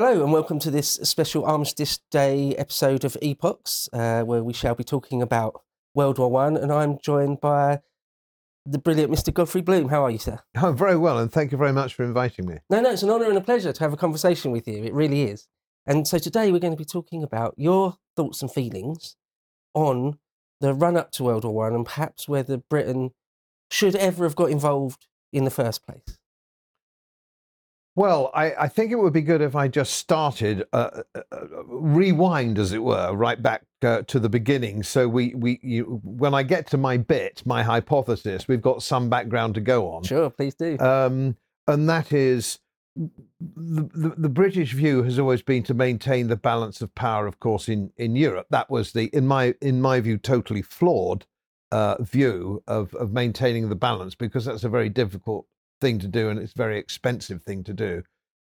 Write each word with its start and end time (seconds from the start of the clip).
Hello 0.00 0.22
and 0.22 0.32
welcome 0.32 0.60
to 0.60 0.70
this 0.70 0.90
special 1.02 1.44
Armistice 1.44 1.98
Day 2.12 2.54
episode 2.54 3.02
of 3.02 3.16
Epochs, 3.20 3.88
uh, 3.92 4.22
where 4.22 4.44
we 4.44 4.52
shall 4.52 4.76
be 4.76 4.84
talking 4.84 5.20
about 5.20 5.60
World 5.92 6.20
War 6.20 6.30
One, 6.30 6.56
and 6.56 6.72
I'm 6.72 6.98
joined 7.02 7.40
by 7.40 7.80
the 8.64 8.78
brilliant 8.78 9.12
Mr. 9.12 9.34
Godfrey 9.34 9.60
Bloom. 9.60 9.88
How 9.88 10.04
are 10.04 10.10
you, 10.12 10.18
sir? 10.18 10.38
I'm 10.54 10.76
very 10.76 10.96
well, 10.96 11.18
and 11.18 11.32
thank 11.32 11.50
you 11.50 11.58
very 11.58 11.72
much 11.72 11.94
for 11.94 12.04
inviting 12.04 12.46
me. 12.46 12.58
No, 12.70 12.80
no, 12.80 12.92
it's 12.92 13.02
an 13.02 13.10
honour 13.10 13.24
and 13.24 13.38
a 13.38 13.40
pleasure 13.40 13.72
to 13.72 13.80
have 13.80 13.92
a 13.92 13.96
conversation 13.96 14.52
with 14.52 14.68
you. 14.68 14.84
It 14.84 14.94
really 14.94 15.24
is. 15.24 15.48
And 15.84 16.06
so 16.06 16.18
today 16.18 16.52
we're 16.52 16.60
going 16.60 16.74
to 16.74 16.78
be 16.78 16.84
talking 16.84 17.24
about 17.24 17.54
your 17.56 17.96
thoughts 18.14 18.40
and 18.40 18.52
feelings 18.52 19.16
on 19.74 20.20
the 20.60 20.74
run 20.74 20.96
up 20.96 21.10
to 21.14 21.24
World 21.24 21.42
War 21.42 21.54
One 21.54 21.74
and 21.74 21.84
perhaps 21.84 22.28
whether 22.28 22.56
Britain 22.56 23.10
should 23.68 23.96
ever 23.96 24.22
have 24.22 24.36
got 24.36 24.50
involved 24.50 25.08
in 25.32 25.42
the 25.42 25.50
first 25.50 25.84
place. 25.84 26.17
Well, 27.98 28.30
I, 28.32 28.54
I 28.54 28.68
think 28.68 28.92
it 28.92 28.94
would 28.94 29.12
be 29.12 29.22
good 29.22 29.42
if 29.42 29.56
I 29.56 29.66
just 29.66 29.94
started, 29.94 30.64
uh, 30.72 31.02
uh, 31.16 31.20
uh, 31.32 31.64
rewind, 31.66 32.56
as 32.56 32.72
it 32.72 32.78
were, 32.78 33.12
right 33.12 33.42
back 33.42 33.64
uh, 33.82 34.02
to 34.02 34.20
the 34.20 34.28
beginning. 34.28 34.84
So 34.84 35.08
we, 35.08 35.34
we, 35.34 35.58
you, 35.64 36.00
when 36.04 36.32
I 36.32 36.44
get 36.44 36.68
to 36.68 36.76
my 36.76 36.96
bit, 36.96 37.42
my 37.44 37.64
hypothesis, 37.64 38.46
we've 38.46 38.62
got 38.62 38.84
some 38.84 39.10
background 39.10 39.56
to 39.56 39.60
go 39.60 39.90
on. 39.90 40.04
Sure, 40.04 40.30
please 40.30 40.54
do. 40.54 40.78
Um, 40.78 41.36
and 41.66 41.88
that 41.88 42.12
is 42.12 42.60
the, 42.94 43.90
the, 43.92 44.14
the 44.16 44.28
British 44.28 44.74
view 44.74 45.02
has 45.02 45.18
always 45.18 45.42
been 45.42 45.64
to 45.64 45.74
maintain 45.74 46.28
the 46.28 46.36
balance 46.36 46.80
of 46.80 46.94
power, 46.94 47.26
of 47.26 47.40
course, 47.40 47.68
in, 47.68 47.90
in 47.96 48.14
Europe. 48.14 48.46
That 48.50 48.70
was 48.70 48.92
the, 48.92 49.06
in 49.06 49.26
my 49.26 49.56
in 49.60 49.80
my 49.80 49.98
view, 49.98 50.18
totally 50.18 50.62
flawed 50.62 51.26
uh, 51.72 52.00
view 52.00 52.62
of 52.68 52.94
of 52.94 53.12
maintaining 53.12 53.68
the 53.68 53.74
balance 53.74 54.14
because 54.14 54.44
that's 54.44 54.62
a 54.62 54.68
very 54.68 54.88
difficult 54.88 55.46
thing 55.80 55.98
to 56.00 56.08
do 56.08 56.28
and 56.28 56.38
it's 56.38 56.52
a 56.52 56.56
very 56.56 56.78
expensive 56.78 57.42
thing 57.42 57.64
to 57.64 57.72
do. 57.72 58.02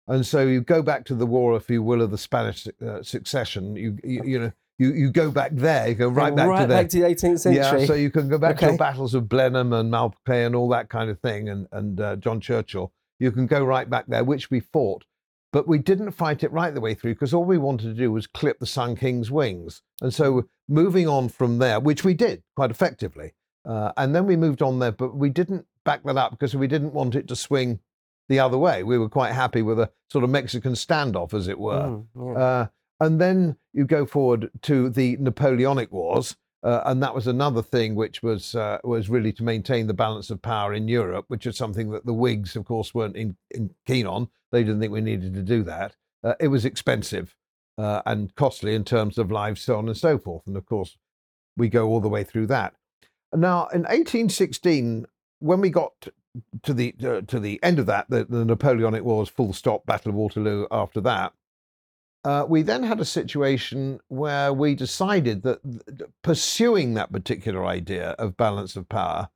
And 0.06 0.26
so 0.26 0.40
you 0.40 0.60
go 0.60 0.82
back 0.82 1.04
to 1.06 1.14
the 1.14 1.26
war, 1.26 1.56
if 1.56 1.70
you 1.70 1.82
will, 1.82 2.02
of 2.02 2.10
the 2.10 2.18
Spanish 2.18 2.66
uh, 2.84 3.02
succession. 3.02 3.76
You, 3.76 3.96
you, 4.02 4.22
you 4.24 4.38
know 4.38 4.52
you, 4.80 4.94
you 4.94 5.10
go 5.10 5.30
back 5.30 5.52
there, 5.52 5.88
you 5.88 5.94
go 5.94 6.08
right 6.08 6.34
back 6.34 6.48
right 6.48 6.62
to 6.62 6.66
there. 6.66 6.82
back 6.82 6.90
to 6.90 7.00
the 7.00 7.04
18th 7.04 7.40
century. 7.40 7.80
Yeah, 7.80 7.84
so 7.84 7.92
you 7.92 8.10
can 8.10 8.28
go 8.28 8.38
back 8.38 8.56
to 8.58 8.66
the 8.68 8.78
battles 8.78 9.12
of 9.12 9.28
Blenheim 9.28 9.74
and 9.74 9.92
Malplaquet 9.92 10.46
and 10.46 10.56
all 10.56 10.70
that 10.70 10.88
kind 10.88 11.10
of 11.10 11.20
thing, 11.20 11.50
and 11.50 11.66
and 11.70 12.00
uh, 12.00 12.16
John 12.16 12.40
Churchill. 12.40 12.90
You 13.18 13.30
can 13.30 13.46
go 13.46 13.62
right 13.62 13.88
back 13.88 14.06
there, 14.08 14.24
which 14.24 14.50
we 14.50 14.58
fought, 14.58 15.04
but 15.52 15.68
we 15.68 15.76
didn't 15.76 16.12
fight 16.12 16.42
it 16.42 16.50
right 16.50 16.72
the 16.72 16.80
way 16.80 16.94
through 16.94 17.12
because 17.12 17.34
all 17.34 17.44
we 17.44 17.58
wanted 17.58 17.88
to 17.88 17.94
do 17.94 18.10
was 18.10 18.26
clip 18.26 18.58
the 18.58 18.66
Sun 18.66 18.96
King's 18.96 19.30
wings. 19.30 19.82
And 20.00 20.14
so 20.14 20.48
moving 20.66 21.06
on 21.06 21.28
from 21.28 21.58
there, 21.58 21.78
which 21.78 22.02
we 22.02 22.14
did 22.14 22.42
quite 22.56 22.70
effectively, 22.70 23.34
uh, 23.66 23.92
and 23.98 24.14
then 24.14 24.24
we 24.24 24.34
moved 24.34 24.62
on 24.62 24.78
there, 24.78 24.92
but 24.92 25.14
we 25.14 25.28
didn't 25.28 25.66
back 25.84 26.02
that 26.04 26.16
up 26.16 26.32
because 26.32 26.54
we 26.54 26.66
didn't 26.66 26.92
want 26.92 27.14
it 27.14 27.28
to 27.28 27.36
swing 27.36 27.80
the 28.28 28.38
other 28.38 28.58
way. 28.58 28.82
We 28.82 28.98
were 28.98 29.08
quite 29.08 29.32
happy 29.32 29.62
with 29.62 29.78
a 29.78 29.90
sort 30.10 30.24
of 30.24 30.30
Mexican 30.30 30.72
standoff, 30.72 31.34
as 31.34 31.48
it 31.48 31.58
were. 31.58 32.02
Mm, 32.16 32.34
yeah. 32.34 32.40
Uh, 32.40 32.66
and 33.00 33.20
then 33.20 33.56
you 33.72 33.84
go 33.84 34.06
forward 34.06 34.50
to 34.62 34.90
the 34.90 35.16
Napoleonic 35.18 35.90
Wars, 35.90 36.36
uh, 36.62 36.82
and 36.84 37.02
that 37.02 37.14
was 37.14 37.26
another 37.26 37.62
thing 37.62 37.94
which 37.94 38.22
was 38.22 38.54
uh, 38.54 38.78
was 38.84 39.08
really 39.08 39.32
to 39.32 39.42
maintain 39.42 39.86
the 39.86 39.94
balance 39.94 40.30
of 40.30 40.42
power 40.42 40.74
in 40.74 40.86
Europe, 40.86 41.24
which 41.28 41.46
is 41.46 41.56
something 41.56 41.90
that 41.90 42.04
the 42.04 42.12
Whigs, 42.12 42.56
of 42.56 42.64
course, 42.66 42.94
weren't 42.94 43.16
in, 43.16 43.36
in 43.50 43.74
keen 43.86 44.06
on. 44.06 44.28
They 44.52 44.62
didn't 44.62 44.80
think 44.80 44.92
we 44.92 45.00
needed 45.00 45.34
to 45.34 45.42
do 45.42 45.62
that. 45.64 45.96
Uh, 46.22 46.34
it 46.38 46.48
was 46.48 46.66
expensive 46.66 47.34
uh, 47.78 48.02
and 48.04 48.34
costly 48.34 48.74
in 48.74 48.84
terms 48.84 49.16
of 49.16 49.30
lives, 49.30 49.62
so 49.62 49.76
on 49.76 49.88
and 49.88 49.96
so 49.96 50.18
forth. 50.18 50.46
And 50.46 50.56
of 50.56 50.66
course, 50.66 50.98
we 51.56 51.68
go 51.68 51.88
all 51.88 52.00
the 52.00 52.08
way 52.08 52.24
through 52.24 52.48
that. 52.48 52.74
Now, 53.34 53.68
in 53.68 53.82
1816, 53.82 55.06
when 55.40 55.60
we 55.60 55.70
got 55.70 56.08
to 56.62 56.72
the 56.72 56.94
uh, 57.02 57.20
to 57.22 57.40
the 57.40 57.60
end 57.62 57.78
of 57.78 57.86
that, 57.86 58.08
the, 58.08 58.24
the 58.24 58.44
Napoleonic 58.44 59.02
Wars, 59.02 59.28
full 59.28 59.52
stop, 59.52 59.84
Battle 59.86 60.10
of 60.10 60.14
Waterloo. 60.14 60.66
After 60.70 61.00
that, 61.02 61.32
uh, 62.24 62.44
we 62.48 62.62
then 62.62 62.82
had 62.82 63.00
a 63.00 63.04
situation 63.04 64.00
where 64.08 64.52
we 64.52 64.74
decided 64.74 65.42
that 65.42 65.60
th- 65.62 66.10
pursuing 66.22 66.94
that 66.94 67.12
particular 67.12 67.66
idea 67.66 68.10
of 68.10 68.36
balance 68.36 68.76
of 68.76 68.88
power 68.88 69.28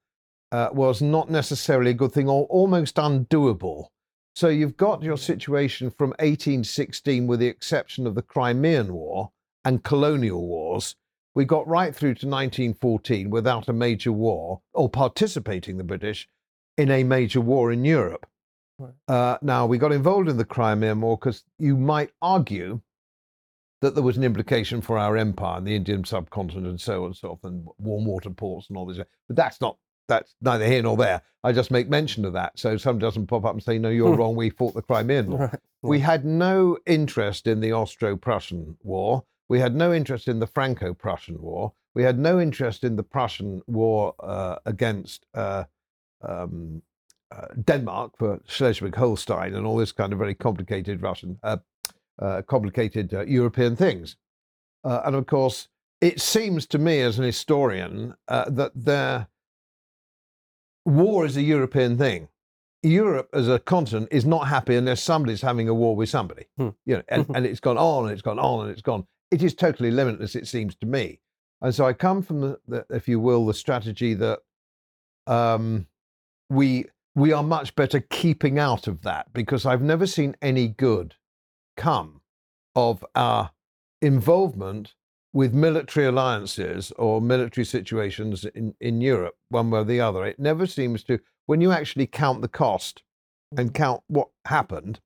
uh, 0.52 0.68
was 0.72 1.02
not 1.02 1.30
necessarily 1.30 1.90
a 1.90 1.94
good 1.94 2.12
thing 2.12 2.28
or 2.28 2.44
almost 2.44 2.96
undoable. 2.96 3.88
So 4.36 4.48
you've 4.48 4.76
got 4.76 5.02
your 5.02 5.16
situation 5.16 5.90
from 5.90 6.10
1816, 6.10 7.26
with 7.26 7.40
the 7.40 7.46
exception 7.46 8.06
of 8.06 8.14
the 8.14 8.22
Crimean 8.22 8.92
War 8.92 9.30
and 9.64 9.82
colonial 9.82 10.46
wars. 10.46 10.96
We 11.34 11.44
got 11.44 11.66
right 11.66 11.94
through 11.94 12.14
to 12.16 12.26
1914 12.28 13.28
without 13.30 13.68
a 13.68 13.72
major 13.72 14.12
war 14.12 14.60
or 14.72 14.88
participating, 14.88 15.76
the 15.78 15.84
British, 15.84 16.28
in 16.78 16.90
a 16.90 17.02
major 17.04 17.40
war 17.40 17.72
in 17.72 17.84
Europe. 17.84 18.26
Right. 18.78 18.92
Uh, 19.08 19.38
now, 19.42 19.66
we 19.66 19.78
got 19.78 19.92
involved 19.92 20.28
in 20.28 20.36
the 20.36 20.44
Crimean 20.44 21.00
War 21.00 21.16
because 21.16 21.44
you 21.58 21.76
might 21.76 22.10
argue 22.22 22.80
that 23.80 23.94
there 23.94 24.02
was 24.02 24.16
an 24.16 24.24
implication 24.24 24.80
for 24.80 24.96
our 24.98 25.16
empire 25.16 25.58
and 25.58 25.66
the 25.66 25.74
Indian 25.76 26.04
subcontinent 26.04 26.66
and 26.66 26.80
so 26.80 27.00
on 27.02 27.06
and 27.06 27.16
so 27.16 27.28
forth, 27.28 27.44
and 27.44 27.66
warm 27.78 28.04
water 28.04 28.30
ports 28.30 28.68
and 28.68 28.76
all 28.78 28.86
this. 28.86 28.98
But 29.28 29.36
that's 29.36 29.60
not, 29.60 29.76
that's 30.08 30.34
neither 30.40 30.66
here 30.66 30.82
nor 30.82 30.96
there. 30.96 31.20
I 31.42 31.52
just 31.52 31.70
make 31.70 31.88
mention 31.88 32.24
of 32.24 32.32
that 32.32 32.58
so 32.58 32.76
someone 32.76 33.00
doesn't 33.00 33.26
pop 33.26 33.44
up 33.44 33.52
and 33.52 33.62
say, 33.62 33.78
no, 33.78 33.90
you're 33.90 34.14
Hmm. 34.14 34.20
wrong, 34.20 34.36
we 34.36 34.50
fought 34.50 34.74
the 34.74 34.82
Crimean 34.82 35.30
War. 35.30 35.50
Right. 35.82 35.90
We 35.90 36.00
had 36.00 36.24
no 36.24 36.78
interest 36.86 37.46
in 37.46 37.60
the 37.60 37.72
Austro 37.74 38.16
Prussian 38.16 38.78
War. 38.82 39.22
We 39.48 39.60
had 39.60 39.74
no 39.74 39.92
interest 39.92 40.28
in 40.28 40.38
the 40.38 40.46
Franco 40.46 40.94
Prussian 40.94 41.40
War. 41.40 41.72
We 41.94 42.02
had 42.02 42.18
no 42.18 42.40
interest 42.40 42.82
in 42.84 42.96
the 42.96 43.02
Prussian 43.02 43.62
War 43.66 44.14
uh, 44.20 44.56
against 44.64 45.26
uh, 45.34 45.64
um, 46.22 46.82
uh, 47.30 47.46
Denmark 47.64 48.12
for 48.18 48.40
Schleswig 48.46 48.94
Holstein 48.94 49.54
and 49.54 49.66
all 49.66 49.76
this 49.76 49.92
kind 49.92 50.12
of 50.12 50.18
very 50.18 50.34
complicated 50.34 51.02
Russian, 51.02 51.38
uh, 51.42 51.58
uh, 52.18 52.42
complicated 52.42 53.12
uh, 53.12 53.24
European 53.26 53.76
things. 53.76 54.16
Uh, 54.84 55.02
and 55.04 55.16
of 55.16 55.26
course, 55.26 55.68
it 56.00 56.20
seems 56.20 56.66
to 56.66 56.78
me 56.78 57.00
as 57.00 57.18
an 57.18 57.24
historian 57.24 58.14
uh, 58.28 58.48
that 58.50 58.72
their 58.74 59.28
war 60.84 61.24
is 61.24 61.36
a 61.36 61.42
European 61.42 61.96
thing. 61.96 62.28
Europe 62.82 63.30
as 63.32 63.48
a 63.48 63.58
continent 63.58 64.08
is 64.10 64.26
not 64.26 64.48
happy 64.48 64.76
unless 64.76 65.02
somebody's 65.02 65.40
having 65.40 65.68
a 65.68 65.74
war 65.74 65.96
with 65.96 66.10
somebody. 66.10 66.44
Hmm. 66.58 66.70
You 66.84 66.96
know, 66.96 67.02
and, 67.08 67.26
and 67.34 67.46
it's 67.46 67.60
gone 67.60 67.78
on 67.78 68.04
and 68.04 68.12
it's 68.12 68.22
gone 68.22 68.38
on 68.38 68.66
and 68.66 68.70
it's 68.70 68.82
gone. 68.82 69.06
It 69.34 69.42
is 69.42 69.54
totally 69.54 69.90
limitless, 69.90 70.36
it 70.36 70.46
seems 70.46 70.76
to 70.76 70.86
me. 70.86 71.18
And 71.60 71.74
so 71.74 71.86
I 71.86 71.92
come 71.92 72.22
from 72.22 72.40
the, 72.40 72.60
the 72.68 72.86
if 72.90 73.08
you 73.08 73.18
will, 73.18 73.46
the 73.46 73.54
strategy 73.54 74.14
that 74.14 74.38
um, 75.26 75.88
we 76.48 76.86
we 77.16 77.32
are 77.32 77.42
much 77.42 77.74
better 77.74 78.00
keeping 78.00 78.58
out 78.58 78.86
of 78.86 79.02
that 79.02 79.32
because 79.32 79.66
I've 79.66 79.82
never 79.82 80.06
seen 80.06 80.36
any 80.40 80.68
good 80.68 81.14
come 81.76 82.20
of 82.76 83.04
our 83.14 83.50
involvement 84.02 84.94
with 85.32 85.52
military 85.52 86.06
alliances 86.06 86.92
or 86.92 87.20
military 87.20 87.64
situations 87.64 88.44
in, 88.44 88.74
in 88.80 89.00
Europe, 89.00 89.36
one 89.48 89.70
way 89.70 89.80
or 89.80 89.84
the 89.84 90.00
other. 90.00 90.24
It 90.24 90.38
never 90.38 90.66
seems 90.66 91.02
to, 91.04 91.18
when 91.46 91.60
you 91.60 91.72
actually 91.72 92.06
count 92.06 92.40
the 92.40 92.48
cost 92.48 93.02
and 93.56 93.74
count 93.74 94.02
what 94.06 94.28
happened, 94.44 95.00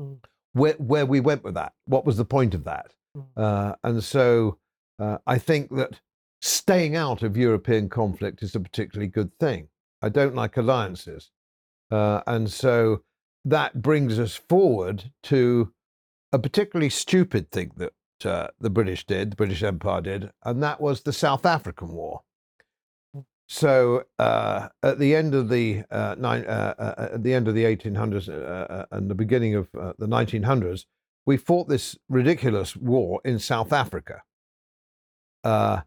Mm. 0.00 0.18
where, 0.52 0.74
where 0.74 1.06
we 1.06 1.20
went 1.20 1.42
with 1.42 1.54
that, 1.54 1.72
what 1.86 2.06
was 2.06 2.16
the 2.16 2.24
point 2.24 2.54
of 2.54 2.64
that? 2.64 2.92
Uh, 3.36 3.74
and 3.82 4.02
so 4.02 4.58
uh, 4.98 5.18
I 5.26 5.38
think 5.38 5.74
that 5.76 6.00
staying 6.40 6.96
out 6.96 7.22
of 7.22 7.36
European 7.36 7.88
conflict 7.88 8.42
is 8.42 8.54
a 8.54 8.60
particularly 8.60 9.08
good 9.08 9.36
thing. 9.38 9.68
I 10.02 10.08
don't 10.08 10.34
like 10.34 10.56
alliances. 10.56 11.30
Uh, 11.90 12.20
and 12.26 12.50
so 12.50 13.02
that 13.44 13.82
brings 13.82 14.18
us 14.18 14.34
forward 14.34 15.10
to 15.24 15.72
a 16.32 16.38
particularly 16.38 16.90
stupid 16.90 17.50
thing 17.50 17.72
that 17.76 17.92
uh, 18.24 18.48
the 18.60 18.70
British 18.70 19.06
did, 19.06 19.32
the 19.32 19.36
British 19.36 19.62
Empire 19.62 20.00
did, 20.00 20.30
and 20.44 20.62
that 20.62 20.80
was 20.80 21.02
the 21.02 21.12
South 21.12 21.46
African 21.46 21.88
War. 21.88 22.22
So 23.48 24.04
uh, 24.18 24.68
at 24.82 24.98
the 24.98 25.14
end 25.14 25.34
of 25.34 25.48
the 25.48 25.82
uh, 25.90 26.16
nine, 26.18 26.44
uh, 26.44 26.74
uh, 26.78 27.08
at 27.14 27.22
the 27.22 27.32
end 27.32 27.48
of 27.48 27.54
the 27.54 27.64
1800s 27.64 28.28
uh, 28.28 28.32
uh, 28.32 28.86
and 28.90 29.10
the 29.10 29.14
beginning 29.14 29.54
of 29.54 29.68
uh, 29.74 29.94
the 29.98 30.06
1900s, 30.06 30.84
we 31.28 31.36
fought 31.36 31.68
this 31.68 31.94
ridiculous 32.08 32.74
war 32.74 33.20
in 33.22 33.38
South 33.38 33.70
Africa. 33.70 34.22
Uh, 35.44 35.82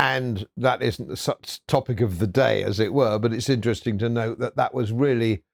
and 0.00 0.48
that 0.56 0.82
isn't 0.82 1.08
the 1.08 1.16
such 1.16 1.64
topic 1.68 2.00
of 2.00 2.18
the 2.18 2.26
day, 2.26 2.64
as 2.64 2.80
it 2.80 2.92
were, 2.92 3.16
but 3.16 3.32
it's 3.32 3.48
interesting 3.48 3.98
to 3.98 4.08
note 4.08 4.40
that 4.40 4.56
that 4.56 4.74
was 4.74 4.90
really 4.90 5.44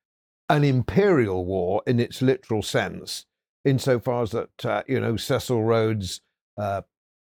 an 0.49 0.65
imperial 0.65 1.45
war 1.45 1.83
in 1.87 2.01
its 2.01 2.23
literal 2.23 2.63
sense, 2.63 3.27
insofar 3.63 4.23
as 4.23 4.31
that, 4.31 4.65
uh, 4.65 4.83
you 4.89 4.99
know, 4.99 5.19
Cecil 5.19 5.63
Rhodes, 5.63 6.23
uh, 6.57 6.81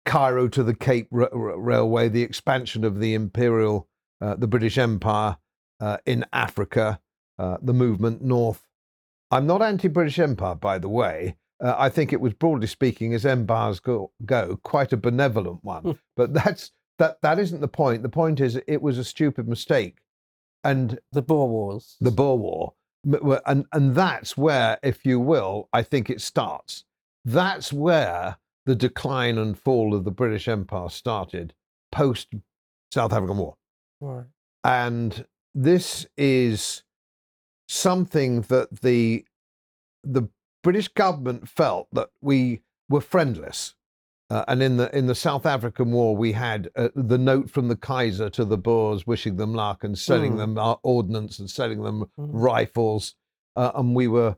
Cairo 0.06 0.48
to 0.48 0.62
the 0.62 0.74
Cape 0.74 1.08
R- 1.12 1.28
R- 1.30 1.60
Railway, 1.60 2.08
the 2.08 2.22
expansion 2.22 2.84
of 2.84 3.00
the 3.00 3.12
imperial, 3.12 3.86
uh, 4.22 4.34
the 4.34 4.48
British 4.48 4.78
Empire 4.78 5.36
uh, 5.78 5.98
in 6.06 6.24
Africa, 6.32 7.00
uh, 7.38 7.58
the 7.60 7.74
movement 7.74 8.22
north. 8.22 8.66
I'm 9.30 9.46
not 9.46 9.60
anti 9.60 9.88
British 9.88 10.18
Empire, 10.18 10.54
by 10.54 10.78
the 10.78 10.88
way. 10.88 11.36
Uh, 11.62 11.74
I 11.76 11.88
think 11.88 12.12
it 12.12 12.20
was, 12.20 12.34
broadly 12.34 12.66
speaking, 12.68 13.14
as 13.14 13.26
empires 13.26 13.80
go, 13.80 14.12
go 14.24 14.58
quite 14.62 14.92
a 14.92 14.96
benevolent 14.96 15.60
Hmm. 15.62 15.66
one. 15.68 15.98
but 16.16 16.32
that's 16.32 16.72
that 16.98 17.20
that 17.22 17.38
isn't 17.38 17.60
the 17.60 17.68
point. 17.68 18.02
The 18.02 18.08
point 18.08 18.40
is 18.40 18.60
it 18.66 18.82
was 18.82 18.98
a 18.98 19.04
stupid 19.04 19.48
mistake, 19.48 19.98
and 20.64 20.98
The 21.12 21.22
Boer 21.22 21.48
Wars. 21.48 21.96
the 22.00 22.10
Boer 22.10 22.36
War, 22.38 22.74
and 23.46 23.66
and 23.72 23.94
that's 23.94 24.36
where, 24.36 24.78
if 24.82 25.04
you 25.06 25.18
will, 25.20 25.68
I 25.72 25.82
think 25.82 26.10
it 26.10 26.20
starts. 26.20 26.84
that's 27.24 27.72
where 27.72 28.36
the 28.66 28.74
decline 28.76 29.38
and 29.38 29.58
fall 29.58 29.94
of 29.94 30.04
the 30.04 30.10
British 30.10 30.46
Empire 30.48 30.88
started 30.90 31.54
post 31.92 32.28
South 32.92 33.12
African 33.12 33.36
War. 33.38 33.56
Right. 34.00 34.26
And 34.64 35.24
this 35.54 36.06
is 36.16 36.82
something 37.68 38.42
that 38.42 38.80
the 38.80 39.24
the 40.04 40.28
British 40.68 40.88
government 40.88 41.48
felt 41.48 41.88
that 41.92 42.10
we 42.20 42.60
were 42.90 43.00
friendless. 43.00 43.74
Uh, 44.28 44.44
and 44.48 44.62
in 44.62 44.76
the 44.76 44.94
in 44.94 45.06
the 45.06 45.14
South 45.14 45.46
African 45.46 45.92
War, 45.92 46.14
we 46.14 46.32
had 46.32 46.68
uh, 46.76 46.90
the 46.94 47.16
note 47.16 47.48
from 47.48 47.68
the 47.68 47.74
Kaiser 47.76 48.28
to 48.28 48.44
the 48.44 48.58
Boers, 48.58 49.06
wishing 49.06 49.36
them 49.36 49.54
luck 49.54 49.82
and 49.82 49.96
selling 49.98 50.34
Mm. 50.34 50.36
them 50.36 50.58
our 50.58 50.78
ordnance 50.82 51.38
and 51.38 51.48
selling 51.48 51.82
them 51.84 52.00
Mm. 52.18 52.28
rifles, 52.34 53.14
uh, 53.56 53.72
and 53.74 53.94
we 53.96 54.08
were 54.08 54.36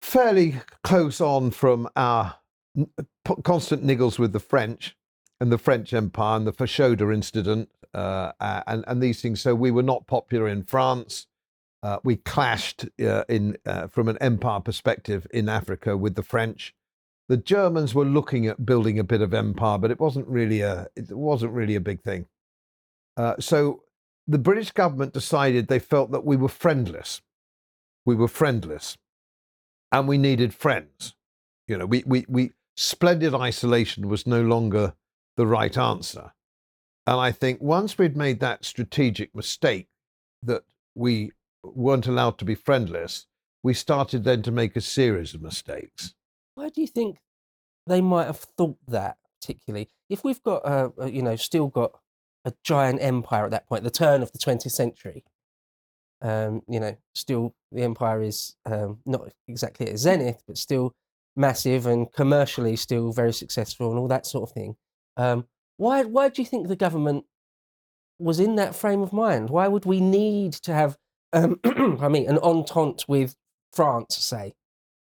fairly 0.00 0.62
close 0.82 1.20
on 1.20 1.50
from 1.50 1.90
our 1.94 2.36
constant 3.44 3.84
niggles 3.84 4.18
with 4.18 4.32
the 4.32 4.40
French 4.40 4.96
and 5.40 5.52
the 5.52 5.58
French 5.58 5.92
Empire 5.92 6.38
and 6.38 6.46
the 6.46 6.54
Fashoda 6.54 7.12
incident 7.12 7.68
uh, 7.92 8.32
uh, 8.40 8.62
and 8.66 8.82
and 8.88 9.02
these 9.02 9.20
things. 9.20 9.42
So 9.42 9.54
we 9.54 9.70
were 9.70 9.82
not 9.82 10.06
popular 10.06 10.48
in 10.48 10.62
France. 10.62 11.26
Uh, 11.82 11.98
we 12.02 12.16
clashed 12.16 12.86
uh, 13.00 13.24
in 13.28 13.56
uh, 13.66 13.86
from 13.86 14.08
an 14.08 14.18
empire 14.18 14.60
perspective 14.60 15.26
in 15.30 15.48
Africa 15.48 15.96
with 15.96 16.14
the 16.14 16.22
French. 16.22 16.74
The 17.28 17.36
Germans 17.36 17.94
were 17.94 18.04
looking 18.04 18.46
at 18.46 18.64
building 18.64 18.98
a 18.98 19.04
bit 19.04 19.20
of 19.20 19.34
empire, 19.34 19.78
but 19.78 19.90
it 19.90 20.00
wasn't 20.00 20.26
really 20.28 20.60
a 20.60 20.88
it 20.96 21.10
wasn't 21.10 21.52
really 21.52 21.74
a 21.74 21.80
big 21.80 22.02
thing. 22.02 22.26
Uh, 23.16 23.34
so 23.38 23.82
the 24.26 24.38
British 24.38 24.72
government 24.72 25.12
decided 25.12 25.68
they 25.68 25.78
felt 25.78 26.10
that 26.12 26.24
we 26.24 26.36
were 26.36 26.48
friendless. 26.48 27.22
We 28.04 28.14
were 28.14 28.28
friendless, 28.28 28.96
and 29.92 30.08
we 30.08 30.18
needed 30.18 30.54
friends. 30.54 31.14
You 31.68 31.78
know, 31.78 31.86
we 31.86 32.02
we 32.06 32.24
we 32.28 32.52
splendid 32.76 33.34
isolation 33.34 34.08
was 34.08 34.26
no 34.26 34.42
longer 34.42 34.94
the 35.36 35.46
right 35.46 35.76
answer. 35.76 36.32
And 37.06 37.20
I 37.20 37.30
think 37.30 37.60
once 37.60 37.98
we'd 37.98 38.16
made 38.16 38.40
that 38.40 38.64
strategic 38.64 39.34
mistake 39.34 39.88
that 40.42 40.64
we 40.94 41.32
weren't 41.74 42.06
allowed 42.06 42.38
to 42.38 42.44
be 42.44 42.54
friendless, 42.54 43.26
we 43.62 43.74
started 43.74 44.24
then 44.24 44.42
to 44.42 44.50
make 44.50 44.76
a 44.76 44.80
series 44.80 45.34
of 45.34 45.42
mistakes. 45.42 46.14
Why 46.54 46.68
do 46.68 46.80
you 46.80 46.86
think 46.86 47.18
they 47.86 48.00
might 48.00 48.26
have 48.26 48.38
thought 48.38 48.78
that 48.88 49.16
particularly? 49.40 49.88
If 50.08 50.24
we've 50.24 50.42
got, 50.42 50.64
uh, 50.64 50.90
you 51.06 51.22
know, 51.22 51.36
still 51.36 51.68
got 51.68 51.92
a 52.44 52.52
giant 52.62 53.02
empire 53.02 53.44
at 53.44 53.50
that 53.50 53.68
point, 53.68 53.84
the 53.84 53.90
turn 53.90 54.22
of 54.22 54.32
the 54.32 54.38
20th 54.38 54.70
century, 54.70 55.24
um, 56.22 56.62
you 56.68 56.80
know, 56.80 56.96
still 57.14 57.54
the 57.72 57.82
empire 57.82 58.22
is 58.22 58.54
um, 58.64 59.00
not 59.04 59.32
exactly 59.48 59.88
at 59.88 59.98
zenith, 59.98 60.42
but 60.46 60.56
still 60.56 60.94
massive 61.36 61.86
and 61.86 62.10
commercially 62.12 62.76
still 62.76 63.12
very 63.12 63.32
successful 63.32 63.90
and 63.90 63.98
all 63.98 64.08
that 64.08 64.26
sort 64.26 64.48
of 64.48 64.54
thing. 64.54 64.76
Um, 65.16 65.46
why, 65.76 66.04
why 66.04 66.28
do 66.30 66.40
you 66.40 66.46
think 66.46 66.68
the 66.68 66.76
government 66.76 67.26
was 68.18 68.40
in 68.40 68.54
that 68.56 68.74
frame 68.74 69.02
of 69.02 69.12
mind? 69.12 69.50
Why 69.50 69.68
would 69.68 69.84
we 69.84 70.00
need 70.00 70.54
to 70.54 70.72
have, 70.72 70.96
um, 71.36 71.60
I 72.00 72.08
mean, 72.08 72.28
an 72.28 72.38
entente 72.38 73.04
with 73.08 73.36
France, 73.72 74.16
say? 74.16 74.54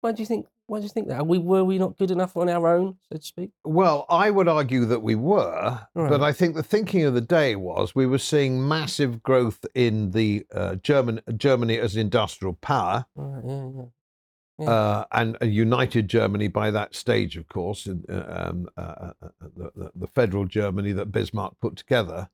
Why 0.01 0.13
do 0.13 0.23
you 0.23 0.27
think? 0.27 0.47
Why 0.67 0.79
do 0.79 0.83
you 0.83 0.91
think 0.91 1.09
that? 1.09 1.21
Are 1.21 1.25
we 1.25 1.39
were 1.39 1.65
we 1.65 1.79
not 1.79 1.97
good 1.97 2.11
enough 2.11 2.37
on 2.37 2.49
our 2.49 2.69
own, 2.69 2.99
so 3.11 3.19
to 3.19 3.25
speak? 3.25 3.51
Well, 3.65 4.05
I 4.11 4.31
would 4.31 4.49
argue 4.49 4.85
that 4.85 5.01
we 5.03 5.15
were, 5.15 5.81
but 5.95 6.23
I 6.23 6.33
think 6.33 6.55
the 6.55 6.63
thinking 6.63 7.05
of 7.05 7.15
the 7.15 7.23
day 7.23 7.57
was 7.57 7.95
we 7.95 8.07
were 8.07 8.19
seeing 8.19 8.69
massive 8.69 9.23
growth 9.23 9.65
in 9.75 10.11
the 10.11 10.45
uh, 10.55 10.77
German 10.77 11.21
Germany 11.37 11.79
as 11.79 11.97
industrial 11.97 12.55
power. 12.55 13.07
Right, 13.17 13.43
yeah, 13.47 13.71
yeah. 13.77 13.85
Yeah. 14.61 14.71
uh, 14.71 15.05
and 15.13 15.37
a 15.41 15.47
united 15.47 16.09
Germany 16.09 16.49
by 16.49 16.73
that 16.73 16.95
stage, 16.95 17.37
of 17.37 17.49
course, 17.49 17.87
in, 17.87 18.05
uh, 18.09 18.49
um, 18.51 18.69
uh, 18.77 18.81
uh, 18.81 19.13
uh, 19.23 19.69
the, 19.77 19.93
the 19.95 20.07
federal 20.09 20.47
Germany 20.47 20.91
that 20.93 21.13
Bismarck 21.13 21.55
put 21.61 21.77
together, 21.77 22.29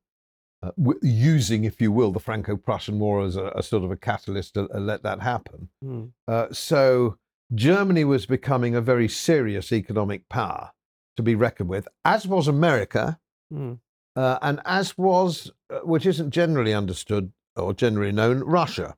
uh, 0.64 0.70
w- 0.78 1.00
using, 1.02 1.64
if 1.64 1.80
you 1.80 1.92
will, 1.92 2.12
the 2.12 2.20
Franco-Prussian 2.20 2.98
War 2.98 3.22
as 3.24 3.36
a, 3.36 3.46
a 3.54 3.62
sort 3.62 3.84
of 3.84 3.90
a 3.90 3.96
catalyst 3.96 4.54
to 4.54 4.68
uh, 4.74 4.78
let 4.78 5.02
that 5.02 5.20
happen. 5.20 5.68
Mm, 5.84 6.12
Uh, 6.26 6.46
so 6.52 7.18
Germany 7.54 8.04
was 8.04 8.26
becoming 8.26 8.74
a 8.74 8.80
very 8.80 9.08
serious 9.08 9.72
economic 9.72 10.28
power 10.28 10.70
to 11.16 11.22
be 11.22 11.34
reckoned 11.34 11.68
with, 11.68 11.86
as 12.04 12.26
was 12.26 12.48
America, 12.48 13.18
mm, 13.52 13.78
uh, 14.16 14.38
and 14.42 14.60
as 14.64 14.96
was, 14.96 15.50
uh, 15.70 15.80
which 15.80 16.06
isn't 16.06 16.30
generally 16.30 16.72
understood 16.72 17.32
or 17.56 17.74
generally 17.74 18.12
known, 18.12 18.40
Russia. 18.40 18.96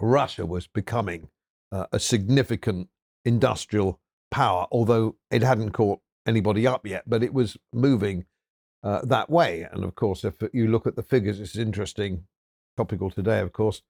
Russia 0.00 0.44
was 0.44 0.66
becoming 0.66 1.28
uh, 1.72 1.86
a 1.92 1.98
significant 1.98 2.88
industrial 3.24 4.00
power, 4.30 4.66
although 4.70 5.16
it 5.30 5.42
hadn't 5.42 5.70
caught 5.70 6.00
anybody 6.26 6.66
up 6.66 6.86
yet, 6.86 7.04
but 7.06 7.22
it 7.22 7.32
was 7.32 7.56
moving 7.72 8.24
uh, 8.82 9.00
that 9.04 9.30
way. 9.30 9.66
And 9.70 9.84
of 9.84 9.94
course, 9.94 10.24
if 10.24 10.34
you 10.52 10.68
look 10.68 10.86
at 10.86 10.96
the 10.96 11.02
figures, 11.02 11.40
it's 11.40 11.56
interesting, 11.56 12.24
topical 12.76 13.10
today, 13.10 13.40
of 13.40 13.52
course. 13.52 13.82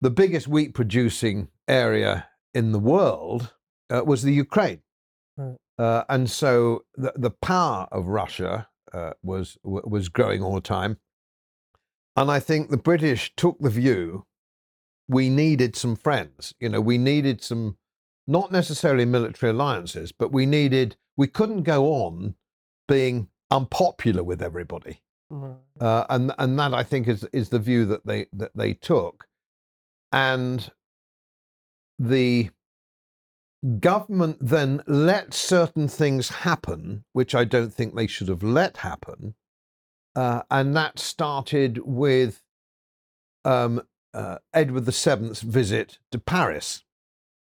The 0.00 0.10
biggest 0.10 0.46
wheat 0.46 0.74
producing 0.74 1.48
area 1.66 2.28
in 2.54 2.72
the 2.72 2.78
world 2.78 3.52
uh, 3.90 4.02
was 4.04 4.22
the 4.22 4.32
Ukraine. 4.32 4.80
Right. 5.36 5.56
Uh, 5.78 6.04
and 6.08 6.30
so 6.30 6.84
the, 6.96 7.12
the 7.16 7.30
power 7.30 7.88
of 7.92 8.06
Russia 8.06 8.68
uh, 8.92 9.12
was 9.22 9.58
w- 9.62 9.82
was 9.86 10.08
growing 10.08 10.42
all 10.42 10.54
the 10.54 10.60
time. 10.60 10.98
And 12.16 12.30
I 12.30 12.40
think 12.40 12.70
the 12.70 12.76
British 12.76 13.32
took 13.36 13.58
the 13.60 13.70
view 13.70 14.26
we 15.08 15.30
needed 15.30 15.74
some 15.74 15.96
friends. 15.96 16.54
You 16.60 16.68
know, 16.68 16.80
we 16.80 16.98
needed 16.98 17.42
some, 17.42 17.78
not 18.26 18.52
necessarily 18.52 19.06
military 19.06 19.50
alliances, 19.50 20.12
but 20.12 20.32
we 20.32 20.44
needed, 20.44 20.96
we 21.16 21.26
couldn't 21.26 21.62
go 21.62 21.86
on 22.04 22.34
being 22.86 23.28
unpopular 23.50 24.22
with 24.22 24.42
everybody. 24.42 25.00
right. 25.30 25.56
Uh, 25.80 26.06
and 26.10 26.32
and 26.38 26.58
that 26.58 26.74
I 26.74 26.82
think 26.82 27.08
is 27.08 27.24
is 27.32 27.48
the 27.50 27.58
view 27.58 27.84
that 27.86 28.06
they 28.06 28.26
that 28.32 28.52
they 28.54 28.74
took, 28.74 29.26
and 30.12 30.70
the 31.98 32.50
government 33.80 34.38
then 34.40 34.82
let 34.86 35.34
certain 35.34 35.88
things 35.88 36.28
happen, 36.28 37.04
which 37.12 37.34
I 37.34 37.44
don't 37.44 37.72
think 37.72 37.94
they 37.94 38.06
should 38.06 38.28
have 38.28 38.42
let 38.42 38.78
happen, 38.78 39.34
uh, 40.16 40.42
and 40.50 40.76
that 40.76 40.98
started 40.98 41.78
with 41.84 42.42
um, 43.44 43.82
uh, 44.14 44.38
Edward 44.52 44.84
VII's 44.84 45.40
visit 45.40 45.98
to 46.12 46.18
Paris. 46.18 46.84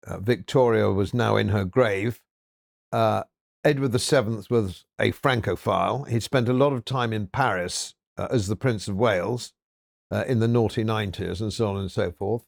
Uh, 0.07 0.19
Victoria 0.19 0.91
was 0.91 1.15
now 1.15 1.37
in 1.37 1.49
her 1.49 1.65
grave. 1.65 2.21
Edward 3.65 3.93
VII 3.93 4.45
was 4.51 4.85
a 4.99 5.11
Francophile. 5.13 6.05
He'd 6.05 6.23
spent 6.23 6.49
a 6.49 6.53
lot 6.53 6.73
of 6.73 6.85
time 6.85 7.13
in 7.13 7.29
Paris 7.29 7.95
uh, 8.19 8.29
as 8.31 8.49
the 8.49 8.57
Prince 8.57 8.89
of 8.89 8.97
Wales 8.97 9.53
uh, 10.11 10.25
in 10.27 10.41
the 10.41 10.49
naughty 10.49 10.85
90s 10.85 11.41
and 11.41 11.53
so 11.53 11.69
on 11.69 11.77
and 11.77 11.91
so 11.91 12.13
forth. 12.13 12.45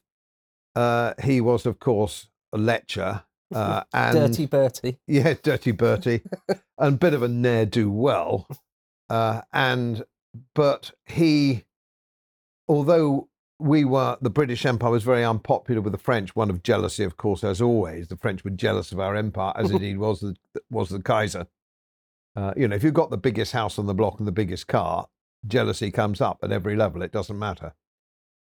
Uh, 0.75 1.13
he 1.23 1.39
was, 1.39 1.65
of 1.65 1.79
course, 1.79 2.27
a 2.53 2.57
lecher. 2.57 3.23
Uh, 3.53 3.83
and 3.93 4.15
Dirty 4.15 4.47
Bertie. 4.47 4.97
yeah, 5.07 5.35
Dirty 5.41 5.71
Bertie, 5.71 6.21
and 6.79 6.95
a 6.95 6.97
bit 6.97 7.13
of 7.13 7.21
a 7.21 7.27
ne'er 7.27 7.67
do 7.67 7.91
well. 7.91 8.47
Uh, 9.07 9.41
and 9.53 10.03
but 10.55 10.91
he, 11.05 11.63
although 12.67 13.29
we 13.65 13.83
were 13.83 14.17
the 14.21 14.29
British 14.29 14.65
Empire 14.65 14.91
was 14.91 15.03
very 15.03 15.25
unpopular 15.25 15.81
with 15.81 15.91
the 15.91 15.99
French, 15.99 16.35
one 16.35 16.51
of 16.51 16.61
jealousy, 16.61 17.03
of 17.03 17.17
course, 17.17 17.43
as 17.43 17.61
always. 17.61 18.07
The 18.07 18.17
French 18.17 18.43
were 18.43 18.51
jealous 18.51 18.91
of 18.91 18.99
our 18.99 19.15
empire, 19.15 19.53
as 19.55 19.71
indeed 19.71 19.97
was 19.97 20.19
the 20.19 20.35
was 20.69 20.89
the 20.89 21.01
Kaiser. 21.01 21.47
Uh, 22.35 22.53
you 22.55 22.67
know, 22.67 22.75
if 22.75 22.83
you've 22.83 22.93
got 22.93 23.09
the 23.09 23.17
biggest 23.17 23.53
house 23.53 23.79
on 23.79 23.87
the 23.87 23.93
block 23.93 24.19
and 24.19 24.27
the 24.27 24.31
biggest 24.31 24.67
car, 24.67 25.07
jealousy 25.47 25.89
comes 25.89 26.21
up 26.21 26.39
at 26.43 26.51
every 26.51 26.75
level. 26.75 27.01
It 27.01 27.11
doesn't 27.11 27.39
matter. 27.39 27.73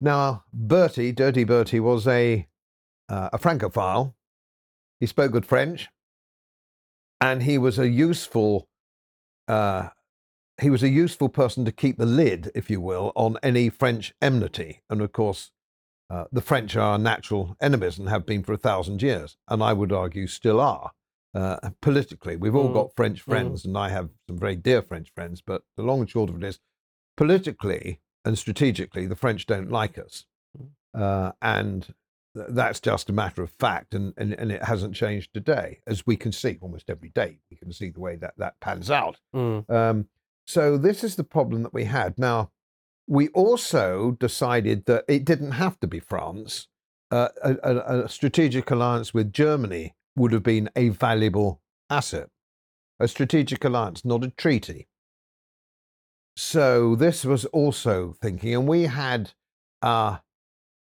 Now, 0.01 0.45
Bertie, 0.51 1.11
Dirty 1.11 1.43
Bertie, 1.43 1.79
was 1.79 2.07
a 2.07 2.47
uh, 3.07 3.29
a 3.31 3.37
Francophile. 3.37 4.15
He 4.99 5.05
spoke 5.05 5.33
good 5.33 5.45
French, 5.45 5.89
and 7.21 7.43
he 7.43 7.59
was 7.59 7.77
a 7.77 7.87
useful 7.87 8.67
uh, 9.47 9.89
he 10.61 10.69
was 10.69 10.83
a 10.83 10.89
useful 10.89 11.29
person 11.29 11.65
to 11.65 11.71
keep 11.71 11.97
the 11.97 12.05
lid, 12.05 12.51
if 12.55 12.69
you 12.69 12.79
will, 12.81 13.11
on 13.15 13.37
any 13.43 13.69
French 13.69 14.13
enmity. 14.21 14.81
And 14.89 15.01
of 15.01 15.11
course, 15.11 15.51
uh, 16.09 16.25
the 16.31 16.41
French 16.41 16.75
are 16.75 16.81
our 16.93 16.97
natural 16.97 17.57
enemies 17.59 17.97
and 17.97 18.07
have 18.09 18.25
been 18.25 18.43
for 18.43 18.53
a 18.53 18.57
thousand 18.57 19.01
years, 19.01 19.37
and 19.47 19.61
I 19.63 19.73
would 19.73 19.91
argue 19.91 20.27
still 20.27 20.59
are. 20.61 20.91
Uh, 21.33 21.57
politically, 21.81 22.37
we've 22.37 22.55
all 22.55 22.69
Mm, 22.69 22.73
got 22.73 22.95
French 22.95 23.21
mm. 23.21 23.25
friends, 23.25 23.65
and 23.65 23.77
I 23.77 23.89
have 23.89 24.09
some 24.27 24.37
very 24.37 24.55
dear 24.55 24.81
French 24.81 25.11
friends. 25.13 25.41
But 25.41 25.63
the 25.75 25.83
long 25.83 25.99
and 26.01 26.09
short 26.09 26.29
of 26.29 26.37
it 26.41 26.43
is, 26.47 26.59
politically 27.17 27.99
and 28.23 28.37
strategically, 28.37 29.05
the 29.05 29.15
French 29.15 29.45
don't 29.45 29.69
like 29.71 29.97
us, 29.97 30.25
uh, 30.93 31.31
and 31.41 31.93
th- 32.35 32.47
that's 32.49 32.79
just 32.79 33.09
a 33.09 33.13
matter 33.13 33.41
of 33.43 33.51
fact, 33.51 33.93
and, 33.93 34.13
and, 34.17 34.33
and 34.33 34.51
it 34.51 34.63
hasn't 34.63 34.95
changed 34.95 35.33
today, 35.33 35.79
as 35.87 36.05
we 36.07 36.15
can 36.15 36.31
see 36.31 36.57
almost 36.61 36.89
every 36.89 37.09
day. 37.09 37.39
We 37.51 37.57
can 37.57 37.71
see 37.73 37.89
the 37.89 37.99
way 37.99 38.15
that 38.17 38.33
that 38.37 38.59
pans 38.61 38.89
out. 38.89 39.17
Mm, 39.35 39.69
Um, 39.69 40.07
so 40.45 40.77
this 40.77 41.03
is 41.03 41.15
the 41.15 41.23
problem 41.23 41.63
that 41.63 41.73
we 41.73 41.85
had. 41.85 42.17
Now, 42.17 42.51
we 43.07 43.29
also 43.29 44.11
decided 44.19 44.85
that 44.85 45.05
it 45.07 45.25
didn't 45.25 45.51
have 45.51 45.79
to 45.79 45.87
be 45.87 45.99
France. 45.99 46.67
Uh, 47.11 47.29
a, 47.43 47.55
a, 47.63 48.03
a 48.05 48.09
strategic 48.09 48.71
alliance 48.71 49.13
with 49.13 49.31
Germany 49.31 49.95
would 50.15 50.31
have 50.31 50.43
been 50.43 50.69
a 50.75 50.89
valuable 50.89 51.61
asset, 51.89 52.29
a 52.99 53.07
strategic 53.07 53.63
alliance, 53.63 54.03
not 54.03 54.23
a 54.23 54.29
treaty. 54.29 54.87
So 56.35 56.95
this 56.95 57.23
was 57.23 57.45
also 57.45 58.15
thinking, 58.21 58.53
and 58.53 58.67
we 58.67 58.83
had 58.83 59.31
our 59.81 60.23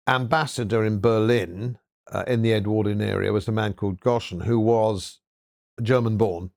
ambassador 0.08 0.86
in 0.86 1.00
Berlin 1.00 1.80
uh, 2.12 2.24
in 2.28 2.42
the 2.42 2.54
Edwardian 2.54 3.02
area 3.02 3.34
was 3.34 3.48
a 3.48 3.52
man 3.52 3.74
called 3.74 4.00
Goschen, 4.00 4.44
who 4.44 4.60
was 4.60 5.20
German 5.82 6.18
born. 6.18 6.52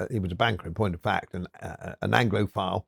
Uh, 0.00 0.06
he 0.10 0.18
was 0.18 0.32
a 0.32 0.36
banker, 0.36 0.66
in 0.66 0.74
point 0.74 0.94
of 0.94 1.00
fact, 1.00 1.34
and 1.34 1.46
uh, 1.62 1.94
an 2.02 2.12
Anglophile, 2.12 2.84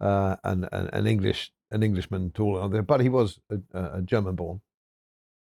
uh, 0.00 0.36
and, 0.44 0.68
and 0.72 0.90
an 0.92 1.06
English 1.06 1.52
an 1.70 1.82
Englishman 1.82 2.32
all 2.38 2.56
other, 2.56 2.82
but 2.82 3.00
he 3.00 3.08
was 3.08 3.40
a, 3.50 3.98
a 3.98 4.02
German 4.02 4.36
born. 4.36 4.60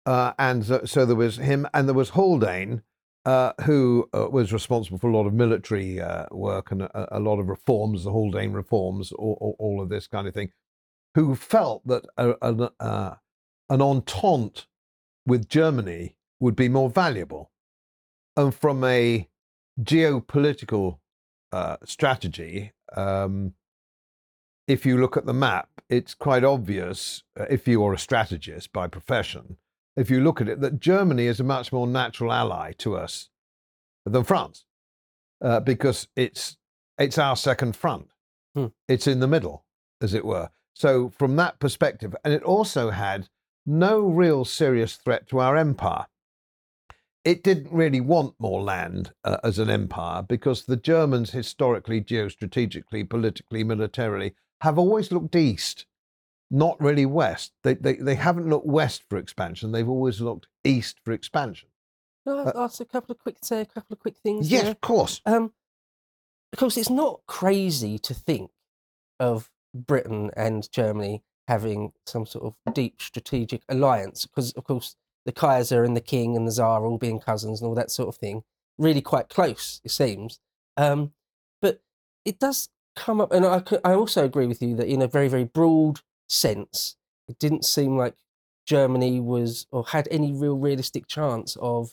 Uh, 0.04 0.32
and 0.38 0.64
so, 0.66 0.84
so, 0.84 1.06
there 1.06 1.16
was 1.16 1.36
him, 1.36 1.66
and 1.72 1.88
there 1.88 1.94
was 1.94 2.10
Haldane, 2.10 2.82
uh, 3.24 3.52
who 3.62 4.08
was 4.12 4.52
responsible 4.52 4.98
for 4.98 5.08
a 5.08 5.16
lot 5.16 5.26
of 5.26 5.32
military 5.32 5.98
work 6.30 6.72
and 6.72 6.82
a, 6.82 7.16
a, 7.16 7.20
lot 7.20 7.38
of 7.38 7.48
reforms, 7.48 8.04
the 8.04 8.10
Haldane 8.10 8.52
reforms, 8.52 9.12
all, 9.12 9.56
all, 9.58 9.80
of 9.80 9.88
this 9.88 10.06
kind 10.06 10.26
of 10.26 10.34
thing, 10.34 10.50
who 11.14 11.34
felt 11.34 11.86
that 11.86 12.04
a, 12.18 12.34
a, 12.42 13.18
an 13.70 13.80
entente 13.80 14.66
with 15.26 15.48
Germany 15.48 16.16
would 16.38 16.56
be 16.56 16.68
more 16.68 16.90
valuable. 16.90 17.50
And 18.36 18.54
from 18.54 18.84
a 18.84 19.28
geopolitical 19.80 20.99
uh, 21.52 21.76
strategy, 21.84 22.72
um, 22.96 23.54
if 24.66 24.86
you 24.86 24.98
look 24.98 25.16
at 25.16 25.26
the 25.26 25.34
map, 25.34 25.68
it's 25.88 26.14
quite 26.14 26.44
obvious, 26.44 27.24
uh, 27.38 27.46
if 27.50 27.66
you 27.66 27.84
are 27.84 27.92
a 27.92 27.98
strategist 27.98 28.72
by 28.72 28.86
profession, 28.86 29.56
if 29.96 30.08
you 30.10 30.20
look 30.20 30.40
at 30.40 30.48
it, 30.48 30.60
that 30.60 30.80
Germany 30.80 31.26
is 31.26 31.40
a 31.40 31.44
much 31.44 31.72
more 31.72 31.86
natural 31.86 32.32
ally 32.32 32.72
to 32.78 32.96
us 32.96 33.28
than 34.06 34.24
France, 34.24 34.64
uh, 35.42 35.60
because 35.60 36.08
it's 36.16 36.56
it's 36.98 37.18
our 37.18 37.34
second 37.34 37.74
front. 37.74 38.08
Hmm. 38.54 38.66
It's 38.88 39.06
in 39.06 39.20
the 39.20 39.26
middle, 39.26 39.64
as 40.00 40.14
it 40.14 40.24
were. 40.24 40.50
So 40.74 41.10
from 41.10 41.36
that 41.36 41.58
perspective, 41.58 42.14
and 42.24 42.32
it 42.32 42.42
also 42.42 42.90
had 42.90 43.28
no 43.66 44.00
real 44.00 44.44
serious 44.44 44.96
threat 44.96 45.26
to 45.28 45.40
our 45.40 45.56
empire. 45.56 46.06
It 47.24 47.42
didn't 47.42 47.72
really 47.72 48.00
want 48.00 48.34
more 48.38 48.62
land 48.62 49.12
uh, 49.24 49.36
as 49.44 49.58
an 49.58 49.68
empire 49.68 50.22
because 50.22 50.64
the 50.64 50.76
Germans, 50.76 51.30
historically, 51.30 52.00
geostrategically, 52.00 53.08
politically, 53.08 53.62
militarily, 53.62 54.34
have 54.62 54.78
always 54.78 55.12
looked 55.12 55.36
east, 55.36 55.86
not 56.50 56.80
really 56.80 57.06
west. 57.06 57.52
They, 57.62 57.74
they, 57.74 57.94
they 57.94 58.14
haven't 58.14 58.48
looked 58.48 58.66
west 58.66 59.04
for 59.08 59.18
expansion, 59.18 59.72
they've 59.72 59.88
always 59.88 60.20
looked 60.20 60.48
east 60.64 60.98
for 61.04 61.12
expansion. 61.12 61.68
Can 62.26 62.38
I 62.38 62.42
uh, 62.42 62.52
ask 62.64 62.80
a 62.80 62.84
couple 62.84 63.12
of 63.12 63.18
quick 63.18 63.36
say 63.42 63.60
a 63.60 63.66
couple 63.66 63.94
of 63.94 64.00
quick 64.00 64.16
things? 64.22 64.50
Yes, 64.50 64.68
of 64.68 64.80
course. 64.80 65.20
Um, 65.26 65.52
because 66.50 66.76
it's 66.76 66.90
not 66.90 67.20
crazy 67.26 67.98
to 67.98 68.14
think 68.14 68.50
of 69.18 69.50
Britain 69.74 70.30
and 70.36 70.70
Germany 70.72 71.22
having 71.48 71.92
some 72.06 72.26
sort 72.26 72.44
of 72.44 72.74
deep 72.74 73.00
strategic 73.00 73.62
alliance 73.68 74.26
because, 74.26 74.52
of 74.52 74.64
course, 74.64 74.96
the 75.24 75.32
Kaiser 75.32 75.84
and 75.84 75.96
the 75.96 76.00
King 76.00 76.36
and 76.36 76.46
the 76.46 76.52
Tsar 76.52 76.84
all 76.84 76.98
being 76.98 77.20
cousins 77.20 77.60
and 77.60 77.68
all 77.68 77.74
that 77.74 77.90
sort 77.90 78.08
of 78.08 78.16
thing, 78.16 78.42
really 78.78 79.02
quite 79.02 79.28
close, 79.28 79.80
it 79.84 79.90
seems. 79.90 80.40
Um, 80.76 81.12
but 81.60 81.80
it 82.24 82.38
does 82.38 82.68
come 82.96 83.20
up, 83.20 83.32
and 83.32 83.44
I, 83.44 83.62
I 83.84 83.94
also 83.94 84.24
agree 84.24 84.46
with 84.46 84.62
you 84.62 84.74
that 84.76 84.88
in 84.88 85.02
a 85.02 85.08
very, 85.08 85.28
very 85.28 85.44
broad 85.44 86.00
sense, 86.28 86.96
it 87.28 87.38
didn't 87.38 87.64
seem 87.64 87.96
like 87.96 88.14
Germany 88.66 89.20
was 89.20 89.66
or 89.70 89.84
had 89.86 90.08
any 90.10 90.32
real 90.32 90.56
realistic 90.56 91.06
chance 91.06 91.56
of 91.60 91.92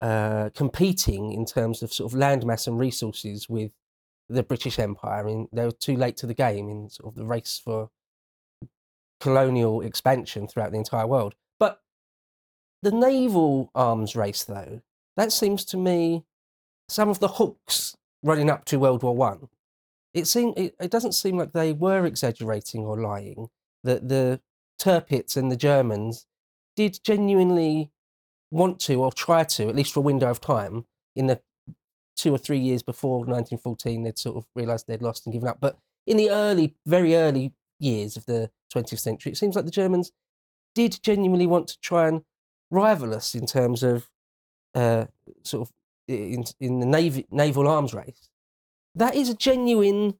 uh, 0.00 0.50
competing 0.54 1.32
in 1.32 1.44
terms 1.44 1.82
of 1.82 1.92
sort 1.92 2.12
of 2.12 2.18
landmass 2.18 2.66
and 2.66 2.78
resources 2.78 3.48
with 3.48 3.72
the 4.28 4.42
British 4.42 4.78
Empire. 4.78 5.20
I 5.20 5.22
mean, 5.22 5.48
they 5.52 5.64
were 5.64 5.72
too 5.72 5.96
late 5.96 6.16
to 6.18 6.26
the 6.26 6.34
game 6.34 6.68
in 6.68 6.90
sort 6.90 7.12
of 7.12 7.16
the 7.16 7.24
race 7.24 7.60
for 7.62 7.90
colonial 9.20 9.80
expansion 9.80 10.46
throughout 10.46 10.70
the 10.70 10.78
entire 10.78 11.06
world. 11.06 11.34
The 12.82 12.92
naval 12.92 13.70
arms 13.74 14.14
race, 14.14 14.44
though, 14.44 14.82
that 15.16 15.32
seems 15.32 15.64
to 15.66 15.76
me 15.76 16.24
some 16.88 17.08
of 17.08 17.18
the 17.18 17.28
hooks 17.28 17.96
running 18.22 18.48
up 18.48 18.64
to 18.66 18.78
World 18.78 19.02
War 19.02 19.16
One. 19.16 19.48
It 20.14 20.26
seem 20.26 20.54
it, 20.56 20.74
it 20.80 20.90
doesn't 20.90 21.12
seem 21.12 21.36
like 21.36 21.52
they 21.52 21.72
were 21.72 22.06
exaggerating 22.06 22.84
or 22.84 23.00
lying. 23.00 23.50
That 23.84 24.08
the 24.08 24.40
Tirpitz 24.80 25.36
and 25.36 25.50
the 25.50 25.56
Germans 25.56 26.26
did 26.76 27.00
genuinely 27.02 27.90
want 28.50 28.80
to 28.80 29.02
or 29.02 29.12
try 29.12 29.44
to, 29.44 29.68
at 29.68 29.76
least 29.76 29.92
for 29.92 30.00
a 30.00 30.02
window 30.02 30.30
of 30.30 30.40
time, 30.40 30.86
in 31.16 31.26
the 31.26 31.40
two 32.16 32.34
or 32.34 32.38
three 32.38 32.58
years 32.58 32.82
before 32.82 33.18
1914, 33.18 34.02
they'd 34.02 34.18
sort 34.18 34.36
of 34.36 34.46
realised 34.54 34.86
they'd 34.86 35.02
lost 35.02 35.26
and 35.26 35.32
given 35.32 35.48
up. 35.48 35.58
But 35.60 35.78
in 36.06 36.16
the 36.16 36.30
early, 36.30 36.74
very 36.86 37.14
early 37.14 37.52
years 37.78 38.16
of 38.16 38.26
the 38.26 38.50
20th 38.74 38.98
century, 38.98 39.32
it 39.32 39.36
seems 39.36 39.54
like 39.56 39.64
the 39.64 39.70
Germans 39.70 40.12
did 40.74 41.02
genuinely 41.02 41.46
want 41.46 41.68
to 41.68 41.80
try 41.80 42.08
and 42.08 42.22
rival 42.70 43.14
us 43.14 43.34
in 43.34 43.46
terms 43.46 43.82
of 43.82 44.10
uh, 44.74 45.06
sort 45.42 45.68
of 45.68 45.74
in, 46.06 46.44
in 46.60 46.80
the 46.80 46.86
navy, 46.86 47.26
naval 47.30 47.68
arms 47.68 47.94
race. 47.94 48.28
That 48.94 49.14
is 49.14 49.28
a 49.28 49.34
genuine 49.34 50.14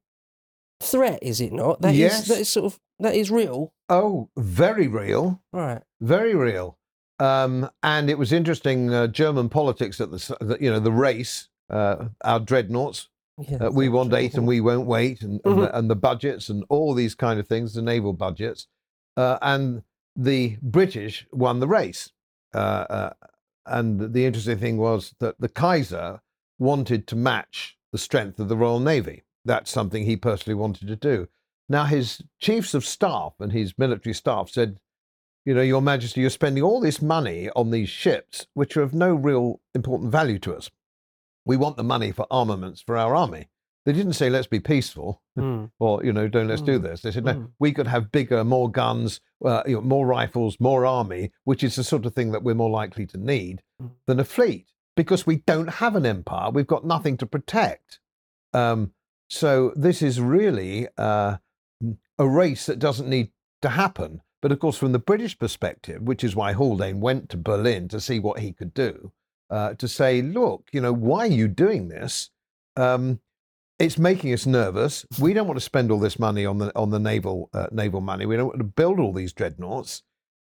threat, 0.80 1.18
is 1.22 1.40
it 1.40 1.52
not? 1.52 1.80
That 1.80 1.94
yes. 1.94 2.22
Is, 2.22 2.28
that 2.28 2.38
is 2.38 2.48
sort 2.48 2.66
of 2.66 2.80
that 3.00 3.14
is 3.14 3.30
real. 3.30 3.72
Oh, 3.88 4.28
very 4.36 4.88
real. 4.88 5.42
Right. 5.52 5.82
Very 6.00 6.34
real. 6.34 6.78
Um, 7.18 7.68
and 7.82 8.10
it 8.10 8.18
was 8.18 8.32
interesting. 8.32 8.92
Uh, 8.92 9.06
German 9.08 9.48
politics 9.48 10.00
at 10.00 10.10
the, 10.10 10.36
the, 10.40 10.58
you 10.60 10.70
know 10.70 10.78
the 10.78 10.92
race, 10.92 11.48
uh, 11.70 12.06
our 12.22 12.40
dreadnoughts 12.40 13.08
yeah, 13.38 13.58
uh, 13.66 13.70
we 13.70 13.88
want 13.88 14.12
eight 14.14 14.34
and 14.34 14.46
we 14.46 14.60
won't 14.60 14.86
wait, 14.86 15.22
and, 15.22 15.40
mm-hmm. 15.42 15.50
and, 15.50 15.62
the, 15.62 15.78
and, 15.78 15.90
the, 15.90 15.96
budgets 15.96 16.48
and 16.48 16.64
all 16.68 16.92
these 16.94 17.14
kind 17.14 17.38
of 17.38 17.46
things, 17.46 17.74
the 17.74 17.82
naval 17.82 18.12
budgets. 18.12 18.66
Uh, 19.16 19.38
and 19.42 19.82
the 20.16 20.56
British 20.60 21.26
won 21.32 21.60
the 21.60 21.68
race. 21.68 22.10
Uh, 22.54 22.86
uh, 22.88 23.12
and 23.66 24.12
the 24.12 24.24
interesting 24.24 24.58
thing 24.58 24.76
was 24.78 25.14
that 25.20 25.40
the 25.40 25.48
Kaiser 25.48 26.20
wanted 26.58 27.06
to 27.08 27.16
match 27.16 27.76
the 27.92 27.98
strength 27.98 28.40
of 28.40 28.48
the 28.48 28.56
Royal 28.56 28.80
Navy. 28.80 29.22
That's 29.44 29.70
something 29.70 30.04
he 30.04 30.16
personally 30.16 30.54
wanted 30.54 30.88
to 30.88 30.96
do. 30.96 31.28
Now, 31.68 31.84
his 31.84 32.22
chiefs 32.40 32.74
of 32.74 32.84
staff 32.84 33.34
and 33.38 33.52
his 33.52 33.78
military 33.78 34.14
staff 34.14 34.50
said, 34.50 34.78
You 35.44 35.54
know, 35.54 35.62
Your 35.62 35.82
Majesty, 35.82 36.22
you're 36.22 36.30
spending 36.30 36.62
all 36.62 36.80
this 36.80 37.02
money 37.02 37.50
on 37.54 37.70
these 37.70 37.90
ships, 37.90 38.46
which 38.54 38.76
are 38.76 38.82
of 38.82 38.94
no 38.94 39.14
real 39.14 39.60
important 39.74 40.10
value 40.10 40.38
to 40.40 40.54
us 40.54 40.70
we 41.48 41.56
want 41.56 41.78
the 41.78 41.82
money 41.82 42.12
for 42.12 42.26
armaments 42.30 42.82
for 42.82 42.96
our 42.98 43.16
army. 43.16 43.48
They 43.88 43.94
didn't 43.94 44.12
say, 44.12 44.28
let's 44.28 44.46
be 44.46 44.60
peaceful 44.60 45.22
mm. 45.38 45.70
or, 45.78 46.04
you 46.04 46.12
know, 46.12 46.28
don't 46.28 46.46
let's 46.46 46.60
mm. 46.60 46.66
do 46.66 46.76
hmm. 46.76 46.84
this. 46.84 47.00
They 47.00 47.10
said, 47.10 47.24
no, 47.24 47.32
mm. 47.32 47.50
we 47.58 47.72
could 47.72 47.86
have 47.86 48.12
bigger, 48.12 48.44
more 48.44 48.70
guns, 48.70 49.22
uh, 49.42 49.62
you 49.66 49.76
know, 49.76 49.80
more 49.80 50.06
rifles, 50.06 50.58
more 50.60 50.84
army, 50.84 51.32
which 51.44 51.64
is 51.64 51.74
the 51.74 51.82
sort 51.82 52.04
of 52.04 52.14
thing 52.14 52.32
that 52.32 52.42
we're 52.42 52.54
more 52.54 52.68
likely 52.68 53.06
to 53.06 53.16
need 53.16 53.62
hmm. 53.80 53.86
than 54.06 54.20
a 54.20 54.24
fleet 54.24 54.66
because 54.94 55.26
we 55.26 55.36
don't 55.36 55.70
have 55.70 55.96
an 55.96 56.04
empire. 56.04 56.50
We've 56.50 56.66
got 56.66 56.84
nothing 56.84 57.16
to 57.16 57.24
protect. 57.24 58.00
Um, 58.52 58.92
so 59.30 59.72
this 59.74 60.02
is 60.02 60.20
really 60.20 60.86
uh, 60.98 61.38
a 62.18 62.28
race 62.28 62.66
that 62.66 62.78
doesn't 62.78 63.08
need 63.08 63.30
to 63.62 63.70
happen. 63.70 64.20
But 64.42 64.52
of 64.52 64.58
course, 64.58 64.76
from 64.76 64.92
the 64.92 64.98
British 64.98 65.38
perspective, 65.38 66.02
which 66.02 66.22
is 66.22 66.36
why 66.36 66.52
Haldane 66.52 67.00
went 67.00 67.30
to 67.30 67.38
Berlin 67.38 67.88
to 67.88 68.02
see 68.02 68.18
what 68.18 68.40
he 68.40 68.52
could 68.52 68.74
do, 68.74 69.12
uh, 69.48 69.72
to 69.76 69.88
say, 69.88 70.20
look, 70.20 70.68
you 70.72 70.82
know, 70.82 70.92
why 70.92 71.20
are 71.20 71.26
you 71.40 71.48
doing 71.48 71.88
this? 71.88 72.28
Um, 72.76 73.20
it's 73.78 73.98
making 73.98 74.32
us 74.32 74.46
nervous. 74.46 75.06
We 75.20 75.32
don't 75.32 75.46
want 75.46 75.58
to 75.58 75.64
spend 75.64 75.90
all 75.90 76.00
this 76.00 76.18
money 76.18 76.44
on 76.44 76.58
the 76.58 76.76
on 76.76 76.90
the 76.90 76.98
naval 76.98 77.50
uh, 77.52 77.68
naval 77.70 78.00
money. 78.00 78.26
We 78.26 78.36
don't 78.36 78.48
want 78.48 78.58
to 78.58 78.64
build 78.64 78.98
all 78.98 79.12
these 79.12 79.32
dreadnoughts 79.32 80.02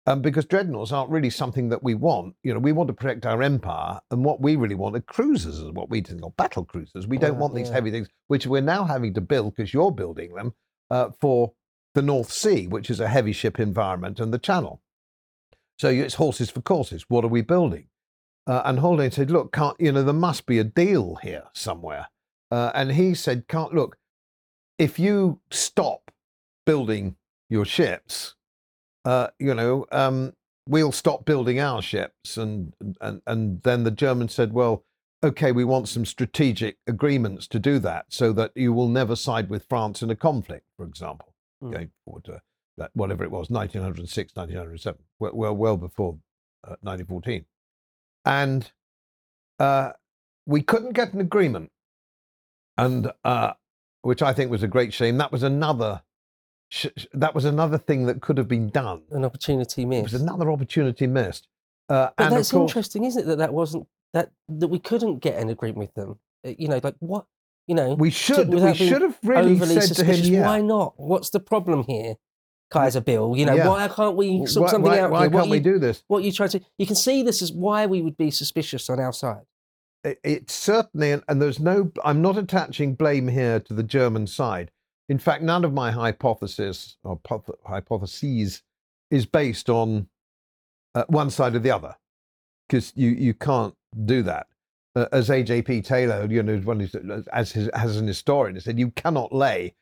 um, 0.07 0.23
because 0.23 0.47
dreadnoughts 0.47 0.93
aren't 0.93 1.11
really 1.11 1.31
something 1.31 1.69
that 1.69 1.83
we 1.83 1.95
want. 1.95 2.35
You 2.43 2.55
know, 2.55 2.61
we 2.61 2.73
want 2.73 2.89
to 2.89 2.95
protect 2.95 3.27
our 3.27 3.43
empire, 3.43 4.01
and 4.11 4.25
what 4.25 4.41
we 4.41 4.57
really 4.57 4.75
want 4.75 4.97
are 4.97 5.01
cruisers, 5.01 5.59
is 5.59 5.71
what 5.73 5.91
we 5.91 6.01
think, 6.01 6.23
or 6.23 6.31
battle 6.33 6.65
cruisers. 6.65 7.07
We 7.07 7.19
don't 7.19 7.39
want 7.39 7.55
these 7.55 7.69
yeah. 7.69 7.75
heavy 7.75 7.91
things, 7.91 8.09
which 8.29 8.47
we're 8.47 8.63
now 8.63 8.85
having 8.85 9.13
to 9.15 9.21
build 9.21 9.55
because 9.55 9.75
you're 9.75 9.93
building 9.93 10.35
them 10.35 10.55
uh, 10.91 11.11
for 11.21 11.53
the 11.95 12.03
North 12.03 12.33
Sea, 12.33 12.67
which 12.67 12.91
is 12.91 13.01
a 13.01 13.09
heavy 13.09 13.33
ship 13.33 13.61
environment, 13.61 14.21
and 14.21 14.33
the 14.33 14.39
Channel. 14.39 14.81
So 15.79 15.91
it's 15.91 16.15
horses 16.15 16.51
for 16.51 16.61
courses. 16.61 17.05
What 17.09 17.25
are 17.25 17.29
we 17.29 17.43
building? 17.43 17.89
Uh, 18.47 18.63
and 18.65 18.79
Haldane 18.79 19.11
said, 19.11 19.31
look, 19.31 19.53
can't, 19.53 19.77
you 19.79 19.93
know, 19.93 20.03
there 20.03 20.15
must 20.15 20.47
be 20.47 20.59
a 20.59 20.65
deal 20.65 21.17
here 21.17 21.45
somewhere. 21.53 22.09
Uh, 22.51 22.71
and 22.75 22.93
he 22.93 23.15
said, 23.15 23.47
can't, 23.49 23.75
look, 23.75 23.97
if 24.79 24.99
you 24.99 25.41
stop 25.51 26.11
building 26.65 27.17
your 27.49 27.65
ships, 27.65 28.35
uh, 29.05 29.29
you 29.39 29.55
know, 29.55 29.87
um, 29.93 30.33
we'll 30.69 30.93
stop 30.93 31.25
building 31.25 31.61
our 31.61 31.83
ships. 31.83 32.37
And, 32.37 32.73
and, 33.01 33.23
and 33.27 33.63
then 33.63 33.85
the 33.85 33.91
Germans 33.91 34.35
said, 34.35 34.53
well, 34.53 34.85
okay, 35.23 35.53
we 35.53 35.65
want 35.65 35.89
some 35.89 36.05
strategic 36.05 36.79
agreements 36.87 37.47
to 37.49 37.59
do 37.59 37.79
that 37.81 38.07
so 38.09 38.33
that 38.33 38.53
you 38.55 38.73
will 38.73 38.89
never 38.89 39.17
side 39.17 39.51
with 39.51 39.67
France 39.69 40.03
in 40.03 40.11
a 40.11 40.17
conflict, 40.17 40.67
for 40.77 40.85
example, 40.85 41.35
mm. 41.63 41.73
going 41.73 41.91
forward 42.05 42.25
to 42.25 42.41
that, 42.77 42.91
whatever 42.95 43.25
it 43.25 43.31
was, 43.31 43.51
1906, 43.51 44.37
1907, 44.37 45.01
well, 45.19 45.33
well, 45.35 45.57
well 45.57 45.77
before 45.77 46.19
1914. 46.63 47.41
Uh, 47.41 48.31
and 48.31 48.73
uh, 49.59 49.93
we 50.47 50.63
couldn't 50.63 50.93
get 50.93 51.13
an 51.13 51.21
agreement, 51.21 51.73
and 52.79 53.13
uh, 53.25 53.53
which 54.03 54.23
I 54.23 54.33
think 54.33 54.51
was 54.51 54.63
a 54.63 54.69
great 54.69 54.93
shame. 54.95 55.19
That 55.19 55.33
was 55.33 55.43
another. 55.43 56.03
Sh- 56.71 56.87
that 57.15 57.35
was 57.35 57.45
another 57.45 57.79
thing 57.79 58.07
that 58.07 58.21
could 58.21 58.37
have 58.39 58.49
been 58.49 58.69
done. 58.69 59.03
An 59.11 59.25
opportunity 59.25 59.83
It 59.83 59.87
missed. 59.87 60.13
was 60.13 60.21
another 60.23 60.51
opportunity 60.51 61.07
missed. 61.07 61.49
Uh, 61.89 62.11
But 62.17 62.27
and 62.27 62.37
that's 62.37 62.51
course, 62.53 62.71
interesting, 62.71 63.05
isn't 63.05 63.23
it? 63.23 63.27
That 63.27 63.39
that 63.39 63.53
wasn't 63.55 63.87
that 64.13 64.33
that 64.49 64.69
we 64.69 64.79
couldn't 64.79 65.19
get 65.21 65.37
an 65.41 65.49
agreement 65.49 65.79
with 65.79 65.95
them. 65.95 66.19
Uh, 66.47 66.53
You 66.59 66.69
know, 66.69 66.81
like 66.83 66.97
what? 67.01 67.25
You 67.67 67.75
know, 67.75 67.95
we 67.95 68.11
should 68.11 68.49
we 68.49 68.75
should 68.75 69.03
have 69.03 69.19
really 69.23 69.59
said 69.59 69.95
to 69.97 70.05
him, 70.05 70.33
yeah. 70.33 70.47
Why 70.47 70.61
not? 70.63 70.95
What's 70.99 71.31
the 71.31 71.41
problem 71.41 71.85
here, 71.85 72.17
Kaiser 72.71 73.01
Bill? 73.03 73.35
You 73.37 73.45
know, 73.47 73.55
Yeah. 73.55 73.69
why 73.69 73.89
can't 73.89 74.17
we 74.17 74.47
sort 74.47 74.65
why, 74.65 74.71
something 74.71 74.91
why- 74.93 75.01
out 75.01 75.11
why 75.11 75.21
here? 75.21 75.31
can't 75.31 75.35
what 75.35 75.49
we 75.51 75.57
you, 75.59 75.63
do 75.63 75.79
this? 75.79 76.03
what 76.07 76.23
you 76.25 76.33
trying 76.33 76.49
to? 76.51 76.61
You 76.79 76.87
can 76.87 76.97
see 76.97 77.23
this 77.23 77.43
is 77.43 77.53
why 77.53 77.85
we 77.87 78.01
would 78.03 78.17
be 78.17 78.31
suspicious 78.31 78.89
on 78.89 78.99
our 79.01 79.13
side. 79.13 79.45
It- 80.05 80.21
it's 80.25 80.55
certainly, 80.55 81.13
and, 81.13 81.43
there's 81.43 81.61
no, 81.61 81.91
I'm 82.05 82.23
not 82.23 82.37
attaching 82.39 82.95
blame 82.95 83.29
here 83.29 83.61
to 83.61 83.75
the 83.75 83.83
German 83.83 84.27
side. 84.27 84.71
In 85.09 85.19
fact, 85.19 85.43
none 85.43 85.65
of 85.65 85.73
my 85.73 85.91
hypothesis 85.91 86.97
or 87.03 87.19
hypotheses 87.67 88.63
is 89.11 89.25
based 89.27 89.71
on 89.71 90.09
uh, 90.95 91.05
one 91.09 91.31
side 91.31 91.55
or 91.55 91.59
the 91.61 91.71
other, 91.71 91.97
because 92.69 92.93
you, 92.95 93.11
you 93.11 93.33
can't 93.35 93.75
do 94.05 94.23
that. 94.23 94.47
Uh, 94.95 95.07
as 95.13 95.29
AJP 95.29 95.85
Taylor, 95.85 96.27
you 96.29 96.43
know, 96.43 97.25
as 97.33 97.53
his, 97.53 97.69
as 97.69 97.97
an 97.97 98.07
historian, 98.07 98.57
he 98.57 98.61
said, 98.61 98.79
you 98.79 98.91
cannot 98.91 99.33
lay 99.33 99.75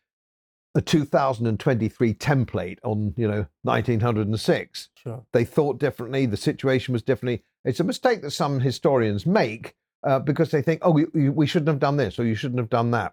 a 0.75 0.81
2023 0.83 2.13
template 2.15 2.79
on, 2.85 3.15
you 3.17 3.27
know, 3.27 3.47
1906 3.63 4.91
Sure. 5.03 5.25
they 5.33 5.45
thought 5.45 5.79
differently, 5.79 6.27
the 6.27 6.37
situation 6.37 6.93
was 6.93 7.03
differently. 7.03 7.43
It's 7.65 7.81
a 7.81 7.85
mistake 7.85 8.23
that 8.23 8.31
some 8.33 8.61
historians 8.61 9.25
make 9.27 9.75
uh, 10.07 10.19
because 10.21 10.51
they 10.51 10.63
think, 10.63 10.81
oh, 10.83 10.91
we, 10.91 11.05
we- 11.29 11.47
shouldn't 11.47 11.69
have 11.69 11.79
done 11.81 11.97
this 11.97 12.19
or 12.19 12.25
you 12.25 12.35
shouldn't 12.35 12.59
have 12.61 12.71
done 12.71 12.91
that. 12.93 13.13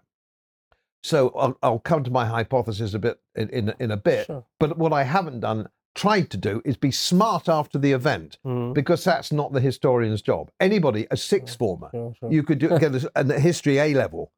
So 1.02 1.28
I'll, 1.30 1.58
I'll 1.62 1.78
come 1.80 2.02
to 2.04 2.10
my 2.10 2.24
hypothesis 2.24 2.94
a 2.94 2.98
bit 2.98 3.20
in, 3.34 3.48
in, 3.50 3.74
in 3.78 3.90
a 3.90 3.96
bit. 3.96 4.26
Sure. 4.26 4.44
But 4.58 4.78
what 4.78 4.92
I 4.92 5.02
haven't 5.02 5.40
done, 5.40 5.68
tried 5.94 6.30
to 6.30 6.36
do, 6.38 6.62
is 6.64 6.76
be 6.76 6.90
smart 6.90 7.48
after 7.48 7.78
the 7.78 7.92
event 7.92 8.38
Mm, 8.46 8.72
because 8.74 9.04
that's 9.04 9.30
not 9.32 9.52
the 9.52 9.60
historian's 9.60 10.22
job. 10.22 10.50
Anybody, 10.60 11.06
a 11.10 11.16
sixth 11.16 11.58
former, 11.58 11.88
sure, 11.90 12.14
sure. 12.18 12.32
you 12.32 12.42
could 12.42 12.58
do, 12.58 12.68
get 12.78 12.94
a, 12.94 13.10
a 13.16 13.38
history 13.40 13.78
A 13.78 13.92
level. 13.94 14.32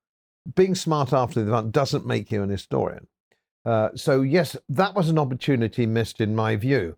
Being 0.54 0.74
smart 0.74 1.12
after 1.12 1.42
the 1.42 1.50
event 1.52 1.72
doesn't 1.72 2.06
make 2.06 2.30
you 2.32 2.42
an 2.42 2.50
historian. 2.50 3.06
Uh, 3.64 3.90
so, 3.96 4.22
yes, 4.22 4.56
that 4.68 4.94
was 4.94 5.08
an 5.08 5.18
opportunity 5.18 5.86
missed 5.86 6.20
in 6.20 6.34
my 6.36 6.54
view. 6.56 6.96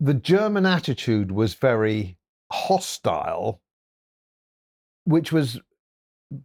The 0.00 0.14
German 0.14 0.66
attitude 0.66 1.30
was 1.30 1.54
very 1.54 2.16
hostile, 2.50 3.60
which 5.04 5.32
was 5.32 5.60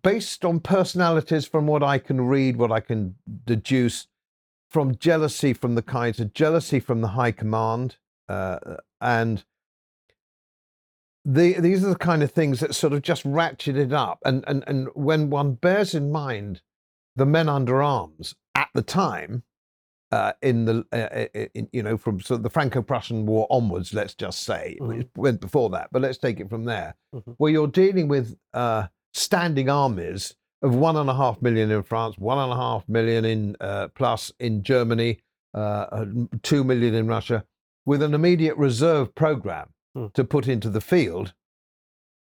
based 0.04 0.44
on 0.44 0.60
personalities 0.60 1.46
from 1.46 1.68
what 1.68 1.84
I 1.84 1.98
can 1.98 2.22
read, 2.22 2.58
what 2.58 2.72
I 2.72 2.80
can 2.80 3.16
deduce 3.46 4.08
from 4.70 4.98
jealousy 4.98 5.54
from 5.54 5.76
the 5.76 5.82
Kaiser, 5.82 6.26
jealousy 6.26 6.80
from 6.80 7.02
the 7.02 7.10
High 7.10 7.32
Command, 7.32 7.98
uh, 8.28 8.60
and 9.00 9.44
the, 11.24 11.60
these 11.60 11.84
are 11.84 11.90
the 11.90 11.96
kind 11.96 12.24
of 12.24 12.32
things 12.32 12.60
that 12.60 12.76
sort 12.76 12.94
of 12.94 13.02
just 13.02 13.24
ratcheted 13.24 13.94
up. 13.94 14.20
And, 14.26 14.44
and, 14.48 14.64
and 14.68 14.88
when 14.94 15.30
one 15.30 15.54
bears 15.54 15.94
in 15.94 16.12
mind 16.12 16.62
the 17.16 17.26
men 17.26 17.50
under 17.50 17.82
arms 17.82 18.36
at 18.56 18.70
the 18.74 18.82
time, 18.82 19.44
uh, 20.12 20.34
in 20.42 20.66
the 20.66 20.86
uh, 20.92 21.48
in, 21.54 21.68
you 21.74 21.84
know 21.84 21.98
from 21.98 22.20
sort 22.22 22.40
of 22.40 22.44
the 22.44 22.50
Franco-Prussian 22.50 23.26
War 23.26 23.48
onwards, 23.50 23.94
let's 23.94 24.14
just 24.16 24.44
say 24.44 24.78
Mhm. 24.82 25.02
it 25.02 25.10
went 25.16 25.42
before 25.42 25.70
that, 25.72 25.90
but 25.92 26.02
let's 26.02 26.18
take 26.18 26.40
it 26.40 26.50
from 26.50 26.64
there, 26.66 26.96
Mhm. 27.14 27.36
where 27.38 27.52
you're 27.52 27.68
dealing 27.68 28.08
with 28.08 28.38
uh, 28.54 28.88
standing 29.14 29.70
armies 29.70 30.36
of 30.62 30.74
one 30.76 30.96
and 30.96 31.10
a 31.10 31.14
half 31.14 31.42
million 31.42 31.70
in 31.72 31.84
France, 31.84 32.17
one 32.17 32.38
and 32.39 32.52
a 32.52 32.56
half 32.56 32.88
million 32.88 33.26
in 33.26 33.56
uh, 33.60 33.89
plus 33.89 34.32
in 34.39 34.63
Germany, 34.63 35.20
uh, 35.54 35.58
uh, 35.91 36.06
two 36.41 36.63
million 36.63 36.93
in 36.96 37.08
Russia, 37.08 37.46
with 37.86 38.02
an 38.02 38.13
immediate 38.13 38.56
reserve 38.58 39.13
program 39.15 39.70
Hmm. 39.96 40.08
to 40.13 40.24
put 40.24 40.48
into 40.48 40.70
the 40.70 40.82
field, 40.82 41.34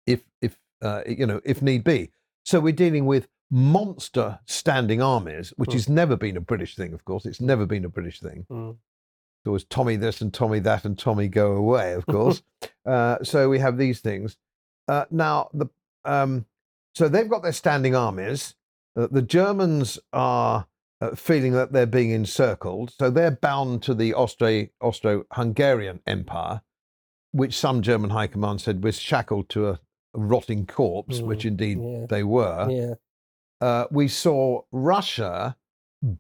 if 0.07 0.25
if 0.40 0.59
uh, 0.83 1.03
you 1.07 1.27
know 1.27 1.40
if 1.44 1.61
need 1.62 1.85
be. 1.85 2.11
So 2.44 2.61
we're 2.61 2.72
dealing 2.72 3.07
with 3.07 3.28
monster 3.50 4.38
standing 4.46 5.00
armies, 5.02 5.52
which 5.57 5.70
Hmm. 5.70 5.76
has 5.76 5.88
never 5.88 6.16
been 6.16 6.37
a 6.37 6.40
British 6.40 6.76
thing, 6.76 6.92
of 6.92 7.04
course. 7.04 7.24
It's 7.26 7.40
never 7.40 7.66
been 7.66 7.85
a 7.85 7.88
British 7.88 8.20
thing. 8.20 8.46
Mm, 8.50 8.76
There 9.44 9.52
was 9.52 9.64
Tommy 9.64 9.96
this 9.96 10.20
and 10.22 10.33
Tommy 10.33 10.59
that 10.61 10.85
and 10.87 10.98
Tommy 10.98 11.28
go 11.28 11.52
away, 11.52 11.92
of 11.92 12.07
course. 12.07 12.42
uh, 12.87 13.22
so 13.22 13.48
we 13.50 13.59
have 13.59 13.76
these 13.76 14.00
things. 14.00 14.38
Uh, 14.88 15.04
now, 15.11 15.50
the 15.52 15.66
um, 16.07 16.46
so 16.94 17.09
they've 17.09 17.28
got 17.28 17.42
their 17.42 17.52
standing 17.52 17.94
armies. 17.94 18.54
Uh, 18.96 19.09
the 19.11 19.22
Germans 19.22 19.98
are 20.12 20.66
uh, 21.00 21.14
feeling 21.14 21.52
that 21.52 21.72
they're 21.72 21.87
being 21.87 22.11
encircled, 22.11 22.90
so 22.98 23.11
they're 23.11 23.30
bound 23.33 23.83
to 23.83 23.94
the 23.94 24.14
Austro 24.14 24.66
Austro-Hungarian 24.80 26.00
Empire, 26.07 26.62
which 27.33 27.54
some 27.57 27.83
German 27.83 28.11
high 28.11 28.26
command 28.28 28.61
said 28.62 28.83
was 28.85 28.98
shackled 29.00 29.48
to 29.50 29.68
a 29.68 29.80
rotting 30.14 30.66
corpse, 30.66 31.20
which 31.20 31.42
Mm, 31.42 31.48
indeed 31.48 31.79
yeah. 31.83 32.07
they 32.09 32.22
were 32.22 32.68
yeah. 32.70 32.94
uh, 33.61 33.87
we 33.90 34.09
saw 34.09 34.62
Russia 34.72 35.57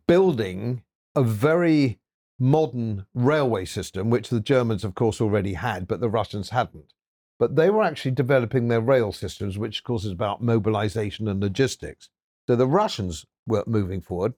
building 0.06 0.82
a 1.14 1.22
very 1.22 2.00
modern 2.38 3.06
railway 3.14 3.64
system, 3.64 4.10
which 4.10 4.28
the 4.28 4.40
Germans, 4.40 4.84
of 4.84 4.94
course, 4.94 5.20
already 5.20 5.54
had, 5.54 5.86
but 5.86 6.00
the 6.00 6.10
Russians 6.10 6.50
hadn't. 6.50 6.92
But 7.38 7.56
they 7.56 7.70
were 7.70 7.82
actually 7.82 8.10
developing 8.12 8.68
their 8.68 8.80
rail 8.80 9.12
systems, 9.12 9.56
which, 9.56 9.78
of 9.78 9.84
course, 9.84 10.04
is 10.04 10.12
about 10.12 10.42
mobilization 10.42 11.28
and 11.28 11.40
logistics. 11.40 12.10
So 12.46 12.56
the 12.56 12.66
Russians 12.66 13.24
were 13.46 13.64
moving 13.66 14.00
forward. 14.00 14.34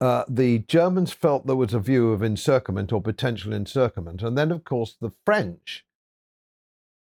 Uh, 0.00 0.24
the 0.28 0.58
Germans 0.60 1.12
felt 1.12 1.46
there 1.46 1.56
was 1.56 1.72
a 1.72 1.80
view 1.80 2.12
of 2.12 2.22
encirclement 2.22 2.92
or 2.92 3.00
potential 3.00 3.52
encirclement. 3.54 4.22
And 4.22 4.36
then, 4.36 4.50
of 4.50 4.62
course, 4.62 4.96
the 5.00 5.12
French 5.24 5.85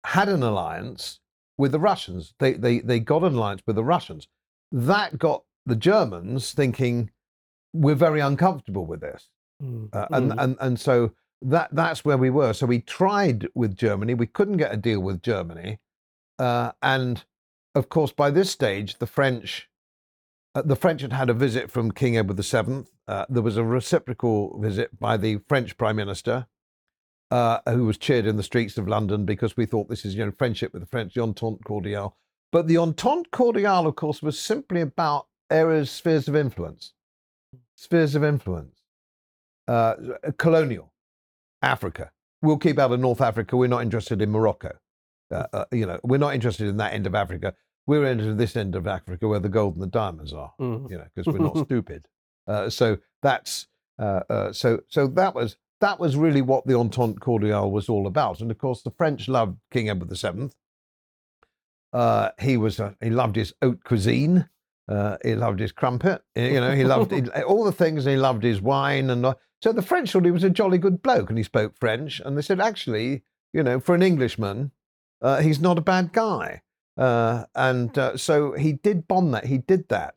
had 0.08 0.30
an 0.30 0.42
alliance 0.42 1.20
with 1.58 1.72
the 1.72 1.80
Russians. 1.80 2.34
They, 2.40 2.54
they, 2.54 2.80
they 2.80 3.00
got 3.00 3.24
an 3.24 3.36
alliance 3.36 3.62
with 3.68 3.76
the 3.76 3.84
Russians. 3.84 4.28
That 4.72 5.18
got 5.18 5.44
the 5.66 5.76
Germans 5.76 6.54
thinking, 6.54 7.12
we're 7.74 7.96
very 7.96 8.22
uncomfortable 8.22 8.86
with 8.86 9.02
this. 9.02 9.30
Mm, 9.62 9.90
Uh, 9.94 10.08
and, 10.12 10.32
mm, 10.32 10.44
and, 10.44 10.58
and 10.62 10.80
so 10.80 11.12
that, 11.42 11.70
that's 11.74 12.06
where 12.06 12.18
we 12.18 12.30
were. 12.30 12.54
So 12.54 12.66
we 12.66 12.80
tried 12.80 13.48
with 13.54 13.76
Germany. 13.76 14.14
We 14.14 14.28
couldn't 14.28 14.58
get 14.58 14.74
a 14.74 14.78
deal 14.78 15.02
with 15.02 15.22
Germany. 15.22 15.80
Uh, 16.40 16.72
and 16.82 17.26
of 17.76 17.90
course, 17.90 18.12
by 18.14 18.32
this 18.32 18.50
stage, 18.50 19.00
the 19.00 19.08
French, 19.08 19.70
uh, 20.56 20.62
the 20.62 20.76
French 20.76 21.02
had 21.02 21.14
had 21.14 21.30
a 21.30 21.34
visit 21.34 21.70
from 21.70 21.92
King 21.92 22.18
Edward 22.18 22.40
VII. 22.40 22.86
Uh, 23.08 23.26
there 23.30 23.44
was 23.44 23.58
a 23.58 23.64
reciprocal 23.64 24.60
visit 24.60 24.98
by 25.00 25.18
the 25.18 25.40
French 25.50 25.78
Prime 25.78 25.96
Minister, 25.98 26.48
uh, 27.32 27.60
who 27.68 27.86
was 27.86 27.98
cheered 27.98 28.26
in 28.26 28.38
the 28.38 28.44
streets 28.44 28.78
of 28.78 28.88
London 28.88 29.26
because 29.26 29.58
we 29.58 29.66
thought 29.66 29.90
this 29.90 30.06
is 30.06 30.16
you 30.16 30.26
know 30.26 30.32
friendship 30.38 30.74
with 30.74 30.82
the 30.82 30.88
French, 30.88 31.14
the 31.14 31.22
Entente 31.22 31.64
Cordiale. 31.64 32.16
But 32.52 32.68
the 32.68 32.78
Entente 32.78 33.30
Cordiale, 33.32 33.88
of 33.88 33.96
course, 33.96 34.22
was 34.22 34.40
simply 34.40 34.82
about 34.82 35.28
areas, 35.52 35.92
spheres 35.92 36.28
of 36.28 36.36
influence, 36.36 36.94
spheres 37.76 38.16
of 38.16 38.24
influence, 38.24 38.82
uh, 39.68 39.96
colonial, 40.38 40.94
Africa. 41.62 42.12
We'll 42.42 42.58
keep 42.58 42.80
out 42.80 42.92
of 42.92 43.00
North 43.00 43.22
Africa. 43.22 43.58
We're 43.58 43.68
not 43.68 43.82
interested 43.82 44.22
in 44.22 44.32
Morocco. 44.32 44.78
Uh, 45.30 45.46
uh, 45.52 45.66
you 45.72 45.86
know, 45.86 46.00
we're 46.04 46.20
not 46.20 46.36
interested 46.36 46.68
in 46.68 46.78
that 46.78 46.94
end 46.94 47.08
of 47.08 47.16
Africa. 47.16 47.54
We're 47.86 48.06
interested 48.06 48.32
in 48.32 48.38
this 48.38 48.56
end 48.56 48.76
of 48.76 48.88
Africa 48.88 49.28
where 49.28 49.40
the 49.40 49.50
gold 49.50 49.74
and 49.74 49.84
the 49.84 49.88
diamonds 49.88 50.34
are. 50.34 50.54
mm. 50.60 50.90
You 50.90 50.98
know, 50.98 51.08
because 51.14 51.34
we're 51.34 51.44
not 51.44 51.58
stupid. 51.66 52.06
Uh, 52.48 52.70
so 52.70 52.98
that's 53.22 53.68
uh, 54.00 54.22
uh, 54.30 54.54
so 54.54 54.82
so 54.88 55.08
that 55.08 55.36
was 55.36 55.58
that 55.80 56.00
was 56.00 56.16
really 56.16 56.42
what 56.42 56.66
the 56.66 56.76
Entente 56.76 57.20
Cordiale 57.20 57.70
was 57.70 57.90
all 57.90 58.08
about. 58.08 58.42
And 58.42 58.52
of 58.52 58.58
course, 58.58 58.82
the 58.82 58.92
French 58.92 59.28
loved 59.28 59.58
King 59.72 59.90
Edward 59.90 60.18
VII. 60.18 60.50
Uh, 61.94 62.30
he 62.40 62.58
was 62.58 62.80
uh, 62.80 62.94
he 63.02 63.10
loved 63.10 63.36
his 63.36 63.54
haute 63.62 63.84
cuisine. 63.84 64.50
Uh, 64.90 65.18
he 65.24 65.36
loved 65.36 65.60
his 65.60 65.72
crumpet. 65.72 66.22
You 66.36 66.62
know, 66.62 66.72
he 66.72 66.84
loved 66.84 67.12
he, 67.12 67.22
all 67.48 67.64
the 67.64 67.72
things. 67.72 68.06
And 68.06 68.16
he 68.16 68.18
loved 68.18 68.44
his 68.44 68.62
wine, 68.62 69.10
and 69.10 69.26
uh, 69.26 69.36
so 69.62 69.72
the 69.72 69.82
French 69.82 70.12
thought 70.12 70.26
he 70.26 70.32
was 70.32 70.44
a 70.44 70.50
jolly 70.50 70.78
good 70.78 71.02
bloke, 71.02 71.30
and 71.30 71.38
he 71.38 71.44
spoke 71.44 71.76
French. 71.80 72.20
And 72.24 72.38
they 72.38 72.42
said, 72.42 72.60
actually, 72.60 73.24
you 73.54 73.64
know, 73.64 73.80
for 73.80 73.96
an 73.96 74.04
Englishman, 74.04 74.72
uh, 75.22 75.42
he's 75.42 75.60
not 75.60 75.78
a 75.78 75.82
bad 75.82 76.14
guy. 76.14 76.62
Uh, 76.96 77.46
and 77.56 77.98
uh, 77.98 78.18
so 78.18 78.54
he 78.54 78.74
did 78.74 79.08
bomb 79.08 79.32
that. 79.32 79.46
He 79.46 79.58
did 79.58 79.90
that. 79.90 80.16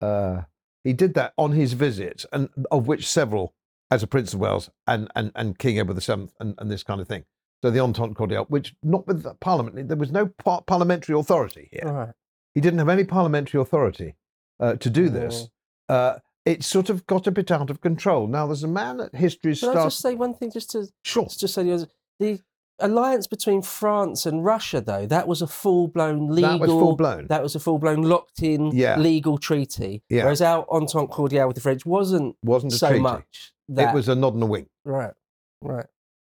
Uh, 0.00 0.42
he 0.84 0.92
did 0.92 1.14
that 1.14 1.32
on 1.36 1.52
his 1.52 1.72
visits, 1.72 2.26
and 2.32 2.48
of 2.70 2.86
which 2.86 3.06
several 3.06 3.54
as 3.90 4.02
a 4.02 4.06
Prince 4.06 4.34
of 4.34 4.40
Wales 4.40 4.70
and, 4.86 5.08
and, 5.14 5.30
and 5.34 5.58
King 5.58 5.78
Edward 5.78 6.02
VII 6.02 6.28
and, 6.40 6.54
and 6.58 6.70
this 6.70 6.82
kind 6.82 7.00
of 7.00 7.08
thing. 7.08 7.24
So 7.62 7.70
the 7.70 7.80
Entente 7.80 8.14
Cordiale, 8.14 8.44
which 8.48 8.74
not 8.82 9.06
with 9.06 9.22
the 9.22 9.34
Parliament, 9.34 9.88
there 9.88 9.96
was 9.96 10.12
no 10.12 10.26
par- 10.26 10.62
parliamentary 10.66 11.18
authority 11.18 11.68
here. 11.72 11.90
Right. 11.90 12.10
He 12.54 12.60
didn't 12.60 12.78
have 12.78 12.88
any 12.88 13.04
parliamentary 13.04 13.60
authority 13.60 14.16
uh, 14.60 14.74
to 14.76 14.90
do 14.90 15.08
this. 15.08 15.48
Uh, 15.88 16.16
it 16.44 16.62
sort 16.64 16.90
of 16.90 17.06
got 17.06 17.26
a 17.26 17.30
bit 17.30 17.50
out 17.50 17.70
of 17.70 17.80
control. 17.80 18.26
Now 18.26 18.46
there's 18.46 18.62
a 18.62 18.68
man 18.68 19.00
at 19.00 19.14
history's 19.14 19.60
Can 19.60 19.70
I 19.70 19.72
start. 19.72 19.86
just 19.86 20.00
say 20.00 20.14
one 20.14 20.34
thing, 20.34 20.50
just 20.52 20.70
to 20.70 20.88
Sure. 21.04 21.26
just 21.28 21.54
say 21.54 21.62
the 21.64 21.88
the 22.18 22.40
alliance 22.78 23.26
between 23.26 23.62
France 23.62 24.26
and 24.26 24.44
Russia, 24.44 24.80
though, 24.80 25.06
that 25.06 25.26
was 25.26 25.40
a 25.42 25.46
full 25.46 25.88
blown 25.88 26.28
legal. 26.28 26.50
That 26.52 26.60
was 26.60 26.70
full 26.70 26.96
blown. 26.96 27.26
That 27.28 27.42
was 27.42 27.54
a 27.54 27.60
full 27.60 27.78
blown 27.78 28.02
locked 28.02 28.42
in 28.42 28.70
Yeah. 28.72 28.96
legal 28.98 29.38
treaty. 29.38 30.02
Yeah. 30.08 30.24
Whereas 30.24 30.40
our 30.42 30.66
entente 30.70 31.10
cordiale 31.10 31.46
with 31.48 31.56
the 31.56 31.62
French 31.62 31.84
wasn't 31.86 32.36
Wasn't 32.42 32.72
so 32.72 32.88
treaty. 32.88 33.02
much. 33.02 33.52
That, 33.68 33.90
It 33.90 33.94
was 33.94 34.08
a 34.08 34.14
nod 34.14 34.34
and 34.34 34.42
a 34.42 34.46
wink. 34.46 34.68
right, 34.84 35.14
right. 35.62 35.86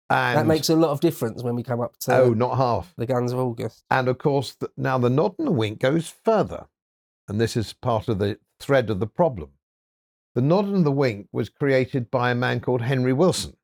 And 0.10 0.40
that 0.40 0.46
makes 0.46 0.68
a 0.68 0.76
lot 0.76 0.92
of 0.92 1.00
difference 1.00 1.42
when 1.42 1.56
we 1.56 1.64
come 1.64 1.80
up 1.80 1.96
to 2.00 2.18
oh, 2.18 2.34
not 2.34 2.58
half. 2.58 2.94
the 2.98 3.06
guns 3.06 3.32
of 3.32 3.40
August. 3.40 3.86
And 3.90 4.10
of 4.10 4.18
course, 4.18 4.56
th- 4.56 4.72
now 4.76 4.98
the 4.98 5.10
nod 5.10 5.36
and 5.38 5.48
the 5.48 5.52
wink 5.52 5.80
goes 5.80 6.10
further. 6.10 6.66
And 7.30 7.40
this 7.40 7.56
is 7.56 7.72
part 7.72 8.10
of 8.10 8.20
the 8.20 8.38
thread 8.60 8.90
of 8.90 9.00
the 9.00 9.08
problem. 9.08 9.52
The 10.36 10.42
nod 10.42 10.66
and 10.66 10.86
the 10.86 10.92
wink 10.92 11.30
was 11.32 11.48
created 11.48 12.12
by 12.12 12.32
a 12.32 12.36
man 12.36 12.60
called 12.60 12.82
Henry 12.82 13.14
Wilson, 13.14 13.56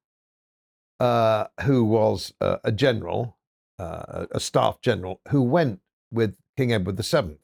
uh, 1.02 1.48
who 1.64 1.84
was 1.84 2.34
uh, 2.40 2.58
a 2.64 2.72
general, 2.72 3.38
uh, 3.78 4.28
a 4.32 4.40
staff 4.40 4.80
general, 4.80 5.20
who 5.30 5.42
went 5.42 5.82
with 6.14 6.38
King 6.56 6.72
Edward 6.72 6.98
VII. 6.98 7.40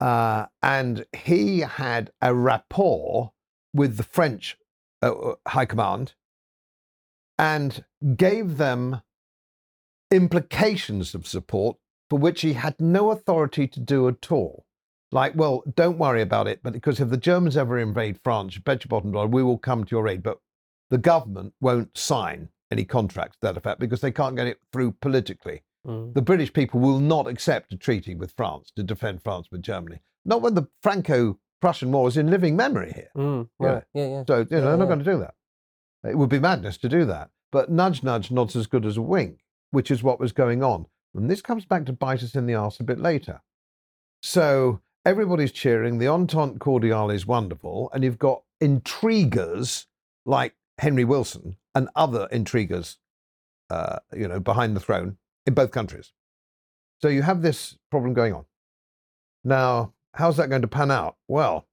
Uh, 0.00 0.46
and 0.62 1.06
he 1.14 1.60
had 1.60 2.10
a 2.20 2.34
rapport 2.34 3.32
with 3.72 3.96
the 3.96 4.02
French 4.02 4.58
uh, 5.10 5.34
High 5.46 5.66
Command 5.66 6.14
and 7.38 7.84
gave 8.16 8.56
them 8.56 9.02
implications 10.10 11.14
of 11.14 11.26
support 11.26 11.76
for 12.10 12.18
which 12.18 12.42
he 12.42 12.52
had 12.52 12.80
no 12.80 13.10
authority 13.10 13.66
to 13.66 13.80
do 13.80 14.08
at 14.08 14.30
all. 14.30 14.66
Like, 15.10 15.34
well, 15.36 15.62
don't 15.74 15.98
worry 15.98 16.22
about 16.22 16.48
it, 16.48 16.60
but 16.62 16.72
because 16.72 17.00
if 17.00 17.08
the 17.08 17.16
Germans 17.16 17.56
ever 17.56 17.78
invade 17.78 18.18
France, 18.22 18.58
bet 18.58 18.84
your 18.84 18.88
bottom 18.88 19.12
dollar, 19.12 19.26
we 19.26 19.42
will 19.42 19.58
come 19.58 19.84
to 19.84 19.90
your 19.90 20.08
aid. 20.08 20.22
But 20.22 20.38
the 20.90 20.98
government 20.98 21.54
won't 21.60 21.96
sign 21.96 22.48
any 22.70 22.84
contracts 22.84 23.36
to 23.36 23.46
that 23.46 23.56
effect 23.56 23.80
because 23.80 24.00
they 24.00 24.10
can't 24.10 24.36
get 24.36 24.48
it 24.48 24.58
through 24.72 24.92
politically. 24.92 25.62
Mm. 25.86 26.14
The 26.14 26.22
British 26.22 26.52
people 26.52 26.80
will 26.80 26.98
not 26.98 27.28
accept 27.28 27.72
a 27.72 27.76
treaty 27.76 28.14
with 28.14 28.32
France 28.36 28.72
to 28.76 28.82
defend 28.82 29.22
France 29.22 29.48
with 29.50 29.62
Germany. 29.62 30.00
Not 30.24 30.42
when 30.42 30.54
the 30.54 30.68
Franco 30.82 31.38
Prussian 31.60 31.92
War 31.92 32.08
is 32.08 32.16
in 32.16 32.28
living 32.30 32.56
memory 32.56 32.92
here. 32.92 33.10
Mm, 33.16 33.48
Yeah. 33.60 33.66
right. 33.66 33.84
Yeah, 33.94 34.06
yeah. 34.08 34.24
So, 34.26 34.38
you 34.38 34.46
know, 34.50 34.56
Yeah, 34.56 34.60
they're 34.60 34.76
not 34.76 34.86
going 34.86 34.98
to 34.98 35.04
do 35.04 35.18
that. 35.18 35.34
It 36.08 36.18
would 36.18 36.28
be 36.28 36.38
madness 36.38 36.76
to 36.78 36.88
do 36.88 37.04
that. 37.06 37.30
But 37.50 37.70
nudge, 37.70 38.02
nudge, 38.02 38.30
nod's 38.30 38.56
as 38.56 38.66
good 38.66 38.84
as 38.84 38.96
a 38.96 39.02
wink, 39.02 39.40
which 39.70 39.90
is 39.90 40.02
what 40.02 40.20
was 40.20 40.32
going 40.32 40.62
on. 40.62 40.86
And 41.14 41.30
this 41.30 41.40
comes 41.40 41.64
back 41.64 41.86
to 41.86 41.92
bite 41.92 42.22
us 42.22 42.34
in 42.34 42.46
the 42.46 42.54
arse 42.54 42.80
a 42.80 42.84
bit 42.84 42.98
later. 42.98 43.40
So 44.22 44.80
everybody's 45.04 45.52
cheering. 45.52 45.98
The 45.98 46.08
Entente 46.08 46.58
Cordiale 46.58 47.10
is 47.10 47.26
wonderful. 47.26 47.90
And 47.92 48.02
you've 48.02 48.18
got 48.18 48.42
intriguers 48.60 49.86
like 50.26 50.54
Henry 50.78 51.04
Wilson 51.04 51.56
and 51.74 51.88
other 51.94 52.28
intriguers, 52.32 52.98
uh, 53.70 53.98
you 54.12 54.26
know, 54.28 54.40
behind 54.40 54.74
the 54.76 54.80
throne 54.80 55.18
in 55.46 55.54
both 55.54 55.70
countries. 55.70 56.12
So 57.00 57.08
you 57.08 57.22
have 57.22 57.42
this 57.42 57.78
problem 57.90 58.14
going 58.14 58.32
on. 58.32 58.44
Now, 59.44 59.92
how's 60.14 60.36
that 60.36 60.48
going 60.48 60.62
to 60.62 60.68
pan 60.68 60.90
out? 60.90 61.16
Well, 61.28 61.66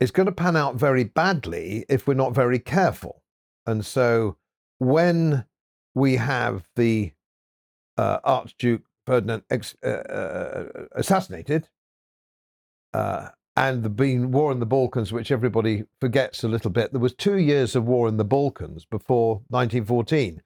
it's 0.00 0.10
going 0.10 0.26
to 0.26 0.32
pan 0.32 0.56
out 0.56 0.76
very 0.76 1.04
badly 1.04 1.84
if 1.88 2.06
we're 2.06 2.14
not 2.14 2.34
very 2.34 2.58
careful. 2.58 3.22
And 3.66 3.84
so 3.84 4.36
when 4.78 5.46
we 5.94 6.16
have 6.16 6.68
the 6.76 7.12
uh, 7.96 8.18
Archduke 8.22 8.82
Ferdinand 9.06 9.44
ex- 9.50 9.76
uh, 9.82 9.88
uh, 9.88 10.64
assassinated, 10.92 11.68
uh, 12.92 13.28
and 13.56 13.82
the 13.82 13.88
been 13.88 14.32
war 14.32 14.52
in 14.52 14.60
the 14.60 14.66
Balkans, 14.66 15.12
which 15.12 15.30
everybody 15.30 15.84
forgets 15.98 16.44
a 16.44 16.48
little 16.48 16.70
bit, 16.70 16.92
there 16.92 17.00
was 17.00 17.14
two 17.14 17.38
years 17.38 17.74
of 17.74 17.84
war 17.84 18.06
in 18.06 18.18
the 18.18 18.24
Balkans 18.24 18.84
before 18.84 19.36
1914. 19.48 20.42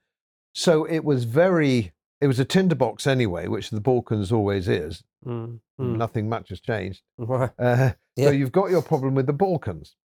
So 0.55 0.85
it 0.85 1.05
was 1.05 1.25
very, 1.25 1.93
it 2.21 2.27
was 2.27 2.39
a 2.39 2.45
tinderbox 2.45 3.07
anyway, 3.07 3.49
which 3.49 3.71
the 3.71 3.81
Balkans 3.81 4.31
always 4.31 4.69
is. 4.69 5.03
Mm, 5.27 5.61
mm. 5.81 5.97
Nothing 5.97 6.29
much 6.29 6.51
has 6.51 6.61
changed. 6.61 7.03
Right. 7.19 7.51
Uh, 7.59 7.93
Yeah. 8.17 8.27
So 8.27 8.31
you've 8.33 8.53
got 8.53 8.71
your 8.71 8.83
problem 8.83 9.15
with 9.15 9.27
the 9.27 9.33
Balkans. 9.33 9.97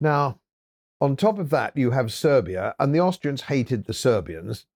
Now, 0.00 0.40
on 1.00 1.16
top 1.16 1.38
of 1.38 1.50
that, 1.50 1.76
you 1.76 1.90
have 1.92 2.12
Serbia, 2.12 2.74
and 2.78 2.94
the 2.94 3.00
Austrians 3.00 3.42
hated 3.42 3.86
the 3.86 3.94
Serbians. 3.94 4.66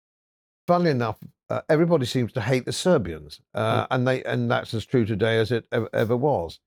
Funnily 0.66 0.90
enough, 0.90 1.18
uh, 1.50 1.62
everybody 1.68 2.06
seems 2.06 2.32
to 2.32 2.40
hate 2.40 2.64
the 2.66 2.72
Serbians, 2.72 3.40
uh, 3.54 3.86
and 3.90 4.06
they 4.06 4.22
and 4.24 4.50
that's 4.50 4.74
as 4.74 4.84
true 4.84 5.04
today 5.06 5.38
as 5.38 5.50
it 5.50 5.66
ever, 5.72 5.88
ever 5.92 6.16
was. 6.16 6.60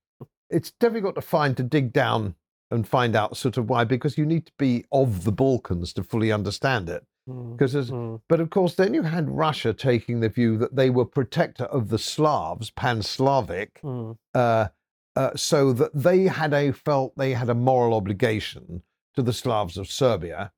It's 0.50 0.72
difficult 0.80 1.16
to 1.16 1.22
find 1.22 1.56
to 1.58 1.64
dig 1.64 1.94
down 1.94 2.36
and 2.72 2.88
find 2.88 3.16
out 3.16 3.38
sort 3.38 3.58
of 3.58 3.70
why, 3.70 3.84
because 3.84 4.18
you 4.18 4.26
need 4.26 4.46
to 4.46 4.54
be 4.58 4.86
of 4.92 5.24
the 5.24 5.32
Balkans 5.32 5.94
to 5.94 6.04
fully 6.04 6.32
understand 6.32 6.90
it. 6.90 7.06
Because 7.28 7.76
mm, 7.76 8.20
but 8.28 8.40
of 8.40 8.50
course, 8.50 8.76
then 8.76 8.94
you 8.94 9.04
had 9.04 9.30
Russia 9.30 9.74
taking 9.74 10.20
the 10.20 10.30
view 10.30 10.58
that 10.58 10.76
they 10.76 10.90
were 10.90 11.06
protector 11.06 11.66
of 11.66 11.90
the 11.90 12.00
Slavs, 12.00 12.72
pan 12.72 13.02
Slavic, 13.04 13.80
mm. 13.82 14.18
uh, 14.34 14.68
uh, 15.16 15.36
so 15.36 15.72
that 15.74 15.92
they 15.94 16.24
had 16.24 16.54
a 16.54 16.72
felt 16.72 17.16
they 17.18 17.34
had 17.34 17.50
a 17.50 17.56
moral 17.56 17.94
obligation 17.94 18.82
to 19.16 19.22
the 19.22 19.34
Slavs 19.34 19.78
of 19.78 19.92
Serbia. 19.92 20.52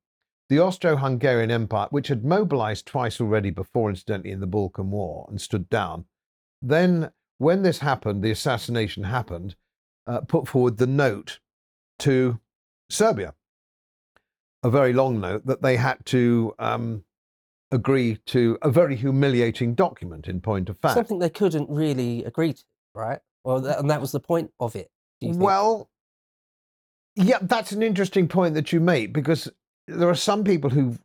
The 0.49 0.59
Austro-Hungarian 0.59 1.51
Empire, 1.51 1.87
which 1.89 2.09
had 2.09 2.23
mobilized 2.23 2.85
twice 2.85 3.19
already 3.19 3.49
before, 3.49 3.89
incidentally, 3.89 4.31
in 4.31 4.39
the 4.39 4.47
Balkan 4.47 4.91
War 4.91 5.25
and 5.29 5.41
stood 5.41 5.69
down, 5.69 6.05
then 6.61 7.11
when 7.39 7.63
this 7.63 7.79
happened, 7.79 8.23
the 8.23 8.31
assassination 8.31 9.03
happened, 9.03 9.55
uh, 10.05 10.21
put 10.21 10.47
forward 10.47 10.77
the 10.77 10.87
note 10.87 11.39
to 11.99 12.39
Serbia, 12.89 13.33
a 14.63 14.69
very 14.69 14.93
long 14.93 15.19
note 15.19 15.45
that 15.45 15.61
they 15.61 15.75
had 15.75 16.03
to 16.05 16.53
um, 16.59 17.03
agree 17.71 18.17
to 18.27 18.57
a 18.61 18.69
very 18.69 18.95
humiliating 18.95 19.75
document. 19.75 20.27
In 20.27 20.41
point 20.41 20.69
of 20.69 20.77
fact, 20.77 20.95
Something 20.95 21.19
they 21.19 21.29
couldn't 21.29 21.69
really 21.69 22.23
agree 22.23 22.53
to, 22.53 22.63
right? 22.95 23.19
Well, 23.43 23.61
that, 23.61 23.79
and 23.79 23.89
that 23.89 24.01
was 24.01 24.11
the 24.11 24.19
point 24.19 24.51
of 24.59 24.75
it. 24.75 24.89
do 25.19 25.27
you 25.27 25.33
think? 25.33 25.43
Well, 25.43 25.89
yeah, 27.15 27.39
that's 27.41 27.71
an 27.71 27.83
interesting 27.83 28.27
point 28.27 28.55
that 28.55 28.71
you 28.71 28.79
make 28.79 29.13
because 29.13 29.51
there 29.87 30.09
are 30.09 30.15
some 30.15 30.43
people 30.43 30.69
who 30.69 30.97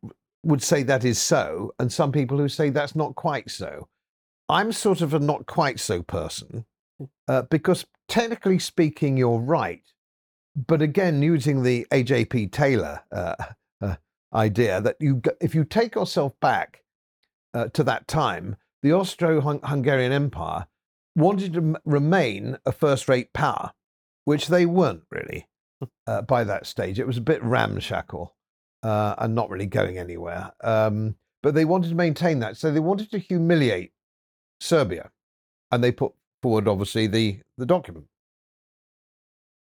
would 0.44 0.62
say 0.62 0.82
that 0.84 1.04
is 1.04 1.18
so, 1.18 1.74
and 1.78 1.92
some 1.92 2.12
people 2.12 2.38
who 2.38 2.48
say 2.48 2.70
that's 2.70 2.94
not 2.94 3.14
quite 3.14 3.50
so. 3.50 3.88
I'm 4.48 4.72
sort 4.72 5.00
of 5.00 5.12
a 5.12 5.18
not 5.18 5.46
quite 5.46 5.78
so 5.78 6.02
person 6.02 6.64
uh, 7.26 7.42
because 7.42 7.84
technically 8.08 8.58
speaking, 8.58 9.16
you're 9.16 9.38
right. 9.38 9.82
But 10.66 10.82
again, 10.82 11.22
using 11.22 11.62
the 11.62 11.86
AJP 11.92 12.50
Taylor 12.50 13.00
uh, 13.12 13.34
uh, 13.80 13.96
idea 14.34 14.80
that 14.80 14.96
you, 14.98 15.22
if 15.40 15.54
you 15.54 15.64
take 15.64 15.94
yourself 15.94 16.38
back 16.40 16.82
uh, 17.54 17.68
to 17.68 17.84
that 17.84 18.08
time, 18.08 18.56
the 18.82 18.92
Austro-Hungarian 18.92 20.10
Empire 20.10 20.66
wanted 21.14 21.52
to 21.52 21.60
m- 21.60 21.76
remain 21.84 22.58
a 22.66 22.72
first-rate 22.72 23.32
power, 23.32 23.72
which 24.24 24.48
they 24.48 24.66
weren't 24.66 25.04
really 25.10 25.46
uh, 26.06 26.22
by 26.22 26.42
that 26.42 26.66
stage. 26.66 26.98
It 26.98 27.06
was 27.06 27.18
a 27.18 27.22
bit 27.22 27.42
ramshackle 27.42 28.34
uh, 28.82 29.14
and 29.18 29.34
not 29.34 29.50
really 29.50 29.66
going 29.66 29.96
anywhere. 29.96 30.52
Um, 30.64 31.14
but 31.42 31.54
they 31.54 31.64
wanted 31.64 31.90
to 31.90 31.94
maintain 31.94 32.40
that, 32.40 32.56
so 32.56 32.72
they 32.72 32.80
wanted 32.80 33.12
to 33.12 33.18
humiliate 33.18 33.92
Serbia, 34.60 35.10
and 35.70 35.84
they 35.84 35.92
put 35.92 36.12
forward, 36.42 36.66
obviously, 36.66 37.06
the 37.06 37.40
the 37.56 37.66
document. 37.66 38.06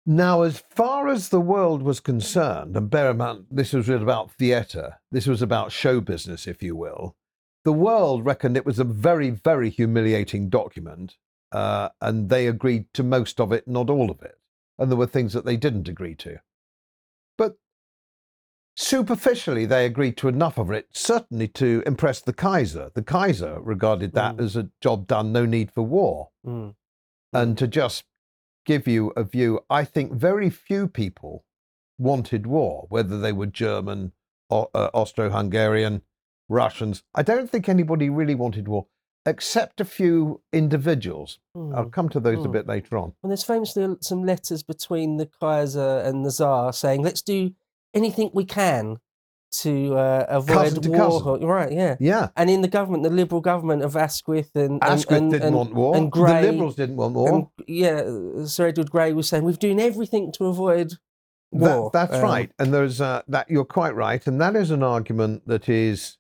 Now, 0.09 0.43
as 0.43 0.63
far 0.71 1.09
as 1.09 1.29
the 1.31 1.41
world 1.41 1.83
was 1.83 1.99
concerned, 1.99 2.77
and 2.77 2.89
bear 2.89 3.11
in 3.11 3.17
mind 3.17 3.47
this 3.51 3.73
was 3.73 3.89
about 3.89 4.31
theatre, 4.31 5.01
this 5.11 5.27
was 5.27 5.43
about 5.43 5.73
show 5.73 6.01
business, 6.01 6.47
if 6.47 6.63
you 6.63 6.77
will. 6.77 7.17
The 7.65 7.73
world 7.73 8.25
reckoned 8.25 8.57
it 8.57 8.65
was 8.65 8.79
a 8.79 8.85
very, 8.85 9.31
very 9.31 9.69
humiliating 9.69 10.49
document, 10.49 11.17
uh, 11.51 11.89
and 12.01 12.29
they 12.29 12.47
agreed 12.47 12.87
to 12.95 13.03
most 13.03 13.41
of 13.41 13.51
it, 13.51 13.67
not 13.67 13.91
all 13.91 14.09
of 14.09 14.23
it. 14.23 14.39
And 14.79 14.93
there 14.93 14.99
were 14.99 15.07
things 15.09 15.33
that 15.33 15.45
they 15.45 15.57
didn't 15.57 15.89
agree 15.89 16.15
to. 16.17 16.39
But 17.37 17.57
superficially, 18.77 19.67
they 19.67 19.87
agreed 19.87 20.17
to 20.19 20.29
enough 20.29 20.57
of 20.57 20.71
it, 20.71 20.87
certainly 20.93 21.49
to 21.49 21.83
impress 21.85 22.21
the 22.21 22.33
Kaiser. 22.33 22.93
The 22.95 23.03
Kaiser 23.03 23.61
regarded 23.61 24.13
that 24.13 24.37
Mm. 24.37 24.41
as 24.45 24.55
a 24.55 24.71
job 24.81 25.09
done, 25.09 25.33
no 25.33 25.45
need 25.45 25.73
for 25.73 25.83
war 25.83 26.31
Mm, 26.47 26.77
and 27.33 27.59
to 27.59 27.67
just 27.67 28.05
give 28.67 28.87
you 28.87 29.13
a 29.17 29.25
view, 29.25 29.61
I 29.71 29.85
think 29.85 30.13
very 30.13 30.51
few 30.51 30.89
people 30.89 31.45
wanted 31.99 32.47
war, 32.47 32.87
whether 32.91 33.19
they 33.19 33.33
were 33.33 33.47
German, 33.47 34.13
or, 34.51 34.69
uh, 34.75 34.91
Austro-Hungarian, 34.93 36.03
Russians. 36.49 37.03
I 37.15 37.23
don't 37.23 37.51
think 37.51 37.69
anybody 37.69 38.11
really 38.11 38.35
wanted 38.35 38.69
war, 38.69 38.87
except 39.25 39.81
a 39.81 39.85
few 39.85 40.43
individuals. 40.53 41.39
I'll 41.55 41.87
mm. 41.87 41.93
come 41.93 42.09
to 42.11 42.21
those 42.21 42.45
a 42.45 42.49
mm. 42.49 42.53
bit 42.53 42.67
later 42.67 42.99
on. 42.99 43.15
And 43.23 43.31
there's 43.31 43.43
famously 43.43 43.97
some 44.01 44.25
letters 44.25 44.63
between 44.63 45.17
the 45.17 45.27
Kaiser 45.27 46.03
and 46.05 46.25
the 46.25 46.31
Tsar 46.31 46.73
saying, 46.73 47.03
let's 47.03 47.23
do 47.23 47.53
anything 47.95 48.31
we 48.35 48.45
can 48.45 48.99
to 49.53 49.95
uh, 49.95 50.27
avoid 50.29 50.83
to 50.83 50.91
war. 50.91 51.39
Right, 51.39 51.73
yeah. 51.73 51.97
Yeah, 52.01 52.29
And 52.37 52.51
in 52.51 52.63
the 52.63 52.69
government, 52.69 53.05
the 53.05 53.11
Liberal 53.11 53.41
government 53.41 53.83
of 53.83 53.97
Asquith 53.97 54.51
and, 54.55 54.73
and, 54.75 54.83
Asquith 54.83 55.19
and, 55.19 55.31
didn't 55.31 55.47
and, 55.49 55.57
want 55.57 55.75
war. 55.75 55.97
and 55.97 56.13
the 56.13 56.21
Liberals 56.21 56.75
didn't 56.77 56.97
want 56.97 57.15
war. 57.15 57.35
and, 57.35 57.47
yeah, 57.67 58.45
Sir 58.45 58.69
Edward 58.69 58.91
Grey 58.91 59.13
was 59.13 59.29
saying, 59.29 59.45
we're 59.45 59.53
doing 59.53 59.81
everything 59.81 60.33
to 60.33 60.47
avoid 60.47 60.91
That- 61.53 61.79
war. 61.79 61.91
that's 61.93 62.15
Um, 62.15 62.23
right, 62.23 62.51
and 62.59 62.75
there's 62.75 63.01
uh, 63.01 63.23
that. 63.29 63.49
You're 63.51 63.65
quite 63.65 63.95
right, 63.95 64.27
and 64.27 64.41
that 64.41 64.57
is 64.57 64.71
an 64.71 64.83
argument 64.83 65.47
that 65.47 65.69
is 65.69 66.19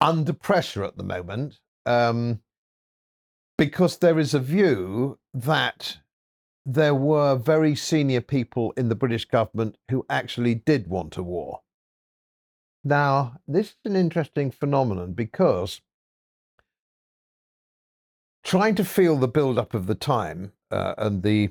under 0.00 0.32
pressure 0.32 0.82
at 0.84 0.96
the 0.96 1.04
moment 1.04 1.60
um, 1.86 2.40
because 3.56 3.98
there 3.98 4.18
is 4.18 4.34
a 4.34 4.40
view 4.40 5.18
that 5.32 5.98
there 6.66 6.94
were 6.94 7.36
very 7.36 7.74
senior 7.76 8.20
people 8.20 8.72
in 8.76 8.88
the 8.88 8.94
British 8.94 9.24
government 9.26 9.76
who 9.90 10.04
actually 10.08 10.54
did 10.54 10.88
want 10.88 11.16
a 11.16 11.22
war. 11.22 11.60
Now, 12.84 13.40
this 13.46 13.68
is 13.68 13.76
an 13.84 13.96
interesting 13.96 14.50
phenomenon 14.50 15.12
because 15.12 15.80
trying 18.42 18.74
to 18.74 18.84
feel 18.84 19.16
the 19.16 19.28
build-up 19.28 19.72
of 19.74 19.86
the 19.86 19.94
time 19.94 20.52
uh, 20.70 20.94
and 20.98 21.22
the 21.22 21.50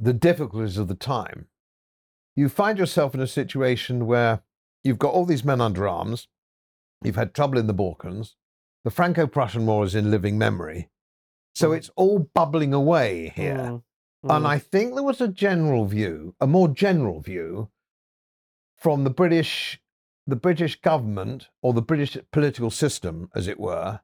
the 0.00 0.12
difficulties 0.12 0.76
of 0.76 0.88
the 0.88 0.94
time, 0.94 1.46
you 2.34 2.48
find 2.48 2.78
yourself 2.78 3.14
in 3.14 3.20
a 3.20 3.26
situation 3.26 4.06
where 4.06 4.42
you've 4.82 4.98
got 4.98 5.14
all 5.14 5.24
these 5.24 5.44
men 5.44 5.60
under 5.60 5.86
arms, 5.88 6.26
you've 7.02 7.16
had 7.16 7.32
trouble 7.32 7.58
in 7.58 7.68
the 7.68 7.72
Balkans, 7.72 8.34
the 8.84 8.90
Franco-Prussian 8.90 9.66
War 9.66 9.84
is 9.84 9.94
in 9.94 10.10
living 10.10 10.36
memory, 10.36 10.88
so 11.54 11.70
Mm. 11.70 11.76
it's 11.76 11.90
all 11.96 12.18
bubbling 12.34 12.74
away 12.74 13.32
here. 13.34 13.82
Mm, 14.24 14.36
And 14.36 14.44
mm, 14.44 14.48
I 14.48 14.58
think 14.58 14.94
there 14.94 15.04
was 15.04 15.20
a 15.20 15.28
general 15.28 15.84
view, 15.86 16.34
a 16.40 16.46
more 16.46 16.68
general 16.68 17.20
view 17.20 17.70
from 18.78 19.04
the 19.04 19.10
British, 19.10 19.80
the 20.26 20.36
British 20.36 20.80
government 20.80 21.48
or 21.62 21.72
the 21.72 21.82
British 21.82 22.16
political 22.32 22.70
system, 22.70 23.30
as 23.34 23.46
it 23.48 23.58
were, 23.58 24.00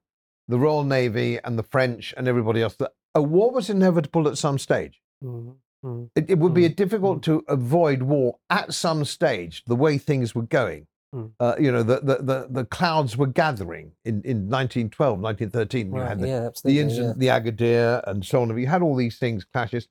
the 0.48 0.58
Royal 0.58 0.84
Navy 0.84 1.38
and 1.44 1.58
the 1.58 1.62
French 1.62 2.12
and 2.16 2.28
everybody 2.28 2.60
else, 2.62 2.76
that 2.76 2.92
a 3.14 3.22
war 3.22 3.50
was 3.50 3.70
inevitable 3.70 4.28
at 4.28 4.37
some 4.38 4.58
stage. 4.58 5.00
mm, 5.22 5.54
mm, 5.84 6.10
It, 6.16 6.28
it 6.30 6.38
would 6.38 6.54
be 6.54 6.68
Mm, 6.68 6.76
difficult 6.76 7.22
to 7.24 7.44
avoid 7.48 8.02
war 8.02 8.38
at 8.50 8.74
some 8.74 9.04
stage, 9.04 9.62
the 9.66 9.76
way 9.76 9.96
things 9.98 10.34
were 10.34 10.42
going. 10.42 10.87
Mm. 11.14 11.30
Uh, 11.38 11.54
you 11.60 11.70
know, 11.70 11.84
the, 11.84 12.00
the, 12.00 12.16
the, 12.22 12.48
the 12.50 12.64
clouds 12.64 13.16
were 13.16 13.28
gathering 13.28 13.92
in, 14.04 14.16
in 14.22 14.48
1912, 14.50 15.20
1913. 15.20 15.87
You 15.94 16.00
had 16.00 16.18
the, 16.20 16.26
yeah, 16.28 16.48
the 16.64 16.80
incident, 16.80 17.18
the 17.20 17.28
Agadir, 17.28 18.02
and 18.08 18.24
so 18.24 18.42
on. 18.42 18.58
You 18.58 18.66
had 18.66 18.82
all 18.82 18.96
these 18.96 19.16
things 19.18 19.44
clashes, 19.44 19.87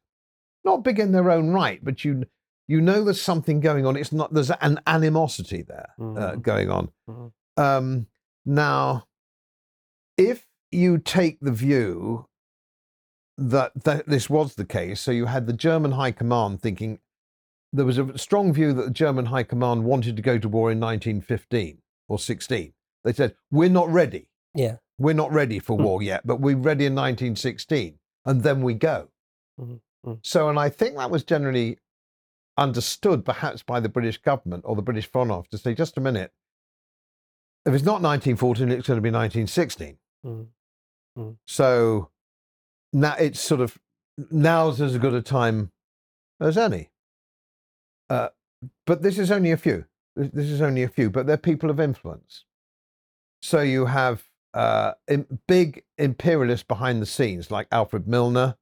not 0.65 0.84
big 0.84 1.00
in 1.00 1.13
their 1.13 1.32
own 1.32 1.52
right, 1.52 1.80
but 1.84 2.04
you 2.04 2.26
you 2.67 2.80
know 2.82 3.04
there's 3.04 3.21
something 3.21 3.60
going 3.60 3.86
on. 3.86 3.95
It's 3.97 4.12
not 4.12 4.34
there's 4.34 4.52
an 4.52 4.80
animosity 4.88 5.62
there 5.63 5.89
uh, 5.99 6.04
Mhm. 6.04 6.41
going 6.41 6.69
on. 6.69 6.91
Mhm. 7.10 7.32
Um, 7.58 8.08
now, 8.45 9.08
if 10.17 10.47
you 10.71 10.97
take 10.97 11.39
the 11.41 11.52
view 11.52 12.28
that, 13.38 13.71
that 13.84 14.08
this 14.08 14.30
was 14.30 14.56
the 14.56 14.65
case, 14.65 15.02
so 15.02 15.12
you 15.12 15.26
had 15.26 15.47
the 15.47 15.54
German 15.54 15.91
High 15.93 16.12
Command 16.12 16.62
thinking 16.62 16.99
there 17.71 17.86
was 17.86 17.97
a 17.97 18.17
strong 18.17 18.54
view 18.54 18.73
that 18.73 18.84
the 18.86 18.91
German 18.91 19.28
High 19.28 19.43
Command 19.43 19.84
wanted 19.84 20.15
to 20.15 20.21
go 20.21 20.38
to 20.38 20.47
war 20.47 20.71
in 20.71 20.80
1915 20.80 21.80
or 22.08 22.19
16. 22.19 22.73
They 23.04 23.13
said 23.13 23.36
we're 23.52 23.69
not 23.69 23.89
ready 23.89 24.30
Yeah. 24.54 24.78
we're 24.99 25.13
not 25.15 25.32
ready 25.32 25.58
for 25.60 25.76
Hmm. 25.78 25.84
war 25.84 26.02
yet, 26.04 26.26
but 26.26 26.39
we're 26.39 26.56
ready 26.58 26.86
in 26.86 26.93
1916, 26.95 27.99
and 28.26 28.43
then 28.43 28.62
we 28.62 28.76
go. 28.76 29.10
Mhm, 29.60 29.82
mhm. 30.06 30.19
So, 30.23 30.47
and 30.49 30.60
I 30.60 30.69
think 30.69 30.95
that 30.97 31.10
was 31.12 31.23
generally 31.23 31.80
understood 32.58 33.26
perhaps 33.26 33.63
by 33.63 33.80
the 33.80 33.89
British 33.89 34.18
government 34.18 34.63
or 34.66 34.76
the 34.76 34.82
British 34.82 35.08
Foreign 35.10 35.32
Office 35.32 35.50
to 35.52 35.58
say, 35.58 35.74
just 35.74 35.98
a 35.98 36.02
minute, 36.02 36.32
if 37.66 37.74
it's 37.74 37.84
not 37.84 38.02
1914, 38.02 38.70
it's 38.72 38.88
going 38.88 38.98
to 38.98 39.02
be 39.02 39.10
1916. 39.10 39.98
Mm, 40.26 40.48
So 41.48 42.10
now 42.92 43.16
it's 43.16 43.39
sort 43.39 43.62
of, 43.62 43.78
now's 44.32 44.82
as 44.82 44.98
good 44.98 45.13
a 45.13 45.22
time 45.22 45.72
as 46.39 46.58
any. 46.58 46.92
Uh, 48.10 48.30
but 48.86 49.02
this 49.02 49.18
is 49.18 49.32
only 49.32 49.52
a 49.52 49.58
few. 49.58 49.86
This 50.16 50.30
this 50.34 50.50
is 50.50 50.62
only 50.62 50.84
a 50.84 50.88
few, 50.88 51.10
but 51.10 51.26
they're 51.26 51.38
people 51.38 51.70
of 51.70 51.80
influence. 51.80 52.46
So 53.42 53.62
you 53.62 53.88
have 53.88 54.24
uh, 54.54 54.94
big 55.48 55.84
imperialists 55.98 56.66
behind 56.66 57.02
the 57.02 57.06
scenes 57.06 57.50
like 57.50 57.68
Alfred 57.72 58.08
Milner 58.08 58.56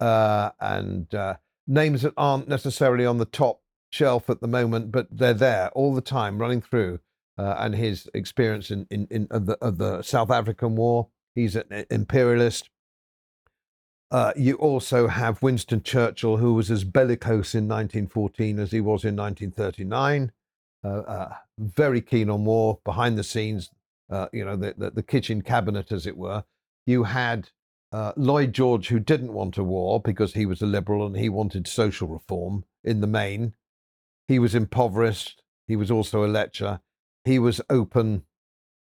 uh, 0.00 0.50
and 0.60 1.12
uh, 1.14 1.34
names 1.66 2.02
that 2.02 2.14
aren't 2.16 2.48
necessarily 2.48 3.06
on 3.06 3.18
the 3.18 3.24
top 3.24 3.60
shelf 3.90 4.28
at 4.28 4.40
the 4.40 4.48
moment, 4.48 4.90
but 4.90 5.06
they're 5.10 5.32
there 5.34 5.70
all 5.70 5.94
the 5.94 6.00
time 6.00 6.38
running 6.38 6.60
through. 6.60 7.00
Uh, 7.36 7.56
and 7.58 7.74
his 7.74 8.08
experience 8.14 8.70
in, 8.70 8.86
in, 8.90 9.08
in 9.10 9.26
of, 9.30 9.46
the, 9.46 9.58
of 9.58 9.78
the 9.78 10.02
South 10.02 10.30
African 10.30 10.76
War, 10.76 11.08
he's 11.34 11.56
an 11.56 11.84
imperialist. 11.90 12.70
Uh, 14.10 14.32
you 14.36 14.54
also 14.56 15.08
have 15.08 15.42
Winston 15.42 15.82
Churchill, 15.82 16.36
who 16.36 16.54
was 16.54 16.70
as 16.70 16.84
bellicose 16.84 17.54
in 17.54 17.66
1914 17.66 18.60
as 18.60 18.70
he 18.70 18.80
was 18.80 19.04
in 19.04 19.16
1939. 19.16 20.30
Uh, 20.84 20.88
uh, 20.88 21.34
very 21.58 22.00
keen 22.00 22.30
on 22.30 22.44
war, 22.44 22.78
behind 22.84 23.18
the 23.18 23.24
scenes, 23.24 23.70
uh, 24.10 24.28
you 24.32 24.44
know, 24.44 24.54
the, 24.54 24.74
the, 24.76 24.90
the 24.90 25.02
kitchen 25.02 25.42
cabinet, 25.42 25.90
as 25.90 26.06
it 26.06 26.16
were. 26.16 26.44
You 26.86 27.04
had 27.04 27.50
uh, 27.94 28.12
Lloyd 28.16 28.52
George, 28.52 28.88
who 28.88 28.98
didn't 28.98 29.32
want 29.32 29.56
a 29.56 29.62
war 29.62 30.00
because 30.00 30.34
he 30.34 30.46
was 30.46 30.60
a 30.60 30.66
liberal 30.66 31.06
and 31.06 31.16
he 31.16 31.28
wanted 31.28 31.68
social 31.68 32.08
reform 32.08 32.64
in 32.82 33.00
the 33.00 33.06
main. 33.06 33.54
He 34.26 34.40
was 34.40 34.52
impoverished. 34.52 35.44
He 35.68 35.76
was 35.76 35.92
also 35.92 36.24
a 36.24 36.26
lecher. 36.26 36.80
He 37.24 37.38
was 37.38 37.60
open. 37.70 38.24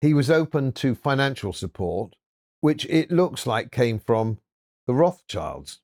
He 0.02 0.14
was 0.14 0.30
open 0.30 0.74
to 0.74 0.96
financial 0.96 1.54
support, 1.54 2.18
which 2.60 2.86
it 2.90 3.10
looks 3.10 3.48
like 3.48 3.72
came 3.72 4.00
from 4.00 4.40
the 4.86 4.94
Rothschilds. 4.94 5.80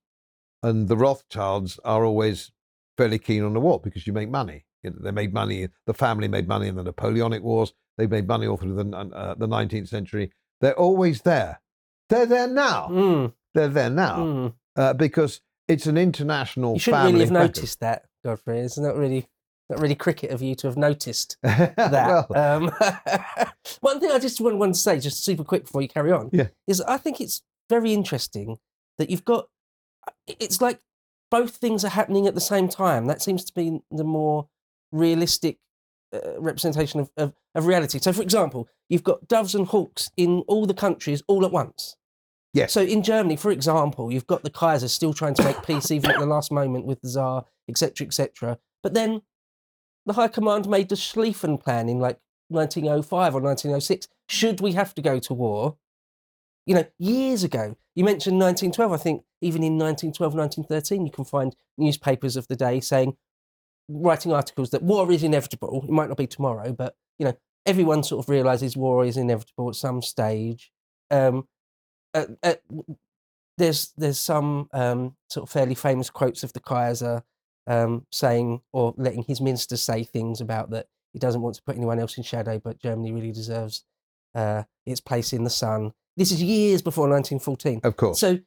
And 0.61 0.89
the 0.89 0.97
Rothschilds 0.97 1.79
are 1.85 2.03
always 2.03 2.51
fairly 2.97 3.19
keen 3.19 3.43
on 3.43 3.53
the 3.53 3.61
war 3.61 3.79
because 3.81 4.05
you 4.05 4.11
make 4.11 4.29
money. 4.29 4.65
You 4.83 4.89
know, 4.89 4.97
they 4.99 5.11
made 5.11 5.33
money. 5.33 5.69
The 5.85 5.93
family 5.93 6.27
made 6.27 6.49
money 6.49 6.67
in 6.67 6.75
the 6.75 6.83
Napoleonic 6.83 7.43
Wars. 7.43 7.71
They 7.97 8.07
made 8.07 8.27
money 8.27 8.45
all 8.45 8.57
through 8.57 8.75
the 8.75 8.97
uh, 8.97 9.35
the 9.35 9.47
19th 9.47 9.87
century. 9.87 10.33
They're 10.59 10.77
always 10.77 11.21
there. 11.21 11.61
They're 12.09 12.25
there 12.25 12.47
now. 12.47 12.87
mm, 12.89 13.33
They're 13.53 13.67
there 13.67 13.89
now 13.89 14.17
mm. 14.17 14.53
uh, 14.75 14.93
because 14.93 15.41
it's 15.67 15.87
an 15.87 15.97
international. 15.97 16.73
You 16.73 16.79
shouldn't 16.79 17.01
family 17.03 17.13
really 17.13 17.25
have 17.25 17.31
noticed 17.31 17.79
that, 17.79 18.05
Godfrey. 18.23 18.59
It's 18.59 18.77
not 18.77 18.95
really, 18.95 19.27
not 19.69 19.79
really 19.79 19.95
cricket 19.95 20.31
of 20.31 20.41
you 20.41 20.55
to 20.55 20.67
have 20.67 20.77
noticed 20.77 21.37
that. 21.41 21.75
that. 21.77 22.29
well, 22.29 22.63
um, 22.63 22.71
one 23.81 23.99
thing 23.99 24.11
I 24.11 24.19
just 24.19 24.39
want, 24.39 24.57
want 24.57 24.75
to 24.75 24.79
say, 24.79 24.99
just 24.99 25.23
super 25.23 25.43
quick 25.43 25.63
before 25.63 25.81
you 25.81 25.87
carry 25.87 26.11
on, 26.11 26.29
Yeah. 26.31 26.47
is 26.67 26.81
I 26.81 26.97
think 26.97 27.19
it's 27.19 27.41
very 27.69 27.93
interesting 27.93 28.57
that 28.97 29.09
you've 29.09 29.25
got. 29.25 29.47
It's 30.27 30.61
like 30.61 30.79
both 31.31 31.55
things 31.57 31.83
are 31.83 31.89
happening 31.89 32.27
at 32.27 32.35
the 32.35 32.41
same 32.41 32.67
time. 32.67 33.07
That 33.07 33.21
seems 33.23 33.43
to 33.45 33.53
be 33.53 33.79
the 33.89 34.03
more 34.03 34.47
realistic 34.91 35.57
uh, 36.23 36.39
representation 36.39 36.99
of, 36.99 37.11
of, 37.17 37.33
of 37.53 37.65
reality. 37.65 37.99
So, 37.99 38.13
for 38.13 38.21
example, 38.21 38.67
you've 38.89 39.03
got 39.03 39.27
doves 39.27 39.55
and 39.55 39.67
hawks 39.67 40.11
in 40.17 40.43
all 40.47 40.65
the 40.65 40.73
countries 40.73 41.23
all 41.27 41.45
at 41.45 41.51
once. 41.51 41.95
Yes. 42.55 42.71
So 42.71 42.81
in 42.81 43.03
Germany, 43.03 43.35
for 43.35 43.51
example, 43.51 44.13
you've 44.13 44.27
got 44.27 44.43
the 44.43 44.49
Kaiser 44.49 44.87
still 44.87 45.13
trying 45.13 45.33
to 45.33 45.43
make 45.43 45.61
peace 45.65 45.91
even 45.91 46.09
at 46.09 46.19
the 46.19 46.25
last 46.25 46.53
moment 46.53 46.85
with 46.85 47.01
the 47.01 47.09
Tsar, 47.09 47.45
etc., 47.67 48.07
etc. 48.07 48.57
But 48.81 48.93
then 48.93 49.23
the 50.05 50.13
High 50.13 50.29
Command 50.29 50.69
made 50.69 50.87
the 50.87 50.95
Schlieffen 50.95 51.61
Plan 51.61 51.89
in 51.89 51.99
like 51.99 52.17
1905 52.47 53.35
or 53.35 53.41
1906. 53.41 54.07
Should 54.29 54.61
we 54.61 54.71
have 54.71 54.95
to 54.95 55.01
go 55.01 55.19
to 55.19 55.33
war? 55.33 55.75
You 56.65 56.75
know, 56.75 56.85
years 56.97 57.43
ago, 57.43 57.75
you 57.93 58.05
mentioned 58.05 58.39
1912. 58.39 58.91
I 58.91 58.97
think 58.97 59.23
even 59.41 59.61
in 59.61 59.77
1912, 59.77 60.33
1913, 60.33 61.05
you 61.05 61.11
can 61.11 61.25
find 61.25 61.55
newspapers 61.77 62.37
of 62.37 62.47
the 62.47 62.55
day 62.55 62.79
saying, 62.79 63.17
writing 63.87 64.33
articles 64.33 64.71
that 64.71 64.83
war 64.83 65.11
is 65.11 65.23
inevitable. 65.23 65.83
It 65.83 65.91
might 65.91 66.09
not 66.09 66.17
be 66.17 66.27
tomorrow, 66.27 66.73
but 66.73 66.95
you 67.19 67.25
know, 67.25 67.37
everyone 67.65 68.03
sort 68.03 68.23
of 68.23 68.29
realizes 68.29 68.77
war 68.77 69.05
is 69.05 69.17
inevitable 69.17 69.69
at 69.69 69.75
some 69.75 70.01
stage. 70.01 70.71
Um, 71.11 71.47
uh, 72.13 72.25
uh, 72.43 72.55
there's 73.57 73.93
there's 73.97 74.19
some 74.19 74.69
um, 74.73 75.15
sort 75.29 75.47
of 75.47 75.51
fairly 75.51 75.75
famous 75.75 76.09
quotes 76.09 76.43
of 76.43 76.53
the 76.53 76.59
Kaiser 76.59 77.23
um, 77.67 78.05
saying 78.11 78.61
or 78.73 78.93
letting 78.97 79.23
his 79.23 79.41
ministers 79.41 79.81
say 79.81 80.03
things 80.03 80.41
about 80.41 80.71
that 80.71 80.87
he 81.13 81.19
doesn't 81.19 81.41
want 81.41 81.55
to 81.55 81.63
put 81.63 81.77
anyone 81.77 81.99
else 81.99 82.17
in 82.17 82.23
shadow, 82.23 82.59
but 82.59 82.79
Germany 82.79 83.13
really 83.13 83.31
deserves 83.31 83.85
uh, 84.33 84.63
its 84.85 84.99
place 84.99 85.31
in 85.31 85.43
the 85.45 85.49
sun. 85.49 85.93
This 86.17 86.31
is 86.31 86.43
years 86.43 86.81
before 86.81 87.07
1914. 87.09 87.81
of 87.83 87.95
course. 87.95 88.19
So 88.19 88.39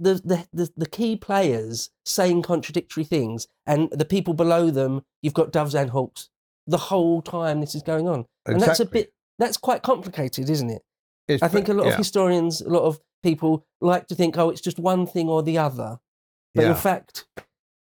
the, 0.00 0.14
the 0.24 0.46
the 0.52 0.72
the 0.76 0.88
key 0.88 1.14
players 1.16 1.90
saying 2.04 2.42
contradictory 2.42 3.04
things, 3.04 3.46
and 3.66 3.90
the 3.90 4.04
people 4.04 4.34
below 4.34 4.70
them, 4.70 5.02
you've 5.22 5.34
got 5.34 5.52
doves 5.52 5.74
and 5.74 5.90
hawks 5.90 6.30
the 6.66 6.78
whole 6.78 7.20
time 7.22 7.60
this 7.60 7.74
is 7.74 7.82
going 7.82 8.08
on, 8.08 8.26
and 8.46 8.60
that's 8.60 8.80
a 8.80 8.86
bit 8.86 9.12
that's 9.38 9.56
quite 9.56 9.82
complicated, 9.82 10.48
isn't 10.50 10.70
it? 10.70 10.82
It's 11.28 11.42
I 11.42 11.48
think 11.48 11.68
a 11.68 11.74
lot 11.74 11.86
yeah, 11.86 11.92
of 11.92 11.98
historians, 11.98 12.60
a 12.60 12.68
lot 12.68 12.82
of 12.82 12.98
people 13.22 13.66
like 13.80 14.08
to 14.08 14.14
think, 14.14 14.36
oh, 14.38 14.50
it's 14.50 14.60
just 14.60 14.78
one 14.78 15.06
thing 15.06 15.28
or 15.28 15.42
the 15.42 15.58
other, 15.58 16.00
but 16.54 16.62
yeah. 16.62 16.70
in 16.70 16.76
fact, 16.76 17.26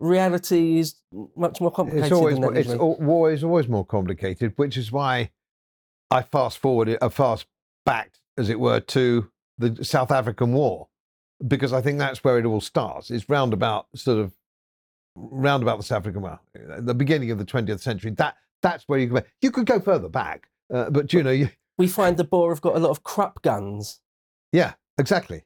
reality 0.00 0.79
is 0.79 0.96
much 1.37 1.61
more 1.61 1.70
complicated 1.70 2.07
it's 2.07 2.12
always 2.12 2.38
than 2.38 2.55
that. 2.55 2.61
it's 2.61 2.74
war 2.74 3.33
is 3.33 3.44
always 3.44 3.68
more 3.68 3.85
complicated, 3.85 4.53
which 4.57 4.77
is 4.77 4.92
why 4.92 5.31
I 6.11 6.22
fast 6.22 6.59
forwarded, 6.59 6.98
I 7.03 7.09
fast 7.09 7.46
backed, 7.85 8.20
as 8.37 8.48
it 8.48 8.61
were, 8.61 8.81
to 8.81 9.31
the 9.59 9.85
South 9.85 10.11
African 10.11 10.53
War, 10.53 10.88
because 11.47 11.73
I 11.73 11.81
think 11.81 11.99
that's 11.99 12.23
where 12.25 12.38
it 12.38 12.44
all 12.44 12.61
starts. 12.61 13.11
It's 13.11 13.29
roundabout 13.29 13.87
sort 13.94 14.18
of 14.18 14.33
roundabout 15.16 15.77
the 15.77 15.83
South 15.83 15.99
African 15.99 16.23
War, 16.23 16.40
the 16.79 16.94
beginning 16.94 17.31
of 17.31 17.38
the 17.38 17.44
20th 17.44 17.81
century. 17.81 18.11
That 18.12 18.37
that's 18.62 18.85
where 18.88 18.99
you 18.99 19.07
go. 19.09 19.23
You 19.42 19.51
could 19.51 19.66
go 19.66 19.81
further 19.81 20.09
back. 20.09 20.49
Uh, 20.73 20.90
but 20.90 21.12
you 21.12 21.23
know, 21.23 21.31
you, 21.31 21.51
We 21.79 21.87
find 21.88 22.16
the 22.16 22.25
Boer 22.25 22.51
have 22.51 22.61
got 22.62 22.77
a 22.77 22.79
lot 22.79 22.90
of 22.90 23.03
Krupp 23.03 23.42
guns. 23.42 24.01
yeah, 24.53 24.75
exactly, 24.99 25.44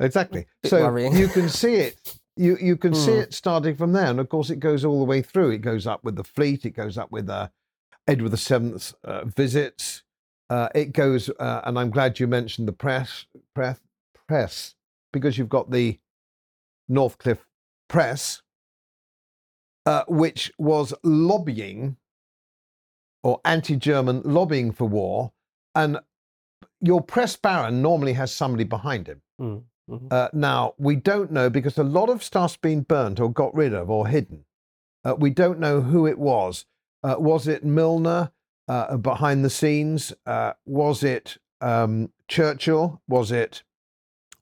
exactly. 0.00 0.46
So 0.64 0.82
worrying. 0.84 1.16
you 1.16 1.28
can 1.28 1.48
see 1.48 1.74
it. 1.76 2.14
You 2.40 2.56
you 2.60 2.76
can 2.76 2.94
see 2.94 3.14
Hmm. 3.14 3.18
it 3.22 3.34
starting 3.34 3.74
from 3.74 3.92
there, 3.92 4.06
and 4.06 4.20
of 4.20 4.28
course, 4.28 4.48
it 4.48 4.60
goes 4.60 4.84
all 4.84 5.00
the 5.00 5.04
way 5.04 5.22
through. 5.22 5.50
It 5.50 5.58
goes 5.58 5.88
up 5.88 6.04
with 6.04 6.14
the 6.14 6.22
fleet. 6.22 6.64
It 6.64 6.70
goes 6.70 6.96
up 6.96 7.10
with 7.10 7.28
uh, 7.28 7.48
Edward 8.06 8.28
the 8.28 8.36
Seventh's 8.36 8.94
uh, 9.02 9.24
visits. 9.24 10.04
Uh, 10.48 10.68
it 10.72 10.92
goes, 10.92 11.28
uh, 11.40 11.62
and 11.64 11.76
I'm 11.76 11.90
glad 11.90 12.20
you 12.20 12.28
mentioned 12.28 12.68
the 12.68 12.72
press, 12.72 13.26
press, 13.56 13.80
press, 14.28 14.76
because 15.12 15.38
you've 15.38 15.48
got 15.48 15.70
the 15.70 15.98
Northcliffe 16.88 17.44
Press, 17.88 18.42
uh, 19.86 20.04
which 20.08 20.52
was 20.58 20.92
lobbying 21.02 21.96
or 23.22 23.40
anti-German 23.44 24.22
lobbying 24.24 24.72
for 24.72 24.86
war, 24.88 25.32
and 25.74 25.98
your 26.80 27.00
press 27.00 27.36
baron 27.36 27.82
normally 27.82 28.12
has 28.12 28.34
somebody 28.34 28.64
behind 28.64 29.06
him. 29.06 29.22
Mm, 29.40 29.62
mhm. 29.90 30.12
Uh, 30.12 30.28
now, 30.32 30.74
we 30.78 30.96
don't 30.96 31.32
know 31.32 31.50
because 31.50 31.78
a 31.78 31.82
lot 31.82 32.08
of 32.08 32.22
stuff's 32.22 32.56
been 32.56 32.82
burnt 32.82 33.18
or 33.20 33.32
got 33.32 33.54
rid 33.54 33.74
of 33.74 33.90
or 33.90 34.06
hidden. 34.06 34.44
Uh, 35.04 35.14
we 35.18 35.30
don't 35.30 35.58
know 35.58 35.80
who 35.80 36.06
it 36.06 36.18
was. 36.18 36.66
Uh, 37.02 37.16
was 37.18 37.48
it 37.48 37.64
Milner 37.64 38.30
uh, 38.68 38.96
behind 38.96 39.44
the 39.44 39.50
scenes? 39.50 40.12
Uh, 40.26 40.52
was 40.66 41.02
it 41.02 41.38
um, 41.60 42.12
Churchill? 42.28 43.00
Was 43.08 43.32
it 43.32 43.62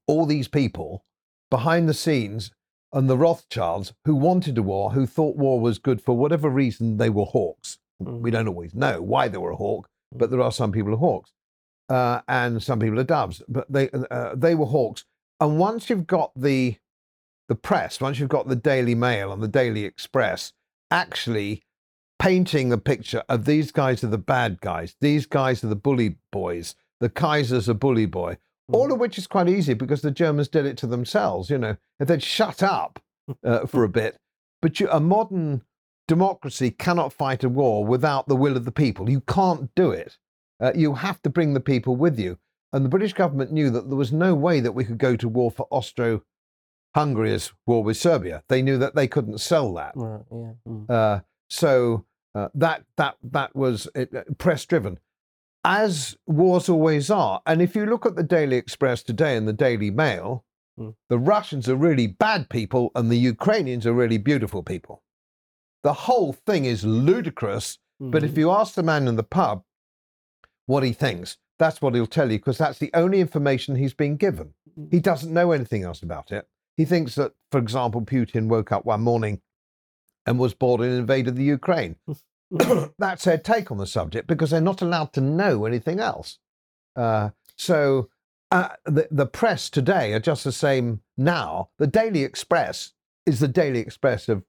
all 0.07 0.27
these 0.27 0.49
people 0.49 1.05
behind 1.51 1.89
the 1.89 1.95
scenes 1.95 2.51
and 2.93 3.11
the 3.11 3.17
Rothschilds 3.17 3.93
who 4.05 4.15
wanted 4.15 4.59
a 4.59 4.63
war, 4.63 4.93
who 4.93 5.07
thought 5.07 5.37
war 5.37 5.61
was 5.61 5.79
good 5.79 6.01
for 6.01 6.17
whatever 6.17 6.49
reason 6.49 6.97
they 6.97 7.11
were 7.11 7.25
hawks? 7.25 7.79
Mm. 8.03 8.21
We 8.21 8.31
don't 8.31 8.49
always 8.49 8.75
know 8.75 9.03
why 9.03 9.29
they 9.29 9.39
were 9.39 9.51
a 9.51 9.57
hawk, 9.57 9.89
but 10.13 10.31
there 10.31 10.41
are 10.41 10.53
some 10.53 10.73
people 10.73 10.91
who 10.91 10.97
are 10.97 11.11
hawks 11.11 11.33
uh, 11.89 12.21
and 12.29 12.63
some 12.63 12.79
people 12.79 12.99
are 12.99 13.05
doves. 13.05 13.43
But 13.49 13.71
they 13.71 13.91
uh, 13.91 14.35
they 14.35 14.55
were 14.55 14.67
hawks. 14.67 15.05
And 15.41 15.59
once 15.59 15.91
you've 15.91 16.07
got 16.07 16.33
the 16.37 16.77
the 17.49 17.55
press, 17.55 18.01
once 18.01 18.19
you've 18.19 18.29
got 18.29 18.49
the 18.49 18.57
Daily 18.57 18.95
Mail 18.95 19.33
and 19.33 19.43
the 19.43 19.49
Daily 19.49 19.85
Express, 19.85 20.53
actually 20.91 21.63
painting 22.19 22.71
the 22.71 22.79
picture 22.79 23.23
of 23.29 23.45
these 23.45 23.71
guys 23.71 24.03
are 24.03 24.09
the 24.09 24.19
bad 24.19 24.61
guys, 24.61 24.97
these 25.01 25.27
guys 25.27 25.63
are 25.63 25.69
the 25.69 25.77
bully 25.77 26.17
boys, 26.33 26.75
the 27.01 27.11
Kaiser's 27.11 27.69
a 27.69 27.75
bully 27.75 28.07
boy. 28.07 28.39
All 28.73 28.93
of 28.93 28.99
which 28.99 29.17
is 29.19 29.27
quite 29.27 29.49
easy 29.49 29.75
because 29.75 30.03
the 30.03 30.11
Germans 30.11 30.49
did 30.49 30.67
it 30.67 30.77
to 30.79 30.87
themselves. 30.87 31.51
You 31.51 31.59
know, 31.59 31.77
if 32.01 32.09
they'd 32.09 32.23
shut 32.23 32.63
up 32.63 33.01
uh, 33.45 33.67
for 33.67 33.85
a 33.85 33.89
bit, 33.89 34.17
but 34.61 34.81
you, 34.81 34.89
a 34.91 35.01
modern 35.01 35.63
democracy 36.09 36.71
cannot 36.71 37.13
fight 37.13 37.45
a 37.45 37.49
war 37.49 37.85
without 37.85 38.29
the 38.29 38.37
will 38.37 38.57
of 38.57 38.65
the 38.65 38.73
people. 38.73 39.11
You 39.11 39.21
can't 39.21 39.75
do 39.75 39.91
it. 39.91 40.19
Uh, 40.61 40.73
you 40.75 40.95
have 40.95 41.21
to 41.23 41.31
bring 41.31 41.55
the 41.55 41.61
people 41.61 41.97
with 41.97 42.19
you. 42.19 42.39
And 42.73 42.85
the 42.85 42.89
British 42.89 43.13
government 43.13 43.53
knew 43.53 43.71
that 43.71 43.89
there 43.89 43.97
was 43.97 44.13
no 44.13 44.35
way 44.35 44.61
that 44.61 44.73
we 44.73 44.85
could 44.85 44.99
go 44.99 45.17
to 45.17 45.29
war 45.29 45.51
for 45.51 45.67
Austro 45.71 46.23
Hungary's 46.95 47.53
war 47.67 47.85
with 47.85 47.97
Serbia. 47.97 48.43
They 48.49 48.63
knew 48.63 48.79
that 48.79 48.95
they 48.95 49.07
couldn't 49.07 49.39
sell 49.39 49.73
that. 49.75 49.93
Right, 49.95 50.23
yeah. 50.31 50.53
mm. 50.67 50.91
Uh, 50.91 51.21
so 51.49 52.07
uh, 52.35 52.49
that 52.55 52.85
that 52.97 53.17
that 53.23 53.55
was 53.55 53.87
uh, 53.95 54.05
press 54.39 54.65
driven, 54.65 54.99
as 55.67 56.17
wars 56.27 56.69
always 56.69 57.11
are. 57.11 57.43
And 57.45 57.61
if 57.61 57.75
you 57.75 57.87
look 57.87 58.07
at 58.07 58.15
the 58.15 58.23
Daily 58.23 58.57
Express 58.57 59.03
today 59.03 59.37
and 59.37 59.47
the 59.49 59.53
Daily 59.53 59.91
Mail, 59.91 60.45
Hmm. 60.79 60.91
the 61.09 61.19
Russians 61.19 61.69
are 61.69 61.75
really 61.77 62.07
bad 62.07 62.49
people 62.51 62.93
and 62.95 63.11
the 63.11 63.17
Ukrainians 63.19 63.85
are 63.87 63.93
really 63.95 64.19
beautiful 64.19 64.63
people. 64.63 65.03
The 65.83 65.93
whole 65.95 66.33
thing 66.35 66.65
is 66.67 66.85
ludicrous. 66.85 67.79
But 67.99 68.23
if 68.23 68.33
Mhm. 68.35 68.37
you 68.39 68.51
ask 68.51 68.75
the 68.75 68.83
man 68.83 69.09
in 69.09 69.17
the 69.17 69.23
pub 69.23 69.65
what 70.67 70.83
he 70.83 70.93
thinks, 70.93 71.39
that's 71.59 71.81
what 71.81 71.95
he'll 71.95 72.07
tell 72.07 72.31
you 72.31 72.39
because 72.39 72.59
that's 72.59 72.79
the 72.79 72.91
only 72.93 73.21
information 73.21 73.75
he's 73.77 73.95
been 73.95 74.17
given. 74.17 74.53
He 74.91 75.01
doesn't 75.01 75.33
know 75.33 75.53
anything 75.53 75.83
else 75.83 76.03
about 76.03 76.31
it. 76.31 76.47
He 76.77 76.85
thinks 76.85 77.15
that, 77.15 77.33
for 77.51 77.59
example, 77.59 78.03
Putin 78.03 78.49
woke 78.49 78.71
up 78.71 78.85
one 78.85 79.01
morning 79.01 79.41
and 80.27 80.39
was 80.39 80.53
bored 80.53 80.83
and 80.83 80.93
invaded 80.93 81.37
the 81.37 81.45
Ukraine. 81.45 81.97
that's 82.99 83.25
their 83.25 83.39
take 83.39 83.71
on 83.71 83.79
the 83.79 83.87
subject 83.87 84.27
because 84.27 84.51
they're 84.51 84.61
not 84.61 84.83
allowed 84.83 85.13
to 85.15 85.21
know 85.21 85.65
anything 85.65 86.01
else. 86.01 86.39
Uh, 86.95 87.31
so 87.57 88.09
uh, 88.51 88.69
the, 88.85 89.09
the 89.11 89.27
press 89.27 89.69
today 89.69 90.13
are 90.13 90.21
just 90.21 90.45
the 90.45 90.53
same 90.53 91.01
now. 91.17 91.71
The 91.79 91.87
Daily 91.87 92.23
Express 92.23 92.93
is 93.27 93.41
the 93.41 93.49
Daily 93.49 93.81
Express 93.81 94.29
of 94.29 94.45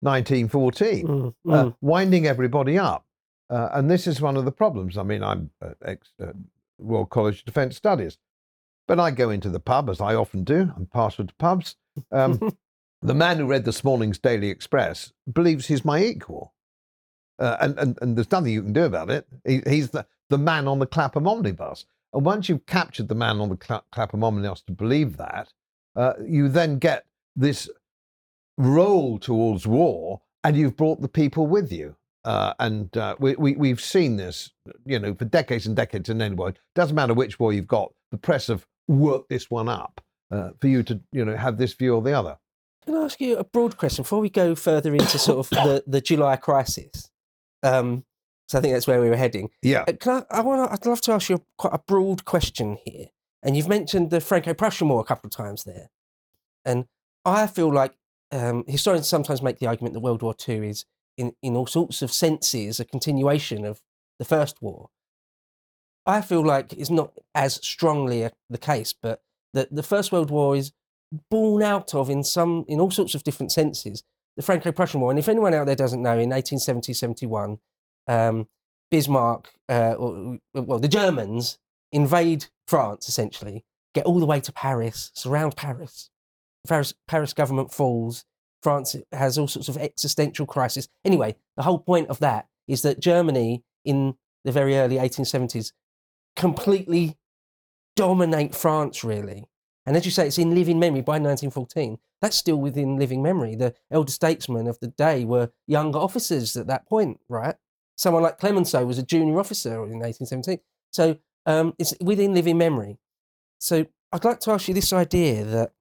1914 0.00 1.06
Mm, 1.06 1.34
uh, 1.48 1.64
mm. 1.64 1.74
winding 1.80 2.26
everybody 2.26 2.78
up. 2.78 3.06
Uh, 3.48 3.68
and 3.72 3.90
this 3.90 4.06
is 4.06 4.20
one 4.20 4.36
of 4.36 4.44
the 4.44 4.52
problems. 4.52 4.96
I 4.96 5.02
mean, 5.02 5.22
I'm 5.22 5.50
uh, 5.60 5.70
ex 5.84 6.12
uh, 6.22 6.32
Royal 6.78 7.04
College 7.04 7.40
of 7.40 7.44
Defence 7.46 7.76
Studies, 7.76 8.16
but 8.86 9.00
I 9.00 9.10
go 9.10 9.30
into 9.30 9.50
the 9.50 9.60
pub 9.60 9.90
as 9.90 10.00
I 10.00 10.14
often 10.14 10.44
do. 10.44 10.72
I'm 10.76 10.86
partial 10.86 11.26
to 11.26 11.34
pubs. 11.34 11.76
Um, 12.12 12.56
the 13.02 13.14
man 13.14 13.38
who 13.38 13.46
read 13.46 13.64
this 13.64 13.82
morning's 13.82 14.18
Daily 14.18 14.48
Express 14.50 15.12
believes 15.30 15.66
he's 15.66 15.84
my 15.84 16.02
equal, 16.02 16.54
uh, 17.40 17.56
and, 17.60 17.78
and 17.78 17.98
and 18.02 18.16
there's 18.16 18.30
nothing 18.30 18.52
you 18.52 18.62
can 18.62 18.72
do 18.72 18.84
about 18.84 19.10
it. 19.10 19.26
He, 19.44 19.62
he's 19.66 19.90
the 19.90 20.06
the 20.28 20.38
man 20.38 20.68
on 20.68 20.78
the 20.78 20.86
Clapham 20.86 21.26
omnibus. 21.26 21.86
And 22.12 22.24
once 22.24 22.48
you've 22.48 22.66
captured 22.66 23.08
the 23.08 23.14
man 23.14 23.40
on 23.40 23.48
the 23.48 23.56
Cla- 23.56 23.84
Clapham 23.92 24.24
omnibus 24.24 24.62
to 24.62 24.72
believe 24.72 25.16
that, 25.16 25.52
uh, 25.94 26.14
you 26.24 26.48
then 26.48 26.78
get 26.78 27.06
this 27.36 27.68
roll 28.58 29.18
towards 29.18 29.66
war, 29.66 30.20
and 30.44 30.56
you've 30.56 30.76
brought 30.76 31.00
the 31.00 31.08
people 31.08 31.46
with 31.46 31.72
you. 31.72 31.96
Uh, 32.24 32.52
and 32.58 32.94
uh, 32.96 33.16
we, 33.18 33.34
we, 33.36 33.54
we've 33.54 33.80
seen 33.80 34.16
this, 34.16 34.50
you 34.84 34.98
know, 34.98 35.14
for 35.14 35.24
decades 35.24 35.66
and 35.66 35.74
decades 35.74 36.08
in 36.08 36.20
any 36.20 36.34
war. 36.34 36.52
Doesn't 36.74 36.94
matter 36.94 37.14
which 37.14 37.40
war 37.40 37.52
you've 37.52 37.66
got, 37.66 37.92
the 38.10 38.18
press 38.18 38.48
have 38.48 38.66
worked 38.88 39.30
this 39.30 39.50
one 39.50 39.68
up 39.68 40.02
uh, 40.30 40.50
for 40.60 40.68
you 40.68 40.82
to, 40.82 41.00
you 41.12 41.24
know, 41.24 41.36
have 41.36 41.56
this 41.56 41.72
view 41.72 41.94
or 41.94 42.02
the 42.02 42.12
other. 42.12 42.36
Can 42.84 42.96
I 42.96 43.04
ask 43.04 43.20
you 43.20 43.38
a 43.38 43.44
broad 43.44 43.78
question 43.78 44.02
before 44.02 44.20
we 44.20 44.30
go 44.30 44.54
further 44.54 44.92
into 44.94 45.18
sort 45.18 45.38
of 45.38 45.50
the, 45.50 45.84
the 45.86 46.00
July 46.00 46.36
crisis? 46.36 47.10
Um, 47.62 48.04
so 48.48 48.58
I 48.58 48.62
think 48.62 48.74
that's 48.74 48.86
where 48.86 49.00
we 49.00 49.08
were 49.08 49.16
heading. 49.16 49.50
Yeah. 49.62 49.84
Uh, 49.86 49.92
Can 49.92 50.24
I, 50.30 50.38
I 50.38 50.40
want 50.40 50.72
I'd 50.72 50.86
love 50.86 51.00
to 51.02 51.12
ask 51.12 51.28
you 51.28 51.44
quite 51.56 51.74
a 51.74 51.80
broad 51.86 52.24
question 52.24 52.78
here. 52.84 53.06
And 53.42 53.56
you've 53.56 53.68
mentioned 53.68 54.10
the 54.10 54.20
Franco-Prussian 54.20 54.88
War 54.88 55.00
a 55.00 55.04
couple 55.04 55.28
of 55.28 55.32
times 55.32 55.64
there. 55.64 55.88
And 56.64 56.86
I 57.24 57.46
feel 57.46 57.72
like 57.72 57.94
um, 58.32 58.64
historians 58.66 59.08
sometimes 59.08 59.40
make 59.40 59.58
the 59.58 59.66
argument 59.66 59.94
that 59.94 60.00
World 60.00 60.22
War 60.22 60.34
II 60.48 60.68
is, 60.68 60.84
in, 61.16 61.32
in 61.42 61.56
all 61.56 61.66
sorts 61.66 62.02
of 62.02 62.12
senses, 62.12 62.80
a 62.80 62.84
continuation 62.84 63.64
of 63.64 63.80
the 64.18 64.24
First 64.24 64.60
War. 64.60 64.90
I 66.06 66.20
feel 66.20 66.44
like 66.44 66.72
it's 66.72 66.90
not 66.90 67.12
as 67.34 67.54
strongly 67.54 68.22
a, 68.22 68.32
the 68.48 68.58
case, 68.58 68.92
but 68.92 69.22
that 69.54 69.74
the 69.74 69.82
First 69.82 70.12
World 70.12 70.30
War 70.30 70.56
is 70.56 70.72
born 71.30 71.62
out 71.62 71.94
of, 71.94 72.10
in 72.10 72.24
some, 72.24 72.64
in 72.68 72.80
all 72.80 72.90
sorts 72.90 73.14
of 73.14 73.24
different 73.24 73.52
senses, 73.52 74.02
the 74.40 74.46
Franco-Prussian 74.46 75.02
War. 75.02 75.10
And 75.10 75.18
if 75.18 75.28
anyone 75.28 75.52
out 75.52 75.66
there 75.66 75.76
doesn't 75.76 76.02
know, 76.02 76.18
in 76.18 76.30
1870-71, 76.30 77.58
um, 78.08 78.48
Bismarck, 78.90 79.50
uh, 79.68 79.92
or, 79.98 80.38
well, 80.54 80.78
the 80.78 80.88
Germans 80.88 81.58
invade 81.92 82.46
France 82.66 83.06
essentially, 83.06 83.64
get 83.94 84.06
all 84.06 84.18
the 84.18 84.26
way 84.26 84.40
to 84.40 84.50
Paris, 84.52 85.10
surround 85.14 85.56
Paris. 85.56 86.08
Paris, 86.66 86.94
Paris 87.06 87.34
government 87.34 87.70
falls. 87.70 88.24
France 88.62 88.96
has 89.12 89.36
all 89.36 89.46
sorts 89.46 89.68
of 89.68 89.76
existential 89.76 90.46
crisis. 90.46 90.88
Anyway, 91.04 91.36
the 91.56 91.62
whole 91.62 91.78
point 91.78 92.08
of 92.08 92.18
that 92.20 92.46
is 92.66 92.80
that 92.82 92.98
Germany 92.98 93.62
in 93.84 94.14
the 94.44 94.52
very 94.52 94.78
early 94.78 94.96
1870s 94.96 95.72
completely 96.34 97.16
dominate 97.94 98.54
France, 98.54 99.04
really. 99.04 99.44
And 99.90 99.96
as 99.96 100.04
you 100.04 100.12
say, 100.12 100.28
it's 100.28 100.38
in 100.38 100.54
living 100.54 100.78
memory 100.78 101.00
by 101.00 101.14
1914. 101.14 101.98
That's 102.22 102.36
still 102.36 102.60
within 102.60 102.96
living 102.96 103.24
memory. 103.24 103.56
The 103.56 103.74
elder 103.90 104.12
statesmen 104.12 104.68
of 104.68 104.78
the 104.78 104.86
day 104.86 105.24
were 105.24 105.50
younger 105.66 105.98
officers 105.98 106.56
at 106.56 106.68
that 106.68 106.88
point, 106.88 107.18
right? 107.28 107.56
Someone 107.96 108.22
like 108.22 108.38
Clemenceau 108.38 108.86
was 108.86 108.98
a 108.98 109.02
junior 109.02 109.40
officer 109.40 109.72
in 109.72 109.98
1817. 109.98 110.60
So 110.92 111.18
um, 111.44 111.74
it's 111.76 111.92
within 112.00 112.34
living 112.34 112.56
memory. 112.56 112.98
So 113.58 113.84
I'd 114.12 114.24
like 114.24 114.38
to 114.42 114.52
ask 114.52 114.68
you 114.68 114.74
this 114.74 114.92
idea 114.92 115.42
that 115.42 115.72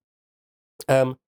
um, 0.87 1.19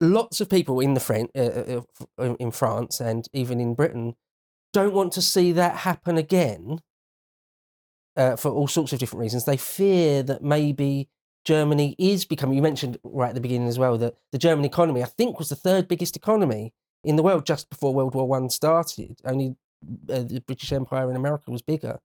lots 0.00 0.40
of 0.40 0.48
people 0.48 0.80
in 0.80 0.94
the 0.94 1.00
French, 1.00 1.30
uh, 1.36 1.38
uh, 1.38 1.80
uh, 2.18 2.34
in 2.40 2.50
France 2.50 2.98
and 2.98 3.28
even 3.32 3.60
in 3.60 3.74
Britain 3.74 4.16
don't 4.72 4.92
want 4.92 5.12
to 5.12 5.22
see 5.22 5.52
that 5.52 5.76
happen 5.76 6.18
again 6.18 6.80
uh, 8.16 8.34
for 8.34 8.50
all 8.50 8.66
sorts 8.66 8.92
of 8.92 8.98
different 8.98 9.20
reasons. 9.20 9.44
They 9.44 9.56
fear 9.56 10.24
that 10.24 10.42
maybe 10.42 11.08
Germany 11.44 11.96
is 11.98 12.24
becoming. 12.24 12.56
You 12.56 12.62
mentioned 12.62 12.98
right 13.02 13.30
at 13.30 13.34
the 13.34 13.40
beginning 13.40 13.68
as 13.68 13.78
well 13.78 13.98
that 13.98 14.14
the 14.30 14.38
German 14.38 14.64
economy, 14.64 15.02
I 15.02 15.06
think, 15.06 15.38
was 15.38 15.48
the 15.48 15.56
third 15.56 15.88
biggest 15.88 16.16
economy 16.16 16.72
in 17.04 17.16
the 17.16 17.22
world 17.22 17.46
just 17.46 17.68
before 17.68 17.94
World 17.94 18.14
War 18.14 18.28
One 18.28 18.48
started. 18.50 19.20
Only 19.24 19.56
uh, 20.08 20.22
the 20.22 20.42
British 20.46 20.72
Empire 20.72 21.10
in 21.10 21.16
America 21.16 21.50
was 21.50 21.62
bigger. 21.62 21.98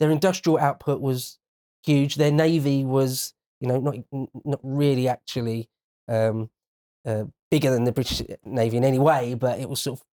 Their 0.00 0.10
industrial 0.10 0.58
output 0.58 1.00
was 1.00 1.38
huge. 1.84 2.16
Their 2.16 2.32
navy 2.32 2.84
was, 2.84 3.34
you 3.60 3.68
know, 3.68 3.78
not 3.78 3.96
not 4.44 4.60
really 4.62 5.06
actually 5.08 5.68
um, 6.08 6.50
uh, 7.06 7.24
bigger 7.50 7.70
than 7.70 7.84
the 7.84 7.92
British 7.92 8.22
navy 8.44 8.76
in 8.76 8.84
any 8.84 8.98
way, 8.98 9.34
but 9.34 9.60
it 9.60 9.68
was 9.68 9.80
sort 9.80 10.00
of 10.00 10.06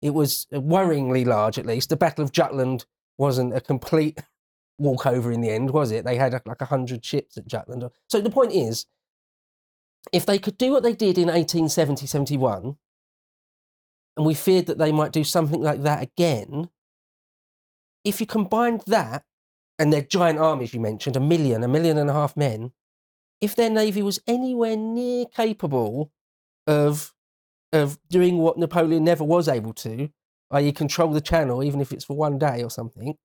it 0.00 0.10
was 0.14 0.46
worryingly 0.52 1.24
large 1.24 1.58
at 1.58 1.66
least. 1.66 1.88
The 1.88 1.96
Battle 1.96 2.24
of 2.24 2.32
Jutland 2.32 2.86
wasn't 3.18 3.54
a 3.54 3.60
complete 3.60 4.18
walkover 4.82 5.32
in 5.32 5.40
the 5.40 5.50
end, 5.50 5.70
was 5.70 5.90
it? 5.90 6.04
They 6.04 6.16
had 6.16 6.32
like 6.44 6.60
a 6.60 6.66
hundred 6.66 7.04
ships 7.04 7.36
at 7.36 7.46
Jutland. 7.46 7.88
So 8.08 8.20
the 8.20 8.30
point 8.30 8.52
is, 8.52 8.86
if 10.12 10.26
they 10.26 10.38
could 10.38 10.58
do 10.58 10.72
what 10.72 10.82
they 10.82 10.94
did 10.94 11.16
in 11.16 11.28
1870, 11.28 12.06
71, 12.06 12.76
and 14.16 14.26
we 14.26 14.34
feared 14.34 14.66
that 14.66 14.78
they 14.78 14.92
might 14.92 15.12
do 15.12 15.24
something 15.24 15.60
like 15.60 15.82
that 15.82 16.02
again, 16.02 16.68
if 18.04 18.20
you 18.20 18.26
combined 18.26 18.82
that 18.86 19.24
and 19.78 19.92
their 19.92 20.02
giant 20.02 20.38
armies 20.38 20.74
you 20.74 20.80
mentioned, 20.80 21.16
a 21.16 21.20
million, 21.20 21.62
a 21.62 21.68
million 21.68 21.96
and 21.96 22.10
a 22.10 22.12
half 22.12 22.36
men, 22.36 22.72
if 23.40 23.56
their 23.56 23.70
navy 23.70 24.02
was 24.02 24.20
anywhere 24.26 24.76
near 24.76 25.26
capable 25.26 26.12
of 26.66 27.14
of 27.72 27.98
doing 28.10 28.36
what 28.36 28.58
Napoleon 28.58 29.02
never 29.02 29.24
was 29.24 29.48
able 29.48 29.72
to, 29.72 30.10
i.e., 30.50 30.72
control 30.72 31.10
the 31.10 31.22
channel, 31.22 31.64
even 31.64 31.80
if 31.80 31.90
it's 31.90 32.04
for 32.04 32.14
one 32.14 32.38
day 32.38 32.62
or 32.62 32.68
something, 32.68 33.16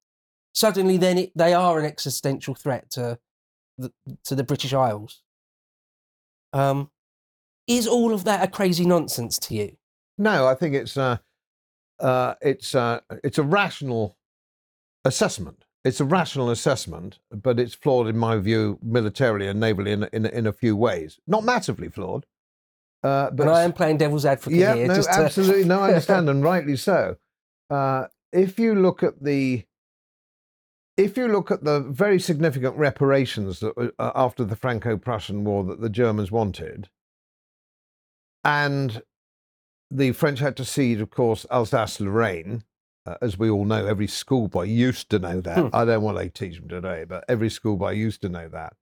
suddenly 0.58 0.98
then 0.98 1.18
it, 1.20 1.32
they 1.36 1.54
are 1.54 1.78
an 1.80 1.86
existential 1.86 2.56
threat 2.56 2.90
to 2.90 3.20
the, 3.78 3.92
to 4.24 4.34
the 4.34 4.44
British 4.44 4.74
Isles. 4.74 5.22
Um, 6.52 6.90
is 7.68 7.86
all 7.88 8.12
of 8.14 8.24
that 8.24 8.44
a 8.44 8.48
crazy 8.52 8.86
nonsense 8.86 9.38
to 9.40 9.54
you? 9.54 9.78
No, 10.18 10.48
I 10.48 10.56
think 10.56 10.74
it's 10.74 10.98
uh, 10.98 11.18
uh, 12.00 12.34
it's 12.42 12.74
uh, 12.74 13.02
it's 13.24 13.38
a 13.38 13.44
rational 13.44 14.18
assessment. 15.06 15.66
It's 15.86 16.00
a 16.00 16.06
rational 16.06 16.50
assessment, 16.50 17.20
but 17.32 17.60
it's 17.60 17.76
flawed 17.76 18.08
in 18.08 18.18
my 18.18 18.38
view, 18.38 18.80
militarily 18.82 19.48
and 19.48 19.62
navally, 19.62 19.90
in 19.92 20.04
in, 20.12 20.26
in 20.26 20.48
a 20.48 20.54
few 20.54 20.76
ways. 20.76 21.20
Not 21.28 21.44
massively 21.44 21.90
flawed. 21.90 22.26
Uh, 23.04 23.30
but 23.30 23.38
But 23.46 23.50
I 23.50 23.64
am 23.64 23.74
playing 23.74 23.98
devil's 23.98 24.26
advocate 24.26 24.58
yeah, 24.58 24.74
here. 24.74 24.88
no, 24.88 24.96
just 24.96 25.12
to- 25.14 25.20
absolutely, 25.20 25.66
no, 25.66 25.82
I 25.82 25.88
understand, 25.90 26.28
and 26.30 26.44
rightly 26.44 26.78
so. 26.78 27.18
Uh, 27.70 28.08
if 28.34 28.58
you 28.58 28.74
look 28.74 29.04
at 29.04 29.22
the, 29.24 29.66
if 30.98 31.16
you 31.16 31.28
look 31.28 31.52
at 31.52 31.64
the 31.64 31.80
very 31.80 32.20
significant 32.20 32.76
reparations 32.76 33.60
that 33.60 33.78
were, 33.78 33.94
uh, 34.00 34.12
after 34.16 34.44
the 34.44 34.56
Franco-Prussian 34.56 35.44
War 35.44 35.64
that 35.66 35.80
the 35.80 35.90
Germans 35.90 36.32
wanted, 36.32 36.90
and 38.44 39.04
the 39.92 40.12
French 40.12 40.40
had 40.40 40.58
to 40.58 40.66
cede, 40.66 41.00
of 41.00 41.12
course, 41.12 41.46
Alsace-Lorraine, 41.52 42.64
uh, 43.06 43.16
as 43.22 43.38
we 43.38 43.50
all 43.50 43.64
know. 43.64 43.86
Every 43.86 44.08
schoolboy 44.08 44.64
used 44.64 45.10
to 45.12 45.20
know 45.20 45.40
that. 45.42 45.58
Hmm. 45.58 45.70
I 45.72 45.86
don't 45.86 46.02
want 46.02 46.18
to 46.18 46.30
teach 46.30 46.58
them 46.58 46.68
today, 46.68 47.06
but 47.08 47.24
every 47.30 47.50
schoolboy 47.50 47.92
used 47.92 48.22
to 48.22 48.30
know 48.30 48.50
that. 48.50 48.74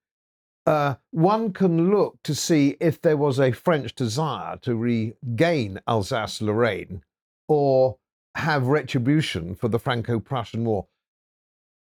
Uh, 0.65 0.95
one 1.11 1.53
can 1.53 1.91
look 1.91 2.17
to 2.23 2.33
see 2.33 2.75
if 2.79 2.99
there 3.01 3.17
was 3.17 3.39
a 3.39 3.51
French 3.51 3.93
desire 3.93 4.57
to 4.57 4.75
regain 4.75 5.79
Alsace 5.87 6.41
Lorraine 6.41 7.03
or 7.47 7.97
have 8.33 8.65
retribution 8.65 9.53
for 9.53 9.67
the 9.67 9.77
Franco 9.77 10.19
Prussian 10.19 10.65
War. 10.65 10.87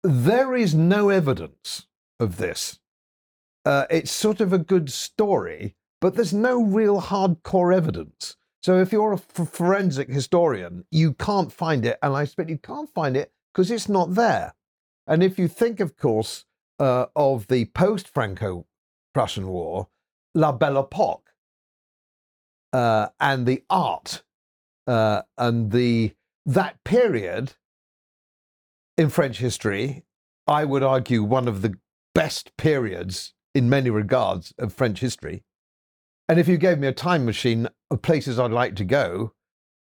There 0.03 0.53
is 0.53 0.75
no 0.75 1.09
evidence 1.09 1.87
of 2.19 2.37
this. 2.37 2.79
Uh, 3.65 3.85
it's 3.89 4.11
sort 4.11 4.41
of 4.41 4.51
a 4.51 4.57
good 4.57 4.91
story, 4.91 5.75
but 6.01 6.15
there's 6.15 6.33
no 6.33 6.61
real 6.61 7.01
hardcore 7.01 7.73
evidence. 7.73 8.35
So 8.61 8.79
if 8.79 8.91
you're 8.91 9.13
a 9.13 9.15
f- 9.15 9.49
forensic 9.49 10.09
historian, 10.09 10.85
you 10.91 11.13
can't 11.13 11.51
find 11.51 11.85
it, 11.85 11.97
and 12.01 12.13
I 12.13 12.23
expect 12.23 12.49
you 12.49 12.57
can't 12.57 12.93
find 12.93 13.15
it 13.15 13.31
because 13.53 13.71
it's 13.71 13.87
not 13.87 14.15
there. 14.15 14.53
And 15.07 15.23
if 15.23 15.39
you 15.39 15.47
think, 15.47 15.79
of 15.79 15.95
course, 15.95 16.45
uh, 16.79 17.05
of 17.15 17.47
the 17.47 17.65
post 17.65 18.09
Franco 18.09 18.65
Prussian 19.13 19.47
War, 19.47 19.87
La 20.35 20.51
Belle 20.51 20.79
Epoque, 20.79 21.29
uh, 22.73 23.07
and 23.19 23.45
the 23.45 23.63
art 23.69 24.23
uh, 24.87 25.21
and 25.37 25.71
the 25.71 26.13
that 26.45 26.83
period 26.83 27.53
in 28.97 29.09
French 29.09 29.37
history, 29.39 30.03
I 30.47 30.65
would 30.65 30.83
argue 30.83 31.23
one 31.23 31.47
of 31.47 31.61
the 31.61 31.75
best 32.13 32.55
periods 32.57 33.33
in 33.55 33.69
many 33.69 33.89
regards 33.89 34.53
of 34.57 34.73
French 34.73 34.99
history. 34.99 35.43
And 36.29 36.39
if 36.39 36.47
you 36.47 36.57
gave 36.57 36.79
me 36.79 36.87
a 36.87 36.93
time 36.93 37.25
machine 37.25 37.67
of 37.91 38.01
places 38.01 38.39
I'd 38.39 38.51
like 38.51 38.75
to 38.77 38.85
go, 38.85 39.33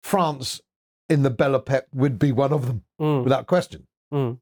France 0.02 0.60
in 1.08 1.22
the 1.22 1.30
Belle 1.30 1.54
Epoque 1.56 1.86
would 1.94 2.18
be 2.18 2.32
one 2.32 2.52
of 2.52 2.66
them 2.66 2.84
Mm, 3.00 3.24
without 3.24 3.46
question. 3.46 3.86
mm. 4.12 4.38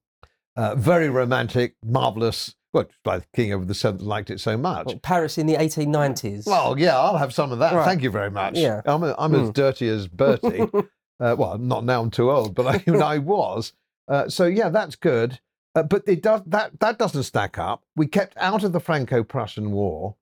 Uh, 0.56 0.74
very 0.74 1.08
romantic, 1.08 1.74
marvelous. 1.84 2.54
Well, 2.74 2.86
why 3.04 3.18
the 3.18 3.24
King 3.34 3.52
of 3.52 3.66
the 3.66 3.74
Seventh 3.74 4.02
liked 4.02 4.30
it 4.30 4.38
so 4.40 4.56
much. 4.56 4.86
What, 4.86 5.02
Paris 5.02 5.38
in 5.38 5.46
the 5.46 5.54
1890s. 5.56 6.46
Well, 6.46 6.78
yeah, 6.78 6.98
I'll 6.98 7.16
have 7.16 7.32
some 7.32 7.50
of 7.52 7.58
that. 7.60 7.72
Right. 7.74 7.84
Thank 7.84 8.02
you 8.02 8.10
very 8.10 8.30
much. 8.30 8.56
Yeah. 8.58 8.82
I'm, 8.84 9.02
a, 9.02 9.14
I'm 9.18 9.34
as 9.34 9.48
Mm. 9.50 9.54
dirty 9.54 9.88
as 9.88 10.06
Bertie. 10.06 10.60
uh, 11.20 11.34
well, 11.38 11.56
not 11.58 11.84
now. 11.84 12.02
I'm 12.02 12.10
too 12.10 12.30
old, 12.30 12.54
but 12.54 12.66
I, 12.88 12.92
I 13.14 13.18
was. 13.18 13.72
Uh, 14.10 14.28
so 14.28 14.46
yeah, 14.46 14.68
that's 14.68 14.96
good. 14.96 15.40
Uh, 15.76 15.84
but 15.84 16.02
it 16.06 16.20
does 16.20 16.42
that 16.46 16.80
that 16.80 16.98
doesn't 16.98 17.22
stack 17.22 17.56
up. 17.56 17.84
We 17.94 18.06
kept 18.08 18.36
out 18.36 18.64
of 18.64 18.72
the 18.72 18.80
Franco-Prussian 18.80 19.70
War. 19.70 20.16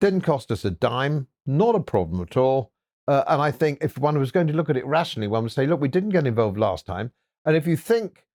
Didn't 0.00 0.20
cost 0.20 0.52
us 0.52 0.64
a 0.64 0.70
dime. 0.70 1.26
Not 1.44 1.74
a 1.74 1.80
problem 1.80 2.22
at 2.22 2.36
all. 2.36 2.70
Uh, 3.08 3.24
and 3.26 3.42
I 3.42 3.50
think 3.50 3.78
if 3.80 3.98
one 3.98 4.18
was 4.18 4.30
going 4.30 4.46
to 4.48 4.52
look 4.52 4.70
at 4.70 4.76
it 4.76 4.86
rationally, 4.86 5.28
one 5.28 5.42
would 5.42 5.52
say, 5.52 5.66
look, 5.66 5.80
we 5.80 5.88
didn't 5.88 6.10
get 6.10 6.26
involved 6.26 6.58
last 6.58 6.86
time. 6.86 7.10
And 7.44 7.56
if 7.56 7.66
you 7.66 7.76
think 7.76 8.26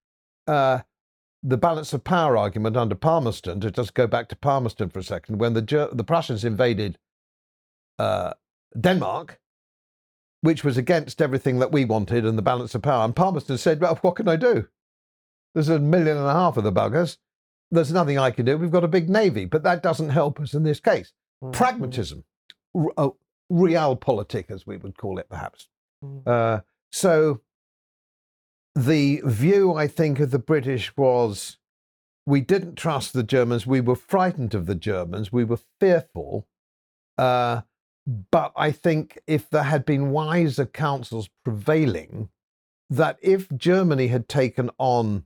uh, 0.48 0.80
the 1.42 1.56
balance 1.56 1.92
of 1.92 2.02
power 2.04 2.36
argument 2.36 2.76
under 2.76 2.96
Palmerston, 2.96 3.60
to 3.60 3.70
just 3.70 3.94
go 3.94 4.06
back 4.06 4.28
to 4.28 4.36
Palmerston 4.36 4.90
for 4.90 4.98
a 4.98 5.04
second, 5.04 5.38
when 5.38 5.54
the 5.54 5.90
the 5.92 6.04
Prussians 6.04 6.44
invaded 6.44 6.98
uh, 7.98 8.34
Denmark, 8.78 9.40
which 10.44 10.62
was 10.62 10.76
against 10.76 11.22
everything 11.22 11.58
that 11.58 11.72
we 11.72 11.86
wanted 11.86 12.26
and 12.26 12.36
the 12.36 12.42
balance 12.42 12.74
of 12.74 12.82
power, 12.82 13.02
and 13.04 13.16
Palmerston 13.16 13.56
said, 13.56 13.80
"Well, 13.80 13.96
what 14.02 14.16
can 14.16 14.28
I 14.28 14.36
do? 14.36 14.68
There's 15.54 15.70
a 15.70 15.78
million 15.78 16.18
and 16.18 16.26
a 16.26 16.32
half 16.34 16.58
of 16.58 16.64
the 16.64 16.72
buggers. 16.72 17.16
There's 17.70 17.92
nothing 17.92 18.18
I 18.18 18.30
can 18.30 18.44
do. 18.44 18.58
We've 18.58 18.70
got 18.70 18.84
a 18.84 18.88
big 18.88 19.08
navy, 19.08 19.46
but 19.46 19.62
that 19.62 19.82
doesn't 19.82 20.10
help 20.10 20.38
us 20.40 20.52
in 20.52 20.62
this 20.62 20.80
case. 20.80 21.12
Mm, 21.42 21.52
Pragmatism, 21.52 22.24
r- 22.74 22.92
uh, 22.98 23.08
realpolitik, 23.50 24.50
as 24.50 24.66
we 24.66 24.76
would 24.76 24.98
call 24.98 25.18
it, 25.18 25.28
perhaps." 25.30 25.68
mm, 26.04 26.22
Uh, 26.26 26.60
so 26.92 27.40
the 28.74 29.22
view, 29.24 29.72
I 29.74 29.86
think, 29.88 30.20
of 30.20 30.30
the 30.30 30.38
British 30.38 30.94
was 30.96 31.56
we 32.26 32.40
didn't 32.42 32.74
trust 32.76 33.12
the 33.14 33.22
Germans. 33.22 33.66
We 33.66 33.80
were 33.80 33.96
frightened 33.96 34.54
of 34.54 34.66
the 34.66 34.74
Germans. 34.74 35.32
We 35.32 35.44
were 35.44 35.60
fearful. 35.80 36.46
Uh, 37.16 37.62
but 38.06 38.52
I 38.56 38.70
think 38.70 39.18
if 39.26 39.48
there 39.48 39.62
had 39.64 39.84
been 39.84 40.10
wiser 40.10 40.66
counsels 40.66 41.28
prevailing, 41.44 42.28
that 42.90 43.18
if 43.22 43.48
Germany 43.56 44.08
had 44.08 44.28
taken 44.28 44.70
on 44.78 45.24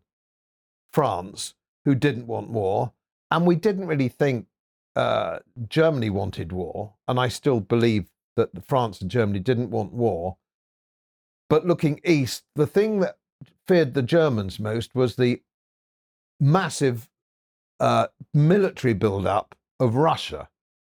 France, 0.93 1.55
who 1.85 1.95
didn't 1.95 2.27
want 2.27 2.51
war, 2.51 2.93
and 3.31 3.47
we 3.47 3.57
didn't 3.57 3.87
really 3.87 4.09
think 4.09 4.47
uh, 4.95 5.39
Germany 5.69 6.11
wanted 6.11 6.53
war, 6.53 6.95
and 7.07 7.19
I 7.19 7.29
still 7.29 7.61
believe 7.61 8.07
that 8.37 8.65
France 8.67 9.01
and 9.01 9.11
Germany 9.11 9.41
didn't 9.41 9.71
want 9.71 9.93
war. 9.93 10.37
But 11.49 11.67
looking 11.67 12.01
east, 12.05 12.45
the 12.55 12.67
thing 12.67 13.01
that 13.01 13.17
feared 13.67 13.95
the 13.95 14.03
Germans 14.03 14.61
most 14.61 14.95
was 14.95 15.17
the 15.17 15.43
massive 16.41 17.09
uh, 17.81 18.09
military 18.33 18.95
build-up 18.95 19.55
of 19.81 19.97
Russia. 19.97 20.49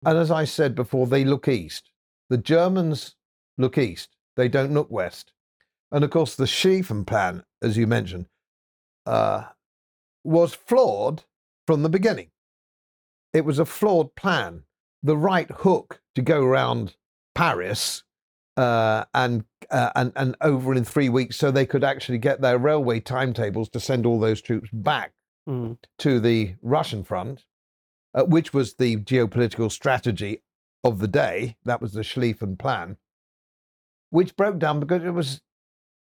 And 0.06 0.18
as 0.18 0.30
I 0.30 0.44
said 0.44 0.74
before, 0.74 1.06
they 1.06 1.24
look 1.24 1.48
east. 1.48 1.90
The 2.30 2.38
Germans 2.38 3.16
look 3.58 3.78
east. 3.78 4.16
They 4.36 4.48
don't 4.48 4.74
look 4.74 4.90
west. 4.90 5.32
And 5.92 6.02
of 6.02 6.10
course, 6.10 6.34
the 6.34 6.44
Schlieffen 6.44 7.06
plan, 7.06 7.44
as 7.62 7.76
you 7.76 7.86
mentioned, 7.86 8.26
uh, 9.06 9.44
was 10.24 10.54
flawed 10.54 11.24
from 11.66 11.82
the 11.82 11.88
beginning. 11.88 12.30
It 13.32 13.44
was 13.44 13.58
a 13.58 13.64
flawed 13.64 14.14
plan. 14.14 14.64
The 15.02 15.16
right 15.16 15.50
hook 15.50 16.00
to 16.14 16.22
go 16.22 16.42
around 16.42 16.96
Paris 17.34 18.04
uh, 18.56 19.04
and, 19.12 19.44
uh, 19.70 19.90
and 19.96 20.12
and 20.16 20.36
over 20.40 20.74
in 20.74 20.84
three 20.84 21.08
weeks, 21.08 21.36
so 21.36 21.50
they 21.50 21.66
could 21.66 21.84
actually 21.84 22.18
get 22.18 22.40
their 22.40 22.58
railway 22.58 23.00
timetables 23.00 23.68
to 23.70 23.80
send 23.80 24.06
all 24.06 24.20
those 24.20 24.40
troops 24.40 24.70
back 24.72 25.12
mm, 25.48 25.76
to 25.98 26.20
the 26.20 26.54
Russian 26.62 27.02
front, 27.04 27.44
uh, 28.14 28.24
which 28.24 28.52
was 28.54 28.74
the 28.74 28.96
geopolitical 28.96 29.70
strategy 29.70 30.42
of 30.82 30.98
the 30.98 31.08
day. 31.08 31.56
That 31.64 31.80
was 31.80 31.92
the 31.92 32.02
Schlieffen 32.02 32.58
plan, 32.58 32.96
which 34.10 34.36
broke 34.36 34.58
down 34.58 34.80
because 34.80 35.02
it 35.04 35.10
was 35.10 35.40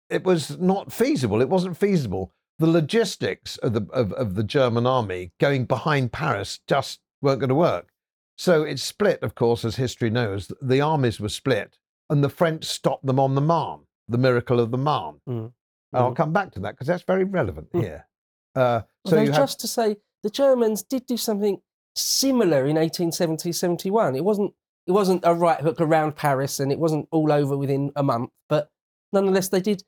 it 0.09 0.23
was 0.23 0.57
not 0.59 0.91
feasible. 0.93 1.41
It 1.41 1.49
wasn't 1.49 1.77
feasible. 1.77 2.31
The 2.59 2.67
logistics 2.67 3.57
of 3.57 3.73
the 3.73 3.85
of, 3.91 4.13
of 4.13 4.35
the 4.35 4.43
German 4.43 4.85
army 4.85 5.31
going 5.39 5.65
behind 5.65 6.11
Paris 6.11 6.59
just 6.67 6.99
weren't 7.21 7.39
going 7.39 7.49
to 7.49 7.55
work. 7.55 7.89
So 8.37 8.63
it 8.63 8.79
split, 8.79 9.23
of 9.23 9.33
course, 9.33 9.63
as 9.65 9.77
history 9.77 10.09
knows. 10.09 10.51
The 10.61 10.81
armies 10.81 11.19
were 11.19 11.29
split, 11.29 11.77
and 12.09 12.23
the 12.23 12.29
French 12.29 12.65
stopped 12.65 13.05
them 13.05 13.19
on 13.19 13.33
the 13.35 13.41
Marne, 13.41 13.81
the 14.09 14.17
miracle 14.17 14.59
of 14.59 14.71
the 14.71 14.77
Marne. 14.77 15.21
mm. 15.27 15.51
And 15.93 16.03
I'll 16.03 16.11
Mm. 16.11 16.15
come 16.17 16.33
back 16.33 16.51
to 16.51 16.59
that 16.61 16.71
because 16.73 16.87
that's 16.87 17.03
very 17.03 17.23
relevant 17.23 17.71
Mm. 17.71 17.81
here. 17.81 18.07
Uh, 18.53 18.81
so 18.81 18.87
Although 19.05 19.21
you 19.21 19.31
have 19.31 19.41
just 19.43 19.59
to 19.61 19.67
say, 19.67 19.97
the 20.23 20.29
Germans 20.29 20.83
did 20.83 21.05
do 21.05 21.15
something 21.17 21.61
similar 21.95 22.65
in 22.65 22.75
1870, 22.75 23.51
71. 23.51 24.15
It 24.15 24.23
wasn't, 24.23 24.53
it 24.87 24.91
wasn't 24.91 25.21
a 25.23 25.33
right 25.33 25.59
hook 25.61 25.79
around 25.81 26.15
Paris 26.15 26.59
and 26.59 26.71
it 26.71 26.79
wasn't 26.79 27.07
all 27.11 27.31
over 27.31 27.57
within 27.57 27.91
a 27.95 28.03
month, 28.03 28.31
but 28.49 28.69
nonetheless, 29.13 29.49
they 29.49 29.61
did 29.61 29.83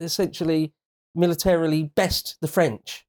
essentially 0.00 0.72
militarily 1.14 1.84
best 1.94 2.36
the 2.40 2.48
French 2.48 3.06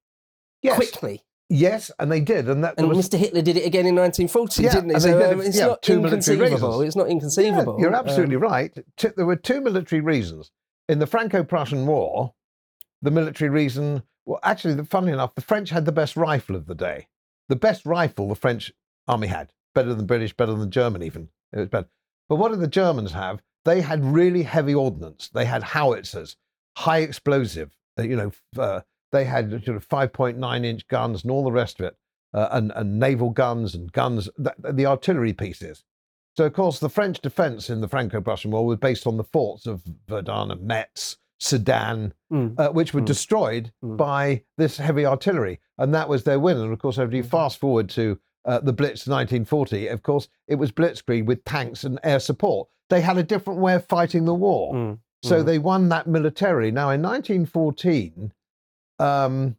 Yes, 0.62 0.76
quickly. 0.76 1.22
yes, 1.50 1.92
and 2.00 2.12
they 2.12 2.22
did, 2.22 2.50
and 2.50 2.64
that 2.64 2.76
And 2.78 2.88
was 2.90 2.98
Mr. 3.10 3.18
Hitler 3.18 3.42
did 3.42 3.58
it 3.58 3.66
again 3.66 3.86
in 3.86 3.96
1940, 3.96 4.64
Yeah, 4.64 4.74
didn't 4.74 4.90
he? 4.94 5.00
So 5.00 5.32
um, 5.32 5.42
it- 5.42 5.48
it's 5.48 5.58
yeah, 5.58 5.68
not 5.68 5.82
two 5.82 6.02
military 6.02 6.38
inconceivable. 6.38 6.70
reasons. 6.80 6.88
It's 6.88 6.96
not 6.96 7.10
inconceivable. 7.10 7.76
Yeah, 7.78 7.82
you're 7.86 7.96
absolutely 7.96 8.36
Um, 8.38 8.42
right. 8.42 8.78
There 9.16 9.26
were 9.26 9.36
two 9.36 9.62
military 9.62 10.02
reasons. 10.02 10.52
In 10.90 11.00
the 11.00 11.08
Franco 11.08 11.44
Prussian 11.44 11.86
War, 11.86 12.34
the 13.02 13.12
military 13.12 13.50
reason, 13.50 14.04
well, 14.26 14.40
actually, 14.44 14.74
the- 14.76 14.86
funnily 14.86 15.14
enough, 15.14 15.36
the 15.36 15.42
French 15.42 15.70
had 15.70 15.86
the 15.86 15.92
best 15.92 16.16
rifle 16.18 16.56
of 16.56 16.66
the 16.66 16.76
day. 16.76 17.08
The 17.50 17.56
best 17.56 17.86
rifle 17.86 18.30
the 18.30 18.36
French 18.36 18.72
army 19.08 19.28
had, 19.28 19.52
better 19.76 19.94
than 19.94 20.06
British, 20.06 20.34
better 20.34 20.54
than 20.54 20.72
German, 20.72 21.04
even. 21.04 21.30
It 21.52 21.60
was 21.60 21.70
better. 21.70 21.90
But 22.30 22.38
what 22.38 22.52
did 22.52 22.62
the 22.62 22.68
Germans 22.68 23.12
have? 23.12 23.42
They 23.66 23.82
had 23.82 24.04
really 24.04 24.44
heavy 24.44 24.74
ordnance. 24.74 25.30
They 25.34 25.46
had 25.46 25.64
howitzers, 25.64 26.38
high 26.78 27.00
explosive, 27.00 27.72
uh, 28.00 28.04
you 28.04 28.16
know, 28.16 28.32
uh, 28.58 28.82
they 29.12 29.26
had 29.26 29.52
sort 29.64 29.78
of 29.78 29.88
5.9 29.88 30.66
inch 30.66 30.88
guns 30.88 31.24
and 31.24 31.32
all 31.32 31.44
the 31.44 31.52
rest 31.52 31.80
of 31.80 31.86
it, 31.86 31.98
uh, 32.34 32.50
and, 32.52 32.72
and 32.76 33.00
naval 33.00 33.30
guns 33.30 33.76
and 33.76 33.92
guns, 33.92 34.30
th- 34.38 34.76
the 34.76 34.86
artillery 34.86 35.34
pieces. 35.34 35.84
So, 36.36 36.46
of 36.46 36.54
course, 36.54 36.80
the 36.80 36.90
French 36.90 37.20
defense 37.22 37.70
in 37.70 37.80
the 37.80 37.88
Franco 37.88 38.20
Prussian 38.20 38.52
War 38.52 38.66
was 38.66 38.80
based 38.80 39.06
on 39.06 39.18
the 39.18 39.24
forts 39.24 39.68
of 39.68 39.84
Verdun 40.08 40.50
and 40.50 40.62
Metz, 40.62 41.18
Sedan, 41.40 42.14
Mm. 42.32 42.58
uh, 42.60 42.72
which 42.72 42.94
were 42.94 43.02
Mm. 43.02 43.06
destroyed 43.06 43.72
Mm. 43.84 43.98
by 43.98 44.44
this 44.58 44.78
heavy 44.78 45.06
artillery. 45.06 45.60
And 45.78 45.94
that 45.94 46.08
was 46.10 46.24
their 46.24 46.40
win. 46.40 46.58
And 46.58 46.72
of 46.72 46.80
course, 46.80 46.98
if 46.98 47.14
you 47.14 47.24
Mhm. 47.24 47.28
fast 47.28 47.58
forward 47.60 47.90
to 47.92 48.20
uh, 48.46 48.60
the 48.60 48.74
Blitz 48.74 49.08
1940, 49.08 49.88
of 49.88 50.04
course, 50.04 50.28
it 50.50 50.56
was 50.56 50.70
blitzkrieg 50.74 51.26
with 51.26 51.46
tanks 51.46 51.86
and 51.86 51.98
air 52.04 52.20
support. 52.20 52.68
They 52.90 53.00
had 53.00 53.18
a 53.18 53.24
different 53.24 53.62
way 53.62 53.74
of 53.76 53.86
fighting 53.86 54.26
the 54.26 54.34
war. 54.36 54.74
Mm. 54.74 55.00
So 55.24 55.42
Mm. 55.42 55.46
they 55.46 55.60
won 55.60 55.88
that 55.90 56.08
militarily. 56.08 56.70
Now, 56.70 56.90
in 56.90 57.02
1914, 57.02 58.34
um, 59.00 59.56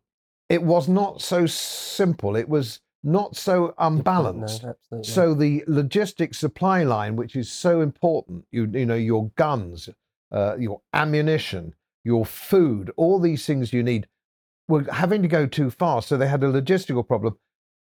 it 0.50 0.62
was 0.62 0.86
not 0.86 1.22
so 1.22 1.46
simple. 1.46 2.36
It 2.36 2.48
was 2.48 2.80
not 3.02 3.36
so 3.36 3.68
point, 3.68 3.78
no, 3.78 3.86
unbalanced. 3.86 4.64
So 5.02 5.32
the 5.34 5.64
logistic 5.66 6.34
supply 6.34 6.82
line, 6.82 7.16
which 7.16 7.34
is 7.36 7.50
so 7.50 7.80
important, 7.80 8.46
you 8.50 8.66
you 8.70 8.84
know 8.86 8.94
your 8.94 9.30
guns, 9.36 9.88
uh, 10.34 10.56
your 10.58 10.80
ammunition, 10.92 11.74
your 12.04 12.26
food, 12.26 12.90
all 12.96 13.18
these 13.18 13.46
things 13.46 13.72
you 13.72 13.82
need, 13.82 14.06
were 14.68 14.84
having 14.92 15.22
to 15.22 15.28
go 15.28 15.46
too 15.46 15.70
fast. 15.70 16.08
So 16.08 16.16
they 16.16 16.28
had 16.28 16.42
a 16.44 16.52
logistical 16.52 17.06
problem, 17.06 17.38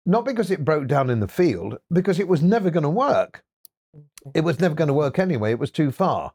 not 0.05 0.25
because 0.25 0.49
it 0.49 0.65
broke 0.65 0.87
down 0.87 1.09
in 1.09 1.19
the 1.19 1.27
field, 1.27 1.77
because 1.91 2.19
it 2.19 2.27
was 2.27 2.41
never 2.41 2.69
going 2.71 2.83
to 2.83 2.89
work. 2.89 3.43
It 4.33 4.41
was 4.41 4.59
never 4.59 4.75
going 4.75 4.87
to 4.89 4.93
work 4.93 5.19
anyway. 5.19 5.51
It 5.51 5.59
was 5.59 5.71
too 5.71 5.91
far, 5.91 6.33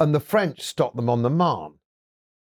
and 0.00 0.14
the 0.14 0.20
French 0.20 0.62
stopped 0.62 0.96
them 0.96 1.08
on 1.10 1.22
the 1.22 1.30
Marne. 1.30 1.74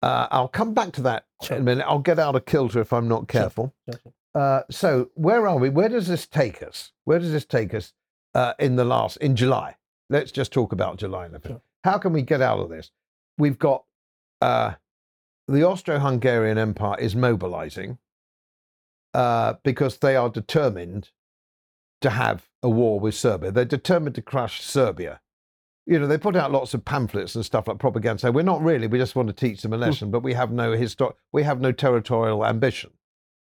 Uh, 0.02 0.28
I'll 0.30 0.48
come 0.48 0.74
back 0.74 0.92
to 0.92 1.02
that 1.02 1.24
Sure. 1.42 1.56
in 1.56 1.62
a 1.62 1.64
minute. 1.64 1.86
I'll 1.88 1.98
get 1.98 2.18
out 2.18 2.36
of 2.36 2.44
kilter 2.44 2.80
if 2.80 2.92
I'm 2.92 3.08
not 3.08 3.26
careful. 3.26 3.74
Sure, 3.88 4.00
sure. 4.02 4.12
Uh, 4.42 4.62
so 4.70 5.10
where 5.14 5.46
are 5.46 5.56
we? 5.58 5.68
Where 5.70 5.88
does 5.88 6.08
this 6.08 6.26
take 6.26 6.62
us? 6.62 6.92
Where 7.04 7.18
does 7.18 7.32
this 7.32 7.44
take 7.46 7.72
us 7.72 7.94
uh, 8.34 8.52
in 8.58 8.76
the 8.76 8.84
last 8.84 9.16
in 9.18 9.34
July? 9.36 9.76
Let's 10.10 10.30
just 10.32 10.52
talk 10.52 10.72
about 10.72 10.98
July. 10.98 11.24
a 11.26 11.28
little 11.28 11.40
bit. 11.40 11.62
How 11.84 11.98
can 11.98 12.12
we 12.14 12.22
get 12.22 12.40
out 12.40 12.60
of 12.60 12.70
this? 12.70 12.90
We've 13.36 13.58
got 13.58 13.84
uh, 14.40 14.72
the 15.46 15.64
Austro-Hungarian 15.64 16.56
Empire 16.56 16.98
is 16.98 17.14
mobilizing 17.14 17.98
uh, 19.12 19.54
because 19.62 19.98
they 19.98 20.16
are 20.16 20.30
determined 20.30 21.10
to 22.00 22.10
have 22.10 22.48
a 22.62 22.70
war 22.70 22.98
with 22.98 23.14
Serbia. 23.14 23.52
They're 23.52 23.66
determined 23.66 24.14
to 24.14 24.22
crush 24.22 24.62
Serbia. 24.62 25.20
You 25.86 25.98
know, 25.98 26.06
they 26.06 26.16
put 26.16 26.36
out 26.36 26.50
lots 26.50 26.72
of 26.72 26.86
pamphlets 26.86 27.34
and 27.34 27.44
stuff 27.44 27.68
like 27.68 27.78
propaganda. 27.78 28.20
So 28.20 28.30
we're 28.30 28.42
not 28.42 28.62
really. 28.62 28.86
We 28.86 28.98
just 28.98 29.14
want 29.14 29.28
to 29.28 29.34
teach 29.34 29.60
them 29.60 29.74
a 29.74 29.76
lesson, 29.76 30.10
but 30.10 30.22
we 30.22 30.32
have 30.32 30.50
no 30.50 30.72
histor- 30.72 31.14
We 31.32 31.42
have 31.42 31.60
no 31.60 31.72
territorial 31.72 32.46
ambition 32.46 32.92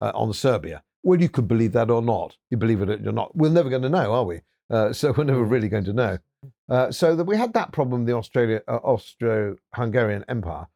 uh, 0.01 0.11
on 0.13 0.33
Serbia. 0.33 0.83
Well, 1.03 1.21
you 1.21 1.29
could 1.29 1.47
believe 1.47 1.71
that 1.71 1.89
or 1.89 2.01
not. 2.01 2.35
You 2.49 2.57
believe 2.57 2.81
it 2.81 3.07
or 3.07 3.11
not. 3.13 3.35
We're 3.35 3.49
never 3.49 3.69
going 3.69 3.83
to 3.83 3.89
know, 3.89 4.11
are 4.11 4.25
we? 4.25 4.41
Uh, 4.69 4.91
so 4.99 5.13
we're 5.17 5.23
never 5.23 5.43
really 5.43 5.69
going 5.69 5.85
to 5.85 5.93
know. 5.93 6.17
Uh, 6.69 6.91
so 6.91 7.15
that 7.15 7.25
we 7.25 7.37
had 7.37 7.53
that 7.53 7.71
problem 7.71 8.05
the 8.05 8.15
Australia, 8.15 8.61
uh, 8.67 8.77
Austro-Hungarian 8.77 10.25
Empire. 10.27 10.67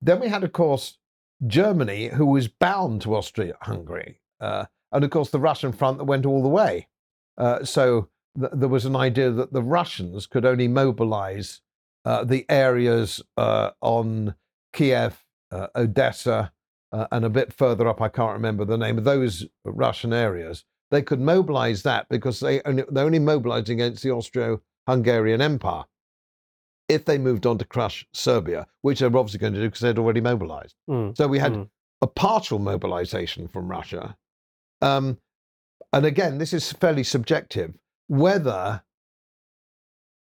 Then 0.00 0.20
we 0.20 0.28
had, 0.28 0.44
of 0.44 0.52
course, 0.52 0.98
Germany, 1.46 2.08
who 2.08 2.26
was 2.26 2.48
bound 2.48 3.02
to 3.02 3.14
Austria-Hungary, 3.14 4.20
uh, 4.40 4.66
and 4.92 5.04
of 5.04 5.10
course 5.10 5.30
the 5.30 5.38
Russian 5.38 5.72
front 5.72 5.98
that 5.98 6.04
went 6.04 6.26
all 6.26 6.42
the 6.42 6.48
way. 6.48 6.88
Uh, 7.38 7.64
so 7.64 8.08
th- 8.38 8.52
there 8.54 8.68
was 8.68 8.84
an 8.84 8.96
idea 8.96 9.30
that 9.30 9.52
the 9.52 9.62
Russians 9.62 10.26
could 10.26 10.44
only 10.44 10.68
mobilize 10.68 11.60
uh, 12.04 12.24
the 12.24 12.46
areas 12.48 13.22
on 13.36 14.34
Kiev, 14.72 15.24
Odessa, 15.74 16.52
and 16.92 17.24
a 17.24 17.30
bit 17.30 17.52
further 17.52 17.88
up, 17.88 18.00
I 18.00 18.08
can't 18.08 18.32
remember 18.32 18.64
the 18.64 18.78
name 18.78 18.96
of 18.96 19.04
those 19.04 19.46
Russian 19.64 20.12
areas. 20.12 20.64
They 20.90 21.02
could 21.02 21.20
mobilize 21.20 21.82
that 21.82 22.08
because 22.08 22.40
they 22.40 22.62
only, 22.62 22.84
they're 22.88 23.04
only 23.04 23.18
mobilizing 23.18 23.80
against 23.80 24.02
the 24.02 24.12
Austro-Hungarian 24.86 25.40
Empire. 25.40 25.84
If 26.88 27.04
they 27.04 27.18
moved 27.18 27.46
on 27.46 27.58
to 27.58 27.64
crush 27.64 28.06
Serbia, 28.12 28.66
which 28.82 29.00
they're 29.00 29.08
obviously 29.08 29.40
going 29.40 29.54
to 29.54 29.60
do 29.60 29.66
because 29.66 29.80
they'd 29.80 29.98
already 29.98 30.20
mobilized. 30.20 30.76
Mm. 30.88 31.16
So 31.16 31.26
we 31.26 31.40
had 31.40 31.52
Mm. 31.52 31.68
a 32.00 32.06
partial 32.06 32.60
mobilization 32.60 33.48
from 33.48 33.68
Russia. 33.68 34.16
Um, 34.80 35.18
and 35.92 36.06
again, 36.06 36.38
this 36.38 36.52
is 36.52 36.72
fairly 36.72 37.02
subjective. 37.02 37.74
Whether 38.08 38.82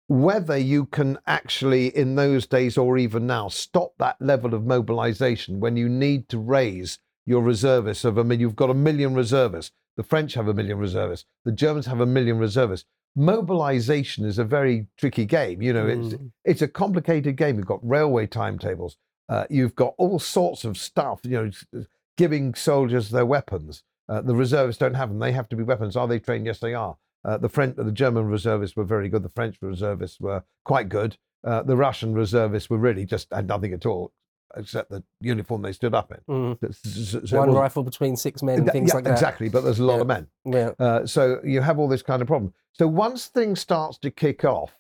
whether 0.08 0.56
you 0.56 0.86
can 0.86 1.18
actually, 1.26 1.88
in 1.88 2.14
those 2.14 2.46
days 2.46 2.78
or 2.78 2.96
even 2.96 3.26
now, 3.26 3.48
stop 3.48 3.94
that 3.98 4.16
level 4.22 4.54
of 4.54 4.64
mobilization 4.64 5.60
when 5.60 5.76
you 5.76 5.90
need 5.90 6.30
to 6.30 6.38
raise 6.38 7.00
your 7.26 7.42
reservists 7.42 8.06
of 8.06 8.16
a 8.16 8.24
million. 8.24 8.42
You've 8.42 8.56
got 8.56 8.70
a 8.70 8.76
million 8.76 9.16
reservists. 9.16 9.72
The 9.98 10.04
French 10.04 10.36
have 10.36 10.48
a 10.48 10.54
million 10.54 10.78
reservists. 10.78 11.26
The 11.44 11.52
Germans 11.52 11.88
have 11.88 12.02
a 12.02 12.06
million 12.06 12.38
reservists. 12.38 12.88
Mobilization 13.16 14.26
is 14.26 14.38
a 14.40 14.44
very 14.44 14.88
tricky 14.98 15.26
game. 15.26 15.62
You 15.62 15.74
know, 15.74 15.88
it's 15.88 16.14
Mm. 16.16 16.32
it's 16.44 16.62
a 16.62 16.68
complicated 16.68 17.36
game. 17.38 17.58
You've 17.58 17.66
got 17.66 17.80
railway 17.88 18.28
timetables. 18.28 18.98
Uh, 19.30 19.46
you've 19.50 19.76
got 19.76 19.96
all 19.98 20.20
sorts 20.20 20.66
of 20.66 20.78
stuff. 20.78 21.22
You 21.24 21.52
know, 21.74 21.84
giving 22.18 22.54
soldiers 22.56 23.10
their 23.10 23.26
weapons. 23.26 23.84
Uh, 24.08 24.22
the 24.22 24.36
reservists 24.36 24.80
don't 24.80 24.94
have 24.94 25.10
them. 25.10 25.20
They 25.20 25.32
have 25.32 25.50
to 25.50 25.56
be 25.56 25.64
weapons. 25.64 25.96
Are 25.96 26.08
they 26.08 26.20
trained? 26.20 26.46
Yes, 26.46 26.60
they 26.60 26.74
are. 26.74 26.98
Uh, 27.24 27.38
the 27.38 27.50
French, 27.50 27.76
the 27.76 27.92
German 27.92 28.26
reservists 28.28 28.76
were 28.76 28.84
very 28.84 29.10
good. 29.10 29.24
The 29.24 29.30
French 29.30 29.58
reservists 29.62 30.20
were 30.20 30.44
quite 30.64 30.90
good. 30.90 31.18
Uh, 31.44 31.64
the 31.64 31.76
Russian 31.76 32.14
reservists 32.14 32.70
were 32.70 32.78
really 32.78 33.06
just 33.06 33.32
had 33.34 33.48
nothing 33.48 33.74
at 33.74 33.86
all 33.86 34.12
except 34.56 34.90
the 34.90 35.04
uniform 35.22 35.62
they 35.62 35.72
stood 35.74 35.94
up 35.96 36.12
in. 36.12 36.20
Mm. 36.30 36.76
So- 36.76 37.26
so 37.26 37.40
One 37.40 37.52
rifle 37.54 37.84
between 37.84 38.16
six 38.16 38.42
men, 38.44 38.60
Th- 38.60 38.72
things 38.72 38.90
yeah, 38.90 38.96
like 38.96 39.04
that. 39.06 39.12
Exactly, 39.14 39.50
but 39.50 39.62
there's 39.62 39.80
a 39.80 39.84
lot 39.86 39.96
Yeah. 39.96 40.02
of 40.02 40.08
men. 40.08 40.28
Yeah. 40.46 40.72
Uh, 40.80 41.06
so 41.06 41.40
you 41.44 41.62
have 41.62 41.80
all 41.80 41.88
this 41.88 42.02
kind 42.04 42.22
of 42.22 42.28
problem. 42.28 42.54
So 42.74 42.88
once 42.88 43.28
things 43.28 43.60
starts 43.60 43.98
to 44.00 44.12
kick 44.12 44.44
off, 44.46 44.78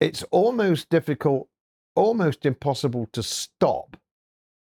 it's 0.00 0.22
almost 0.24 0.88
difficult, 0.90 1.48
almost 1.94 2.44
impossible 2.44 3.06
to 3.12 3.22
stop. 3.22 3.96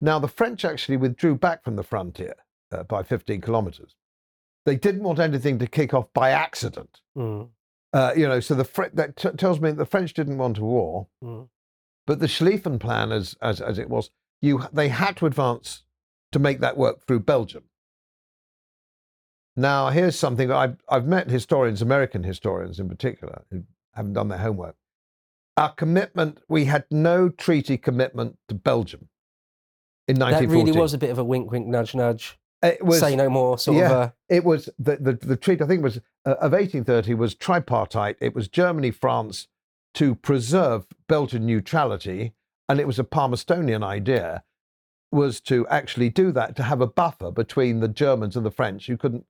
Now 0.01 0.19
the 0.19 0.27
French 0.27 0.65
actually 0.65 0.97
withdrew 0.97 1.35
back 1.35 1.63
from 1.63 1.75
the 1.75 1.83
frontier 1.83 2.35
uh, 2.71 2.83
by 2.83 3.03
15 3.03 3.41
kilometers. 3.41 3.95
They 4.65 4.75
didn't 4.75 5.03
want 5.03 5.19
anything 5.19 5.59
to 5.59 5.67
kick 5.67 5.93
off 5.93 6.11
by 6.13 6.29
accident. 6.31 7.01
Mm. 7.17 7.49
Uh, 7.93 8.13
you 8.15 8.27
know, 8.27 8.39
so 8.39 8.55
the 8.55 8.63
Fre- 8.63 8.85
that 8.93 9.15
t- 9.15 9.29
tells 9.31 9.59
me 9.59 9.71
the 9.71 9.85
French 9.85 10.13
didn't 10.13 10.37
want 10.37 10.57
a 10.57 10.63
war, 10.63 11.07
Mm. 11.23 11.47
But 12.05 12.19
the 12.19 12.27
Schlieffen 12.27 12.79
plan, 12.79 13.11
as 13.11 13.35
as 13.41 13.61
as 13.61 13.77
it 13.77 13.89
was, 13.89 14.09
you 14.41 14.63
they 14.71 14.89
had 14.89 15.17
to 15.17 15.25
advance 15.25 15.83
to 16.31 16.39
make 16.39 16.59
that 16.59 16.77
work 16.77 17.05
through 17.05 17.21
Belgium. 17.21 17.63
Now, 19.55 19.89
here's 19.89 20.17
something 20.17 20.51
I've, 20.51 20.77
I've 20.89 21.05
met 21.05 21.29
historians, 21.29 21.81
American 21.81 22.23
historians 22.23 22.79
in 22.79 22.89
particular, 22.89 23.43
who 23.51 23.63
haven't 23.93 24.13
done 24.13 24.27
their 24.27 24.39
homework. 24.39 24.75
Our 25.57 25.71
commitment, 25.71 26.39
we 26.49 26.65
had 26.65 26.85
no 26.89 27.29
treaty 27.29 27.77
commitment 27.77 28.39
to 28.47 28.55
Belgium 28.55 29.09
in 30.07 30.17
That 30.17 30.31
1914. 30.31 30.65
really 30.65 30.79
was 30.81 30.93
a 30.95 30.97
bit 30.97 31.11
of 31.11 31.19
a 31.19 31.23
wink, 31.23 31.51
wink, 31.51 31.67
nudge, 31.67 31.93
nudge. 31.93 32.39
it 32.63 32.83
was, 32.83 32.99
say 32.99 33.15
no 33.15 33.29
more, 33.29 33.59
sort 33.59 33.77
yeah. 33.77 33.85
of. 33.85 33.91
A, 33.91 34.13
it 34.29 34.43
was 34.43 34.69
the, 34.79 34.95
the, 34.95 35.13
the 35.13 35.37
treaty, 35.37 35.63
I 35.63 35.67
think, 35.67 35.83
was 35.83 35.97
uh, 36.25 36.31
of 36.31 36.53
1830 36.53 37.13
was 37.13 37.35
tripartite. 37.35 38.17
It 38.19 38.33
was 38.33 38.47
Germany, 38.47 38.89
France 38.89 39.47
to 39.95 40.15
preserve 40.15 40.85
Belgian 41.07 41.45
neutrality, 41.45 42.33
and 42.69 42.79
it 42.79 42.87
was 42.87 42.99
a 42.99 43.03
Palmerstonian 43.03 43.83
idea 43.83 44.43
was 45.11 45.39
to 45.41 45.67
actually 45.67 46.09
do 46.09 46.31
that 46.31 46.55
to 46.55 46.63
have 46.63 46.81
a 46.81 46.87
buffer 46.87 47.29
between 47.31 47.79
the 47.79 47.87
Germans 47.87 48.35
and 48.35 48.43
the 48.45 48.49
French 48.51 48.87
who 48.87 48.97
couldn't 48.97 49.25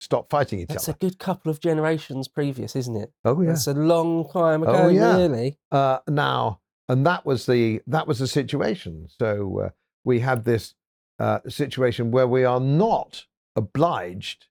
stop 0.00 0.30
fighting 0.30 0.58
each 0.60 0.64
other. 0.70 0.74
that's 0.74 0.88
a 0.88 0.94
good 0.94 1.18
couple 1.18 1.50
of 1.50 1.60
generations 1.60 2.28
previous, 2.28 2.74
isn't 2.74 2.96
it? 2.96 3.12
oh 3.24 3.40
yeah. 3.42 3.48
That's 3.50 3.66
a 3.66 3.74
long 3.74 4.28
time 4.30 4.62
ago, 4.62 4.72
Oh, 4.74 4.88
yeah. 4.88 5.16
really. 5.16 5.58
uh, 5.70 5.98
now, 6.08 6.60
and 6.88 7.06
that 7.06 7.24
was 7.26 7.46
the 7.46 7.82
that 7.86 8.06
was 8.08 8.18
the 8.18 8.26
situation. 8.26 9.06
So 9.18 9.60
uh, 9.66 9.70
we 10.04 10.20
had 10.20 10.44
this 10.44 10.74
uh, 11.18 11.40
situation 11.48 12.10
where 12.10 12.26
we 12.26 12.44
are 12.44 12.58
not 12.60 13.26
obliged 13.54 14.46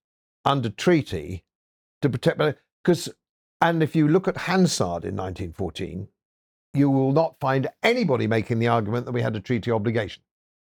under 0.45 0.69
treaty 0.69 1.43
to 2.01 2.09
protect 2.09 2.39
because, 2.83 3.09
and 3.61 3.83
if 3.83 3.95
you 3.95 4.07
look 4.07 4.27
at 4.27 4.37
Hansard 4.37 5.05
in 5.05 5.15
1914, 5.15 6.07
you 6.73 6.89
will 6.89 7.11
not 7.11 7.39
find 7.39 7.69
anybody 7.83 8.27
making 8.27 8.59
the 8.59 8.67
argument 8.67 9.05
that 9.05 9.11
we 9.11 9.21
had 9.21 9.35
a 9.35 9.39
treaty 9.39 9.71
obligation. 9.71 10.23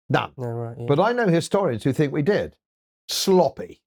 None. 0.08 0.32
No, 0.36 0.48
right. 0.48 0.76
Yeah. 0.78 0.86
But 0.86 1.00
I 1.00 1.12
know 1.12 1.26
historians 1.26 1.82
who 1.82 1.92
think 1.92 2.12
we 2.12 2.22
did. 2.22 2.56
Sloppy. 3.08 3.80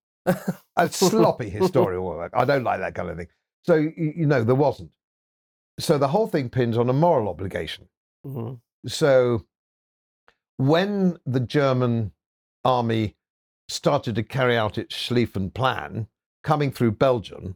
A 0.76 0.89
sloppy 0.91 1.49
historical 1.49 2.03
work. 2.03 2.34
I 2.36 2.43
don't 2.43 2.64
like 2.64 2.80
that 2.80 2.95
kind 2.95 3.10
of 3.10 3.18
thing. 3.18 3.28
So, 3.66 3.76
you, 3.76 4.26
know, 4.26 4.43
there 4.43 4.55
wasn't. 4.55 4.91
So 5.80 5.97
the 5.97 6.08
whole 6.08 6.28
thing 6.28 6.49
pins 6.49 6.78
on 6.78 6.89
a 6.89 6.93
moral 6.93 7.30
obligation. 7.30 7.88
Mhm. 8.26 8.60
So 8.88 9.45
when 10.58 11.18
the 11.26 11.39
German 11.39 12.12
army 12.66 13.16
started 13.70 14.16
to 14.16 14.24
carry 14.24 14.58
out 14.58 14.78
its 14.78 14.95
Schlieffen 14.95 15.53
plan, 15.53 16.08
coming 16.43 16.72
through 16.72 16.91
Belgium, 16.93 17.55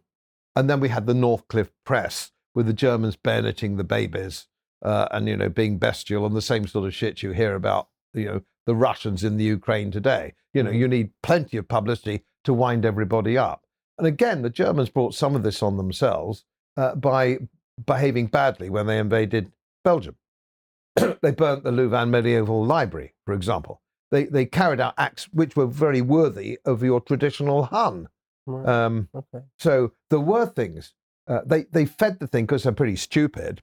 and 0.56 0.70
then 0.70 0.80
we 0.80 0.90
had 0.90 1.06
the 1.06 1.14
Northcliffe 1.14 1.72
Press 1.86 2.32
with 2.54 2.66
the 2.68 2.74
Germans 2.74 3.16
bayoneting 3.18 3.78
the 3.78 3.84
babies 3.84 4.48
uh, 4.84 5.08
and, 5.12 5.28
you 5.28 5.38
know, 5.38 5.50
being 5.50 5.78
bestial 5.78 6.26
and 6.26 6.36
the 6.36 6.42
same 6.42 6.68
sort 6.68 6.86
of 6.88 6.94
shit 6.94 7.24
you 7.24 7.32
hear 7.32 7.56
about, 7.56 7.88
you 8.14 8.26
know, 8.26 8.42
the 8.66 8.76
Russians 8.76 9.24
in 9.24 9.38
the 9.38 9.44
Ukraine 9.44 9.92
today. 9.92 10.34
You 10.54 10.64
know, 10.64 10.72
Mhm. 10.72 10.78
you 10.80 10.88
need 10.88 11.12
plenty 11.24 11.58
of 11.58 11.68
publicity 11.68 12.24
to 12.44 12.54
wind 12.54 12.86
everybody 12.86 13.38
up. 13.38 13.66
And 13.98 14.08
again, 14.08 14.42
the 14.42 14.50
Germans 14.50 14.90
brought 14.90 15.14
some 15.14 15.36
of 15.36 15.44
this 15.44 15.62
on 15.64 15.78
themselves 15.78 16.46
uh, 16.78 16.96
by 16.96 17.40
behaving 17.86 18.28
badly 18.28 18.70
when 18.70 18.88
they 18.88 18.98
invaded 19.00 19.52
Belgium. 19.84 20.16
they 21.22 21.32
burnt 21.32 21.64
the 21.64 21.72
Louvain 21.72 22.10
Medieval 22.12 22.66
Library, 22.66 23.14
for 23.26 23.34
example. 23.34 23.82
They, 24.12 24.26
they 24.26 24.46
carried 24.46 24.82
out 24.82 24.94
acts 24.98 25.26
which 25.32 25.56
were 25.56 25.68
very 25.68 26.02
worthy 26.02 26.60
of 26.66 26.84
your 26.84 27.00
traditional 27.00 27.64
Hun. 27.64 28.10
Right. 28.46 28.68
Um, 28.68 29.10
okay. 29.14 29.46
so 29.58 29.94
there 30.10 30.20
were 30.20 30.46
things. 30.46 30.94
Uh, 31.28 31.42
they 31.46 31.64
they 31.64 31.86
fed 31.86 32.20
the 32.20 32.28
thing 32.28 32.46
because 32.46 32.64
they're 32.64 32.72
pretty 32.72 32.96
stupid. 32.96 33.62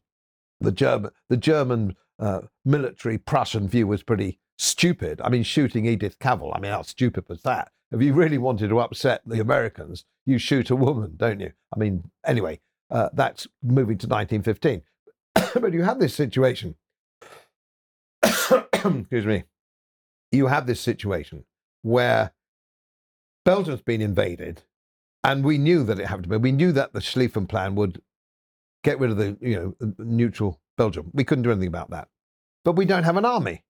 The 0.61 0.73
German 0.73 1.11
the 1.29 1.37
German 1.37 1.97
uh, 2.19 2.43
military 2.65 3.19
Prussian 3.19 3.69
view 3.69 3.87
was 3.87 4.03
pretty 4.03 4.39
stupid. 4.59 5.21
I 5.23 5.29
mean, 5.29 5.43
shooting 5.43 5.87
Edith 5.87 6.19
Cavell. 6.19 6.53
I 6.55 6.61
mean, 6.61 6.73
how 6.73 6.83
stupid 6.83 7.29
was 7.29 7.43
that? 7.43 7.71
If 7.91 8.03
you 8.03 8.13
really 8.13 8.39
wanted 8.39 8.69
to 8.69 8.81
upset 8.81 9.23
the 9.25 9.41
Americans, 9.41 10.05
you 10.27 10.39
shoot 10.39 10.71
a 10.71 10.77
woman, 10.77 11.15
don't 11.17 11.41
you? 11.41 11.53
I 11.75 11.79
mean, 11.79 12.11
anyway, 12.27 12.61
uh, 12.91 13.09
that's 13.13 13.47
moving 13.63 13.99
to 13.99 14.07
1915. 14.07 14.83
but 15.61 15.73
you 15.73 15.83
have 15.83 15.99
this 15.99 16.15
situation. 16.15 16.75
excuse 18.23 19.27
me. 19.27 19.45
You 20.31 20.49
have 20.49 20.67
this 20.67 20.81
situation 20.81 21.45
where 21.83 22.33
Belgium's 23.45 23.81
been 23.81 24.03
invaded, 24.03 24.63
and 25.25 25.45
we 25.45 25.59
knew 25.59 25.85
that 25.85 25.99
it 25.99 26.07
had 26.07 26.23
to 26.23 26.29
be. 26.29 26.37
We 26.37 26.53
knew 26.53 26.73
that 26.73 26.93
the 26.93 27.01
Schlieffen 27.01 27.49
Plan 27.49 27.75
would 27.75 28.01
get 28.85 28.99
rid 29.01 29.11
of 29.11 29.17
the 29.17 29.37
you 29.41 29.75
know 29.81 29.95
neutral 29.99 30.61
Belgium. 30.77 31.11
We 31.13 31.25
couldn't 31.25 31.45
do 31.45 31.51
anything 31.51 31.69
about 31.69 31.91
that, 31.91 32.09
but 32.65 32.73
we 32.73 32.85
don't 32.85 33.05
have 33.05 33.17
an 33.17 33.25
army. 33.25 33.65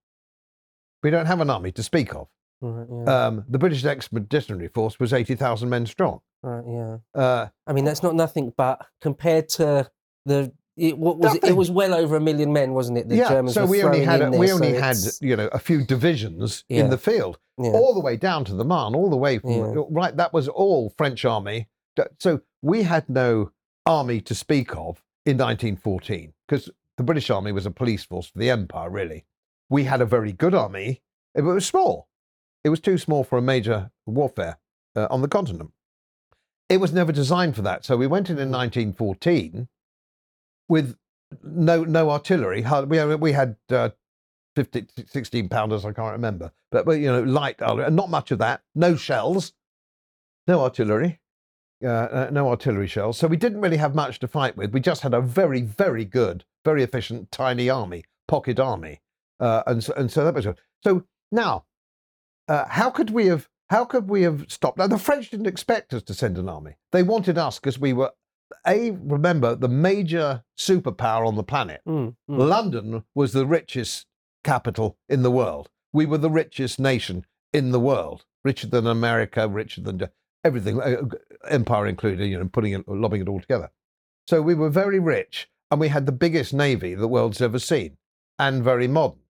We 1.03 1.11
don't 1.11 1.27
have 1.27 1.41
an 1.41 1.51
army 1.51 1.73
to 1.73 1.83
speak 1.83 2.15
of. 2.15 2.29
Right. 2.61 2.87
Yeah. 2.91 3.27
Um, 3.27 3.45
the 3.49 3.59
British 3.59 3.85
Expeditionary 3.85 4.69
Force 4.69 4.99
was 4.99 5.13
eighty 5.13 5.35
thousand 5.37 5.69
men 5.69 5.87
strong. 5.87 6.21
right. 6.43 6.65
Yeah. 6.67 6.97
Uh, 7.15 7.49
I 7.67 7.73
mean, 7.73 7.85
that's 7.85 8.03
not 8.03 8.15
nothing, 8.15 8.53
but 8.57 8.85
compared 9.01 9.49
to 9.51 9.91
the 10.27 10.53
it, 10.79 10.99
what 10.99 11.19
was 11.19 11.35
it, 11.35 11.45
it 11.45 11.57
was 11.57 11.71
well 11.71 11.95
over 11.95 12.17
a 12.17 12.21
million 12.21 12.53
men, 12.53 12.73
wasn't 12.73 12.99
it? 12.99 13.09
The 13.09 13.17
yeah, 13.17 13.29
Germans 13.29 13.55
so 13.55 13.63
were 13.63 13.71
we 13.71 13.83
only 13.83 14.05
had 14.05 14.23
a, 14.23 14.31
we 14.31 14.47
there, 14.47 14.55
only 14.55 14.75
so 14.75 14.81
had 14.81 14.97
you 15.21 15.37
know 15.37 15.49
a 15.49 15.59
few 15.59 15.85
divisions 15.85 16.65
Yeah. 16.69 16.81
in 16.81 16.91
the 16.91 16.99
field, 16.99 17.39
yeah. 17.59 17.71
all 17.71 17.95
the 17.95 18.01
way 18.01 18.17
down 18.17 18.45
to 18.47 18.55
the 18.55 18.65
Marne, 18.65 18.95
all 18.95 19.11
the 19.11 19.17
way 19.17 19.39
from 19.39 19.51
Yeah. 19.51 19.83
right. 19.91 20.17
That 20.17 20.33
was 20.33 20.49
all 20.49 20.91
French 20.97 21.25
army. 21.25 21.69
So 22.19 22.41
we 22.63 22.85
had 22.85 23.09
no 23.09 23.51
army 23.85 24.21
to 24.21 24.35
speak 24.35 24.71
of 24.73 25.03
in 25.27 25.37
1914 25.37 26.33
because 26.47 26.71
the 26.97 27.03
British 27.03 27.29
army 27.31 27.53
was 27.53 27.67
a 27.67 27.71
police 27.71 28.05
force 28.05 28.29
for 28.29 28.39
the 28.39 28.51
empire. 28.51 28.89
Really, 28.89 29.25
we 29.69 29.85
had 29.85 30.01
a 30.01 30.07
very 30.07 30.33
good 30.33 30.55
army. 30.55 31.03
But 31.35 31.43
it 31.51 31.55
was 31.55 31.67
small. 31.67 32.09
It 32.65 32.71
was 32.71 32.81
too 32.81 32.99
small 32.99 33.23
for 33.25 33.39
a 33.39 33.43
major 33.43 33.91
warfare 34.07 34.59
uh, 34.97 35.07
on 35.11 35.23
the 35.23 35.29
continent. 35.29 35.73
It 36.69 36.79
was 36.79 36.93
never 36.93 37.13
designed 37.13 37.55
for 37.57 37.63
that. 37.63 37.85
So 37.85 37.97
we 37.97 38.07
went 38.07 38.29
in 38.29 38.39
in 38.39 38.51
1914 38.51 39.69
with 40.69 40.97
no 41.43 41.85
no 41.85 42.11
artillery. 42.11 42.65
We 42.87 43.15
we 43.17 43.33
had 43.33 43.57
uh, 43.71 43.91
50, 44.57 44.87
16 45.07 45.49
pounders. 45.49 45.85
I 45.85 45.93
can't 45.93 46.13
remember, 46.13 46.53
but, 46.71 46.85
but 46.85 46.93
you 46.93 47.07
know 47.07 47.23
light 47.23 47.57
and 47.61 47.97
not 47.97 48.11
much 48.11 48.31
of 48.31 48.39
that. 48.39 48.63
No 48.75 48.97
shells, 48.97 49.53
no 50.47 50.61
artillery, 50.61 51.21
uh, 51.83 51.87
uh, 51.89 52.31
no 52.33 52.49
artillery 52.49 52.87
shells. 52.87 53.19
So 53.19 53.29
we 53.29 53.37
didn't 53.37 53.61
really 53.61 53.77
have 53.77 53.95
much 53.95 54.19
to 54.21 54.29
fight 54.29 54.57
with. 54.57 54.73
We 54.73 54.81
just 54.81 55.03
had 55.03 55.15
a 55.15 55.21
very 55.21 55.61
very 55.63 56.05
good, 56.05 56.45
very 56.65 56.83
efficient, 56.83 57.31
tiny 57.31 57.71
army, 57.71 58.05
pocket 58.27 58.59
army, 58.59 59.01
uh, 59.41 59.63
and 59.67 59.85
so, 59.85 59.93
and 59.95 60.11
so 60.11 60.25
that 60.25 60.35
was 60.35 60.47
good. 60.47 60.59
So 60.83 61.05
now, 61.31 61.65
uh, 62.49 62.65
how 62.69 62.91
could 62.91 63.11
we 63.11 63.27
have? 63.27 63.49
How 63.71 63.85
could 63.85 64.09
we 64.09 64.23
have 64.23 64.47
stopped? 64.49 64.79
Now 64.79 64.87
the 64.87 64.99
French 64.99 65.31
didn't 65.31 65.47
expect 65.47 65.93
us 65.93 66.03
to 66.05 66.15
send 66.15 66.39
an 66.39 66.49
army. 66.49 66.77
They 66.91 67.03
wanted 67.03 67.37
us 67.37 67.59
because 67.59 67.79
we 67.79 67.93
were 67.93 68.13
a 68.67 68.91
remember 68.91 69.55
the 69.55 69.69
major 69.69 70.45
superpower 70.59 71.27
on 71.27 71.37
the 71.37 71.43
planet. 71.43 71.81
Mm, 71.87 72.17
mm. 72.31 72.49
London 72.49 73.05
was 73.15 73.33
the 73.33 73.47
richest 73.47 74.07
capital 74.45 74.99
in 75.09 75.23
the 75.23 75.31
world. 75.31 75.71
We 75.93 76.07
were 76.07 76.19
the 76.19 76.31
richest 76.31 76.79
nation 76.79 77.25
in 77.53 77.73
the 77.73 77.81
world, 77.81 78.25
richer 78.45 78.67
than 78.67 78.87
America, 78.87 79.49
richer 79.49 79.81
than 79.81 80.09
everything, 80.45 80.81
uh, 80.81 81.03
empire 81.49 81.87
included. 81.87 82.27
You 82.27 82.39
know, 82.39 82.49
putting 82.49 82.73
it, 82.73 82.89
lobbing 82.89 83.23
it 83.23 83.29
all 83.29 83.41
together. 83.41 83.71
So 84.27 84.43
we 84.43 84.55
were 84.55 84.71
very 84.71 84.99
rich, 84.99 85.49
and 85.71 85.81
we 85.81 85.89
had 85.89 86.07
the 86.07 86.13
biggest 86.13 86.53
navy 86.53 86.95
the 86.95 87.09
world's 87.09 87.41
ever 87.41 87.59
seen, 87.59 87.97
and 88.39 88.63
very 88.63 88.89
modern. 88.89 89.21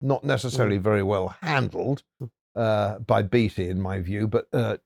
Not 0.00 0.24
necessarily 0.24 0.78
very 0.78 1.02
well 1.02 1.36
handled 1.42 2.02
uh, 2.56 2.98
by 3.00 3.22
Beatty, 3.22 3.68
in 3.68 3.80
my 3.80 4.00
view, 4.00 4.26
but 4.26 4.46
uh, 4.52 4.78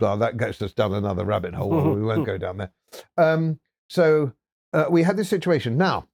well, 0.00 0.16
that 0.18 0.36
gets 0.36 0.60
us 0.62 0.72
down 0.72 0.94
another 0.94 1.24
rabbit 1.24 1.54
hole. 1.54 1.94
we 1.94 2.02
won't 2.02 2.26
go 2.26 2.38
down 2.46 2.56
there. 2.58 2.72
Um, 3.16 3.60
so 3.88 4.32
uh, 4.72 4.86
we 4.90 5.02
had 5.02 5.16
this 5.16 5.28
situation. 5.28 5.76
Now, 5.76 6.08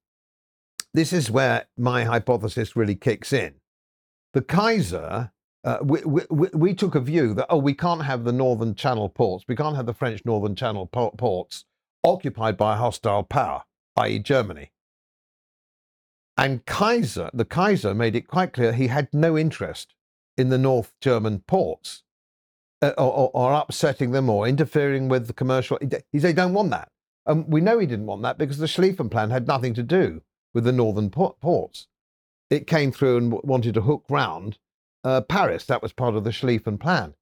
this 0.95 1.13
is 1.13 1.31
where 1.31 1.67
my 1.77 2.05
hypothesis 2.05 2.75
really 2.77 2.97
kicks 2.97 3.33
in. 3.33 3.55
The 4.33 4.43
Kaiser, 4.43 5.33
uh, 5.65 5.79
we, 5.83 6.01
we, 6.05 6.49
we- 6.53 6.75
took 6.75 6.95
a 6.95 7.01
view 7.01 7.35
that, 7.35 7.47
oh, 7.51 7.59
we 7.59 7.75
can't 7.75 8.05
have 8.05 8.25
the 8.25 8.33
Northern 8.33 8.75
Channel 8.75 9.09
ports, 9.09 9.45
we 9.49 9.57
can't 9.57 9.77
have 9.77 9.87
the 9.87 9.95
French 9.95 10.25
Northern 10.25 10.55
Channel 10.55 10.87
po- 10.87 11.11
ports 11.11 11.65
occupied 12.05 12.57
by 12.57 12.75
a 12.75 12.79
hostile 12.79 13.23
power, 13.23 13.65
i.e., 13.97 14.19
Germany. 14.19 14.73
And 16.37 16.65
Kaiser, 16.65 17.29
the 17.35 17.45
Kaiser 17.45 17.95
made 17.95 18.17
it 18.17 18.27
quite 18.27 18.53
clear 18.53 18.73
he 18.73 18.87
had 18.87 19.09
no 19.13 19.37
interest 19.37 19.95
in 20.39 20.49
the 20.49 20.59
North 20.59 20.93
German 21.01 21.41
ports 21.41 22.03
uh, 22.83 22.93
or, 22.97 23.31
or, 23.35 23.53
upsetting 23.53 24.13
them 24.13 24.31
or 24.31 24.49
interfering 24.49 25.09
with 25.09 25.27
the 25.27 25.33
commercial. 25.33 25.79
He 26.13 26.19
said, 26.19 26.37
don't 26.37 26.55
want 26.55 26.71
that. 26.71 26.91
And 27.27 27.47
we 27.47 27.61
know 27.61 27.79
he 27.79 27.87
didn't 27.87 28.07
want 28.07 28.23
that 28.23 28.39
because 28.39 28.59
the 28.59 28.67
Schlieffen 28.67 29.11
Plan 29.11 29.31
had 29.31 29.47
nothing 29.47 29.75
to 29.75 29.83
do 29.83 30.23
with 30.55 30.65
the 30.65 30.73
northern 30.73 31.11
port- 31.11 31.41
ports. 31.41 31.87
It 32.49 32.67
came 32.67 32.91
through 32.91 33.19
and 33.19 33.31
w- 33.31 33.47
wanted 33.47 33.75
to 33.75 33.83
hook 33.83 34.05
round 34.09 34.59
uh, 35.05 35.21
Paris. 35.21 35.67
That 35.67 35.83
was 35.83 35.93
part 35.93 36.15
of 36.15 36.25
the 36.25 36.31
Schlieffen 36.31 36.81
Plan. 36.81 37.15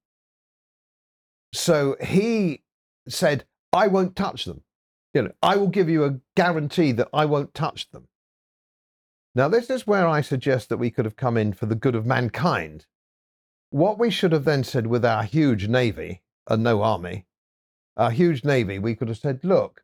So 1.53 1.95
he 2.01 2.63
said, 3.07 3.45
I 3.73 3.87
won't 3.87 4.15
touch 4.15 4.45
them. 4.45 4.63
You 5.13 5.23
know, 5.23 5.31
I 5.41 5.57
will 5.57 5.67
give 5.67 5.89
you 5.89 6.05
a 6.05 6.19
guarantee 6.35 6.91
that 6.93 7.09
I 7.13 7.25
won't 7.25 7.53
touch 7.53 7.89
them. 7.89 8.07
Now, 9.35 9.47
this 9.47 9.69
is 9.69 9.87
where 9.87 10.07
I 10.07 10.21
suggest 10.21 10.69
that 10.69 10.77
we 10.77 10.91
could 10.91 11.05
have 11.05 11.15
come 11.15 11.37
in 11.37 11.53
for 11.53 11.65
the 11.65 11.75
good 11.75 11.95
of 11.95 12.05
mankind. 12.05 12.85
What 13.71 13.99
we 13.99 14.09
should 14.09 14.31
have 14.31 14.45
then 14.45 14.63
said 14.63 14.87
with 14.87 15.05
our 15.05 15.23
huge 15.23 15.67
navy 15.67 16.23
and 16.47 16.63
no 16.63 16.81
army, 16.81 17.25
our 17.95 18.11
huge 18.11 18.43
navy, 18.43 18.79
we 18.79 18.95
could 18.95 19.09
have 19.09 19.17
said, 19.17 19.41
look, 19.43 19.83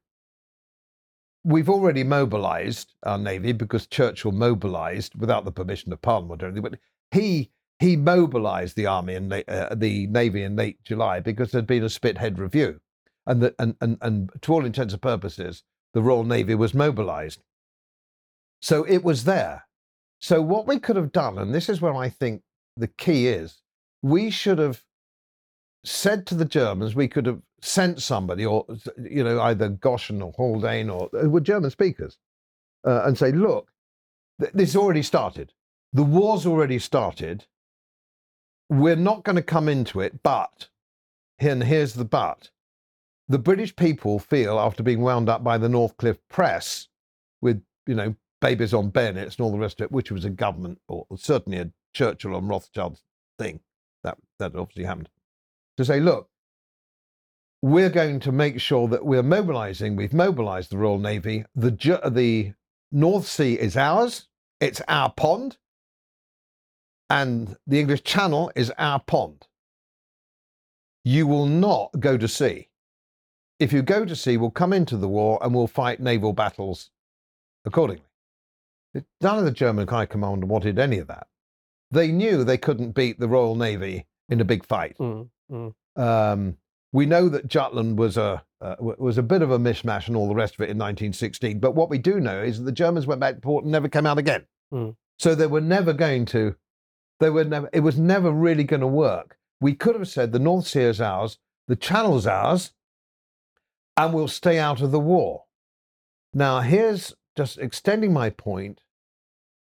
we've 1.44 1.70
already 1.70 2.04
mobilized 2.04 2.94
our 3.04 3.20
navy 3.20 3.52
because 3.52 3.86
Churchill 3.86 4.32
mobilized 4.32 5.14
without 5.16 5.46
the 5.46 5.52
permission 5.52 5.94
of 5.94 6.02
Parliament 6.02 6.42
or 6.42 6.48
anything, 6.48 6.64
but 6.64 6.80
he 7.12 7.52
he 7.80 7.98
mobilized 7.98 8.76
the 8.76 8.86
army 8.86 9.16
and 9.16 9.32
uh, 9.32 9.76
the 9.76 10.08
navy 10.08 10.44
in 10.44 10.56
late 10.56 10.82
July 10.84 11.20
because 11.20 11.52
there'd 11.52 11.68
been 11.68 11.84
a 11.84 11.88
Spithead 11.88 12.40
review, 12.40 12.80
and 13.28 13.54
and, 13.60 13.76
and 13.82 13.98
and 14.02 14.32
to 14.42 14.54
all 14.54 14.66
intents 14.66 14.94
and 14.94 15.02
purposes, 15.02 15.64
the 15.94 16.02
Royal 16.02 16.24
Navy 16.24 16.56
was 16.56 16.74
mobilized. 16.74 17.44
So 18.62 18.84
it 18.86 19.04
was 19.04 19.26
there. 19.26 19.68
So 20.20 20.42
what 20.42 20.66
we 20.66 20.80
could 20.80 20.96
have 20.96 21.12
done, 21.12 21.38
and 21.38 21.54
this 21.54 21.70
is 21.70 21.82
where 21.82 21.94
I 21.94 22.10
think 22.10 22.42
the 22.76 22.88
key 22.88 23.28
is, 23.28 23.62
we 24.06 24.30
should 24.30 24.60
have 24.60 24.84
said 25.84 26.28
to 26.28 26.36
the 26.36 26.46
Germans, 26.46 26.94
we 26.94 27.08
could 27.08 27.26
have 27.26 27.42
sent 27.60 28.04
somebody, 28.04 28.46
or 28.46 28.64
you 29.02 29.24
know, 29.24 29.42
either 29.42 29.68
Goschen 29.68 30.24
or 30.24 30.32
Haldane, 30.34 30.92
or 30.92 31.10
who 31.12 31.32
were 31.32 31.40
German 31.40 31.72
speakers, 31.72 32.20
uh, 32.86 33.02
and 33.06 33.18
say, 33.18 33.32
look, 33.32 33.72
th- 34.40 34.54
this 34.54 34.76
already 34.76 35.02
started. 35.02 35.54
The 35.92 36.04
war's 36.04 36.46
already 36.46 36.78
started. 36.78 37.48
We're 38.70 38.96
not 38.96 39.24
going 39.24 39.38
to 39.38 39.42
come 39.42 39.68
into 39.68 40.02
it, 40.02 40.22
but, 40.22 40.68
and 41.40 41.64
here's 41.64 41.96
the 41.96 42.06
but. 42.06 42.52
The 43.28 43.40
British 43.40 43.76
people 43.76 44.20
feel, 44.20 44.60
after 44.60 44.84
being 44.84 45.02
wound 45.02 45.30
up 45.30 45.44
by 45.44 45.58
the 45.58 45.70
Northcliffe 45.70 46.20
press, 46.30 46.90
with 47.42 47.64
you 47.88 47.96
know 47.96 48.14
babies 48.40 48.76
on 48.76 48.92
bayonets 48.92 49.38
and 49.38 49.46
all 49.46 49.52
the 49.52 49.58
rest 49.58 49.82
of 49.82 49.86
it, 49.86 49.92
which 49.92 50.12
was 50.12 50.26
a 50.26 50.30
government 50.30 50.80
or 50.88 51.08
certainly 51.16 51.58
a 51.58 51.72
Churchill 51.92 52.38
and 52.38 52.48
Rothschild 52.48 53.00
thing. 53.40 53.62
That 54.06 54.18
that 54.40 54.56
obviously 54.56 54.84
happened. 54.86 55.10
To 55.78 55.84
say, 55.84 56.00
look, 56.00 56.30
we're 57.62 57.90
going 57.90 58.20
to 58.22 58.32
make 58.32 58.62
sure 58.62 58.88
that 58.88 59.04
we're 59.04 59.24
mobilizing. 59.24 59.96
We've 59.96 60.14
mobilized 60.14 60.70
the 60.70 60.78
Royal 60.78 61.00
Navy. 61.00 61.44
The 61.56 61.72
the 62.10 62.54
North 62.92 63.28
Sea 63.28 63.56
is 63.56 63.76
ours. 63.76 64.28
It's 64.62 64.82
our 64.88 65.12
pond. 65.12 65.58
And 67.10 67.58
the 67.66 67.80
English 67.80 68.04
Channel 68.04 68.52
is 68.56 68.72
our 68.78 69.00
pond. 69.00 69.48
You 71.04 71.26
will 71.28 71.48
not 71.48 72.00
go 72.00 72.18
to 72.18 72.28
sea. 72.28 72.70
If 73.60 73.74
you 73.74 73.82
go 73.82 74.06
to 74.06 74.16
sea, 74.16 74.38
we'll 74.38 74.52
come 74.52 74.74
into 74.74 74.98
the 74.98 75.08
war 75.08 75.40
and 75.42 75.54
we'll 75.54 75.68
fight 75.68 76.00
naval 76.00 76.34
battles 76.34 76.92
accordingly. 77.66 78.06
None 79.22 79.40
of 79.40 79.46
the 79.46 79.52
German 79.52 79.88
High 79.88 80.06
Command 80.06 80.44
wanted 80.46 80.78
any 80.78 81.00
of 81.00 81.08
that. 81.08 81.28
They 81.92 82.12
knew 82.12 82.44
they 82.44 82.58
couldn't 82.58 82.92
beat 82.92 83.20
the 83.20 83.28
Royal 83.28 83.56
Navy 83.56 84.08
in 84.30 84.42
a 84.42 84.46
big 84.46 84.66
fight. 84.66 84.98
Mm, 85.00 85.30
mm. 85.52 85.74
Um, 85.96 86.58
we 86.92 87.06
know 87.06 87.30
that 87.30 87.48
Jutland 87.48 88.00
was 88.00 88.18
a 88.18 88.44
uh, 88.62 88.76
was 88.80 89.18
a 89.18 89.24
bit 89.24 89.42
of 89.42 89.52
a 89.52 89.60
mishmash 89.60 90.08
and 90.08 90.16
all 90.16 90.28
the 90.28 90.36
rest 90.36 90.56
of 90.56 90.62
it 90.62 90.70
in 90.70 90.78
1916. 90.78 91.60
But 91.60 91.76
what 91.76 91.90
we 91.90 91.98
do 91.98 92.20
know 92.20 92.42
is 92.42 92.58
that 92.58 92.64
the 92.64 92.72
Germans 92.72 93.06
went 93.06 93.20
back 93.20 93.36
to 93.36 93.42
port 93.42 93.64
and 93.64 93.72
never 93.72 93.90
came 93.90 94.06
out 94.06 94.18
again. 94.18 94.46
Mm. 94.74 94.96
So 95.20 95.36
they 95.36 95.48
were 95.48 95.62
never 95.62 95.94
going 95.94 96.26
to. 96.28 96.56
They 97.20 97.30
were 97.30 97.44
never. 97.44 97.70
It 97.74 97.82
was 97.82 97.98
never 97.98 98.32
really 98.32 98.64
going 98.64 98.82
to 98.82 98.88
work. 98.88 99.38
We 99.62 99.74
could 99.74 99.96
have 99.96 100.08
said 100.08 100.32
the 100.32 100.40
North 100.40 100.68
Sea 100.68 100.82
is 100.82 101.02
ours, 101.02 101.38
the 101.68 101.76
Channel's 101.76 102.28
ours, 102.28 102.74
and 103.98 104.14
we'll 104.14 104.28
stay 104.28 104.58
out 104.60 104.82
of 104.82 104.92
the 104.92 105.00
war. 105.00 105.46
Now 106.34 106.62
here's 106.62 107.14
just 107.38 107.58
extending 107.58 108.14
my 108.14 108.30
point. 108.30 108.82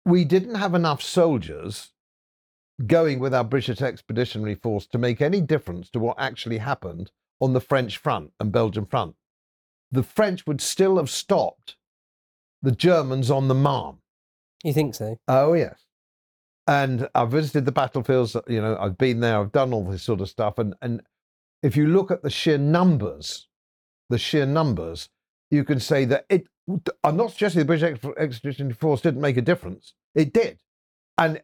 We 0.04 0.24
didn't 0.24 0.56
have 0.56 0.74
enough 0.74 1.02
soldiers 1.02 1.91
going 2.87 3.18
with 3.18 3.35
our 3.35 3.45
British 3.45 3.81
Expeditionary 3.81 4.55
Force 4.55 4.87
to 4.89 4.99
make 4.99 5.20
any 5.20 5.41
difference 5.41 5.91
to 5.91 5.99
what 5.99 6.16
actually 6.18 6.59
happened 6.59 7.11
on 7.41 7.53
the 7.53 7.61
French 7.61 7.99
front 7.99 8.33
and 8.41 8.53
Belgian 8.53 8.87
front. 8.87 9.14
The 9.91 10.03
French 10.03 10.47
would 10.47 10.61
still 10.61 10.97
have 10.97 11.11
stopped 11.11 11.77
the 12.62 12.73
Germans 12.73 13.31
on 13.31 13.49
the 13.49 13.55
Marne. 13.55 13.99
You 14.64 14.73
think 14.73 14.95
so? 14.95 15.18
Oh, 15.29 15.53
yes. 15.53 15.87
And 16.66 17.09
I've 17.14 17.33
visited 17.33 17.64
the 17.64 17.73
battlefields, 17.73 18.37
you 18.47 18.61
know, 18.61 18.77
I've 18.79 18.97
been 18.97 19.20
there, 19.20 19.41
I've 19.41 19.53
done 19.53 19.73
all 19.73 19.85
this 19.85 20.03
sort 20.03 20.20
of 20.20 20.29
stuff. 20.29 20.59
And, 20.59 20.75
and 20.81 21.03
if 21.62 21.77
you 21.77 21.89
look 21.89 22.11
at 22.11 22.23
the 22.23 22.31
sheer 22.31 22.59
numbers, 22.59 23.49
the 24.09 24.18
sheer 24.18 24.47
numbers, 24.47 25.09
you 25.51 25.64
can 25.64 25.81
say 25.81 26.05
that 26.07 26.25
it, 26.29 26.47
I'm 27.03 27.16
not 27.16 27.33
suggesting 27.33 27.61
the 27.61 27.64
British 27.64 27.99
Expeditionary 28.16 28.75
Force 28.75 29.01
didn't 29.01 29.20
make 29.20 29.37
a 29.37 29.43
difference. 29.43 29.95
It 30.14 30.33
did. 30.33 30.59
And 31.18 31.43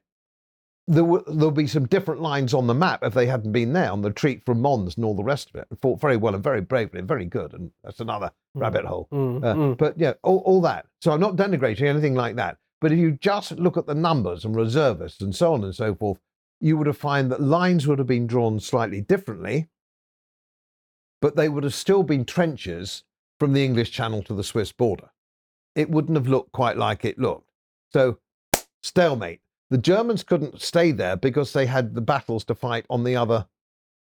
there 0.89 1.05
will 1.05 1.22
there'll 1.26 1.51
be 1.51 1.66
some 1.66 1.86
different 1.86 2.22
lines 2.22 2.55
on 2.55 2.66
the 2.66 2.74
map 2.74 3.05
if 3.05 3.12
they 3.12 3.26
hadn't 3.26 3.53
been 3.53 3.74
there 3.74 3.93
on 3.93 4.01
the 4.01 4.09
retreat 4.09 4.43
from 4.47 4.62
Mons 4.62 4.97
and 4.97 5.05
all 5.05 5.14
the 5.14 5.22
rest 5.22 5.51
of 5.51 5.57
it. 5.57 5.66
And 5.68 5.78
fought 5.78 6.01
very 6.01 6.16
well 6.16 6.34
and 6.34 6.43
very 6.43 6.62
bravely, 6.62 6.99
and 6.99 7.07
very 7.07 7.26
good. 7.26 7.53
And 7.53 7.70
that's 7.84 8.01
another 8.01 8.30
mm. 8.57 8.62
rabbit 8.62 8.86
hole. 8.86 9.07
Mm. 9.12 9.45
Uh, 9.45 9.55
mm. 9.55 9.78
But 9.78 9.99
yeah, 9.99 10.14
all, 10.22 10.39
all 10.39 10.62
that. 10.62 10.86
So 11.03 11.12
I'm 11.12 11.20
not 11.20 11.36
denigrating 11.36 11.86
anything 11.86 12.14
like 12.14 12.36
that. 12.36 12.57
But 12.80 12.93
if 12.93 12.99
you 12.99 13.12
just 13.12 13.53
look 13.53 13.76
at 13.76 13.86
the 13.86 13.95
numbers 13.95 14.45
and 14.45 14.57
reservists 14.57 15.20
and 15.20 15.36
so 15.36 15.53
on 15.53 15.62
and 15.62 15.74
so 15.74 15.95
forth, 15.95 16.18
you 16.61 16.76
would 16.78 16.86
have 16.86 16.97
found 16.97 17.30
that 17.30 17.43
lines 17.43 17.86
would 17.86 17.99
have 17.99 18.09
been 18.09 18.26
drawn 18.26 18.59
slightly 18.59 19.01
differently, 19.01 19.68
but 21.20 21.36
they 21.36 21.49
would 21.49 21.64
have 21.64 21.74
still 21.74 22.03
been 22.03 22.24
trenches 22.24 23.05
from 23.39 23.53
the 23.53 23.64
English 23.64 23.91
Channel 23.91 24.22
to 24.22 24.34
the 24.34 24.43
Swiss 24.43 24.72
border. 24.72 25.11
It 25.74 25.91
wouldn't 25.91 26.16
have 26.16 26.28
looked 26.28 26.53
quite 26.53 26.76
like 26.76 27.05
it 27.05 27.18
looked. 27.18 27.51
So 27.93 28.18
stalemate 28.82 29.41
the 29.70 29.78
Germans 29.78 30.22
couldn't 30.22 30.60
stay 30.60 30.92
there 30.92 31.16
because 31.16 31.52
they 31.52 31.66
had 31.66 31.94
the 31.94 32.00
battles 32.00 32.44
to 32.44 32.54
fight 32.54 32.86
on 32.88 33.04
the 33.04 33.16
other 33.16 33.46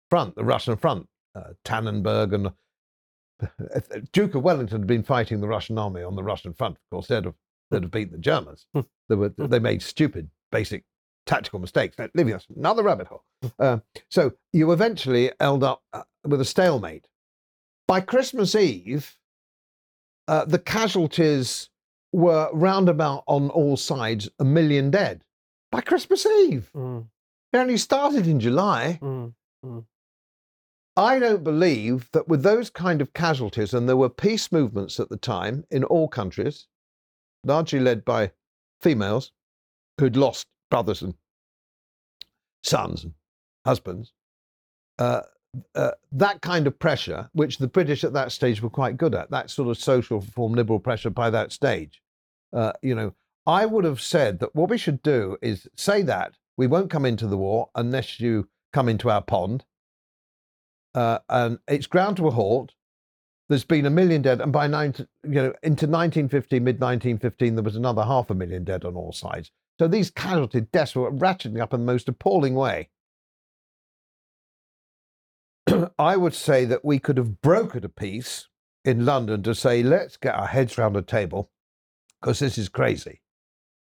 front, 0.08 0.34
the 0.34 0.44
Russian 0.44 0.76
front. 0.76 1.08
Uh, 1.34 1.52
Tannenberg 1.64 2.34
and 2.34 2.46
uh, 2.48 4.00
Duke 4.12 4.34
of 4.34 4.42
Wellington 4.42 4.80
had 4.80 4.86
been 4.86 5.02
fighting 5.02 5.40
the 5.40 5.48
Russian 5.48 5.78
army 5.78 6.02
on 6.02 6.16
the 6.16 6.22
Russian 6.22 6.52
front. 6.52 6.76
Of 6.76 6.90
course, 6.90 7.06
they'd 7.06 7.24
have, 7.24 7.34
they'd 7.70 7.82
have 7.82 7.90
beaten 7.90 8.12
the 8.12 8.18
Germans. 8.18 8.66
Hmm. 8.74 8.80
they, 9.08 9.14
were, 9.14 9.28
hmm. 9.28 9.46
they 9.46 9.58
made 9.58 9.82
stupid, 9.82 10.30
basic 10.50 10.84
tactical 11.26 11.58
mistakes, 11.58 11.96
leaving 12.14 12.34
us 12.34 12.46
another 12.56 12.82
rabbit 12.82 13.06
hole. 13.06 13.24
Uh, 13.58 13.78
so 14.08 14.32
you 14.52 14.72
eventually 14.72 15.30
end 15.40 15.62
up 15.62 15.82
uh, 15.92 16.02
with 16.24 16.40
a 16.40 16.44
stalemate. 16.44 17.06
By 17.86 18.00
Christmas 18.00 18.54
Eve, 18.54 19.16
uh, 20.26 20.44
the 20.46 20.58
casualties 20.58 21.70
were 22.12 22.48
roundabout 22.52 23.24
on 23.26 23.50
all 23.50 23.76
sides 23.76 24.28
a 24.38 24.44
million 24.44 24.90
dead 24.90 25.22
by 25.70 25.80
Christmas 25.80 26.26
Eve. 26.26 26.70
Mm. 26.74 27.06
It 27.52 27.56
only 27.56 27.76
started 27.76 28.26
in 28.26 28.40
July. 28.40 28.98
Mm. 29.02 29.34
Mm. 29.64 29.84
I 30.96 31.18
don't 31.18 31.44
believe 31.44 32.10
that 32.12 32.28
with 32.28 32.42
those 32.42 32.70
kind 32.70 33.00
of 33.00 33.12
casualties, 33.12 33.72
and 33.72 33.88
there 33.88 33.96
were 33.96 34.08
peace 34.08 34.50
movements 34.50 34.98
at 34.98 35.08
the 35.08 35.16
time 35.16 35.64
in 35.70 35.84
all 35.84 36.08
countries, 36.08 36.66
largely 37.44 37.78
led 37.78 38.04
by 38.04 38.32
females 38.80 39.32
who'd 39.98 40.16
lost 40.16 40.46
brothers 40.70 41.02
and 41.02 41.14
sons 42.64 43.04
and 43.04 43.14
husbands, 43.64 44.12
uh, 44.98 45.22
uh, 45.74 45.92
that 46.12 46.40
kind 46.40 46.66
of 46.66 46.78
pressure, 46.78 47.30
which 47.32 47.58
the 47.58 47.68
British 47.68 48.04
at 48.04 48.12
that 48.12 48.32
stage 48.32 48.60
were 48.60 48.70
quite 48.70 48.96
good 48.96 49.14
at, 49.14 49.30
that 49.30 49.50
sort 49.50 49.68
of 49.68 49.78
social 49.78 50.20
reform, 50.20 50.52
liberal 50.52 50.80
pressure 50.80 51.10
by 51.10 51.30
that 51.30 51.52
stage, 51.52 52.02
uh, 52.52 52.72
you 52.82 52.94
know, 52.94 53.14
I 53.48 53.64
would 53.64 53.84
have 53.84 54.02
said 54.02 54.40
that 54.40 54.54
what 54.54 54.68
we 54.68 54.76
should 54.76 55.02
do 55.02 55.38
is 55.40 55.66
say 55.74 56.02
that 56.02 56.34
we 56.58 56.66
won't 56.66 56.90
come 56.90 57.06
into 57.06 57.26
the 57.26 57.38
war 57.38 57.70
unless 57.74 58.20
you 58.20 58.50
come 58.74 58.90
into 58.90 59.08
our 59.08 59.22
pond. 59.22 59.64
Uh, 60.94 61.20
and 61.30 61.58
it's 61.66 61.86
ground 61.86 62.18
to 62.18 62.28
a 62.28 62.30
halt. 62.30 62.72
There's 63.48 63.64
been 63.64 63.86
a 63.86 63.90
million 63.90 64.20
dead, 64.20 64.42
and 64.42 64.52
by 64.52 64.66
19, 64.66 65.08
you 65.24 65.30
know 65.30 65.54
into 65.62 65.86
1915, 65.86 66.62
mid 66.62 66.78
1915, 66.78 67.54
there 67.54 67.64
was 67.64 67.76
another 67.76 68.04
half 68.04 68.28
a 68.28 68.34
million 68.34 68.64
dead 68.64 68.84
on 68.84 68.94
all 68.94 69.12
sides. 69.12 69.50
So 69.80 69.88
these 69.88 70.10
casualty 70.10 70.60
deaths 70.60 70.94
were 70.94 71.10
ratcheting 71.10 71.60
up 71.60 71.72
in 71.72 71.80
the 71.80 71.86
most 71.86 72.08
appalling 72.10 72.54
way. 72.54 72.90
I 75.98 76.18
would 76.18 76.34
say 76.34 76.66
that 76.66 76.84
we 76.84 76.98
could 76.98 77.16
have 77.16 77.40
brokered 77.42 77.84
a 77.84 77.88
peace 77.88 78.48
in 78.84 79.06
London 79.06 79.42
to 79.44 79.54
say, 79.54 79.82
let's 79.82 80.18
get 80.18 80.34
our 80.34 80.48
heads 80.48 80.76
round 80.76 80.96
a 80.96 81.02
table 81.02 81.50
because 82.20 82.40
this 82.40 82.58
is 82.58 82.68
crazy. 82.68 83.22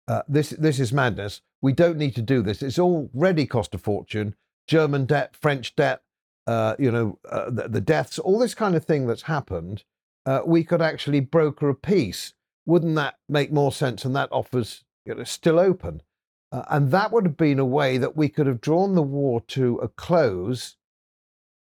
Uh, 0.09 0.22
this 0.26 0.50
this 0.50 0.80
is 0.80 0.92
madness. 0.92 1.42
We 1.61 1.72
don't 1.72 1.98
need 1.98 2.14
to 2.14 2.22
do 2.22 2.42
this. 2.42 2.62
It's 2.62 2.78
already 2.78 3.46
cost 3.46 3.74
a 3.74 3.78
fortune. 3.78 4.34
German 4.66 5.04
debt, 5.04 5.36
French 5.36 5.76
debt, 5.76 6.02
uh, 6.46 6.76
you 6.78 6.90
know, 6.90 7.18
uh, 7.30 7.50
the, 7.50 7.68
the, 7.68 7.80
deaths, 7.80 8.18
all 8.18 8.38
this 8.38 8.54
kind 8.54 8.74
of 8.74 8.84
thing 8.84 9.06
that's 9.06 9.22
happened. 9.22 9.84
Uh, 10.26 10.40
we 10.44 10.62
could 10.62 10.82
actually 10.82 11.20
broker 11.20 11.68
a 11.68 11.74
peace. 11.74 12.34
Wouldn't 12.66 12.96
that 12.96 13.16
make 13.28 13.50
more 13.50 13.72
sense? 13.72 14.04
And 14.04 14.14
that 14.14 14.28
offers 14.30 14.84
you 15.04 15.14
know, 15.14 15.24
still 15.24 15.59
open. 15.59 16.02
Uh, 16.52 16.64
and 16.70 16.90
that 16.90 17.12
would 17.12 17.24
have 17.24 17.36
been 17.36 17.59
a 17.59 17.64
way 17.64 17.98
that 17.98 18.16
we 18.16 18.28
could 18.28 18.46
have 18.46 18.61
drawn 18.61 18.94
the 18.94 19.02
war 19.02 19.40
to 19.42 19.76
a 19.78 19.88
close. 19.88 20.76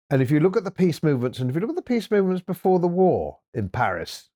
And 0.10 0.22
if 0.22 0.30
you 0.30 0.40
look 0.40 0.58
at 0.58 0.64
the 0.64 0.72
peace 0.72 1.02
movements, 1.02 1.40
and 1.40 1.50
if 1.50 1.56
you 1.56 1.62
look 1.62 1.72
at 1.72 1.76
the 1.76 1.82
peace 1.82 2.10
movements 2.12 2.44
before 2.44 2.80
the 2.80 2.88
war 2.88 3.40
in 3.54 3.70
Paris, 3.70 4.30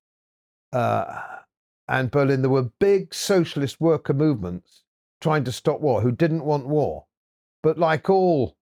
and 1.90 2.12
Berlin, 2.12 2.40
there 2.40 2.50
were 2.50 2.70
big 2.78 3.12
socialist 3.12 3.80
worker 3.80 4.14
movements 4.14 4.84
trying 5.20 5.42
to 5.42 5.52
stop 5.52 5.80
war 5.80 6.00
who 6.00 6.12
didn't 6.12 6.44
want 6.44 6.68
war. 6.68 7.06
But 7.64 7.78
like 7.78 8.08
all 8.08 8.56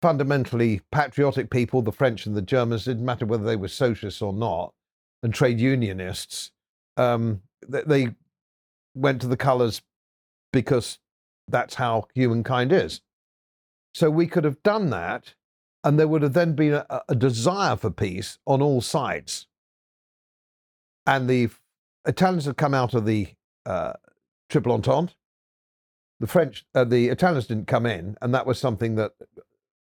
fundamentally 0.00 0.80
patriotic 0.92 1.50
people, 1.50 1.82
the 1.82 1.90
French 1.90 2.26
and 2.26 2.36
the 2.36 2.40
Germans, 2.40 2.84
didn't 2.84 3.04
matter 3.04 3.26
whether 3.26 3.42
they 3.42 3.56
were 3.56 3.68
socialists 3.68 4.22
or 4.22 4.32
not, 4.32 4.72
and 5.22 5.34
trade 5.34 5.58
unionists, 5.60 6.52
um, 6.96 7.42
they, 7.68 8.14
went 8.92 9.20
to 9.20 9.28
the 9.28 9.36
colours 9.36 9.82
because 10.52 10.98
that's 11.46 11.76
how 11.76 12.08
humankind 12.12 12.72
is. 12.72 13.00
So 13.94 14.10
we 14.10 14.26
could 14.26 14.44
have 14.44 14.62
done 14.64 14.90
that, 14.90 15.34
and 15.84 15.98
there 15.98 16.08
would 16.08 16.22
have 16.22 16.32
then 16.32 16.54
been 16.54 16.74
a, 16.74 17.02
a 17.08 17.14
desire 17.14 17.76
for 17.76 17.90
peace 17.90 18.38
on 18.46 18.60
all 18.60 18.80
sides. 18.80 19.46
And 21.06 21.30
the 21.30 21.50
Italians 22.06 22.46
had 22.46 22.56
come 22.56 22.74
out 22.74 22.94
of 22.94 23.06
the 23.06 23.28
uh, 23.66 23.94
Triple 24.48 24.72
Entente. 24.72 25.14
The 26.18 26.26
French, 26.26 26.66
uh, 26.74 26.84
the 26.84 27.08
Italians 27.08 27.46
didn't 27.46 27.66
come 27.66 27.86
in, 27.86 28.16
and 28.20 28.34
that 28.34 28.46
was 28.46 28.58
something 28.58 28.96
that 28.96 29.12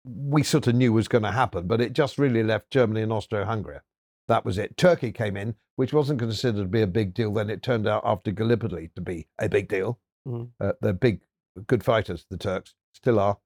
we 0.05 0.43
sort 0.43 0.67
of 0.67 0.75
knew 0.75 0.93
was 0.93 1.07
going 1.07 1.23
to 1.23 1.31
happen, 1.31 1.67
but 1.67 1.81
it 1.81 1.93
just 1.93 2.17
really 2.17 2.43
left 2.43 2.69
Germany 2.69 3.01
and 3.01 3.11
Austria 3.11 3.45
Hungary. 3.45 3.79
That 4.27 4.45
was 4.45 4.57
it. 4.57 4.77
Turkey 4.77 5.11
came 5.11 5.35
in, 5.37 5.55
which 5.75 5.93
wasn't 5.93 6.19
considered 6.19 6.61
to 6.61 6.67
be 6.67 6.81
a 6.81 6.87
big 6.87 7.13
deal. 7.13 7.33
Then 7.33 7.49
it 7.49 7.63
turned 7.63 7.87
out 7.87 8.03
after 8.05 8.31
Gallipoli 8.31 8.91
to 8.95 9.01
be 9.01 9.27
a 9.39 9.49
big 9.49 9.67
deal. 9.67 9.99
Mm-hmm. 10.27 10.63
Uh, 10.63 10.73
they're 10.81 10.93
big, 10.93 11.21
good 11.65 11.83
fighters. 11.83 12.25
The 12.29 12.37
Turks 12.37 12.75
still 12.93 13.19
are. 13.19 13.37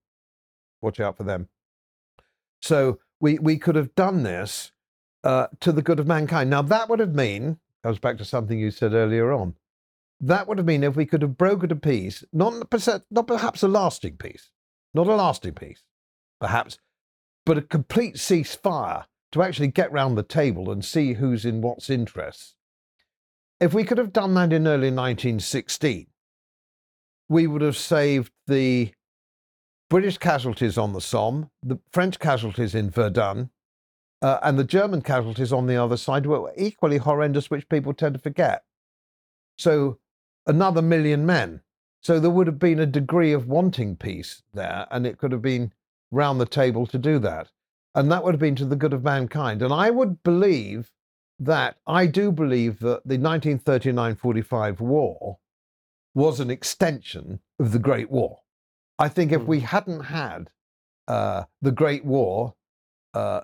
Watch 0.82 1.00
out 1.00 1.18
for 1.18 1.24
them. 1.24 1.50
So 2.62 3.00
we 3.20 3.38
we 3.38 3.58
could 3.58 3.76
have 3.76 3.94
done 3.96 4.24
this 4.24 4.72
uh, 5.24 5.48
to 5.60 5.72
the 5.72 5.82
good 5.82 6.00
of 6.00 6.08
mankind. 6.08 6.50
Now 6.50 6.64
that 6.64 6.90
would 6.90 7.00
have 7.00 7.14
mean 7.14 7.60
goes 7.84 8.00
back 8.00 8.18
to 8.18 8.26
something 8.26 8.60
you 8.60 8.72
said 8.72 8.94
earlier 8.94 9.32
on. 9.32 9.56
that 10.20 10.48
would 10.48 10.58
have 10.58 10.68
been 10.68 10.84
if 10.84 10.96
we 10.96 11.06
could 11.06 11.24
have 11.24 11.32
brokered 11.32 11.72
a 11.72 11.76
peace, 11.76 12.24
not, 12.32 12.54
not 13.10 13.28
perhaps 13.28 13.64
a 13.64 13.68
lasting 13.68 14.18
peace, 14.18 14.52
not 14.94 15.08
a 15.08 15.16
lasting 15.16 15.54
peace, 15.54 15.84
perhaps, 16.40 16.78
but 17.46 17.58
a 17.58 17.62
complete 17.62 18.16
ceasefire 18.16 19.06
to 19.32 19.42
actually 19.42 19.68
get 19.68 19.92
round 19.92 20.18
the 20.18 20.24
table 20.24 20.70
and 20.70 20.86
see 20.86 21.14
who's 21.14 21.46
in 21.46 21.62
what's 21.62 21.90
interests. 21.90 22.56
If 23.60 23.74
we 23.74 23.84
could 23.84 23.98
have 23.98 24.14
done 24.14 24.34
that 24.36 24.54
in 24.54 24.68
early 24.68 24.92
1916, 24.92 26.08
we 27.30 27.48
would 27.48 27.62
have 27.62 27.78
saved 27.78 28.32
the 28.48 28.92
British 29.90 30.18
casualties 30.18 30.78
on 30.78 30.94
the 30.94 31.02
Somme, 31.02 31.50
the 31.64 31.80
French 31.92 32.20
casualties 32.20 32.76
in 32.76 32.90
Verdun, 32.90 33.50
uh, 34.22 34.40
and 34.44 34.58
the 34.58 34.64
German 34.64 35.02
casualties 35.02 35.52
on 35.54 35.68
the 35.68 35.78
other 35.78 35.98
side 35.98 36.26
were 36.26 36.52
equally 36.58 36.98
horrendous, 36.98 37.50
which 37.50 37.70
people 37.70 37.94
tend 37.94 38.14
to 38.16 38.22
forget. 38.22 38.64
So, 39.58 40.00
another 40.48 40.82
million 40.82 41.26
men. 41.26 41.62
So, 42.02 42.20
there 42.20 42.32
would 42.32 42.48
have 42.48 42.60
been 42.60 42.80
a 42.80 42.86
degree 42.86 43.32
of 43.34 43.48
wanting 43.48 43.96
peace 43.96 44.44
there, 44.54 44.88
and 44.92 45.06
it 45.06 45.18
could 45.18 45.32
have 45.32 45.42
been 45.42 45.74
round 46.12 46.40
the 46.42 46.46
table 46.46 46.86
to 46.88 46.98
do 46.98 47.20
that. 47.20 47.52
And 47.96 48.12
that 48.12 48.24
would 48.24 48.34
have 48.34 48.40
been 48.40 48.56
to 48.56 48.66
the 48.66 48.76
good 48.76 48.94
of 48.94 49.04
mankind. 49.04 49.62
And 49.62 49.74
I 49.74 49.90
would 49.90 50.24
believe 50.24 50.92
that, 51.40 51.78
I 51.88 52.06
do 52.06 52.32
believe 52.32 52.80
that 52.80 53.02
the 53.06 53.18
1939 53.18 54.16
45 54.16 54.80
war 54.82 55.40
was 56.14 56.40
an 56.40 56.50
extension 56.52 57.40
of 57.60 57.72
the 57.72 57.80
Great 57.80 58.12
War. 58.12 58.40
I 59.00 59.10
think 59.10 59.32
if 59.32 59.42
Mm. 59.42 59.46
we 59.48 59.60
hadn't 59.62 60.02
had 60.06 60.52
uh, 61.08 61.46
the 61.62 61.72
Great 61.72 62.06
War, 62.06 62.54
uh, 63.14 63.42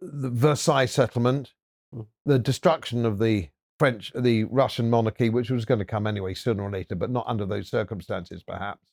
the 0.00 0.30
Versailles 0.30 0.86
settlement, 0.86 1.52
Mm. 1.94 2.06
the 2.26 2.38
destruction 2.38 3.06
of 3.06 3.18
the 3.18 3.48
French, 3.78 4.12
the 4.14 4.44
Russian 4.44 4.90
monarchy, 4.90 5.30
which 5.30 5.50
was 5.50 5.64
going 5.64 5.78
to 5.78 5.86
come 5.86 6.06
anyway 6.06 6.34
sooner 6.34 6.62
or 6.64 6.70
later, 6.70 6.94
but 6.94 7.10
not 7.10 7.26
under 7.26 7.46
those 7.46 7.68
circumstances, 7.70 8.42
perhaps. 8.42 8.92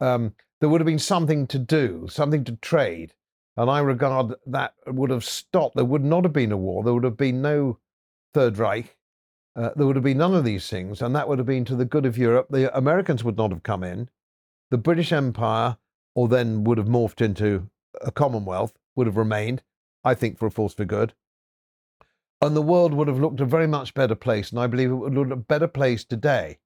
Um, 0.00 0.34
there 0.60 0.68
would 0.68 0.80
have 0.80 0.86
been 0.86 0.98
something 0.98 1.46
to 1.48 1.58
do, 1.58 2.06
something 2.08 2.44
to 2.44 2.56
trade. 2.56 3.14
And 3.56 3.68
I 3.68 3.80
regard 3.80 4.34
that 4.46 4.74
would 4.86 5.10
have 5.10 5.24
stopped. 5.24 5.74
There 5.74 5.84
would 5.84 6.04
not 6.04 6.24
have 6.24 6.32
been 6.32 6.52
a 6.52 6.56
war. 6.56 6.84
There 6.84 6.94
would 6.94 7.04
have 7.04 7.16
been 7.16 7.42
no 7.42 7.78
Third 8.32 8.58
Reich. 8.58 8.96
Uh, 9.56 9.70
there 9.74 9.86
would 9.86 9.96
have 9.96 10.04
been 10.04 10.18
none 10.18 10.34
of 10.34 10.44
these 10.44 10.68
things. 10.68 11.02
And 11.02 11.14
that 11.16 11.28
would 11.28 11.38
have 11.38 11.46
been 11.46 11.64
to 11.64 11.74
the 11.74 11.84
good 11.84 12.06
of 12.06 12.16
Europe. 12.16 12.46
The 12.50 12.74
Americans 12.76 13.24
would 13.24 13.36
not 13.36 13.50
have 13.50 13.64
come 13.64 13.82
in. 13.82 14.08
The 14.70 14.78
British 14.78 15.12
Empire, 15.12 15.78
or 16.14 16.28
then 16.28 16.62
would 16.64 16.78
have 16.78 16.86
morphed 16.86 17.20
into 17.20 17.68
a 18.00 18.12
Commonwealth, 18.12 18.78
would 18.94 19.08
have 19.08 19.16
remained, 19.16 19.62
I 20.04 20.14
think, 20.14 20.38
for 20.38 20.46
a 20.46 20.50
force 20.50 20.74
for 20.74 20.84
good. 20.84 21.14
And 22.40 22.56
the 22.56 22.62
world 22.62 22.94
would 22.94 23.08
have 23.08 23.20
looked 23.20 23.40
a 23.40 23.44
very 23.44 23.66
much 23.66 23.92
better 23.94 24.14
place. 24.14 24.50
And 24.50 24.58
I 24.58 24.66
believe 24.66 24.90
it 24.90 24.94
would 24.94 25.14
look 25.14 25.30
a 25.30 25.36
better 25.36 25.68
place 25.68 26.04
today 26.04 26.58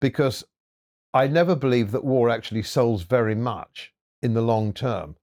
because 0.00 0.44
I 1.14 1.26
never 1.28 1.54
believe 1.54 1.92
that 1.92 2.04
war 2.04 2.28
actually 2.28 2.62
solves 2.62 3.02
very 3.04 3.34
much 3.34 3.92
in 4.22 4.34
the 4.34 4.42
long 4.42 4.72
term. 4.72 5.16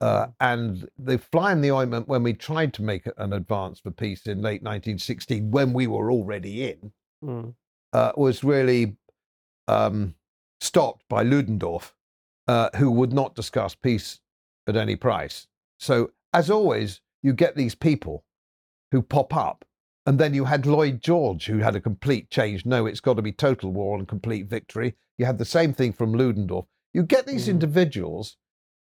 Uh, 0.00 0.28
and 0.38 0.88
the 0.96 1.18
fly 1.18 1.50
in 1.50 1.60
the 1.60 1.72
ointment 1.72 2.06
when 2.06 2.22
we 2.22 2.32
tried 2.32 2.72
to 2.74 2.82
make 2.82 3.08
an 3.16 3.32
advance 3.32 3.80
for 3.80 3.90
peace 3.90 4.26
in 4.26 4.38
late 4.40 4.62
1916, 4.62 5.50
when 5.50 5.72
we 5.72 5.86
were 5.86 6.10
already 6.12 6.68
in, 6.70 6.92
Mm. 7.24 7.56
uh, 7.92 8.12
was 8.16 8.44
really 8.44 8.96
um, 9.66 10.14
stopped 10.60 11.02
by 11.08 11.24
Ludendorff, 11.24 11.96
uh, 12.46 12.70
who 12.76 12.92
would 12.92 13.12
not 13.12 13.34
discuss 13.34 13.74
peace 13.74 14.20
at 14.68 14.76
any 14.76 14.94
price. 14.94 15.48
So, 15.80 16.12
as 16.32 16.50
always, 16.50 17.00
you 17.22 17.32
get 17.32 17.56
these 17.56 17.74
people 17.74 18.24
who 18.92 19.02
pop 19.02 19.34
up. 19.36 19.64
And 20.06 20.18
then 20.18 20.32
you 20.32 20.46
had 20.46 20.64
Lloyd 20.64 21.02
George, 21.02 21.46
who 21.46 21.58
had 21.58 21.76
a 21.76 21.80
complete 21.80 22.30
change. 22.30 22.64
No, 22.64 22.86
it's 22.86 23.00
got 23.00 23.14
to 23.16 23.22
be 23.22 23.32
total 23.32 23.70
war 23.72 23.98
and 23.98 24.08
complete 24.08 24.46
victory. 24.46 24.94
You 25.18 25.26
had 25.26 25.36
the 25.36 25.44
same 25.44 25.74
thing 25.74 25.92
from 25.92 26.14
Ludendorff. 26.14 26.64
You 26.94 27.02
get 27.02 27.26
these 27.26 27.46
Mm. 27.46 27.50
individuals, 27.50 28.38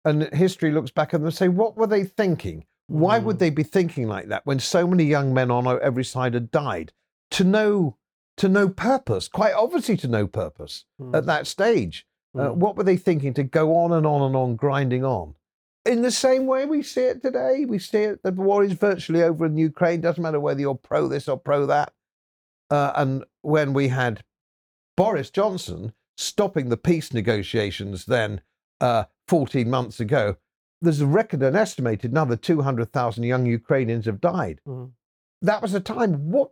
and 0.04 0.22
history 0.32 0.72
looks 0.72 0.90
back 0.90 1.08
at 1.12 1.18
them 1.20 1.26
and 1.26 1.34
say, 1.34 1.48
what 1.48 1.76
were 1.76 1.86
they 1.86 2.04
thinking? 2.04 2.64
Why 2.86 3.18
would 3.18 3.36
Mm. 3.36 3.40
they 3.40 3.50
be 3.50 3.62
thinking 3.62 4.08
like 4.08 4.28
that 4.28 4.46
when 4.46 4.58
so 4.60 4.86
many 4.86 5.04
young 5.04 5.34
men 5.34 5.50
on 5.50 5.66
every 5.82 6.04
side 6.04 6.32
had 6.32 6.50
died? 6.50 6.92
To 7.32 7.44
no, 7.44 7.98
to 8.38 8.48
no 8.48 8.70
purpose, 8.70 9.28
quite 9.28 9.52
obviously 9.52 9.98
to 9.98 10.08
no 10.08 10.26
purpose 10.26 10.86
Mm. 10.98 11.14
at 11.14 11.26
that 11.26 11.46
stage. 11.46 12.06
Uh, 12.34 12.48
Mm. 12.50 12.54
what 12.56 12.76
were 12.76 12.84
they 12.84 12.96
thinking 12.96 13.34
to 13.34 13.42
go 13.42 13.76
on 13.76 13.92
and 13.92 14.06
on 14.06 14.22
and 14.22 14.34
on, 14.34 14.56
grinding 14.56 15.04
on? 15.04 15.34
In 15.86 16.02
the 16.02 16.10
same 16.10 16.46
way 16.46 16.66
we 16.66 16.82
see 16.82 17.02
it 17.02 17.22
today, 17.22 17.64
we 17.66 17.78
see 17.78 17.98
it. 17.98 18.22
The 18.22 18.32
war 18.32 18.62
is 18.62 18.72
virtually 18.72 19.22
over 19.22 19.46
in 19.46 19.56
Ukraine. 19.56 20.00
Doesn't 20.00 20.22
matter 20.22 20.40
whether 20.40 20.60
you're 20.60 20.74
pro 20.74 21.08
this 21.08 21.28
or 21.28 21.38
pro 21.38 21.66
that. 21.66 21.92
Uh, 22.68 22.92
and 22.96 23.24
when 23.42 23.72
we 23.72 23.88
had 23.88 24.22
Boris 24.96 25.30
Johnson 25.30 25.92
stopping 26.16 26.68
the 26.68 26.76
peace 26.76 27.14
negotiations, 27.14 28.04
then 28.04 28.42
uh, 28.80 29.04
14 29.28 29.70
months 29.70 30.00
ago, 30.00 30.36
there's 30.82 31.00
a 31.00 31.06
record 31.06 31.42
and 31.42 31.56
estimated 31.56 32.10
another 32.10 32.36
200,000 32.36 33.24
young 33.24 33.46
Ukrainians 33.46 34.06
have 34.06 34.20
died. 34.20 34.60
Mm. 34.66 34.92
That 35.42 35.62
was 35.62 35.74
a 35.74 35.80
time. 35.80 36.30
What 36.30 36.50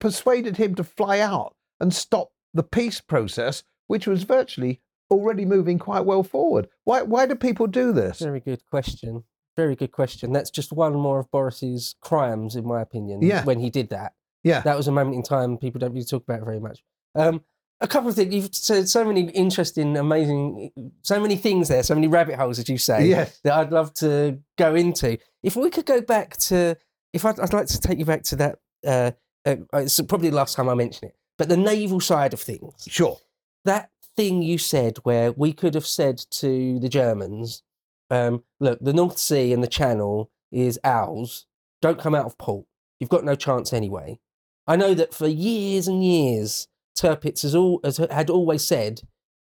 persuaded 0.00 0.58
him 0.58 0.74
to 0.74 0.84
fly 0.84 1.20
out 1.20 1.54
and 1.80 1.94
stop 1.94 2.32
the 2.52 2.62
peace 2.62 3.00
process, 3.00 3.62
which 3.86 4.06
was 4.06 4.24
virtually 4.24 4.80
already 5.10 5.44
moving 5.44 5.78
quite 5.78 6.04
well 6.04 6.22
forward? 6.22 6.68
Why, 6.84 7.02
why 7.02 7.26
do 7.26 7.34
people 7.34 7.66
do 7.66 7.92
this? 7.92 8.18
Very 8.20 8.40
good 8.40 8.64
question. 8.70 9.24
Very 9.56 9.74
good 9.76 9.92
question. 9.92 10.32
That's 10.32 10.50
just 10.50 10.72
one 10.72 10.94
more 10.94 11.18
of 11.20 11.30
Boris's 11.30 11.94
crimes, 12.00 12.56
in 12.56 12.66
my 12.66 12.82
opinion. 12.82 13.22
Yeah. 13.22 13.44
When 13.44 13.58
he 13.60 13.70
did 13.70 13.88
that, 13.90 14.12
Yeah. 14.44 14.60
that 14.60 14.76
was 14.76 14.86
a 14.88 14.92
moment 14.92 15.16
in 15.16 15.22
time 15.22 15.56
people 15.58 15.78
don't 15.78 15.92
really 15.92 16.04
talk 16.04 16.24
about 16.24 16.42
very 16.44 16.60
much. 16.60 16.82
Um, 17.14 17.42
a 17.80 17.86
couple 17.88 18.08
of 18.08 18.16
things 18.16 18.34
you've 18.34 18.54
said 18.54 18.88
so 18.88 19.04
many 19.04 19.22
interesting, 19.30 19.96
amazing, 19.96 20.70
so 21.02 21.20
many 21.20 21.36
things 21.36 21.68
there, 21.68 21.82
so 21.82 21.94
many 21.94 22.08
rabbit 22.08 22.36
holes, 22.36 22.58
as 22.58 22.68
you 22.68 22.78
say, 22.78 23.06
Yes. 23.06 23.38
that 23.44 23.52
I'd 23.54 23.70
love 23.72 23.92
to 23.94 24.38
go 24.56 24.74
into. 24.74 25.18
If 25.42 25.56
we 25.56 25.68
could 25.70 25.84
go 25.86 26.00
back 26.00 26.36
to, 26.38 26.76
if 27.12 27.24
I'd, 27.24 27.38
I'd 27.40 27.52
like 27.52 27.66
to 27.66 27.80
take 27.80 27.98
you 27.98 28.04
back 28.04 28.22
to 28.24 28.36
that. 28.36 28.58
Uh, 28.86 29.10
uh, 29.46 29.56
it's 29.74 30.00
probably 30.02 30.28
the 30.30 30.36
last 30.36 30.54
time 30.56 30.68
I 30.68 30.74
mention 30.74 31.08
it, 31.08 31.16
but 31.38 31.48
the 31.48 31.56
naval 31.56 32.00
side 32.00 32.32
of 32.34 32.40
things 32.40 32.72
Sure. 32.88 33.18
that 33.64 33.90
thing 34.16 34.42
you 34.42 34.58
said 34.58 34.98
where 35.02 35.32
we 35.32 35.52
could 35.52 35.74
have 35.74 35.86
said 35.86 36.18
to 36.30 36.78
the 36.78 36.88
Germans, 36.88 37.62
um, 38.10 38.44
look, 38.60 38.78
the 38.80 38.92
North 38.92 39.18
Sea 39.18 39.52
and 39.52 39.62
the 39.62 39.68
Channel 39.68 40.30
is 40.50 40.78
ours. 40.84 41.46
Don't 41.82 41.98
come 41.98 42.14
out 42.14 42.26
of 42.26 42.38
port. 42.38 42.66
You've 42.98 43.10
got 43.10 43.24
no 43.24 43.34
chance 43.34 43.72
anyway. 43.72 44.18
I 44.66 44.76
know 44.76 44.94
that 44.94 45.14
for 45.14 45.28
years 45.28 45.86
and 45.86 46.04
years, 46.04 46.68
Tirpitz 46.98 47.42
has, 47.42 47.54
all, 47.54 47.80
has 47.84 47.98
had 47.98 48.30
always 48.30 48.64
said, 48.64 49.02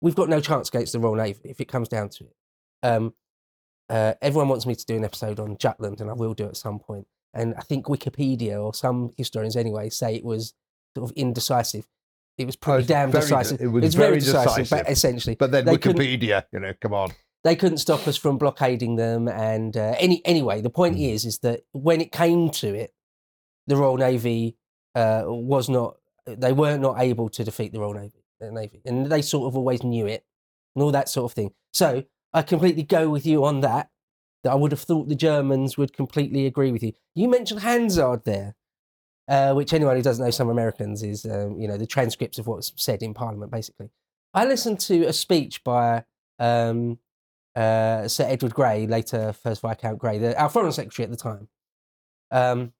we've 0.01 0.16
got 0.16 0.30
no 0.30 0.39
chance 0.39 0.70
against 0.70 0.93
the 0.93 0.99
Royal 0.99 1.16
Navy 1.16 1.41
if 1.45 1.62
it 1.62 1.68
comes 1.68 1.88
down 1.88 2.10
to 2.10 2.26
it. 2.26 2.36
Um, 2.84 3.14
uh, 3.89 4.14
everyone 4.22 4.49
wants 4.49 4.66
me 4.66 4.76
to 4.76 4.86
do 4.86 4.97
an 4.97 5.03
episode 5.03 5.39
on 5.39 5.57
Jutland, 5.57 5.99
and 5.99 6.10
I 6.10 6.14
will 6.14 6.34
do 6.34 6.45
it 6.45 6.49
at 6.49 6.57
some 6.57 6.80
point. 6.80 7.07
And 7.34 7.55
I 7.55 7.62
think 7.62 7.86
Wikipedia 7.86 8.62
or 8.62 8.74
some 8.74 9.14
historians 9.18 9.55
anyway 9.55 9.89
say 9.89 10.16
it 10.16 10.24
was 10.24 10.53
sort 10.95 11.10
of 11.10 11.16
indecisive. 11.16 11.88
It 12.40 12.46
was 12.46 12.56
pretty 12.56 12.80
it's 12.80 12.88
damn 12.88 13.12
very 13.12 13.22
decisive. 13.24 13.62
it 13.62 13.68
was 13.68 13.84
it's 13.84 13.96
very 13.96 14.10
very 14.12 14.20
decisive, 14.22 14.64
decisive. 14.64 14.86
but 14.86 14.92
essentially, 14.92 15.36
But 15.36 15.52
then 15.52 15.66
Wikipedia, 15.66 16.46
you 16.54 16.60
know, 16.62 16.74
come 16.82 16.94
on. 16.94 17.12
they 17.44 17.56
couldn't 17.56 17.78
stop 17.80 18.08
us 18.08 18.18
from 18.18 18.38
blockading 18.38 18.96
them. 18.96 19.28
And 19.28 19.76
uh, 19.78 19.96
any 20.00 20.22
anyway, 20.26 20.62
the 20.62 20.70
point 20.70 20.96
Mm. 20.96 21.14
is, 21.14 21.26
is 21.26 21.40
that 21.40 21.62
when 21.74 22.00
it 22.02 22.12
came 22.12 22.50
to 22.62 22.74
it, 22.74 22.94
the 23.68 23.76
Royal 23.76 23.98
Navy 23.98 24.58
uh, 24.96 25.24
was 25.28 25.70
not. 25.70 25.98
They 26.26 26.54
were 26.54 26.78
not 26.78 27.00
able 27.02 27.28
to 27.30 27.44
defeat 27.44 27.72
the 27.74 27.80
Royal 27.80 27.94
Navy, 27.94 28.24
the 28.40 28.52
Navy, 28.52 28.82
and 28.86 29.08
they 29.08 29.22
sort 29.22 29.48
of 29.48 29.58
always 29.58 29.84
knew 29.84 30.06
it, 30.08 30.24
and 30.76 30.84
all 30.84 30.92
that 30.92 31.10
sort 31.10 31.32
of 31.32 31.36
thing. 31.36 31.52
So 31.74 32.04
I 32.34 32.42
completely 32.44 32.84
go 32.84 33.10
with 33.10 33.26
you 33.26 33.44
on 33.46 33.62
that. 33.62 33.90
That 34.44 34.54
I 34.54 34.56
would 34.56 34.72
have 34.72 34.80
thought 34.82 35.10
the 35.10 35.16
Germans 35.16 35.78
would 35.78 35.92
completely 35.92 36.46
agree 36.46 36.72
with 36.72 36.82
you. 36.84 36.94
You 37.14 37.28
mentioned 37.30 37.60
Hansard 37.60 38.24
there, 38.24 38.56
uh, 39.30 39.54
which 39.54 39.74
anyone 39.74 39.96
who 39.96 40.02
doesn't 40.02 40.26
know 40.26 40.32
some 40.32 40.50
Americans 40.50 41.04
is, 41.04 41.26
um, 41.26 41.60
you 41.60 41.68
know, 41.68 41.78
the 41.78 41.86
transcripts 41.86 42.40
of 42.40 42.48
what's 42.48 42.74
said 42.76 43.04
in 43.04 43.14
Parliament, 43.14 43.52
basically. 43.52 43.92
I 44.34 44.46
listened 44.46 44.80
to 44.82 45.04
a 45.04 45.14
speech 45.14 45.64
by 45.64 46.04
um, 46.40 46.98
uh, 47.56 48.08
Sir 48.08 48.26
Edward 48.28 48.56
Grey, 48.56 48.88
later 48.88 49.32
First 49.32 49.62
Viscount 49.62 50.00
Grey, 50.00 50.18
the, 50.18 50.40
our 50.40 50.50
Foreign 50.50 50.72
Secretary 50.72 51.04
at 51.04 51.12
the 51.12 51.18
time. 51.18 51.48
Um, 52.32 52.74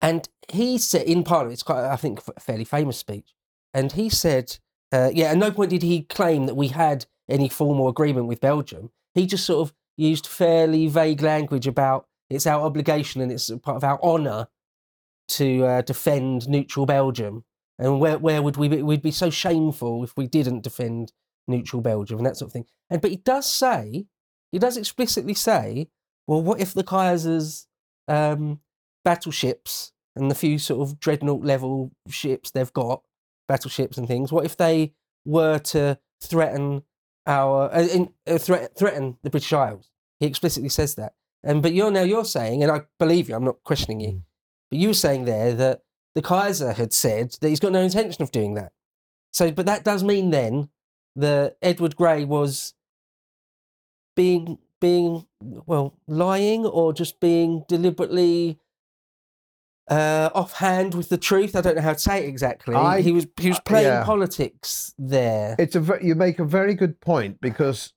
and 0.00 0.28
he 0.48 0.78
said 0.78 1.06
in 1.06 1.22
Parliament, 1.22 1.52
it's 1.52 1.62
quite, 1.62 1.84
I 1.84 1.96
think, 1.96 2.20
a 2.34 2.40
fairly 2.40 2.64
famous 2.64 2.96
speech. 2.96 3.34
And 3.74 3.92
he 3.92 4.08
said, 4.08 4.58
uh, 4.90 5.10
yeah, 5.12 5.26
at 5.26 5.36
no 5.36 5.50
point 5.50 5.70
did 5.70 5.82
he 5.82 6.02
claim 6.02 6.46
that 6.46 6.54
we 6.54 6.68
had 6.68 7.04
any 7.28 7.48
formal 7.50 7.88
agreement 7.88 8.26
with 8.26 8.40
Belgium. 8.40 8.90
He 9.14 9.26
just 9.26 9.44
sort 9.44 9.68
of 9.68 9.74
used 9.96 10.26
fairly 10.26 10.86
vague 10.86 11.20
language 11.22 11.66
about 11.66 12.06
it's 12.28 12.46
our 12.46 12.62
obligation 12.62 13.20
and 13.20 13.30
it's 13.30 13.50
part 13.62 13.76
of 13.76 13.84
our 13.84 14.02
honour 14.02 14.48
to 15.28 15.64
uh, 15.64 15.82
defend 15.82 16.48
neutral 16.48 16.86
Belgium. 16.86 17.44
And 17.78 18.00
where, 18.00 18.18
where 18.18 18.42
would 18.42 18.56
we 18.56 18.68
be? 18.68 18.82
We'd 18.82 19.02
be 19.02 19.10
so 19.10 19.28
shameful 19.30 20.02
if 20.02 20.16
we 20.16 20.26
didn't 20.26 20.62
defend 20.62 21.12
neutral 21.46 21.82
Belgium 21.82 22.18
and 22.18 22.26
that 22.26 22.36
sort 22.36 22.48
of 22.48 22.52
thing. 22.52 22.66
And 22.88 23.02
but 23.02 23.10
he 23.10 23.18
does 23.18 23.46
say, 23.50 24.06
he 24.50 24.58
does 24.58 24.76
explicitly 24.76 25.34
say, 25.34 25.88
well, 26.26 26.42
what 26.42 26.60
if 26.60 26.72
the 26.72 26.84
Kaiser's 26.84 27.66
um, 28.08 28.60
battleships 29.04 29.92
and 30.14 30.30
the 30.30 30.34
few 30.34 30.58
sort 30.58 30.80
of 30.80 30.98
dreadnought 30.98 31.44
level 31.44 31.92
ships 32.08 32.50
they've 32.50 32.72
got 32.72 33.02
battleships 33.46 33.96
and 33.96 34.08
things. 34.08 34.32
What 34.32 34.44
if 34.44 34.56
they 34.56 34.94
were 35.24 35.58
to 35.58 35.98
threaten 36.20 36.82
our 37.26 37.72
uh, 37.72 37.82
in, 37.82 38.12
uh, 38.26 38.38
threat, 38.38 38.76
threaten 38.76 39.18
the 39.22 39.30
British 39.30 39.52
Isles? 39.52 39.90
He 40.18 40.26
explicitly 40.26 40.70
says 40.70 40.94
that. 40.96 41.14
And 41.44 41.62
but 41.62 41.72
you're 41.72 41.90
now 41.90 42.02
you're 42.02 42.24
saying, 42.24 42.62
and 42.62 42.72
I 42.72 42.82
believe 42.98 43.28
you, 43.28 43.36
I'm 43.36 43.44
not 43.44 43.62
questioning 43.62 44.00
you, 44.00 44.08
Mm. 44.08 44.22
But 44.70 44.78
you 44.78 44.88
were 44.88 44.94
saying 44.94 45.24
there 45.24 45.52
that 45.54 45.82
the 46.14 46.22
Kaiser 46.22 46.72
had 46.72 46.92
said 46.92 47.36
that 47.40 47.48
he's 47.48 47.60
got 47.60 47.72
no 47.72 47.82
intention 47.82 48.22
of 48.22 48.32
doing 48.32 48.54
that. 48.54 48.72
So, 49.32 49.50
but 49.50 49.66
that 49.66 49.84
does 49.84 50.02
mean 50.02 50.30
then 50.30 50.70
that 51.14 51.56
Edward 51.62 51.96
Grey 51.96 52.24
was 52.24 52.74
being 54.14 54.58
being 54.80 55.26
well 55.40 55.98
lying 56.06 56.64
or 56.66 56.92
just 56.92 57.20
being 57.20 57.64
deliberately 57.68 58.58
uh, 59.88 60.30
offhand 60.34 60.94
with 60.94 61.08
the 61.08 61.18
truth. 61.18 61.54
I 61.54 61.60
don't 61.60 61.76
know 61.76 61.82
how 61.82 61.92
to 61.92 61.98
say 61.98 62.24
it 62.24 62.28
exactly. 62.28 62.74
I- 62.74 63.00
he 63.00 63.12
was 63.12 63.26
he 63.38 63.48
was 63.48 63.58
uh, 63.58 63.62
playing 63.62 63.86
yeah. 63.86 64.04
politics 64.04 64.94
there. 64.98 65.56
It's 65.58 65.76
a 65.76 65.98
you 66.02 66.14
make 66.14 66.38
a 66.38 66.44
very 66.44 66.74
good 66.74 67.00
point 67.00 67.40
because 67.40 67.92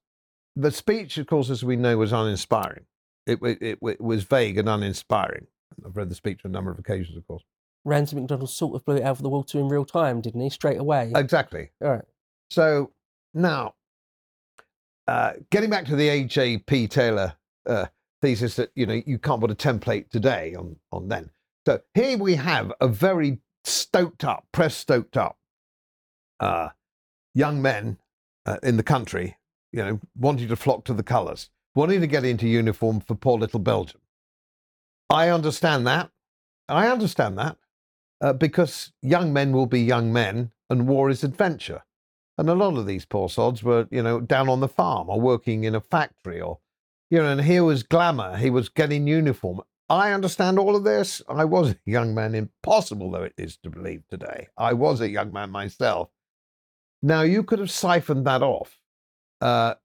the 0.55 0.71
speech, 0.71 1.17
of 1.17 1.27
course, 1.27 1.49
as 1.49 1.63
we 1.63 1.75
know, 1.75 1.97
was 1.97 2.11
uninspiring. 2.11 2.85
It, 3.25 3.39
it, 3.43 3.79
it 3.81 4.01
was 4.01 4.23
vague 4.23 4.57
and 4.57 4.67
uninspiring. 4.67 5.47
I've 5.85 5.95
read 5.95 6.09
the 6.09 6.15
speech 6.15 6.41
on 6.45 6.51
a 6.51 6.53
number 6.53 6.71
of 6.71 6.79
occasions, 6.79 7.17
of 7.17 7.27
course. 7.27 7.43
Ramsay 7.85 8.15
MacDonald 8.15 8.49
sort 8.49 8.75
of 8.75 8.85
blew 8.85 8.97
it 8.97 9.03
out 9.03 9.17
of 9.17 9.21
the 9.21 9.29
water 9.29 9.59
in 9.59 9.69
real 9.69 9.85
time, 9.85 10.21
didn't 10.21 10.41
he? 10.41 10.49
Straight 10.49 10.79
away. 10.79 11.11
Exactly. 11.15 11.71
All 11.81 11.91
right. 11.91 12.05
So 12.49 12.91
now, 13.33 13.75
uh, 15.07 15.33
getting 15.49 15.69
back 15.69 15.85
to 15.85 15.95
the 15.95 16.09
A.J.P. 16.09 16.87
Taylor 16.87 17.33
uh, 17.65 17.87
thesis 18.21 18.55
that 18.57 18.71
you 18.75 18.85
know 18.85 19.01
you 19.05 19.17
can't 19.17 19.41
put 19.41 19.51
a 19.51 19.55
template 19.55 20.09
today 20.09 20.55
on 20.55 20.75
on 20.91 21.07
then. 21.07 21.29
So 21.65 21.79
here 21.93 22.17
we 22.17 22.35
have 22.35 22.73
a 22.81 22.87
very 22.87 23.39
stoked 23.63 24.23
up, 24.23 24.45
press 24.51 24.75
stoked 24.75 25.17
up, 25.17 25.37
uh, 26.39 26.69
young 27.33 27.61
men 27.61 27.97
uh, 28.45 28.57
in 28.63 28.77
the 28.77 28.83
country, 28.83 29.37
you 29.71 29.83
know, 29.83 29.99
wanting 30.15 30.47
to 30.47 30.55
flock 30.55 30.85
to 30.85 30.93
the 30.93 31.03
colours, 31.03 31.49
wanting 31.75 32.01
to 32.01 32.07
get 32.07 32.25
into 32.25 32.47
uniform 32.47 33.01
for 33.01 33.15
poor 33.15 33.37
little 33.37 33.59
Belgium. 33.59 34.01
I 35.09 35.29
understand 35.29 35.87
that. 35.87 36.11
I 36.67 36.87
understand 36.87 37.37
that 37.37 37.57
uh, 38.21 38.33
because 38.33 38.91
young 39.01 39.33
men 39.33 39.51
will 39.51 39.65
be 39.65 39.81
young 39.81 40.13
men, 40.13 40.51
and 40.69 40.87
war 40.87 41.09
is 41.09 41.23
adventure. 41.23 41.83
And 42.37 42.49
a 42.49 42.53
lot 42.53 42.77
of 42.77 42.85
these 42.85 43.05
poor 43.05 43.27
sods 43.27 43.63
were, 43.63 43.87
you 43.91 44.01
know, 44.01 44.21
down 44.21 44.47
on 44.47 44.59
the 44.59 44.67
farm 44.67 45.09
or 45.09 45.19
working 45.19 45.63
in 45.63 45.75
a 45.75 45.81
factory 45.81 46.39
or, 46.39 46.59
you 47.09 47.17
know, 47.17 47.27
and 47.27 47.41
here 47.41 47.63
was 47.63 47.83
glamour. 47.83 48.37
He 48.37 48.49
was 48.49 48.69
getting 48.69 49.07
uniform. 49.07 49.61
I 49.89 50.13
understand 50.13 50.59
all 50.59 50.75
of 50.75 50.83
this. 50.83 51.21
I 51.27 51.43
was 51.45 51.71
a 51.71 51.77
young 51.85 52.13
man, 52.13 52.35
impossible 52.35 53.11
though 53.11 53.23
it 53.23 53.33
is 53.37 53.57
to 53.63 53.69
believe 53.69 54.03
today. 54.09 54.47
I 54.57 54.73
was 54.73 55.01
a 55.01 55.09
young 55.09 55.33
man 55.33 55.49
myself. 55.49 56.09
Now, 57.01 57.21
you 57.21 57.43
could 57.43 57.59
have 57.59 57.71
siphoned 57.71 58.27
that 58.27 58.43
off. 58.43 58.79
Uh, 59.41 59.75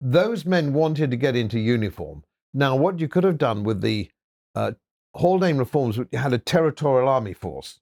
those 0.00 0.44
men 0.46 0.72
wanted 0.72 1.10
to 1.10 1.16
get 1.16 1.34
into 1.34 1.58
uniform. 1.58 2.24
Now, 2.54 2.76
what 2.76 3.00
you 3.00 3.08
could 3.08 3.24
have 3.24 3.38
done 3.38 3.64
with 3.64 3.80
the 3.80 4.10
uh, 4.58 4.72
Haldane 5.14 5.58
reforms, 5.58 5.98
had 6.12 6.32
a 6.32 6.38
territorial 6.38 7.08
army 7.08 7.32
force 7.32 7.80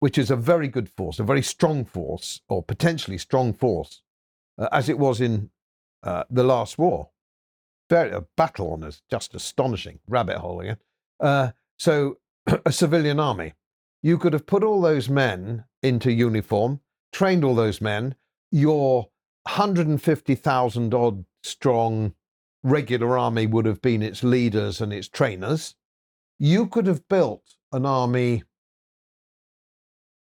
which 0.00 0.18
is 0.18 0.30
a 0.30 0.36
very 0.36 0.66
good 0.66 0.88
force, 0.88 1.18
a 1.18 1.22
very 1.22 1.42
strong 1.42 1.84
force, 1.84 2.40
or 2.48 2.62
potentially 2.62 3.18
strong 3.18 3.52
force, 3.52 4.02
uh, 4.58 4.68
as 4.72 4.88
it 4.88 4.98
was 4.98 5.20
in 5.20 5.50
uh, 6.02 6.24
the 6.28 6.42
last 6.42 6.78
war. 6.78 7.10
Very, 7.88 8.10
a 8.10 8.22
battle 8.36 8.72
on 8.72 8.82
us, 8.82 9.02
just 9.10 9.34
astonishing. 9.34 10.00
Rabbit 10.08 10.38
hole 10.38 10.60
again. 10.60 10.78
Uh, 11.20 11.50
so, 11.78 12.18
a 12.66 12.72
civilian 12.72 13.20
army. 13.20 13.52
You 14.02 14.16
could 14.16 14.32
have 14.32 14.46
put 14.46 14.64
all 14.64 14.80
those 14.80 15.10
men 15.10 15.64
into 15.82 16.10
uniform, 16.10 16.80
trained 17.12 17.44
all 17.44 17.54
those 17.54 17.82
men. 17.82 18.14
Your 18.50 19.10
150,000 19.42 20.94
odd 20.94 21.24
strong 21.42 22.14
regular 22.62 23.18
army 23.18 23.46
would 23.46 23.66
have 23.66 23.82
been 23.82 24.02
its 24.02 24.24
leaders 24.24 24.80
and 24.80 24.92
its 24.94 25.08
trainers. 25.08 25.74
You 26.40 26.66
could 26.66 26.88
have 26.88 27.06
built 27.08 27.44
an 27.70 27.86
army 27.86 28.42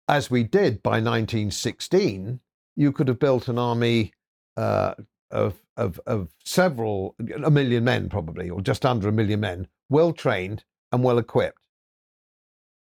as 0.09 0.31
we 0.31 0.43
did 0.43 0.81
by 0.81 0.99
1916, 0.99 2.39
you 2.75 2.91
could 2.91 3.07
have 3.07 3.19
built 3.19 3.47
an 3.47 3.59
army 3.59 4.11
uh, 4.57 4.95
of, 5.29 5.61
of, 5.77 5.99
of 6.07 6.29
several, 6.43 7.15
a 7.43 7.51
million 7.51 7.83
men 7.83 8.09
probably, 8.09 8.49
or 8.49 8.59
just 8.59 8.87
under 8.87 9.07
a 9.07 9.11
million 9.11 9.39
men, 9.39 9.67
well 9.87 10.11
trained 10.11 10.63
and 10.91 11.03
well 11.03 11.19
equipped. 11.19 11.59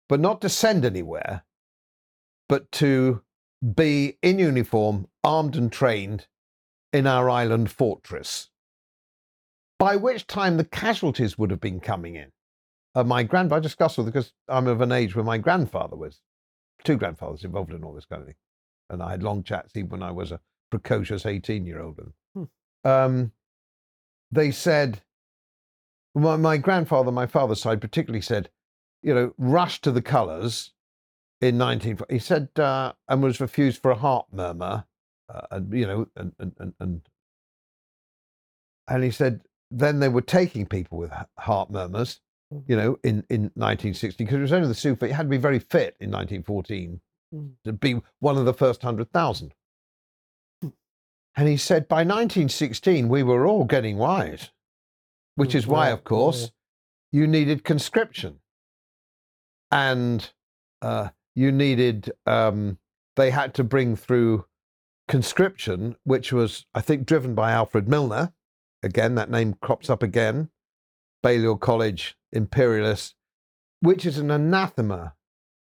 But 0.09 0.19
not 0.19 0.41
to 0.41 0.49
send 0.49 0.84
anywhere, 0.84 1.43
but 2.49 2.72
to 2.74 3.22
be 3.76 4.17
in 4.24 4.39
uniform, 4.39 5.07
armed 5.24 5.55
and 5.55 5.72
trained 5.72 6.26
in 6.91 7.05
our 7.05 7.30
island 7.30 7.69
fortress. 7.69 8.49
By 9.78 9.95
which 9.95 10.26
time 10.26 10.57
the 10.57 10.65
casualties 10.65 11.38
would 11.38 11.51
have 11.51 11.61
been 11.61 11.80
coming 11.80 12.15
in. 12.15 12.32
Uh, 12.94 13.04
my 13.04 13.24
grandfather, 13.24 13.60
I 13.60 13.62
discussed 13.62 13.98
with 13.98 14.08
because 14.08 14.34
I'm 14.48 14.68
of 14.68 14.82
an 14.82 14.92
age 14.92 15.16
where 15.16 15.24
my 15.24 15.38
grandfather 15.38 15.96
was 15.96 16.22
two 16.84 16.98
grandfathers 16.98 17.44
involved 17.44 17.74
in 17.74 17.84
all 17.84 17.94
this 17.94 18.06
kind 18.06 18.22
of 18.22 18.28
thing. 18.28 18.36
And 18.89 19.02
I 19.02 19.12
had 19.12 19.24
long 19.24 19.44
chats 19.44 19.76
even 19.76 19.89
when 19.89 20.04
I 20.04 20.12
was 20.12 20.32
a 20.32 20.42
precocious 20.70 21.26
18 21.26 21.66
year 21.66 21.82
old. 21.82 22.00
Hmm. 22.36 22.44
Um, 22.84 23.32
they 24.32 24.52
said, 24.52 25.02
my, 26.16 26.36
my 26.36 26.58
grandfather, 26.58 27.12
my 27.12 27.28
father's 27.28 27.62
side 27.62 27.80
particularly 27.80 28.22
said, 28.22 28.50
you 29.02 29.14
know, 29.14 29.34
rush 29.38 29.80
to 29.82 29.92
the 29.92 30.02
colours 30.02 30.72
in 31.39 31.58
19. 31.58 32.00
He 32.10 32.20
said, 32.20 32.50
uh, 32.58 32.94
and 33.08 33.24
was 33.24 33.39
refused 33.39 33.82
for 33.82 33.92
a 33.92 33.96
heart 33.96 34.28
murmur. 34.32 34.86
Uh, 35.30 35.42
and, 35.52 35.74
you 35.74 35.88
know, 35.88 36.08
and, 36.18 36.34
and, 36.39 36.54
and, 36.60 36.74
and, 36.80 37.02
and 38.89 39.04
he 39.04 39.12
said, 39.12 39.42
then 39.70 40.00
they 40.00 40.10
were 40.10 40.22
taking 40.22 40.66
people 40.66 40.98
with 40.98 41.12
heart 41.38 41.72
murmurs 41.72 42.20
you 42.68 42.76
know, 42.76 42.97
in, 43.04 43.24
in 43.30 43.43
1960, 43.56 44.24
because 44.24 44.38
it 44.38 44.41
was 44.41 44.52
only 44.54 44.68
the 44.68 44.74
super, 44.76 45.06
you 45.06 45.14
had 45.14 45.24
to 45.24 45.30
be 45.30 45.38
very 45.38 45.60
fit 45.60 45.95
in 45.99 46.12
1914 46.12 47.02
Mm. 47.34 47.54
to 47.64 47.72
be 47.72 48.02
one 48.20 48.38
of 48.38 48.43
the 48.43 48.54
first 48.54 48.84
100,000. 48.84 49.54
And 50.62 51.47
he 51.47 51.56
said, 51.56 51.88
by 51.88 52.04
1916, 52.04 53.08
we 53.08 53.24
were 53.24 53.47
all 53.47 53.64
getting 53.64 53.97
wise, 53.97 54.52
which 55.36 55.52
Mm, 55.52 55.56
is 55.56 55.66
why, 55.68 55.89
of 55.91 56.04
course, 56.04 56.52
you 57.14 57.26
needed 57.28 57.64
conscription. 57.64 58.41
And 59.72 60.30
uh, 60.82 61.10
you 61.36 61.54
needed, 61.54 62.12
um, 62.26 62.80
they 63.16 63.32
had 63.32 63.54
to 63.54 63.64
bring 63.64 63.95
through 63.95 64.45
conscription, 65.08 65.95
which 66.04 66.34
was, 66.34 66.66
I 66.76 66.82
think, 66.82 67.06
driven 67.06 67.34
by 67.34 67.52
Alfred 67.54 67.88
Milner. 67.88 68.34
Again, 68.84 69.16
that 69.16 69.30
name 69.30 69.54
crops 69.62 69.89
up 69.89 70.04
again. 70.04 70.49
Balliol 71.24 71.57
College 71.57 72.15
imperialists, 72.32 73.15
which 73.82 74.05
is 74.05 74.17
an 74.17 74.32
anathema 74.32 75.13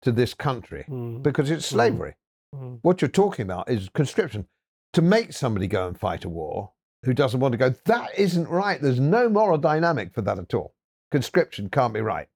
to 0.03 0.13
this 0.13 0.35
country 0.35 0.85
Mm, 0.89 1.23
because 1.23 1.51
it's 1.51 1.67
slavery. 1.67 2.15
mm. 2.55 2.79
What 2.83 3.01
you're 3.01 3.09
talking 3.09 3.45
about 3.45 3.69
is 3.71 3.89
conscription. 3.95 4.47
To 4.93 5.03
make 5.03 5.33
somebody 5.33 5.67
go 5.67 5.87
and 5.87 5.99
fight 5.99 6.25
a 6.25 6.29
war 6.29 6.73
who 7.03 7.13
doesn't 7.13 7.41
want 7.41 7.53
to 7.53 7.59
go, 7.59 7.71
that 7.85 8.11
isn't 8.19 8.49
right. 8.49 8.81
There's 8.81 9.01
no 9.01 9.29
moral 9.29 9.59
dynamic 9.59 10.13
for 10.15 10.23
that 10.23 10.39
at 10.39 10.55
all. 10.55 10.75
Conscription 11.11 11.69
can't 11.69 11.93
be 11.95 12.01
right. 12.01 12.29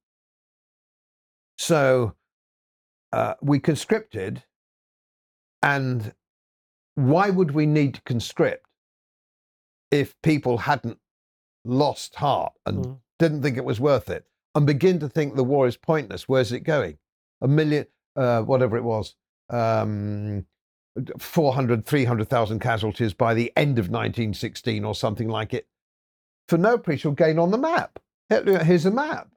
So 1.59 2.15
uh, 3.13 3.35
we 3.43 3.59
conscripted, 3.61 4.45
and 5.63 6.15
why 6.95 7.31
would 7.31 7.53
we 7.53 7.67
need 7.67 7.95
to 7.95 8.03
conscript 8.03 8.67
if 9.91 10.21
people 10.23 10.59
hadn't 10.59 10.99
lost 11.65 12.15
heart 12.17 12.53
and 12.67 12.85
Mm. 12.85 12.99
Didn't 13.21 13.43
think 13.43 13.57
it 13.57 13.65
was 13.65 13.79
worth 13.79 14.11
it 14.11 14.25
and 14.57 14.67
begin 14.67 14.99
to 14.99 15.09
think 15.09 15.37
the 15.37 15.45
war 15.45 15.69
is 15.69 15.77
pointless? 15.77 16.29
Where's 16.29 16.51
it 16.51 16.61
going? 16.61 16.99
A 17.41 17.47
million, 17.49 17.87
uh, 18.17 18.43
whatever 18.43 18.77
it 18.77 18.83
was, 18.83 19.15
um, 19.51 20.45
400, 21.19 21.87
300,000 21.87 22.59
casualties 22.59 23.15
by 23.15 23.35
the 23.35 23.53
end 23.57 23.79
of 23.79 23.87
1916 23.91 24.85
or 24.85 24.95
something 24.95 25.29
like 25.29 25.55
it 25.55 25.69
for 26.49 26.59
no 26.59 26.75
appreciable 26.75 27.15
gain 27.15 27.39
on 27.39 27.51
the 27.53 27.59
map. 27.59 27.99
Here's 28.29 28.87
a 28.87 28.91
map. 28.91 29.29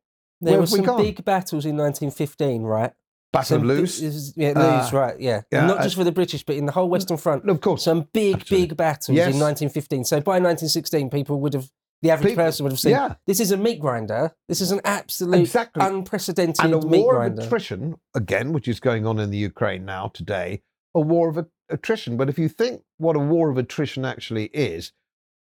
There 0.42 0.52
Where 0.54 0.62
were 0.62 0.66
have 0.68 0.72
we 0.80 0.86
some 0.86 0.98
big 0.98 1.24
battles 1.24 1.66
in 1.66 1.78
1915, 1.78 2.64
right? 2.64 2.92
Battle 3.32 3.56
of 3.58 3.62
Some 3.62 3.68
bi- 3.68 3.74
Loos. 3.76 4.34
yeah, 4.36 4.50
Uh, 4.50 4.90
right? 4.94 5.20
Yeah, 5.20 5.42
yeah, 5.52 5.66
not 5.66 5.80
uh, 5.80 5.84
just 5.84 5.96
for 5.96 6.04
the 6.04 6.12
British, 6.12 6.44
but 6.44 6.56
in 6.56 6.66
the 6.66 6.72
whole 6.72 6.90
Western 6.90 7.18
Front. 7.18 7.50
Of 7.50 7.62
course. 7.62 7.84
Some 7.84 8.08
big, 8.14 8.36
Absolutely. 8.36 8.68
big 8.68 8.78
battles 8.78 9.16
Yes. 9.16 9.34
in 9.34 9.40
1915. 9.40 10.04
So 10.04 10.18
by 10.22 10.34
1916, 10.34 11.10
people 11.10 11.40
would 11.40 11.54
have, 11.54 11.72
the 12.04 12.12
average 12.12 12.32
People- 12.34 12.44
person 12.44 12.64
would 12.66 12.72
have 12.74 12.80
seen, 12.80 12.92
yeah. 12.92 13.16
this 13.26 13.40
is 13.40 13.52
a 13.52 13.58
meat 13.58 13.80
grinder. 13.80 14.32
This 14.48 14.62
is 14.62 14.72
an 14.72 14.82
absolute 14.86 15.40
Exactly. 15.40 15.84
unprecedented 15.86 16.64
and 16.64 16.74
a 16.74 16.78
war 16.78 17.16
grinder. 17.16 17.42
of 17.42 17.48
attrition, 17.48 17.96
again, 18.16 18.54
which 18.54 18.68
is 18.68 18.80
going 18.80 19.08
on 19.08 19.20
in 19.20 19.32
the 19.32 19.38
Ukraine 19.38 19.86
now 19.86 20.10
today, 20.10 20.62
a 20.94 21.00
war 21.02 21.30
of 21.30 21.48
attrition. 21.70 22.18
But 22.18 22.30
if 22.30 22.38
you 22.38 22.50
think 22.50 22.84
what 22.98 23.16
a 23.16 23.20
war 23.20 23.50
of 23.50 23.58
attrition 23.58 24.06
actually 24.06 24.46
is, 24.48 24.92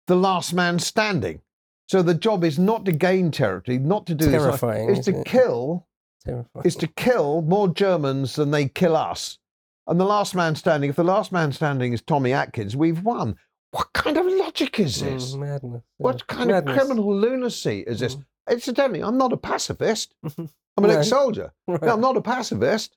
the 0.06 0.16
last 0.16 0.52
man 0.52 0.78
standing. 0.80 1.40
So 1.88 2.02
the 2.02 2.14
job 2.14 2.44
is 2.44 2.58
not 2.58 2.84
to 2.84 2.92
gain 2.92 3.30
territory, 3.30 3.78
not 3.78 4.06
to 4.08 4.14
do 4.14 4.26
this. 4.26 4.42
Terrifying, 4.42 4.90
It's 4.90 5.06
to 5.06 5.20
it? 5.20 5.24
kill. 5.26 5.86
Terrifying. 6.24 6.62
It's 6.66 6.76
to 6.76 6.86
kill 6.86 7.42
more 7.42 7.68
Germans 7.68 8.34
than 8.36 8.50
they 8.50 8.68
kill 8.68 8.96
us. 8.96 9.38
and 9.86 9.98
the 9.98 10.04
last 10.04 10.34
man 10.36 10.54
standing, 10.54 10.90
if 10.90 10.94
the 10.96 11.02
last 11.02 11.32
man 11.32 11.50
standing 11.52 11.92
is 11.92 12.00
Tommy 12.02 12.32
Atkins, 12.32 12.76
we've 12.76 13.02
won. 13.02 13.36
What 13.72 13.92
kind 13.92 14.16
of 14.16 14.26
logic 14.26 14.80
is 14.80 15.00
this? 15.00 15.34
Mm, 15.34 15.38
madness. 15.40 15.82
yeah. 15.98 16.04
What 16.04 16.26
kind 16.26 16.50
Madness. 16.50 16.76
of 16.76 16.78
criminal 16.86 17.14
lunacy 17.16 17.80
is 17.86 18.00
this? 18.00 18.16
Mm. 18.16 18.24
Incidentally, 18.50 19.02
I'm 19.02 19.16
not 19.18 19.32
a 19.32 19.36
pacifist. 19.36 20.14
I'm 20.24 20.84
an 20.84 20.90
No. 20.90 20.98
ex-soldier. 20.98 21.52
Right. 21.68 21.82
No, 21.82 21.92
I'm 21.94 22.00
not 22.00 22.16
a 22.16 22.20
pacifist. 22.22 22.96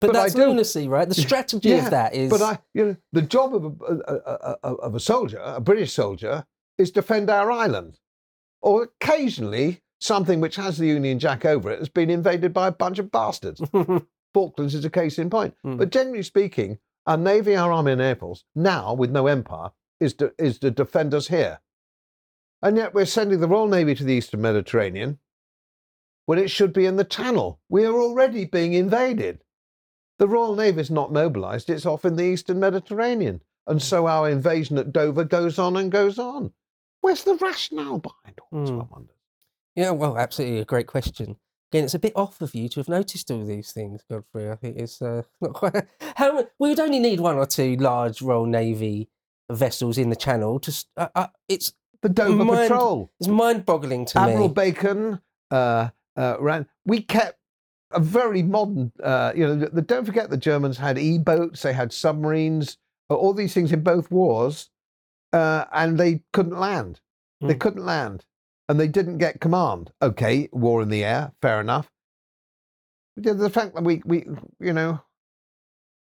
but, 0.00 0.08
but 0.08 0.12
that's 0.14 0.34
lunacy, 0.34 0.88
right? 0.88 1.08
The 1.08 1.14
strategy 1.14 1.68
Yeah, 1.70 1.84
of 1.84 1.90
that 1.90 2.14
is. 2.14 2.30
But 2.30 2.40
I, 2.42 2.58
you 2.72 2.84
know, 2.86 2.96
the 3.12 3.22
job 3.22 3.54
of 3.54 3.64
a, 3.64 3.68
a, 3.94 4.14
a, 4.14 4.56
a, 4.62 4.74
of 4.76 4.94
a 4.94 5.00
soldier, 5.00 5.38
a 5.44 5.60
British 5.60 5.92
soldier, 5.92 6.46
is 6.78 6.90
defend 6.90 7.28
our 7.30 7.50
island. 7.50 7.98
Or 8.62 8.84
occasionally, 8.84 9.82
something 10.00 10.40
which 10.40 10.56
has 10.56 10.78
the 10.78 10.86
Union 10.86 11.18
Jack 11.18 11.44
over 11.44 11.70
it 11.70 11.78
has 11.78 11.88
been 11.90 12.08
invaded 12.10 12.52
by 12.54 12.68
a 12.68 12.72
bunch 12.72 12.98
of 12.98 13.10
bastards. 13.12 13.60
Falklands 14.34 14.74
is 14.74 14.84
a 14.84 14.90
case 14.90 15.18
in 15.18 15.28
point. 15.30 15.54
Mm. 15.64 15.76
But 15.78 15.90
generally 15.90 16.22
speaking, 16.22 16.78
our 17.06 17.16
navy, 17.16 17.54
our 17.56 17.72
army, 17.72 17.92
and 17.92 18.00
air 18.00 18.16
force 18.16 18.44
now, 18.54 18.94
with 18.94 19.10
no 19.10 19.26
empire, 19.26 19.70
is 20.00 20.14
to, 20.14 20.32
is 20.38 20.58
to 20.60 20.70
defend 20.70 21.14
us 21.14 21.28
here. 21.28 21.60
And 22.62 22.76
yet 22.76 22.94
we're 22.94 23.04
sending 23.04 23.40
the 23.40 23.48
Royal 23.48 23.68
Navy 23.68 23.94
to 23.94 24.04
the 24.04 24.14
Eastern 24.14 24.40
Mediterranean 24.40 25.18
when 26.26 26.38
it 26.38 26.50
should 26.50 26.72
be 26.72 26.86
in 26.86 26.96
the 26.96 27.04
Channel. 27.04 27.60
We 27.68 27.84
are 27.84 27.94
already 27.94 28.46
being 28.46 28.72
invaded. 28.72 29.44
The 30.18 30.28
Royal 30.28 30.54
Navy 30.54 30.80
is 30.80 30.90
not 30.90 31.12
mobilised, 31.12 31.68
it's 31.68 31.84
off 31.86 32.04
in 32.04 32.16
the 32.16 32.24
Eastern 32.24 32.60
Mediterranean. 32.60 33.42
And 33.66 33.82
so 33.82 34.06
our 34.06 34.28
invasion 34.28 34.78
at 34.78 34.92
Dover 34.92 35.24
goes 35.24 35.58
on 35.58 35.76
and 35.76 35.90
goes 35.92 36.18
on. 36.18 36.52
Where's 37.00 37.24
the 37.24 37.34
rationale 37.34 37.98
behind 37.98 38.38
all 38.40 38.60
this, 38.60 38.70
Mm. 38.70 38.76
one 38.78 38.88
wonders? 38.90 39.16
Yeah, 39.74 39.90
well, 39.90 40.16
absolutely 40.16 40.60
a 40.60 40.64
great 40.64 40.86
question. 40.86 41.36
Again, 41.74 41.84
it's 41.86 41.94
a 41.94 41.98
bit 41.98 42.12
off 42.14 42.40
of 42.40 42.54
you 42.54 42.68
to 42.68 42.78
have 42.80 42.88
noticed 42.88 43.30
all 43.32 43.44
these 43.44 43.72
things, 43.72 44.02
Godfrey. 44.08 44.48
I 44.48 44.54
think 44.54 44.76
it's 44.78 45.02
uh, 45.02 45.22
not 45.40 45.54
quite. 45.54 45.74
How 46.16 46.46
we 46.60 46.68
would 46.68 46.78
only 46.78 47.00
need 47.00 47.18
one 47.20 47.36
or 47.36 47.46
two 47.46 47.74
large 47.76 48.22
Royal 48.22 48.46
Navy 48.46 49.08
vessels 49.50 49.98
in 49.98 50.08
the 50.08 50.16
Channel. 50.16 50.60
To 50.60 50.84
uh, 50.96 51.08
uh, 51.16 51.26
it's 51.48 51.72
The 52.02 52.08
Dover 52.10 52.44
Mind- 52.44 52.68
Patrol. 52.68 53.10
it's 53.18 53.28
mind-boggling 53.28 54.04
to 54.06 54.20
Admiral 54.20 54.48
me. 54.48 54.54
Bacon 54.54 55.20
uh, 55.50 55.88
uh, 56.16 56.36
ran. 56.38 56.68
We 56.86 57.02
kept 57.02 57.38
a 57.90 57.98
very 57.98 58.44
modern. 58.44 58.92
Uh, 59.02 59.32
you 59.34 59.44
know, 59.46 59.56
the, 59.56 59.70
the- 59.70 59.82
don't 59.82 60.04
forget 60.04 60.30
the 60.30 60.36
Germans 60.36 60.78
had 60.78 60.96
e-boats, 60.96 61.62
they 61.62 61.72
had 61.72 61.92
submarines, 61.92 62.78
all 63.10 63.34
these 63.34 63.52
things 63.52 63.72
in 63.72 63.82
both 63.82 64.12
wars, 64.12 64.70
uh, 65.32 65.64
and 65.72 65.98
they 65.98 66.22
couldn't 66.32 66.58
land. 66.58 67.00
They 67.40 67.54
Mm. 67.54 67.60
couldn't 67.60 67.84
land, 67.84 68.24
and 68.68 68.78
they 68.78 68.88
didn't 68.88 69.18
get 69.18 69.40
command. 69.40 69.92
Okay, 70.00 70.48
war 70.52 70.82
in 70.82 70.88
the 70.88 71.04
air, 71.04 71.32
fair 71.42 71.60
enough. 71.60 71.90
But 73.16 73.38
the 73.38 73.50
fact 73.50 73.74
that 73.74 73.84
we, 73.84 74.02
we, 74.04 74.26
you 74.60 74.72
know. 74.72 75.00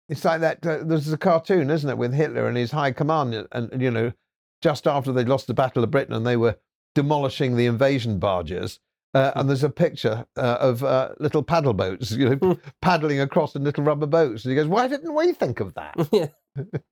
It's 0.09 0.23
like 0.23 0.39
that. 0.41 0.65
Uh, 0.65 0.83
there's 0.83 1.11
a 1.11 1.17
cartoon, 1.17 1.69
isn't 1.69 1.89
it, 1.89 1.97
with 1.97 2.13
Hitler 2.13 2.47
and 2.47 2.55
his 2.55 2.71
high 2.71 2.91
command, 2.91 3.33
and, 3.51 3.71
and 3.71 3.81
you 3.81 3.91
know, 3.91 4.13
just 4.61 4.87
after 4.87 5.11
they 5.11 5.25
lost 5.25 5.47
the 5.47 5.53
Battle 5.53 5.83
of 5.83 5.91
Britain 5.91 6.13
and 6.13 6.25
they 6.25 6.37
were 6.37 6.57
demolishing 6.95 7.55
the 7.55 7.65
invasion 7.65 8.19
barges. 8.19 8.79
Uh, 9.13 9.31
and 9.35 9.49
there's 9.49 9.63
a 9.63 9.69
picture 9.69 10.25
uh, 10.35 10.57
of 10.59 10.83
uh, 10.83 11.09
little 11.19 11.41
paddle 11.41 11.73
boats, 11.73 12.11
you 12.13 12.35
know, 12.35 12.59
paddling 12.81 13.19
across 13.19 13.55
in 13.55 13.63
little 13.63 13.83
rubber 13.83 14.05
boats. 14.05 14.43
And 14.43 14.51
he 14.51 14.55
goes, 14.55 14.67
"Why 14.67 14.87
didn't 14.87 15.13
we 15.13 15.33
think 15.33 15.59
of 15.59 15.73
that?" 15.75 15.95
yeah, 16.11 16.27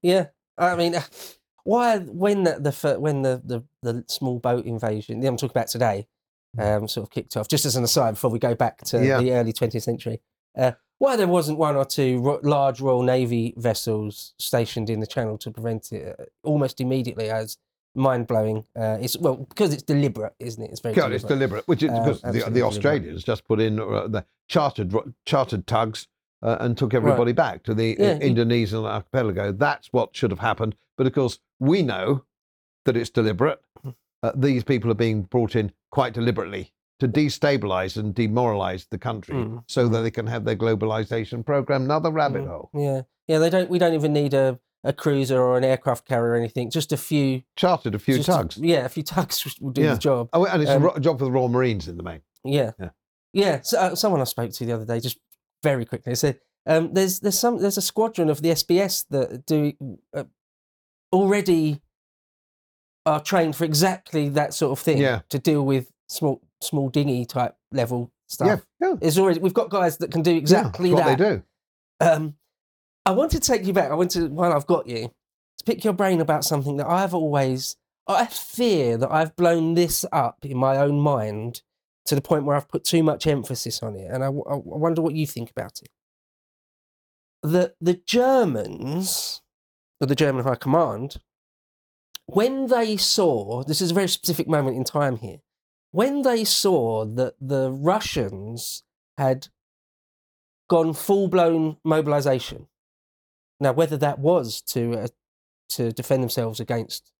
yeah. 0.01 0.27
I 0.57 0.75
mean, 0.75 0.95
why 1.65 1.97
when 1.99 2.43
the, 2.45 2.53
the 2.59 2.99
when 2.99 3.21
the, 3.23 3.41
the 3.43 3.63
the 3.83 4.05
small 4.07 4.39
boat 4.39 4.65
invasion? 4.65 5.21
Yeah, 5.21 5.29
I'm 5.29 5.35
talking 5.37 5.51
about 5.57 5.67
today. 5.67 6.07
Um, 6.57 6.87
sort 6.87 7.05
of 7.05 7.11
kicked 7.11 7.35
off. 7.35 7.49
Just 7.49 7.65
as 7.65 7.75
an 7.75 7.83
aside, 7.83 8.11
before 8.11 8.29
we 8.31 8.39
go 8.39 8.55
back 8.55 8.77
to 8.85 9.05
Yeah. 9.05 9.19
the 9.19 9.33
early 9.33 9.51
20th 9.51 9.81
century, 9.81 10.21
uh, 10.57 10.71
why 10.99 11.17
there 11.17 11.27
wasn't 11.27 11.57
one 11.57 11.75
or 11.75 11.83
two 11.83 12.19
ro- 12.21 12.39
large 12.43 12.79
Royal 12.79 13.03
Navy 13.03 13.53
vessels 13.57 14.33
stationed 14.39 14.89
in 14.89 15.01
the 15.01 15.05
Channel 15.07 15.37
to 15.39 15.51
prevent 15.51 15.91
it 15.91 16.15
uh, 16.17 16.23
almost 16.43 16.79
immediately 16.79 17.29
as 17.29 17.57
mind 17.93 18.27
blowing. 18.27 18.63
Uh, 18.73 18.97
it's 19.01 19.17
well 19.17 19.35
because 19.35 19.73
it's 19.73 19.83
deliberate, 19.83 20.33
isn't 20.39 20.63
it? 20.63 20.71
It's 20.71 20.79
very 20.79 20.95
God, 20.95 21.11
it's 21.11 21.25
deliberate. 21.25 21.65
deliberate, 21.65 21.67
which 21.67 21.83
is 21.83 21.89
Um, 21.89 22.03
because 22.05 22.21
the, 22.21 22.27
the 22.31 22.39
deliberate. 22.39 22.63
Australians 22.67 23.23
just 23.25 23.43
put 23.45 23.59
in 23.59 23.77
uh, 23.81 24.07
the 24.07 24.23
chartered 24.47 24.95
chartered 25.25 25.67
tugs 25.67 26.07
uh, 26.45 26.57
and 26.59 26.77
took 26.77 26.93
everybody 26.93 27.33
back 27.33 27.63
to 27.63 27.73
the 27.73 27.95
Yeah, 27.99 28.17
Indonesian 28.19 28.85
archipelago. 28.85 29.51
That's 29.51 29.87
what 29.91 30.15
should 30.15 30.31
have 30.31 30.39
happened. 30.39 30.75
But 30.97 31.07
of 31.07 31.13
course, 31.13 31.39
we 31.59 31.81
know 31.81 32.23
that 32.85 32.95
it's 32.95 33.09
deliberate. 33.09 33.59
Hmm. 33.81 33.89
Uh, 34.23 34.31
these 34.35 34.63
people 34.63 34.89
are 34.91 34.95
being 34.95 35.23
brought 35.23 35.55
in 35.55 35.71
quite 35.91 36.13
deliberately 36.13 36.71
to 36.99 37.07
destabilize 37.07 37.97
and 37.97 38.13
demoralize 38.15 38.87
the 38.89 38.97
country 38.97 39.35
Mm, 39.35 39.63
so 39.67 39.87
that 39.89 40.01
they 40.01 40.11
can 40.11 40.27
have 40.27 40.45
their 40.45 40.55
globalization 40.55 41.45
program. 41.45 41.83
Another 41.83 42.09
rabbit 42.11 42.43
Mm, 42.43 42.47
hole. 42.47 42.69
Yeah, 42.73 43.01
yeah. 43.27 43.39
They 43.39 43.49
don't. 43.49 43.69
We 43.69 43.79
don't 43.79 43.93
even 43.93 44.13
need 44.13 44.33
a, 44.33 44.59
a 44.83 44.93
cruiser 44.93 45.41
or 45.41 45.57
an 45.57 45.63
aircraft 45.65 46.07
carrier 46.07 46.31
or 46.33 46.35
anything. 46.37 46.69
Just 46.71 46.93
a 46.93 46.97
few. 46.97 47.41
Chartered 47.57 47.95
a 47.95 47.99
few 47.99 48.17
just 48.17 48.29
a- 48.29 48.33
tugs. 48.33 48.57
yeah, 48.57 48.85
a 48.85 48.89
few 48.89 49.03
tugs 49.03 49.43
will 49.61 49.71
do 49.71 49.81
Yeah. 49.81 49.93
the 49.95 49.99
job. 49.99 50.29
Oh, 50.31 50.45
and 50.45 50.61
it's 50.61 50.71
Um, 50.71 50.85
a 50.95 50.99
job 50.99 51.19
for 51.19 51.25
the 51.25 51.31
Royal 51.31 51.49
Marines 51.49 51.87
in 51.89 51.97
the 51.97 52.03
main. 52.03 52.21
Yeah, 52.45 52.71
Yeah. 52.79 52.89
yeah. 53.33 53.59
So, 53.61 53.77
uh, 53.79 53.95
someone 53.95 54.21
I 54.21 54.25
spoke 54.25 54.51
to 54.51 54.65
the 54.65 54.71
other 54.73 54.85
day, 54.85 54.99
just 55.01 55.17
very 55.63 55.85
quickly, 55.85 56.15
said 56.15 56.39
um, 56.65 56.93
there's 56.93 57.19
there's 57.19 57.39
some 57.39 57.61
there's 57.61 57.77
a 57.77 57.81
squadron 57.81 58.29
of 58.29 58.41
the 58.41 58.49
SBS 58.49 59.05
that 59.09 59.45
do 59.45 59.73
uh, 60.13 60.23
already 61.13 61.81
are 63.05 63.19
trained 63.19 63.55
for 63.55 63.65
exactly 63.65 64.29
that 64.29 64.53
sort 64.53 64.71
of 64.71 64.83
thing. 64.83 64.97
Yeah. 64.97 65.21
To 65.29 65.39
deal 65.39 65.65
with 65.65 65.91
small 66.07 66.41
small 66.61 66.89
dinghy 66.89 67.25
type 67.25 67.55
level 67.71 68.11
stuff. 68.27 68.65
Yeah, 68.81 68.87
yeah. 68.87 68.95
It's 69.01 69.17
already 69.17 69.39
we've 69.39 69.53
got 69.53 69.69
guys 69.69 69.97
that 69.97 70.11
can 70.11 70.21
do 70.21 70.35
exactly 70.35 70.89
yeah, 70.89 70.95
that. 70.95 71.05
what 71.05 71.17
they 71.17 71.35
do. 71.35 71.43
Um, 71.99 72.35
I 73.05 73.11
want 73.11 73.31
to 73.31 73.39
take 73.39 73.65
you 73.65 73.73
back. 73.73 73.91
I 73.91 73.93
want 73.93 74.11
to, 74.11 74.27
while 74.27 74.51
I've 74.51 74.65
got 74.65 74.87
you, 74.87 75.11
to 75.57 75.63
pick 75.65 75.83
your 75.83 75.93
brain 75.93 76.21
about 76.21 76.43
something 76.43 76.77
that 76.77 76.87
I've 76.87 77.13
always, 77.13 77.77
I 78.07 78.25
fear 78.25 78.97
that 78.97 79.11
I've 79.11 79.35
blown 79.35 79.75
this 79.75 80.05
up 80.11 80.43
in 80.43 80.57
my 80.57 80.77
own 80.77 80.99
mind 80.99 81.61
to 82.05 82.15
the 82.15 82.21
point 82.21 82.45
where 82.45 82.55
I've 82.55 82.69
put 82.69 82.83
too 82.83 83.03
much 83.03 83.27
emphasis 83.27 83.81
on 83.81 83.95
it. 83.95 84.09
And 84.11 84.23
I 84.23 84.29
wonder 84.29 85.01
what 85.01 85.15
you 85.15 85.25
think 85.25 85.49
about 85.51 85.81
it. 85.81 85.89
The, 87.41 87.73
the 87.81 87.95
Germans, 88.05 89.41
or 89.99 90.07
the 90.07 90.15
German 90.15 90.43
High 90.43 90.55
Command, 90.55 91.17
when 92.25 92.67
they 92.67 92.97
saw, 92.97 93.63
this 93.63 93.81
is 93.81 93.91
a 93.91 93.93
very 93.93 94.07
specific 94.07 94.47
moment 94.47 94.77
in 94.77 94.83
time 94.83 95.17
here, 95.17 95.39
when 95.91 96.23
they 96.23 96.43
saw 96.43 97.05
that 97.05 97.35
the 97.39 97.71
Russians 97.71 98.83
had 99.17 99.47
gone 100.69 100.93
full 100.93 101.27
blown 101.27 101.77
mobilization. 101.83 102.67
Now, 103.59 103.71
whether 103.71 103.97
that 103.97 104.19
was 104.19 104.61
to 104.63 104.99
uh, 104.99 105.07
to 105.69 105.91
defend 105.91 106.21
themselves 106.21 106.59
against 106.59 107.11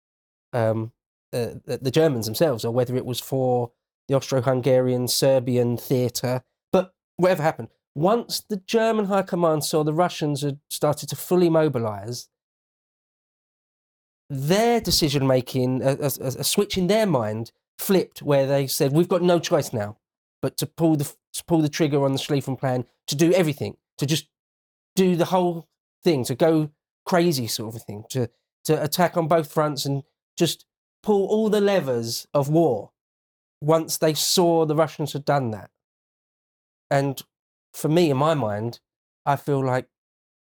um, 0.53 0.91
uh, 1.31 1.51
the 1.65 1.91
Germans 1.91 2.25
themselves, 2.25 2.65
or 2.65 2.73
whether 2.73 2.95
it 2.95 3.05
was 3.05 3.19
for 3.19 3.71
the 4.07 4.15
Austro-Hungarian 4.15 5.07
Serbian 5.07 5.77
theatre, 5.77 6.43
but 6.71 6.93
whatever 7.17 7.43
happened, 7.43 7.69
once 7.93 8.41
the 8.41 8.57
German 8.57 9.05
High 9.05 9.21
Command 9.21 9.63
saw 9.63 9.83
the 9.83 9.93
Russians 9.93 10.41
had 10.41 10.59
started 10.69 11.09
to 11.09 11.15
fully 11.15 11.49
mobilize, 11.49 12.29
their 14.29 14.81
decision 14.81 15.25
making, 15.27 15.81
a, 15.81 15.95
a, 15.99 16.11
a 16.39 16.43
switch 16.43 16.77
in 16.77 16.87
their 16.87 17.05
mind 17.05 17.51
flipped, 17.77 18.21
where 18.21 18.47
they 18.47 18.67
said, 18.67 18.91
"We've 18.91 19.07
got 19.07 19.21
no 19.21 19.39
choice 19.39 19.71
now." 19.71 19.97
but 20.45 20.57
to 20.57 20.67
pull 20.67 20.95
the 20.95 21.11
to 21.33 21.43
pull 21.45 21.59
the 21.59 21.67
trigger 21.67 22.05
on 22.05 22.11
the 22.11 22.19
Schlieffen 22.19 22.55
plan, 22.55 22.85
to 23.07 23.15
do 23.15 23.33
everything, 23.33 23.77
to 23.97 24.05
just 24.05 24.27
do 24.95 25.15
the 25.15 25.25
whole 25.25 25.67
thing, 26.03 26.23
to 26.25 26.35
go 26.35 26.69
crazy 27.03 27.47
sort 27.47 27.73
of 27.73 27.81
thing, 27.81 28.03
to 28.11 28.29
to 28.65 28.83
attack 28.83 29.17
on 29.17 29.27
both 29.27 29.51
fronts 29.51 29.85
and 29.85 30.03
just 30.37 30.65
pull 31.01 31.25
all 31.25 31.49
the 31.49 31.59
levers 31.59 32.27
of 32.31 32.47
war. 32.47 32.91
Once 33.61 33.97
they 33.97 34.13
saw 34.13 34.65
the 34.65 34.75
Russians 34.75 35.13
had 35.13 35.25
done 35.25 35.51
that, 35.51 35.69
and 36.89 37.21
for 37.73 37.89
me, 37.89 38.09
in 38.09 38.17
my 38.17 38.33
mind, 38.33 38.79
I 39.25 39.35
feel 39.35 39.63
like 39.63 39.87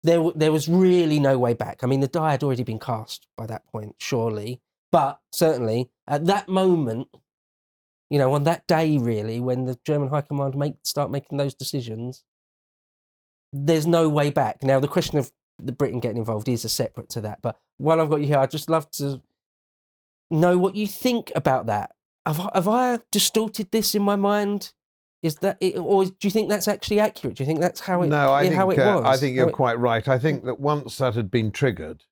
there 0.04 0.32
there 0.36 0.52
was 0.52 0.68
really 0.68 1.20
no 1.20 1.38
way 1.38 1.54
back. 1.54 1.84
I 1.84 1.88
mean, 1.88 2.00
the 2.00 2.08
die 2.08 2.32
had 2.32 2.44
already 2.44 2.64
been 2.64 2.80
cast 2.80 3.28
by 3.38 3.46
that 3.48 3.68
point, 3.68 3.96
surely, 4.00 4.62
but 4.92 5.20
certainly 5.32 5.90
at 6.08 6.26
that 6.26 6.50
moment, 6.50 7.08
you 8.10 8.18
know, 8.18 8.34
on 8.34 8.44
that 8.44 8.68
day, 8.68 8.98
really, 8.98 9.40
when 9.40 9.66
the 9.66 9.80
German 9.86 10.10
High 10.10 10.22
Command 10.22 10.56
make 10.56 10.76
start 10.84 11.12
making 11.12 11.38
those 11.38 11.54
decisions, 11.54 12.24
there's 13.54 13.88
no 13.88 14.10
way 14.10 14.30
back. 14.30 14.64
Now, 14.64 14.80
the 14.80 14.88
question 14.88 15.18
of 15.18 15.32
the 15.58 15.72
Britain 15.72 16.00
getting 16.00 16.18
involved 16.18 16.50
is 16.50 16.66
a 16.66 16.70
separate 16.70 17.10
to 17.10 17.22
that. 17.22 17.42
But 17.42 17.58
while 17.78 18.02
I've 18.02 18.10
got 18.10 18.22
you 18.22 18.28
here, 18.28 18.40
I'd 18.40 18.52
just 18.52 18.70
love 18.70 18.90
to 18.92 19.22
know 20.30 20.58
what 20.58 20.76
you 20.76 20.88
think 20.88 21.32
about 21.36 21.68
that. 21.68 21.92
Have, 22.26 22.40
I- 22.40 22.52
have 22.54 22.68
I 22.68 23.00
distorted 23.12 23.72
this 23.72 23.96
in 23.96 24.02
my 24.04 24.16
mind? 24.16 24.74
Is 25.24 25.36
that 25.36 25.58
it, 25.62 25.78
or 25.78 26.06
do 26.06 26.16
you 26.24 26.32
think 26.32 26.50
that's 26.50 26.68
actually 26.68 27.00
accurate? 27.00 27.38
Do 27.38 27.44
you 27.44 27.48
think 27.48 27.60
that's 27.60 27.80
how 27.82 28.02
it? 28.02 28.08
no, 28.08 28.34
I 28.34 28.44
think, 28.44 28.56
how 28.56 28.72
it 28.72 28.80
uh. 28.80 29.02
I 29.04 29.18
think 29.18 29.36
you're 29.36 29.50
it- 29.50 29.54
quite 29.54 29.78
right. 29.80 30.08
I 30.08 30.18
think 30.18 30.46
that 30.46 30.60
once 30.60 30.98
that 30.98 31.14
had 31.14 31.30
been 31.30 31.52
triggered, 31.52 32.06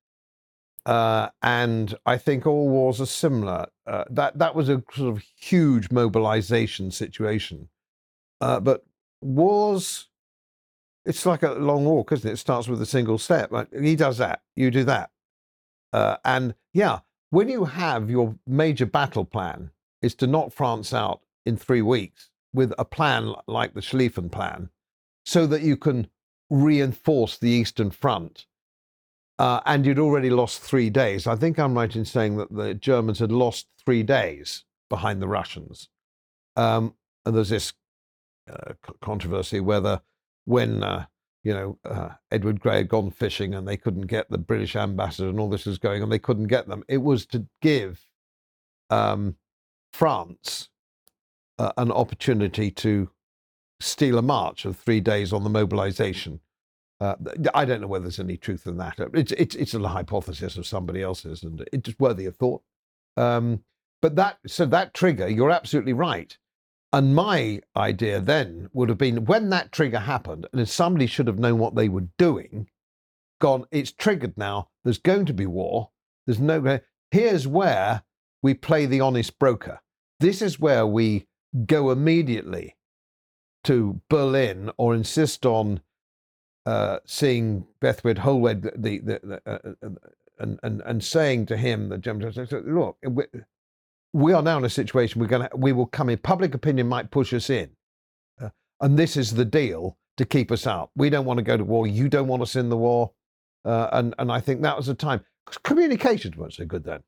uh, 0.86 1.30
and 1.41 1.95
I 2.06 2.18
think 2.18 2.45
all 2.45 2.69
wars 2.69 3.02
are 3.02 3.07
similar. 3.07 3.68
Uh, 3.88 4.03
that 4.11 4.38
that 4.38 4.53
was 4.53 4.69
a 4.69 4.84
sort 4.94 5.15
of 5.18 5.23
huge 5.40 5.90
mobilization 5.91 6.91
situation, 6.91 7.69
uh, 8.41 8.60
but 8.60 8.86
wars. 9.22 10.07
it's 11.03 11.26
like 11.26 11.41
a 11.41 11.53
long 11.53 11.86
walk, 11.86 12.11
isn't 12.11 12.30
it? 12.30 12.34
It 12.34 12.38
starts 12.38 12.68
with 12.68 12.80
a 12.80 12.86
single 12.86 13.18
step. 13.18 13.52
Like 13.52 13.73
he 13.73 13.95
does 13.95 14.19
that, 14.19 14.41
you 14.56 14.69
do 14.69 14.84
that, 14.84 15.10
uh, 15.94 16.18
and 16.23 16.53
yeah, 16.73 16.99
when 17.31 17.49
you 17.49 17.65
have 17.65 18.07
your 18.11 18.36
major 18.45 18.86
battle 18.86 19.26
plan 19.26 19.72
is 20.01 20.15
to 20.15 20.27
knock 20.27 20.51
France 20.51 20.93
out 20.93 21.21
in 21.45 21.57
three 21.57 21.81
weeks 21.81 22.30
with 22.53 22.73
a 22.77 22.85
plan 22.85 23.34
like 23.47 23.73
the 23.73 23.81
Schlieffen 23.81 24.31
plan, 24.31 24.69
so 25.26 25.45
that 25.47 25.61
you 25.61 25.77
can 25.77 26.07
reinforce 26.49 27.38
the 27.38 27.49
Eastern 27.49 27.91
Front. 27.91 28.45
Uh, 29.38 29.61
and 29.65 29.85
you'd 29.85 29.99
already 29.99 30.30
lost 30.30 30.61
three 30.61 30.89
days. 30.89 31.26
I 31.26 31.35
think 31.35 31.57
I'm 31.57 31.73
right 31.73 31.95
in 31.95 32.03
saying 32.03 32.38
that 32.38 32.53
the 32.53 32.73
Germans 32.73 33.19
had 33.19 33.31
lost 33.31 33.67
three 33.85 34.03
days 34.03 34.65
behind 34.89 35.21
the 35.21 35.27
Russians. 35.27 35.88
Um, 36.57 36.95
and 37.26 37.35
there's 37.35 37.49
this 37.49 37.73
uh, 38.51 38.73
controversy 39.01 39.59
whether 39.59 40.01
when 40.45 40.84
uh, 40.84 41.05
you 41.43 41.53
know 41.53 41.77
uh, 41.85 42.09
Edward 42.31 42.59
Grey 42.59 42.77
had 42.77 42.89
gone 42.89 43.11
fishing 43.11 43.53
and 43.53 43.67
they 43.67 43.77
couldn't 43.77 44.07
get 44.07 44.30
the 44.30 44.38
British 44.38 44.76
ambassador 44.76 45.30
and 45.30 45.39
all 45.39 45.49
this 45.49 45.65
was 45.65 45.77
going 45.77 46.03
on, 46.03 46.09
they 46.09 46.19
couldn't 46.19 46.47
get 46.47 46.67
them. 46.67 46.84
It 46.88 46.97
was 46.97 47.26
to 47.27 47.45
give 47.61 48.03
um, 48.89 49.35
France 49.93 50.69
uh, 51.59 51.73
an 51.77 51.91
opportunity 51.91 52.71
to 52.71 53.09
steal 53.79 54.17
a 54.17 54.21
march 54.21 54.65
of 54.65 54.77
three 54.77 55.01
days 55.01 55.31
on 55.33 55.43
the 55.43 55.49
mobilization. 55.49 56.39
Uh, 57.01 57.15
I 57.53 57.65
don't 57.65 57.81
know 57.81 57.87
whether 57.87 58.03
there's 58.03 58.19
any 58.19 58.37
truth 58.37 58.65
in 58.67 58.77
that. 58.77 58.95
It's, 59.13 59.31
it's, 59.33 59.55
it's 59.55 59.73
a 59.73 59.87
hypothesis 59.87 60.57
of 60.57 60.67
somebody 60.67 61.01
else's, 61.01 61.43
and 61.43 61.65
it's 61.71 61.97
worthy 61.99 62.25
of 62.25 62.35
thought. 62.35 62.61
Um, 63.15 63.63
but 64.01 64.15
that, 64.15 64.37
so 64.47 64.65
that 64.65 64.93
trigger, 64.93 65.27
you're 65.27 65.51
absolutely 65.51 65.93
right. 65.93 66.37
And 66.91 67.15
my 67.15 67.61
idea 67.75 68.19
then 68.19 68.69
would 68.73 68.89
have 68.89 68.97
been 68.97 69.25
when 69.25 69.49
that 69.49 69.71
trigger 69.71 69.99
happened, 69.99 70.47
and 70.51 70.61
if 70.61 70.69
somebody 70.69 71.05
should 71.05 71.27
have 71.27 71.39
known 71.39 71.59
what 71.59 71.75
they 71.75 71.87
were 71.87 72.07
doing, 72.17 72.67
gone, 73.39 73.65
it's 73.71 73.91
triggered 73.91 74.37
now. 74.37 74.69
There's 74.83 74.97
going 74.97 75.25
to 75.25 75.33
be 75.33 75.45
war. 75.45 75.91
There's 76.25 76.39
no, 76.39 76.79
here's 77.11 77.47
where 77.47 78.03
we 78.41 78.53
play 78.53 78.85
the 78.85 79.01
honest 79.01 79.37
broker. 79.39 79.81
This 80.19 80.41
is 80.41 80.59
where 80.59 80.85
we 80.85 81.27
go 81.65 81.91
immediately 81.91 82.75
to 83.63 84.01
Berlin 84.09 84.71
or 84.77 84.95
insist 84.95 85.45
on 85.45 85.81
uh, 86.65 86.99
seeing 87.05 87.65
Bethmann 87.81 88.17
Hollweg 88.17 88.61
the, 88.75 88.99
the, 88.99 89.19
the 89.23 89.41
uh, 89.45 89.59
uh, 89.85 89.89
and, 90.39 90.59
and, 90.63 90.81
and 90.85 91.03
saying 91.03 91.45
to 91.47 91.57
him, 91.57 91.89
the 91.89 92.63
look, 92.65 92.97
we 94.13 94.33
are 94.33 94.41
now 94.41 94.57
in 94.57 94.65
a 94.65 94.69
situation 94.69 95.19
we're 95.19 95.27
going 95.27 95.47
to 95.47 95.57
we 95.57 95.71
will 95.71 95.85
come 95.85 96.09
in. 96.09 96.17
Public 96.17 96.53
opinion 96.53 96.87
might 96.87 97.11
push 97.11 97.33
us 97.33 97.49
in 97.49 97.69
uh, 98.41 98.49
and 98.81 98.97
this 98.97 99.17
is 99.17 99.33
the 99.33 99.45
deal 99.45 99.97
to 100.17 100.25
keep 100.25 100.51
us 100.51 100.65
out. 100.65 100.91
We 100.95 101.09
don't 101.09 101.25
want 101.25 101.37
to 101.39 101.43
go 101.43 101.57
to 101.57 101.63
war. 101.63 101.87
You 101.87 102.07
don't 102.07 102.27
want 102.27 102.41
us 102.41 102.55
in 102.55 102.69
the 102.69 102.77
war. 102.77 103.11
Uh, 103.65 103.89
and 103.91 104.15
and 104.17 104.31
i 104.31 104.39
think 104.39 104.61
that 104.61 104.77
was 104.77 104.85
the 104.87 104.93
time. 104.93 105.21
Communications 105.63 106.37
weren't 106.37 106.53
so 106.53 106.65
good 106.65 106.83
then 106.85 107.01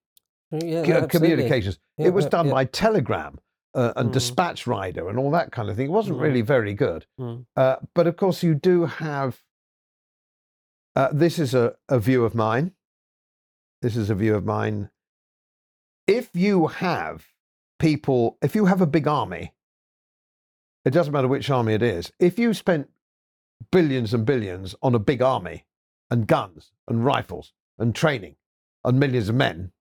yeah, 0.52 1.06
communications. 1.08 1.80
Yeah, 1.98 2.08
it 2.08 2.14
was 2.14 2.26
done 2.26 2.50
by 2.50 2.66
telegram 2.66 3.40
uh, 3.74 3.94
and 3.96 4.10
Mm. 4.10 4.14
dispatch 4.14 4.68
rider 4.68 5.08
and 5.10 5.18
all 5.18 5.32
that 5.32 5.52
kind 5.52 5.70
of 5.70 5.76
thing. 5.78 5.86
It 5.88 5.92
wasn't 5.92 6.18
Mm. 6.18 6.22
really 6.22 6.42
very 6.42 6.74
good. 6.74 7.06
Mm. 7.20 7.46
uh, 7.56 7.78
but 7.94 8.06
of 8.08 8.18
course 8.18 8.44
you 8.44 8.54
do 8.56 8.86
have 8.86 9.42
uh, 10.96 11.08
this 11.14 11.40
is 11.40 11.54
a, 11.54 11.76
a 11.88 12.00
view 12.00 12.26
of 12.26 12.36
mine. 12.36 12.74
This 13.82 13.96
is 13.96 14.10
a 14.10 14.16
view 14.16 14.36
of 14.36 14.44
mine. 14.46 14.90
If 16.06 16.30
you 16.34 16.68
have 16.68 17.28
people, 17.80 18.38
if 18.42 18.56
you 18.56 18.66
have 18.66 18.82
a 18.82 18.86
big 18.86 19.08
army, 19.08 19.54
it 20.84 20.90
doesn't 20.92 21.14
matter 21.14 21.30
which 21.30 21.50
army 21.50 21.74
it 21.74 21.82
is, 21.82 22.12
if 22.20 22.38
you 22.38 22.54
spent 22.54 22.90
billions 23.72 24.14
and 24.14 24.26
billions 24.26 24.76
on 24.82 24.94
a 24.96 25.00
big 25.00 25.22
army 25.22 25.66
and 26.10 26.28
guns 26.28 26.74
and 26.90 27.06
rifles 27.06 27.54
and 27.80 27.96
training 27.96 28.36
and 28.84 29.00
millions 29.00 29.30
of 29.30 29.36
men, 29.36 29.72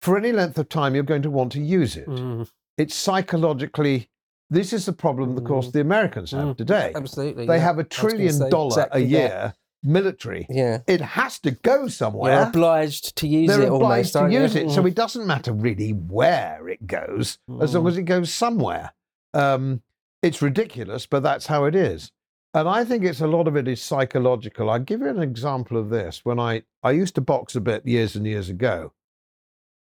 for 0.00 0.16
any 0.16 0.32
length 0.32 0.58
of 0.58 0.68
time, 0.68 0.94
you're 0.94 1.04
going 1.04 1.22
to 1.22 1.30
want 1.30 1.52
to 1.52 1.60
use 1.60 1.96
it. 1.96 2.06
Mm. 2.06 2.48
It's 2.76 2.94
psychologically, 2.94 4.08
this 4.50 4.72
is 4.72 4.86
the 4.86 4.92
problem, 4.92 5.36
of 5.36 5.44
course, 5.44 5.68
Mm. 5.68 5.72
the 5.72 5.80
Americans 5.80 6.30
have 6.32 6.48
Mm. 6.48 6.56
today. 6.56 6.92
Absolutely. 6.94 7.46
They 7.46 7.56
yeah. 7.56 7.62
have 7.62 7.78
a 7.78 7.84
trillion 7.84 8.48
dollar 8.50 8.68
exactly 8.68 9.02
a 9.02 9.04
that. 9.04 9.10
year 9.10 9.54
military. 9.82 10.46
Yeah. 10.50 10.78
It 10.86 11.00
has 11.00 11.38
to 11.40 11.52
go 11.52 11.86
somewhere. 11.88 12.32
You're 12.32 12.42
somewhere 12.44 12.48
obliged 12.48 13.16
to 13.16 13.28
use 13.28 13.48
they're 13.48 13.62
it 13.62 13.72
obliged 13.72 14.14
almost, 14.16 14.32
to 14.32 14.32
you? 14.36 14.40
use 14.42 14.56
it. 14.56 14.70
So 14.70 14.82
Mm. 14.82 14.88
it 14.88 14.94
doesn't 14.94 15.26
matter 15.26 15.52
really 15.52 15.90
where 15.92 16.68
it 16.68 16.86
goes, 16.86 17.38
as 17.60 17.74
long 17.74 17.84
Mm. 17.84 17.88
as 17.88 17.98
it 17.98 18.02
goes 18.02 18.32
somewhere. 18.32 18.92
Um, 19.34 19.82
it's 20.22 20.42
ridiculous, 20.42 21.06
but 21.06 21.22
that's 21.22 21.46
how 21.46 21.64
it 21.64 21.74
is. 21.76 22.10
And 22.54 22.68
I 22.68 22.84
think 22.84 23.04
it's 23.04 23.20
a 23.20 23.26
lot 23.26 23.46
of 23.46 23.56
it 23.56 23.68
is 23.68 23.80
psychological. 23.82 24.70
I'll 24.70 24.78
give 24.80 25.00
you 25.00 25.08
an 25.08 25.22
example 25.22 25.76
of 25.76 25.90
this. 25.90 26.24
When 26.24 26.40
I, 26.40 26.62
I 26.82 26.90
used 26.92 27.14
to 27.16 27.20
box 27.20 27.54
a 27.54 27.60
bit 27.60 27.86
years 27.86 28.16
and 28.16 28.26
years 28.26 28.48
ago, 28.48 28.92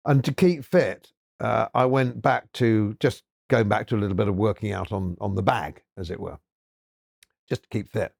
and 0.06 0.24
to 0.24 0.32
keep 0.32 0.64
fit, 0.64 1.12
uh, 1.40 1.66
I 1.74 1.84
went 1.84 2.22
back 2.22 2.50
to 2.54 2.96
just 3.00 3.22
going 3.50 3.68
back 3.68 3.86
to 3.88 3.96
a 3.96 3.98
little 3.98 4.16
bit 4.16 4.28
of 4.28 4.36
working 4.36 4.72
out 4.72 4.92
on, 4.92 5.16
on 5.20 5.34
the 5.34 5.42
bag, 5.42 5.82
as 5.96 6.10
it 6.10 6.20
were, 6.20 6.38
just 7.48 7.64
to 7.64 7.68
keep 7.68 7.90
fit. 7.90 8.12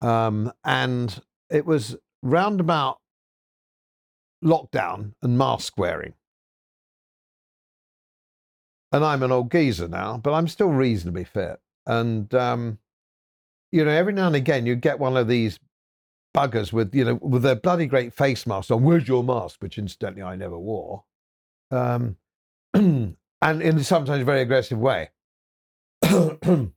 Um, 0.00 0.52
and 0.64 1.20
it 1.50 1.64
was 1.66 1.96
roundabout 2.22 2.98
lockdown 4.44 5.14
and 5.22 5.38
mask 5.38 5.78
wearing. 5.78 6.14
And 8.92 9.04
I'm 9.04 9.22
an 9.22 9.32
old 9.32 9.50
geezer 9.50 9.88
now, 9.88 10.18
but 10.18 10.32
I'm 10.32 10.48
still 10.48 10.70
reasonably 10.70 11.24
fit. 11.24 11.60
And, 11.86 12.32
um, 12.34 12.78
you 13.70 13.84
know, 13.84 13.90
every 13.90 14.12
now 14.12 14.28
and 14.28 14.36
again 14.36 14.66
you 14.66 14.76
get 14.76 14.98
one 14.98 15.16
of 15.16 15.28
these 15.28 15.58
buggers 16.34 16.72
with, 16.72 16.94
you 16.94 17.04
know, 17.04 17.14
with 17.14 17.42
their 17.42 17.56
bloody 17.56 17.86
great 17.86 18.14
face 18.14 18.46
mask 18.46 18.70
on. 18.70 18.82
Where's 18.82 19.08
your 19.08 19.24
mask? 19.24 19.60
Which 19.60 19.78
incidentally 19.78 20.22
I 20.22 20.36
never 20.36 20.58
wore. 20.58 21.04
Um, 21.70 22.16
and 22.74 23.16
in 23.42 23.78
a 23.78 23.84
sometimes 23.84 24.24
very 24.24 24.42
aggressive 24.42 24.78
way. 24.78 25.10
now, 26.02 26.70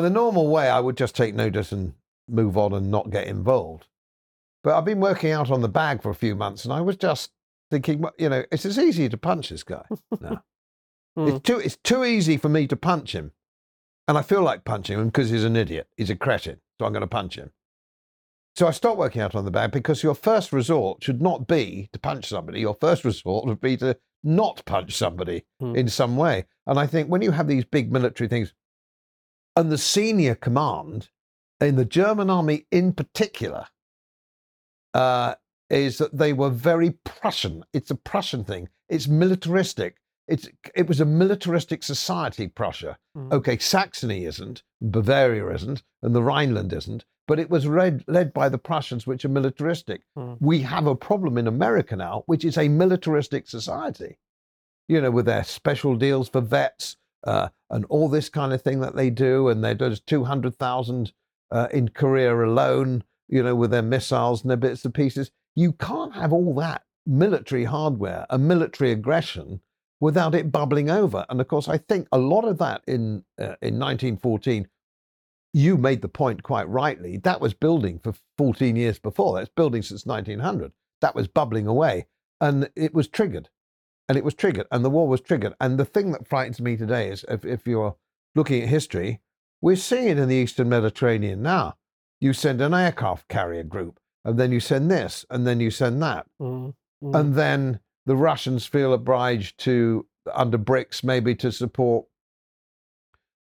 the 0.00 0.10
normal 0.10 0.48
way, 0.48 0.68
I 0.68 0.80
would 0.80 0.96
just 0.96 1.14
take 1.14 1.34
notice 1.34 1.72
and 1.72 1.94
move 2.28 2.56
on 2.56 2.72
and 2.72 2.90
not 2.90 3.10
get 3.10 3.26
involved. 3.26 3.86
But 4.62 4.76
I've 4.76 4.84
been 4.84 5.00
working 5.00 5.30
out 5.30 5.50
on 5.50 5.60
the 5.60 5.68
bag 5.68 6.02
for 6.02 6.10
a 6.10 6.14
few 6.14 6.34
months, 6.34 6.64
and 6.64 6.72
I 6.72 6.80
was 6.80 6.96
just 6.96 7.30
thinking, 7.70 8.00
well, 8.00 8.14
you 8.18 8.28
know, 8.28 8.44
it's 8.50 8.64
as 8.64 8.78
easy 8.78 9.08
to 9.08 9.16
punch 9.16 9.50
this 9.50 9.62
guy. 9.62 9.84
now. 10.20 10.42
Hmm. 11.16 11.28
It's 11.28 11.40
too 11.42 11.60
it's 11.60 11.76
too 11.76 12.04
easy 12.04 12.36
for 12.36 12.48
me 12.48 12.66
to 12.66 12.74
punch 12.74 13.14
him, 13.14 13.30
and 14.08 14.18
I 14.18 14.22
feel 14.22 14.42
like 14.42 14.64
punching 14.64 14.98
him 14.98 15.06
because 15.06 15.30
he's 15.30 15.44
an 15.44 15.54
idiot. 15.54 15.86
He's 15.96 16.10
a 16.10 16.16
cretin, 16.16 16.60
so 16.76 16.86
I'm 16.86 16.92
going 16.92 17.02
to 17.02 17.06
punch 17.06 17.36
him. 17.36 17.52
So 18.56 18.68
I 18.68 18.70
stopped 18.70 18.98
working 18.98 19.20
out 19.20 19.34
on 19.34 19.44
the 19.44 19.50
bag 19.50 19.72
because 19.72 20.02
your 20.02 20.14
first 20.14 20.52
resort 20.52 21.02
should 21.02 21.20
not 21.20 21.46
be 21.48 21.88
to 21.92 21.98
punch 21.98 22.26
somebody. 22.28 22.60
Your 22.60 22.74
first 22.74 23.04
resort 23.10 23.46
would 23.46 23.60
be 23.60 23.76
to 23.78 23.98
not 24.22 24.64
punch 24.64 24.94
somebody 24.96 25.44
Hmm. 25.60 25.74
in 25.76 25.88
some 25.88 26.16
way. 26.16 26.44
And 26.66 26.78
I 26.78 26.86
think 26.86 27.08
when 27.08 27.22
you 27.22 27.32
have 27.32 27.48
these 27.48 27.64
big 27.64 27.92
military 27.92 28.28
things, 28.28 28.54
and 29.56 29.70
the 29.70 29.78
senior 29.78 30.34
command 30.34 31.08
in 31.60 31.76
the 31.76 31.84
German 31.84 32.30
army 32.30 32.66
in 32.70 32.92
particular, 32.92 33.66
uh, 34.94 35.34
is 35.70 35.98
that 35.98 36.16
they 36.16 36.32
were 36.32 36.50
very 36.50 36.90
Prussian. 37.04 37.64
It's 37.72 37.90
a 37.90 37.94
Prussian 37.96 38.44
thing. 38.44 38.68
It's 38.88 39.08
militaristic. 39.08 39.96
It's 40.28 40.48
it 40.74 40.86
was 40.86 41.00
a 41.00 41.04
militaristic 41.04 41.82
society, 41.82 42.48
Prussia. 42.48 42.98
Mm. 43.16 43.32
Okay, 43.32 43.58
Saxony 43.58 44.24
isn't, 44.24 44.62
Bavaria 44.80 45.48
isn't, 45.50 45.82
and 46.02 46.14
the 46.14 46.22
Rhineland 46.22 46.72
isn't, 46.72 47.04
but 47.26 47.38
it 47.38 47.50
was 47.50 47.66
led, 47.66 48.04
led 48.06 48.32
by 48.32 48.48
the 48.48 48.58
Prussians, 48.58 49.06
which 49.06 49.24
are 49.24 49.30
militaristic. 49.30 50.02
Mm. 50.16 50.36
We 50.40 50.60
have 50.60 50.86
a 50.86 50.94
problem 50.94 51.38
in 51.38 51.46
America 51.46 51.96
now, 51.96 52.24
which 52.26 52.44
is 52.44 52.58
a 52.58 52.68
militaristic 52.68 53.48
society. 53.48 54.18
You 54.88 55.00
know, 55.00 55.10
with 55.10 55.24
their 55.24 55.44
special 55.44 55.96
deals 55.96 56.28
for 56.28 56.42
vets 56.42 56.96
uh, 57.26 57.48
and 57.70 57.86
all 57.86 58.08
this 58.08 58.28
kind 58.28 58.52
of 58.52 58.60
thing 58.60 58.80
that 58.80 58.94
they 58.94 59.08
do, 59.08 59.48
and 59.48 59.64
they 59.64 59.74
hundred 60.22 60.56
thousand 60.56 61.12
uh, 61.50 61.68
in 61.72 61.88
Korea 61.88 62.44
alone. 62.44 63.04
You 63.28 63.42
know, 63.42 63.54
with 63.54 63.70
their 63.70 63.82
missiles 63.82 64.42
and 64.42 64.50
their 64.50 64.58
bits 64.58 64.84
and 64.84 64.92
pieces. 64.92 65.30
You 65.56 65.72
can't 65.72 66.14
have 66.14 66.32
all 66.32 66.54
that 66.56 66.82
military 67.06 67.64
hardware 67.64 68.26
and 68.28 68.46
military 68.46 68.90
aggression 68.90 69.60
without 70.00 70.34
it 70.34 70.52
bubbling 70.52 70.90
over. 70.90 71.24
And 71.28 71.40
of 71.40 71.48
course, 71.48 71.68
I 71.68 71.78
think 71.78 72.08
a 72.12 72.18
lot 72.18 72.44
of 72.44 72.58
that 72.58 72.82
in 72.86 73.24
uh, 73.38 73.56
in 73.62 73.78
1914, 73.78 74.68
you 75.54 75.76
made 75.76 76.02
the 76.02 76.08
point 76.08 76.42
quite 76.42 76.68
rightly. 76.68 77.16
That 77.18 77.40
was 77.40 77.54
building 77.54 78.00
for 78.00 78.12
14 78.36 78.74
years 78.74 78.98
before. 78.98 79.36
That's 79.36 79.48
building 79.48 79.82
since 79.82 80.04
1900. 80.04 80.72
That 81.00 81.14
was 81.14 81.28
bubbling 81.28 81.68
away, 81.68 82.06
and 82.40 82.68
it 82.74 82.92
was 82.92 83.06
triggered, 83.06 83.48
and 84.08 84.18
it 84.18 84.24
was 84.24 84.34
triggered, 84.34 84.66
and 84.72 84.84
the 84.84 84.90
war 84.90 85.06
was 85.06 85.20
triggered. 85.20 85.54
And 85.60 85.78
the 85.78 85.84
thing 85.84 86.10
that 86.10 86.26
frightens 86.26 86.60
me 86.60 86.76
today 86.76 87.08
is 87.08 87.24
if, 87.28 87.44
if 87.44 87.68
you're 87.68 87.96
looking 88.34 88.62
at 88.62 88.68
history, 88.68 89.20
we're 89.60 89.76
seeing 89.76 90.08
it 90.08 90.18
in 90.18 90.28
the 90.28 90.34
Eastern 90.34 90.68
Mediterranean 90.68 91.40
now. 91.40 91.76
You 92.20 92.32
send 92.32 92.60
an 92.60 92.74
aircraft 92.74 93.28
carrier 93.28 93.62
group, 93.62 94.00
and 94.24 94.38
then 94.38 94.50
you 94.50 94.58
send 94.58 94.90
this, 94.90 95.24
and 95.30 95.46
then 95.46 95.60
you 95.60 95.70
send 95.70 96.02
that. 96.02 96.26
Mm. 96.42 96.74
Mm. 97.02 97.20
And 97.20 97.34
then 97.34 97.80
the 98.06 98.16
Russians 98.16 98.66
feel 98.66 98.92
obliged 98.92 99.58
to, 99.60 100.04
under 100.34 100.58
BRICS, 100.58 101.04
maybe 101.04 101.36
to 101.36 101.52
support 101.52 102.06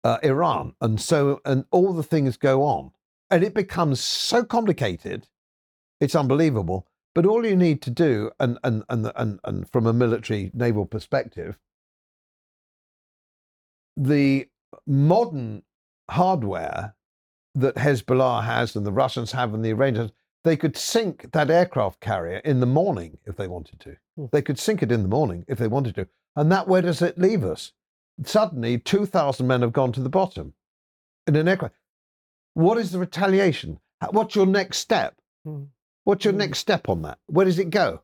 uh, 0.03 0.17
Iran, 0.23 0.75
and 0.81 0.99
so 0.99 1.41
and 1.45 1.65
all 1.71 1.93
the 1.93 2.03
things 2.03 2.37
go 2.37 2.63
on, 2.63 2.91
and 3.29 3.43
it 3.43 3.53
becomes 3.53 3.99
so 3.99 4.43
complicated, 4.43 5.27
it's 5.99 6.15
unbelievable. 6.15 6.87
But 7.15 7.25
all 7.27 7.45
you 7.45 7.55
need 7.55 7.81
to 7.83 7.91
do, 7.91 8.31
and 8.39 8.57
and 8.63 8.83
and 8.89 9.11
and, 9.15 9.39
and 9.43 9.69
from 9.69 9.85
a 9.85 9.93
military 9.93 10.51
naval 10.53 10.85
perspective, 10.85 11.57
the 13.95 14.47
modern 14.87 15.63
hardware 16.09 16.95
that 17.55 17.75
Hezbollah 17.75 18.43
has 18.43 18.75
and 18.75 18.85
the 18.85 18.91
Russians 18.91 19.31
have 19.31 19.53
and 19.53 19.63
the 19.63 19.69
Iranians, 19.69 20.11
they 20.43 20.57
could 20.57 20.75
sink 20.75 21.31
that 21.31 21.49
aircraft 21.49 21.99
carrier 21.99 22.37
in 22.39 22.59
the 22.59 22.65
morning 22.65 23.17
if 23.25 23.35
they 23.37 23.47
wanted 23.47 23.79
to. 23.81 23.95
Hmm. 24.17 24.25
They 24.31 24.41
could 24.41 24.59
sink 24.59 24.83
it 24.83 24.91
in 24.91 25.03
the 25.03 25.07
morning 25.07 25.45
if 25.47 25.57
they 25.57 25.67
wanted 25.67 25.95
to. 25.95 26.07
And 26.35 26.51
that 26.51 26.67
where 26.67 26.81
does 26.81 27.01
it 27.01 27.17
leave 27.17 27.43
us? 27.43 27.71
Suddenly, 28.23 28.79
2,000 28.79 29.47
men 29.47 29.61
have 29.61 29.73
gone 29.73 29.91
to 29.93 30.01
the 30.01 30.09
bottom 30.09 30.53
in 31.27 31.35
an 31.35 31.47
aircraft. 31.47 31.75
What 32.53 32.77
is 32.77 32.91
the 32.91 32.99
retaliation? 32.99 33.79
What's 34.11 34.35
your 34.35 34.45
next 34.45 34.77
step? 34.77 35.15
Hmm. 35.45 35.63
What's 36.03 36.25
your 36.25 36.33
Hmm. 36.33 36.39
next 36.39 36.59
step 36.59 36.89
on 36.89 37.01
that? 37.03 37.19
Where 37.27 37.45
does 37.45 37.59
it 37.59 37.69
go? 37.69 38.01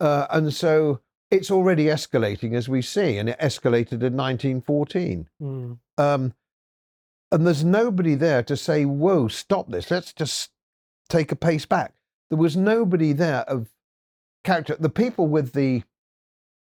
Uh, 0.00 0.26
and 0.30 0.52
so 0.54 1.00
it's 1.30 1.50
already 1.50 1.86
escalating 1.86 2.54
as 2.54 2.68
we 2.68 2.80
see, 2.82 3.18
and 3.18 3.28
it 3.28 3.38
escalated 3.38 4.02
in 4.02 4.14
1914. 4.16 5.28
Mm. 5.42 5.78
Um, 5.98 6.34
and 7.32 7.46
there's 7.46 7.64
nobody 7.64 8.14
there 8.14 8.42
to 8.44 8.56
say, 8.56 8.84
whoa, 8.84 9.26
stop 9.28 9.68
this. 9.70 9.90
Let's 9.90 10.12
just 10.12 10.50
take 11.08 11.32
a 11.32 11.36
pace 11.36 11.66
back. 11.66 11.94
There 12.30 12.38
was 12.38 12.56
nobody 12.56 13.12
there 13.12 13.40
of 13.48 13.72
character. 14.44 14.76
The 14.78 14.88
people 14.90 15.26
with 15.26 15.52
the, 15.52 15.82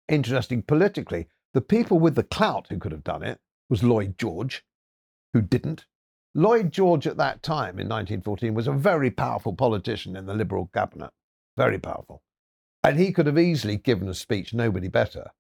interesting 0.09 0.63
politically, 0.63 1.29
the 1.55 1.61
people 1.61 1.99
with 1.99 2.15
the 2.15 2.23
clout 2.23 2.67
who 2.69 2.79
could 2.79 2.93
have 2.93 3.05
done 3.05 3.23
it 3.23 3.41
was 3.69 3.83
Lloyd 3.83 4.19
George, 4.19 4.65
who 5.33 5.43
didn't. 5.43 5.87
Lloyd 6.35 6.73
George 6.73 7.07
at 7.07 7.19
that 7.19 7.43
time 7.43 7.79
in 7.79 7.89
1914 7.89 8.55
was 8.55 8.67
a 8.67 8.73
very 8.73 9.11
powerful 9.11 9.55
politician 9.55 10.17
in 10.17 10.27
the 10.27 10.35
Liberal 10.35 10.71
cabinet, 10.73 11.11
very 11.57 11.79
powerful. 11.79 12.23
And 12.83 12.99
he 12.99 13.13
could 13.13 13.27
have 13.27 13.39
easily 13.39 13.77
given 13.77 14.09
a 14.09 14.15
speech, 14.15 14.55
nobody 14.55 14.89
better 14.89 15.31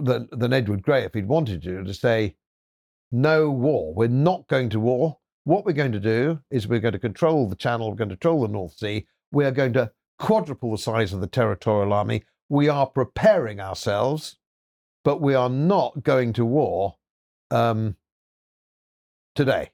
than, 0.00 0.28
than 0.30 0.52
Edward 0.52 0.82
Grey 0.82 1.04
if 1.04 1.14
he'd 1.14 1.28
wanted 1.28 1.62
to, 1.62 1.82
to 1.82 1.94
say, 1.94 2.36
no 3.10 3.50
war. 3.50 3.94
We're 3.94 4.08
not 4.08 4.46
going 4.48 4.68
to 4.70 4.80
war. 4.80 5.18
What 5.44 5.64
we're 5.64 5.72
going 5.72 5.92
to 5.92 6.00
do 6.00 6.40
is 6.50 6.68
we're 6.68 6.78
going 6.78 6.92
to 6.92 6.98
control 6.98 7.48
the 7.48 7.56
Channel, 7.56 7.90
we're 7.90 7.96
going 7.96 8.10
to 8.10 8.16
control 8.16 8.42
the 8.42 8.48
North 8.48 8.74
Sea, 8.74 9.06
we 9.32 9.44
are 9.44 9.50
going 9.50 9.72
to 9.72 9.90
quadruple 10.18 10.70
the 10.70 10.78
size 10.78 11.12
of 11.12 11.20
the 11.20 11.26
territorial 11.26 11.92
army. 11.92 12.22
We 12.48 12.68
are 12.68 12.86
preparing 12.86 13.60
ourselves, 13.60 14.36
but 15.04 15.20
we 15.20 15.34
are 15.34 15.48
not 15.48 16.02
going 16.02 16.32
to 16.34 16.44
war 16.44 16.96
um, 17.50 17.96
today 19.34 19.70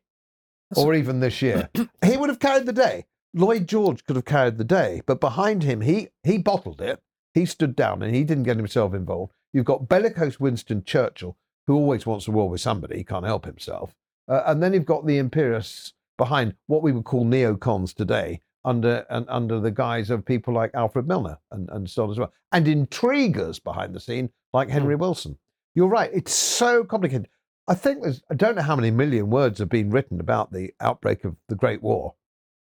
That's- 0.71 0.85
or 0.85 0.95
even 0.95 1.21
this 1.21 1.43
year. 1.43 1.69
he 2.05 2.17
would 2.17 2.29
have 2.29 2.41
carried 2.41 2.67
the 2.67 2.73
day. 2.73 3.07
Lloyd 3.35 3.69
George 3.69 4.05
could 4.05 4.17
have 4.17 4.25
carried 4.25 4.57
the 4.57 4.65
day, 4.65 5.03
but 5.07 5.21
behind 5.21 5.63
him, 5.63 5.83
he 5.83 6.09
he 6.25 6.39
bottled 6.39 6.81
it. 6.81 7.01
He 7.35 7.45
stood 7.45 7.77
down 7.77 8.03
and 8.03 8.15
he 8.15 8.25
didn't 8.25 8.45
get 8.45 8.57
himself 8.57 8.95
involved. 8.95 9.33
You've 9.53 9.67
got 9.67 9.89
bellicose 9.89 10.41
Winston 10.41 10.83
Churchill, 10.83 11.37
who 11.67 11.75
always 11.75 12.07
wants 12.07 12.27
a 12.27 12.31
war 12.31 12.49
with 12.49 12.61
somebody. 12.61 12.97
He 12.97 13.05
can't 13.05 13.27
help 13.27 13.45
himself. 13.45 13.95
Uh, 14.27 14.43
and 14.47 14.63
then 14.63 14.73
you've 14.73 14.87
got 14.87 15.07
the 15.07 15.19
imperialists 15.19 15.93
behind 16.17 16.55
what 16.67 16.83
we 16.83 16.91
would 16.93 17.05
call 17.05 17.25
neocons 17.25 17.95
today, 17.95 18.41
under 18.65 19.07
and 19.11 19.25
under 19.29 19.61
the 19.61 19.71
guise 19.71 20.11
of 20.11 20.25
people 20.25 20.53
like 20.55 20.71
Alfred 20.75 21.07
Milner 21.09 21.39
and, 21.53 21.69
and 21.71 21.89
so 21.89 22.05
on 22.05 22.11
as 22.11 22.19
well, 22.19 22.33
and 22.53 22.67
intriguers 22.69 23.59
behind 23.59 23.95
the 23.95 24.01
scene 24.01 24.31
like 24.53 24.69
Henry 24.69 24.97
Wilson. 24.97 25.39
You're 25.75 25.89
right; 25.89 26.11
it's 26.13 26.33
so 26.35 26.85
complicated. 26.85 27.29
I 27.69 27.75
think 27.75 28.03
there's 28.03 28.23
I 28.31 28.35
don't 28.35 28.57
know 28.57 28.63
how 28.63 28.77
many 28.77 28.91
million 28.91 29.31
words 29.31 29.59
have 29.59 29.69
been 29.69 29.91
written 29.91 30.21
about 30.21 30.53
the 30.53 30.73
outbreak 30.81 31.25
of 31.25 31.37
the 31.49 31.55
Great 31.55 31.83
War. 31.83 32.15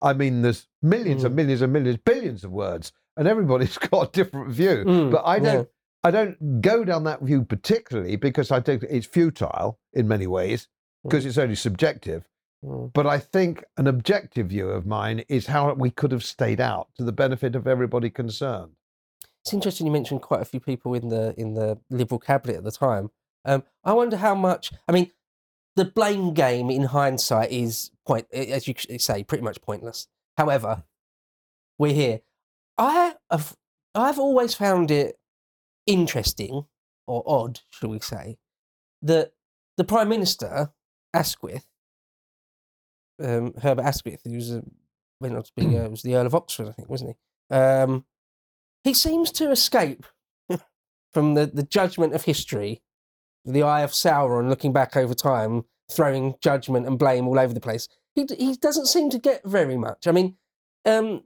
I 0.02 0.12
mean, 0.12 0.42
there's 0.42 0.68
millions 0.82 1.24
and 1.24 1.32
Mm. 1.32 1.36
millions 1.36 1.62
and 1.62 1.72
millions, 1.72 1.98
billions 2.04 2.44
of 2.44 2.50
words, 2.52 2.92
and 3.16 3.26
everybody's 3.26 3.76
got 3.90 4.08
a 4.08 4.10
different 4.12 4.50
view. 4.50 4.84
Mm, 4.86 5.10
But 5.10 5.22
I 5.26 5.38
don't, 5.40 5.68
I 6.04 6.10
don't 6.12 6.60
go 6.60 6.84
down 6.84 7.04
that 7.04 7.22
view 7.22 7.44
particularly 7.44 8.14
because 8.16 8.50
I 8.52 8.60
think 8.60 8.84
it's 8.88 9.06
futile 9.06 9.78
in 9.94 10.06
many 10.06 10.26
ways 10.28 10.68
because 11.02 11.24
it's 11.26 11.38
only 11.38 11.56
subjective. 11.56 12.28
Mm. 12.64 12.92
But 12.92 13.06
I 13.06 13.18
think 13.18 13.64
an 13.76 13.86
objective 13.86 14.48
view 14.48 14.68
of 14.68 14.86
mine 14.86 15.24
is 15.28 15.46
how 15.46 15.72
we 15.74 15.90
could 15.90 16.12
have 16.12 16.24
stayed 16.24 16.60
out 16.60 16.88
to 16.96 17.04
the 17.04 17.12
benefit 17.12 17.54
of 17.54 17.66
everybody 17.66 18.10
concerned. 18.10 18.72
It's 19.42 19.54
interesting 19.54 19.86
you 19.86 19.92
mentioned 19.92 20.22
quite 20.22 20.42
a 20.42 20.44
few 20.44 20.60
people 20.60 20.94
in 20.94 21.08
the 21.08 21.34
in 21.38 21.54
the 21.54 21.78
Liberal 21.90 22.18
cabinet 22.18 22.56
at 22.56 22.64
the 22.64 22.72
time. 22.72 23.10
Um, 23.44 23.62
I 23.84 23.92
wonder 23.92 24.16
how 24.16 24.34
much. 24.34 24.72
I 24.86 24.92
mean, 24.92 25.10
the 25.76 25.84
blame 25.84 26.34
game 26.34 26.70
in 26.70 26.84
hindsight 26.84 27.50
is 27.52 27.90
point, 28.06 28.26
as 28.32 28.66
you 28.66 28.74
say, 28.98 29.22
pretty 29.22 29.44
much 29.44 29.62
pointless. 29.62 30.08
However, 30.36 30.84
we're 31.78 31.94
here. 31.94 32.20
I 32.76 33.14
have 33.30 33.56
I've 33.94 34.18
always 34.18 34.54
found 34.54 34.90
it 34.90 35.18
interesting 35.86 36.66
or 37.06 37.22
odd, 37.26 37.60
shall 37.70 37.90
we 37.90 38.00
say, 38.00 38.38
that 39.02 39.32
the 39.76 39.84
Prime 39.84 40.08
Minister 40.08 40.72
Asquith, 41.14 41.66
um, 43.20 43.54
Herbert 43.60 43.84
Asquith, 43.84 44.22
who's 44.24 44.50
a, 44.50 44.62
went 45.20 45.36
on 45.36 45.42
to 45.42 45.52
be 45.56 45.76
uh, 45.76 45.88
was 45.88 46.02
the 46.02 46.14
Earl 46.14 46.26
of 46.26 46.34
Oxford, 46.34 46.68
I 46.68 46.72
think, 46.72 46.88
wasn't 46.88 47.16
he? 47.50 47.56
Um, 47.56 48.04
he 48.84 48.94
seems 48.94 49.30
to 49.32 49.50
escape 49.50 50.06
from 51.12 51.34
the, 51.34 51.46
the 51.46 51.62
judgment 51.62 52.14
of 52.14 52.24
history, 52.24 52.82
the 53.44 53.62
eye 53.62 53.82
of 53.82 53.92
Sauron 53.92 54.48
looking 54.48 54.72
back 54.72 54.96
over 54.96 55.14
time, 55.14 55.64
throwing 55.90 56.34
judgment 56.40 56.86
and 56.86 56.98
blame 56.98 57.26
all 57.26 57.38
over 57.38 57.54
the 57.54 57.60
place. 57.60 57.88
He, 58.14 58.26
he 58.38 58.56
doesn't 58.56 58.86
seem 58.86 59.10
to 59.10 59.18
get 59.18 59.42
very 59.44 59.76
much. 59.76 60.06
I 60.06 60.12
mean, 60.12 60.36
um, 60.84 61.22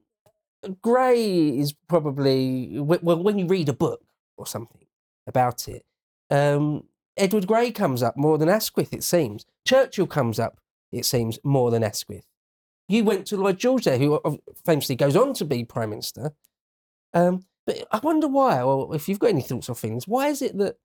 Grey 0.81 1.49
is 1.59 1.75
probably, 1.89 2.79
well, 2.79 3.23
when 3.23 3.39
you 3.39 3.47
read 3.47 3.69
a 3.69 3.75
book 3.75 4.03
or 4.37 4.47
something 4.47 4.87
about 5.27 5.69
it, 5.69 5.85
um, 6.31 6.85
Edward 7.17 7.47
Grey 7.47 7.71
comes 7.71 8.03
up 8.03 8.17
more 8.17 8.39
than 8.39 8.49
Asquith, 8.49 8.93
it 8.93 9.03
seems. 9.03 9.45
Churchill 9.67 10.07
comes 10.07 10.39
up, 10.39 10.59
it 10.93 11.05
seems, 11.05 11.39
more 11.43 11.71
than 11.71 11.83
Asquith. 11.83 12.27
You 12.89 13.05
went 13.05 13.27
to 13.29 13.37
Lloyd 13.37 13.59
George 13.59 13.85
there, 13.85 13.99
who 13.99 14.21
famously 14.65 14.97
goes 14.97 15.17
on 15.17 15.33
to 15.35 15.45
be 15.45 15.65
Prime 15.65 15.91
Minister. 15.91 16.33
Um, 17.15 17.45
but 17.67 17.87
I 17.91 17.99
wonder 17.99 18.29
why, 18.29 18.61
or 18.61 18.95
if 18.95 19.09
you've 19.09 19.19
got 19.19 19.31
any 19.31 19.43
thoughts 19.43 19.69
or 19.69 19.75
feelings, 19.75 20.09
why 20.09 20.29
is 20.29 20.43
it 20.43 20.59
that 20.59 20.77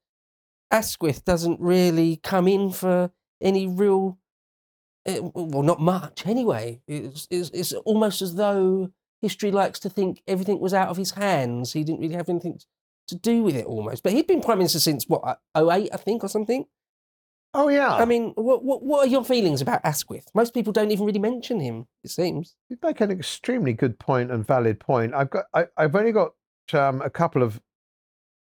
Asquith 0.72 1.26
doesn't 1.26 1.60
really 1.60 2.18
come 2.18 2.48
in 2.48 2.72
for 2.72 3.12
any 3.42 3.68
real, 3.68 4.18
eh, 5.06 5.20
well, 5.22 5.64
not 5.64 5.82
much 5.82 6.26
anyway. 6.26 6.82
It's, 6.88 7.28
it's, 7.30 7.50
it's 7.50 7.74
almost 7.74 8.22
as 8.22 8.36
though 8.36 8.92
history 9.22 9.52
likes 9.52 9.80
to 9.82 9.90
think 9.90 10.22
everything 10.28 10.60
was 10.60 10.74
out 10.74 10.90
of 10.90 10.98
his 10.98 11.12
hands. 11.12 11.74
He 11.74 11.84
didn't 11.84 12.02
really 12.02 12.16
have 12.16 12.30
anything 12.30 12.60
to 13.08 13.16
do 13.16 13.42
with 13.42 13.56
it 13.56 13.66
almost. 13.66 14.04
But 14.04 14.14
he'd 14.14 14.28
been 14.28 14.42
Prime 14.42 14.60
Minister 14.60 14.80
since, 14.80 15.06
what, 15.06 15.40
08, 15.58 15.90
I 15.92 15.98
think, 15.98 16.24
or 16.24 16.30
something? 16.30 16.66
Oh 17.54 17.70
yeah, 17.70 17.96
I 17.96 18.06
mean, 18.06 18.34
what, 18.36 18.64
what, 18.64 18.84
what 18.84 19.06
are 19.06 19.10
your 19.10 19.24
feelings 19.24 19.62
about 19.62 19.82
Asquith? 19.84 20.28
Most 20.36 20.54
people 20.54 20.74
don't 20.74 20.92
even 20.92 21.06
really 21.06 21.20
mention 21.20 21.60
him, 21.60 21.88
it 22.04 22.12
seems. 22.12 22.56
you 22.70 22.78
make 22.84 23.02
an 23.02 23.10
extremely 23.10 23.74
good 23.74 23.98
point 24.00 24.32
and 24.32 24.46
valid 24.46 24.80
point. 24.80 25.14
I've 25.16 25.30
got, 25.30 25.46
I, 25.54 25.66
I've 25.78 25.96
only 25.96 26.12
got 26.12 26.34
um, 26.74 27.02
a 27.02 27.10
couple 27.10 27.42
of 27.42 27.60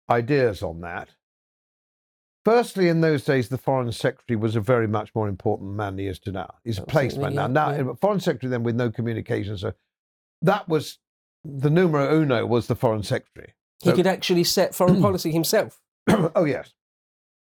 ideas 0.10 0.64
on 0.64 0.82
that. 0.82 1.10
Firstly, 2.46 2.90
in 2.90 3.02
those 3.02 3.24
days, 3.24 3.48
the 3.50 3.58
foreign 3.58 3.92
secretary 3.92 4.36
was 4.36 4.56
a 4.56 4.62
very 4.62 4.88
much 4.88 5.14
more 5.16 5.30
important 5.30 5.72
man 5.76 5.96
than 5.96 6.06
he 6.06 6.08
is 6.10 6.20
to 6.20 6.32
now. 6.32 6.56
He's 6.66 6.78
a 6.78 6.82
placeman 6.82 7.34
now. 7.34 7.48
Now, 7.48 7.72
yeah. 7.72 7.94
foreign 8.02 8.20
secretary 8.20 8.50
then 8.50 8.64
with 8.64 8.76
no 8.76 8.92
communications. 8.92 9.62
So 9.62 9.74
that 10.42 10.68
was 10.68 11.00
the 11.46 11.70
numero 11.70 12.20
uno 12.22 12.46
was 12.46 12.68
the 12.68 12.76
foreign 12.76 13.04
secretary. 13.04 13.54
He 13.82 13.90
So- 13.90 13.96
could 13.96 14.08
actually 14.08 14.44
set 14.44 14.76
foreign 14.76 15.02
policy 15.02 15.32
himself. 15.32 15.80
oh 16.10 16.44
yes, 16.44 16.74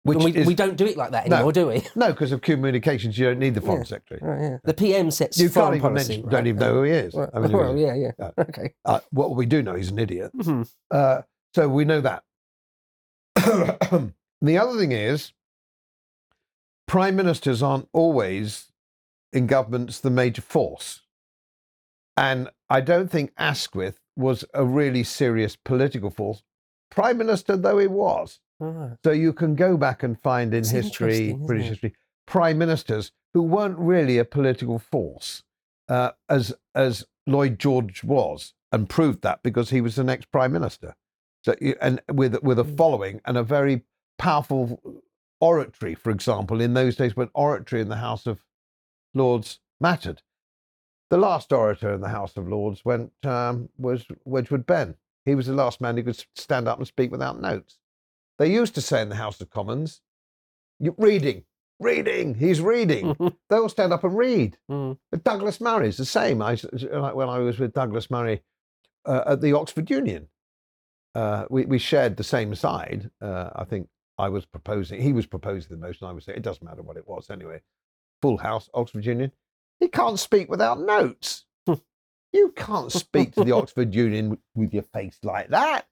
which 0.06 0.20
we, 0.20 0.32
is 0.36 0.46
we 0.48 0.56
don't 0.56 0.76
do 0.78 0.86
it 0.86 0.96
like 0.98 1.12
that 1.12 1.28
No. 1.28 1.36
anymore, 1.38 1.52
do 1.52 1.68
we? 1.68 1.84
no 1.96 2.12
because 2.12 2.32
of 2.32 2.42
communications. 2.42 3.18
You 3.18 3.26
don't 3.26 3.40
need 3.40 3.56
the 3.56 3.62
foreign 3.62 3.82
Yeah. 3.82 3.86
secretary. 3.86 4.20
Right, 4.24 4.42
yeah. 4.52 4.58
The 4.64 4.74
PM 4.74 5.12
sets 5.12 5.38
You 5.38 5.48
can't 5.48 5.54
foreign 5.54 5.76
even 5.76 5.82
policy. 5.82 6.10
mention, 6.14 6.26
right? 6.26 6.32
don't 6.32 6.48
even 6.48 6.60
know 6.60 6.74
who 6.76 6.84
he 6.84 6.92
is. 6.92 7.14
Well, 7.14 7.30
I 7.34 7.40
mean, 7.40 7.52
well, 7.58 7.78
yeah, 7.78 7.94
yeah. 7.96 8.12
Yeah. 8.20 8.30
Okay. 8.40 8.74
uh, 8.86 9.00
what 9.12 9.36
we 9.36 9.46
do 9.46 9.62
know, 9.64 9.76
he's 9.76 9.90
an 9.92 10.00
idiot. 10.00 10.32
Mhm. 10.36 10.70
Uh, 10.92 11.22
so 11.56 11.68
we 11.68 11.86
know 11.86 12.02
that. 12.02 12.24
the 13.36 14.58
other 14.58 14.78
thing 14.78 14.92
is, 14.92 15.34
prime 16.88 17.16
ministers 17.16 17.64
aren't 17.64 17.90
always 17.94 18.72
in 19.34 19.48
governments 19.48 20.00
the 20.00 20.10
major 20.10 20.42
force. 20.42 21.02
And 22.18 22.50
I 22.70 22.80
don't 22.82 23.10
think 23.12 23.34
Asquith 23.38 24.00
was 24.16 24.46
a 24.54 24.64
really 24.64 25.04
serious 25.04 25.56
political 25.58 26.10
force, 26.10 26.44
prime 26.90 27.18
minister 27.18 27.58
though 27.58 27.78
he 27.80 27.88
was. 27.88 28.40
Alright. 28.62 28.98
So 29.04 29.12
you 29.12 29.34
can 29.34 29.56
go 29.56 29.78
back 29.78 30.04
and 30.04 30.20
find 30.22 30.54
in 30.54 30.64
history, 30.64 31.34
British 31.34 31.66
it? 31.66 31.70
history, 31.70 31.94
prime 32.26 32.58
ministers 32.58 33.12
who 33.34 33.42
weren't 33.42 33.78
really 33.78 34.18
a 34.18 34.26
political 34.26 34.80
force, 34.80 35.44
uh, 35.90 36.12
as 36.30 36.54
as 36.74 37.06
Lloyd 37.28 37.60
George 37.60 38.04
was, 38.04 38.54
and 38.72 38.88
proved 38.90 39.22
that 39.24 39.44
because 39.44 39.70
he 39.72 39.82
was 39.82 39.96
the 39.96 40.04
next 40.04 40.32
prime 40.32 40.54
minister. 40.54 40.96
So 41.44 41.56
you- 41.60 41.76
and 41.82 42.02
with 42.12 42.42
with 42.44 42.60
a 42.60 42.64
Mm. 42.64 42.78
following 42.78 43.22
and 43.26 43.38
a 43.38 43.44
very 43.44 43.84
powerful 44.18 45.04
oratory, 45.42 45.94
for 45.96 46.10
example, 46.12 46.62
in 46.62 46.74
those 46.74 46.96
days 46.96 47.16
when 47.16 47.30
oratory 47.34 47.82
in 47.82 47.90
the 47.90 47.98
House 47.98 48.26
of 48.26 48.40
Lords 49.14 49.60
mattered. 49.82 50.22
The 51.10 51.18
last 51.18 51.52
orator 51.52 51.94
in 51.94 52.02
the 52.02 52.10
House 52.10 52.36
of 52.38 52.48
Lords 52.48 52.84
went 52.86 53.12
um, 53.26 53.70
was 53.78 54.06
Wedgwood 54.24 54.66
Benn. 54.66 54.96
He 55.26 55.36
was 55.36 55.48
the 55.48 55.54
last 55.54 55.82
man 55.82 55.98
who 55.98 56.04
could 56.04 56.26
stand 56.36 56.68
up 56.68 56.78
and 56.78 56.88
speak 56.88 57.12
without 57.12 57.40
notes. 57.42 57.78
They 58.38 58.52
used 58.52 58.76
to 58.76 58.82
say 58.82 59.02
in 59.02 59.10
the 59.10 59.16
House 59.16 59.40
of 59.42 59.50
Commons, 59.50 60.02
reading, 60.80 61.44
reading, 61.80 62.36
he's 62.36 62.62
reading. 62.62 63.16
they 63.50 63.56
all 63.56 63.70
stand 63.70 63.94
up 63.94 64.04
and 64.04 64.18
read. 64.18 64.58
Mm. 64.70 64.98
But 65.12 65.24
Douglas 65.24 65.62
Murray's 65.62 65.98
the 65.98 66.06
same. 66.06 66.42
I, 66.42 66.58
like 66.92 67.16
when 67.16 67.30
I 67.30 67.40
was 67.40 67.60
with 67.60 67.74
Douglas 67.74 68.10
Murray 68.12 68.42
uh, 69.06 69.24
at 69.28 69.42
the 69.42 69.54
Oxford 69.54 69.90
Union, 69.90 70.28
uh, 71.14 71.46
we, 71.50 71.66
we 71.66 71.80
shared 71.80 72.18
the 72.18 72.24
same 72.24 72.54
side. 72.56 73.10
Uh, 73.22 73.50
I 73.56 73.64
think 73.64 73.88
I 74.18 74.30
was 74.30 74.46
proposing, 74.46 75.02
he 75.02 75.14
was 75.14 75.26
proposing 75.26 75.70
the 75.70 75.78
motion. 75.78 76.08
I 76.08 76.12
was 76.12 76.26
saying, 76.26 76.38
it 76.38 76.44
doesn't 76.44 76.66
matter 76.66 76.82
what 76.82 76.98
it 76.98 77.08
was 77.08 77.30
anyway. 77.30 77.62
Full 78.22 78.38
House, 78.38 78.70
Oxford 78.74 79.06
Union. 79.06 79.32
He 79.80 79.88
can't 79.88 80.20
speak 80.20 80.50
without 80.50 80.80
notes. 80.80 81.46
you 82.34 82.54
can't 82.56 82.92
speak 82.92 83.34
to 83.36 83.44
the 83.44 83.52
Oxford 83.54 83.94
Union 83.94 84.38
with 84.56 84.74
your 84.74 84.84
face 84.84 85.20
like 85.24 85.50
that. 85.50 85.88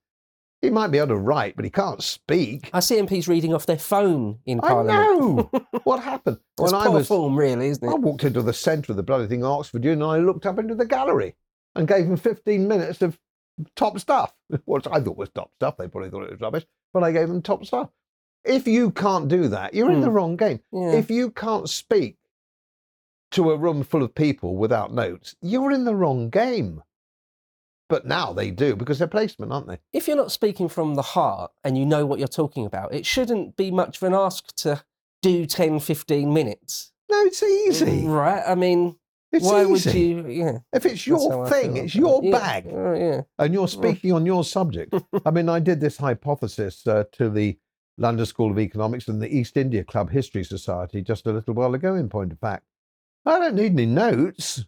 He 0.64 0.70
might 0.70 0.88
be 0.88 0.98
able 0.98 1.10
to 1.10 1.18
write, 1.18 1.58
but 1.58 1.66
he 1.66 1.70
can't 1.70 2.02
speak. 2.02 2.70
I 2.74 2.80
see 2.80 2.96
MPs 2.96 3.28
reading 3.28 3.54
off 3.54 3.66
their 3.66 3.78
phone 3.78 4.40
in 4.46 4.62
I 4.62 4.68
Parliament. 4.70 5.52
know. 5.52 5.52
what 5.84 6.02
happened? 6.02 6.40
That's 6.58 6.72
when 6.72 6.82
I 6.82 6.86
poor 6.86 6.94
was, 6.96 7.08
form, 7.10 7.36
really, 7.38 7.68
isn't 7.68 7.84
it? 7.84 7.92
I 7.92 7.96
walked 7.96 8.24
into 8.24 8.42
the 8.42 8.54
centre 8.54 8.94
of 8.94 8.96
the 8.96 9.04
bloody 9.04 9.28
thing 9.28 9.44
Oxford 9.44 9.84
Union 9.84 10.02
and 10.04 10.12
I 10.12 10.18
looked 10.20 10.46
up 10.46 10.58
into 10.60 10.74
the 10.74 10.86
gallery 10.86 11.36
and 11.76 11.86
gave 11.86 12.08
them 12.08 12.16
15 12.16 12.66
minutes 12.66 13.02
of 13.02 13.20
top 13.76 14.00
stuff, 14.00 14.34
which 14.66 14.88
I 14.90 15.02
thought 15.02 15.18
was 15.18 15.30
top 15.32 15.52
stuff. 15.56 15.76
They 15.76 15.90
probably 15.90 16.10
thought 16.10 16.24
it 16.24 16.32
was 16.32 16.40
rubbish, 16.40 16.66
but 16.94 17.04
I 17.04 17.12
gave 17.12 17.28
them 17.28 17.42
top 17.42 17.66
stuff. 17.66 17.90
If 18.46 18.66
you 18.66 18.92
can't 18.92 19.28
do 19.28 19.50
that, 19.50 19.74
you're 19.74 19.92
in 19.92 20.00
the 20.00 20.08
Hmm. 20.08 20.14
wrong 20.14 20.36
game. 20.38 20.62
Yeah. 20.72 20.94
If 20.94 21.12
you 21.12 21.30
can't 21.32 21.70
speak 21.70 22.16
to 23.32 23.52
a 23.52 23.58
room 23.58 23.84
full 23.84 24.04
of 24.04 24.16
people 24.16 24.56
without 24.56 24.94
notes, 24.94 25.36
you're 25.42 25.72
in 25.72 25.84
the 25.84 25.96
wrong 25.96 26.30
game. 26.30 26.84
But 27.90 28.06
now 28.06 28.34
they 28.34 28.50
do 28.50 28.76
because 28.76 28.98
they're 29.00 29.08
placement, 29.08 29.52
aren't 29.52 29.68
they? 29.68 29.78
if 29.92 30.08
you're 30.08 30.18
not 30.18 30.32
speaking 30.32 30.68
from 30.70 30.96
the 30.96 31.02
heart 31.02 31.52
and 31.64 31.78
you 31.78 31.86
know 31.86 32.06
what 32.06 32.18
you're 32.20 32.28
talking 32.28 32.66
about, 32.66 32.94
it 32.94 33.06
shouldn't 33.06 33.56
be 33.58 33.70
much 33.72 33.98
of 33.98 34.04
an 34.04 34.14
ask 34.14 34.56
to 34.58 34.84
do 35.22 35.46
10, 35.46 35.80
15 35.80 36.34
minutes. 36.34 36.92
No, 37.12 37.20
it's 37.22 37.44
easy. 37.44 38.08
Right? 38.08 38.42
I 38.48 38.56
mean, 38.56 38.96
It's 39.32 39.46
why 39.46 39.66
easy. 39.66 40.16
would 40.16 40.26
you? 40.26 40.44
Yeah. 40.46 40.58
If 40.74 40.86
it's 40.86 41.06
your 41.06 41.48
thing, 41.50 41.78
it's 41.78 41.94
your 41.94 42.24
it. 42.24 42.28
Yeah, 42.30 42.40
bag. 42.40 42.68
oh, 42.72 42.94
yeah. 42.94 43.22
and 43.38 43.54
you're 43.54 43.68
speaking 43.68 44.12
on 44.14 44.26
your 44.26 44.44
subject. 44.44 44.94
I 45.26 45.32
mean, 45.32 45.50
I 45.50 45.60
did 45.60 45.80
this 45.80 45.98
hypothesis 45.98 46.88
uh, 46.88 47.04
to 47.14 47.30
the 47.30 47.58
London 47.98 48.26
School 48.26 48.50
of 48.52 48.58
Economics 48.60 49.08
and 49.08 49.22
the 49.22 49.28
East 49.36 49.56
India 49.58 49.84
Club 49.84 50.10
History 50.10 50.44
Society 50.44 51.02
just 51.02 51.28
a 51.28 51.32
little 51.32 51.54
while 51.54 51.76
ago, 51.76 51.94
in 51.96 52.10
point 52.10 52.32
of 52.32 52.40
fact. 52.40 52.64
I 53.26 53.38
don't 53.40 53.56
need 53.56 53.74
any 53.74 53.86
notes. 53.86 54.66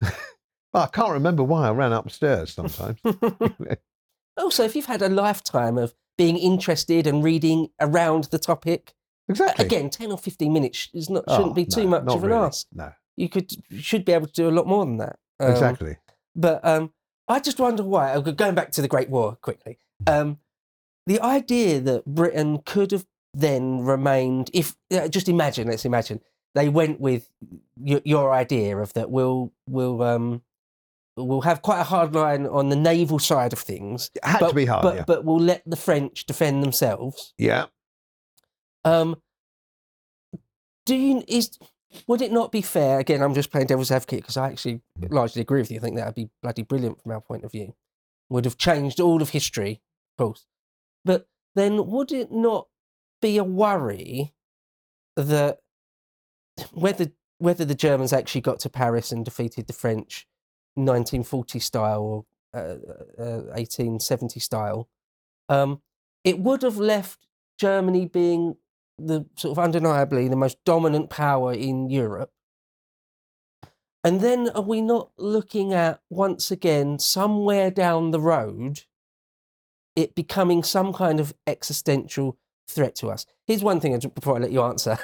I 0.74 0.86
can't 0.86 1.12
remember 1.12 1.42
why 1.42 1.68
I 1.68 1.70
ran 1.72 1.92
upstairs 1.92 2.52
sometimes. 2.54 2.98
also, 4.36 4.64
if 4.64 4.76
you've 4.76 4.86
had 4.86 5.02
a 5.02 5.08
lifetime 5.08 5.78
of 5.78 5.94
being 6.16 6.36
interested 6.36 7.06
and 7.06 7.22
reading 7.24 7.68
around 7.80 8.24
the 8.24 8.38
topic, 8.38 8.92
exactly. 9.28 9.64
again, 9.64 9.90
10 9.90 10.12
or 10.12 10.18
15 10.18 10.52
minutes 10.52 10.88
is 10.92 11.08
not, 11.10 11.24
Oh, 11.26 11.36
shouldn't 11.36 11.54
be 11.54 11.64
too 11.64 11.84
no, 11.84 11.90
much 11.90 12.02
of 12.14 12.22
an 12.24 12.30
really. 12.30 12.42
ask. 12.46 12.66
No, 12.72 12.92
You 13.16 13.28
could 13.28 13.50
should 13.80 14.04
be 14.04 14.12
able 14.12 14.26
to 14.26 14.32
do 14.32 14.48
a 14.48 14.52
lot 14.52 14.66
more 14.66 14.84
than 14.84 14.98
that. 14.98 15.18
Um, 15.40 15.50
exactly. 15.50 15.96
But 16.36 16.64
um, 16.64 16.92
I 17.28 17.40
just 17.40 17.58
wonder 17.58 17.82
why. 17.82 18.12
uh, 18.12 18.20
Going 18.20 18.54
back 18.54 18.70
to 18.72 18.82
the 18.82 18.88
Great 18.88 19.10
War 19.10 19.36
quickly, 19.40 19.78
um, 20.06 20.38
the 21.06 21.20
idea 21.20 21.80
that 21.80 22.04
Britain 22.04 22.58
could 22.64 22.90
have 22.92 23.06
then 23.34 23.80
remained, 23.84 24.50
if 24.52 24.76
uh, 24.92 25.08
just 25.08 25.28
imagine, 25.28 25.68
let's 25.68 25.84
imagine 25.84 26.20
they 26.54 26.68
went 26.68 27.00
with 27.00 27.30
your, 27.82 28.00
your 28.04 28.32
idea 28.32 28.76
of 28.78 28.92
that 28.94 29.10
we'll 29.10 29.52
we'll 29.68 30.02
um, 30.02 30.42
we'll 31.24 31.40
have 31.42 31.62
quite 31.62 31.80
a 31.80 31.84
hard 31.84 32.14
line 32.14 32.46
on 32.46 32.68
the 32.68 32.76
naval 32.76 33.18
side 33.18 33.52
of 33.52 33.58
things, 33.58 34.10
It 34.14 34.24
had 34.24 34.40
but 34.40 34.48
to 34.50 34.54
be 34.54 34.66
hard. 34.66 34.82
but 34.82 34.94
yeah. 34.96 35.04
but 35.06 35.24
we'll 35.24 35.40
let 35.40 35.62
the 35.66 35.76
French 35.76 36.24
defend 36.26 36.62
themselves. 36.62 37.34
yeah. 37.38 37.66
Um, 38.84 39.16
do 40.86 40.94
you 40.94 41.24
is 41.28 41.58
would 42.06 42.22
it 42.22 42.32
not 42.32 42.52
be 42.52 42.62
fair? 42.62 42.98
Again, 43.00 43.22
I'm 43.22 43.34
just 43.34 43.50
playing 43.50 43.66
devil's 43.66 43.90
advocate 43.90 44.20
because 44.20 44.36
I 44.36 44.48
actually 44.50 44.80
largely 45.10 45.42
agree 45.42 45.60
with 45.60 45.70
you. 45.70 45.78
I 45.78 45.80
think 45.80 45.96
that 45.96 46.06
would 46.06 46.14
be 46.14 46.30
bloody 46.42 46.62
brilliant 46.62 47.02
from 47.02 47.12
our 47.12 47.20
point 47.20 47.44
of 47.44 47.52
view. 47.52 47.74
Would 48.30 48.44
have 48.44 48.56
changed 48.58 49.00
all 49.00 49.20
of 49.22 49.30
history, 49.30 49.80
of 50.18 50.24
course. 50.24 50.46
But 51.04 51.26
then, 51.54 51.86
would 51.88 52.12
it 52.12 52.30
not 52.30 52.68
be 53.20 53.38
a 53.38 53.44
worry 53.44 54.34
that 55.16 55.58
whether 56.72 57.10
whether 57.38 57.64
the 57.64 57.74
Germans 57.74 58.12
actually 58.12 58.42
got 58.42 58.60
to 58.60 58.68
Paris 58.70 59.10
and 59.12 59.24
defeated 59.24 59.66
the 59.66 59.72
French, 59.72 60.26
1940 60.84 61.58
style 61.58 62.02
or 62.02 62.24
uh, 62.54 62.76
uh, 63.18 63.42
1870 63.54 64.40
style, 64.40 64.88
um, 65.48 65.80
it 66.24 66.38
would 66.38 66.62
have 66.62 66.78
left 66.78 67.26
Germany 67.58 68.06
being 68.06 68.56
the 68.98 69.26
sort 69.36 69.52
of 69.52 69.58
undeniably 69.62 70.28
the 70.28 70.36
most 70.36 70.58
dominant 70.64 71.10
power 71.10 71.52
in 71.52 71.90
Europe. 71.90 72.32
And 74.04 74.20
then 74.20 74.48
are 74.50 74.62
we 74.62 74.80
not 74.80 75.10
looking 75.18 75.72
at 75.72 76.00
once 76.08 76.50
again 76.50 76.98
somewhere 76.98 77.70
down 77.70 78.10
the 78.10 78.20
road 78.20 78.82
it 79.96 80.14
becoming 80.14 80.62
some 80.62 80.92
kind 80.92 81.18
of 81.18 81.34
existential 81.46 82.38
threat 82.68 82.94
to 82.96 83.08
us? 83.08 83.26
Here's 83.46 83.62
one 83.62 83.80
thing 83.80 83.94
uh, 83.94 84.08
before 84.08 84.36
I 84.36 84.40
let 84.40 84.52
you 84.52 84.62
answer. 84.62 84.98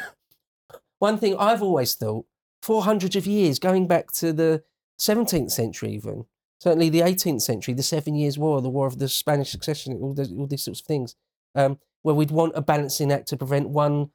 one 0.98 1.18
thing 1.18 1.36
I've 1.36 1.62
always 1.62 1.94
thought 1.94 2.26
for 2.62 2.82
hundreds 2.82 3.16
of 3.16 3.26
years, 3.26 3.58
going 3.58 3.86
back 3.86 4.10
to 4.12 4.32
the 4.32 4.62
17th 4.98 5.50
century, 5.50 5.92
even 5.92 6.26
certainly 6.60 6.88
the 6.88 7.00
18th 7.00 7.42
century, 7.42 7.74
the 7.74 7.82
Seven 7.82 8.14
Years' 8.14 8.38
War, 8.38 8.62
the 8.62 8.70
War 8.70 8.86
of 8.86 8.98
the 8.98 9.08
Spanish 9.08 9.50
Succession, 9.50 9.98
all, 10.00 10.14
those, 10.14 10.32
all 10.32 10.46
these 10.46 10.62
sorts 10.62 10.80
of 10.80 10.86
things, 10.86 11.14
um, 11.54 11.78
where 12.02 12.14
we'd 12.14 12.30
want 12.30 12.52
a 12.54 12.62
balancing 12.62 13.12
act 13.12 13.28
to 13.28 13.36
prevent 13.36 13.68
one 13.68 14.10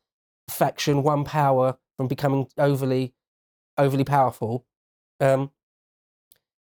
faction, 0.49 1.03
one 1.03 1.23
power 1.23 1.77
from 1.95 2.07
becoming 2.07 2.47
overly, 2.57 3.13
overly 3.77 4.03
powerful. 4.03 4.65
Um, 5.19 5.51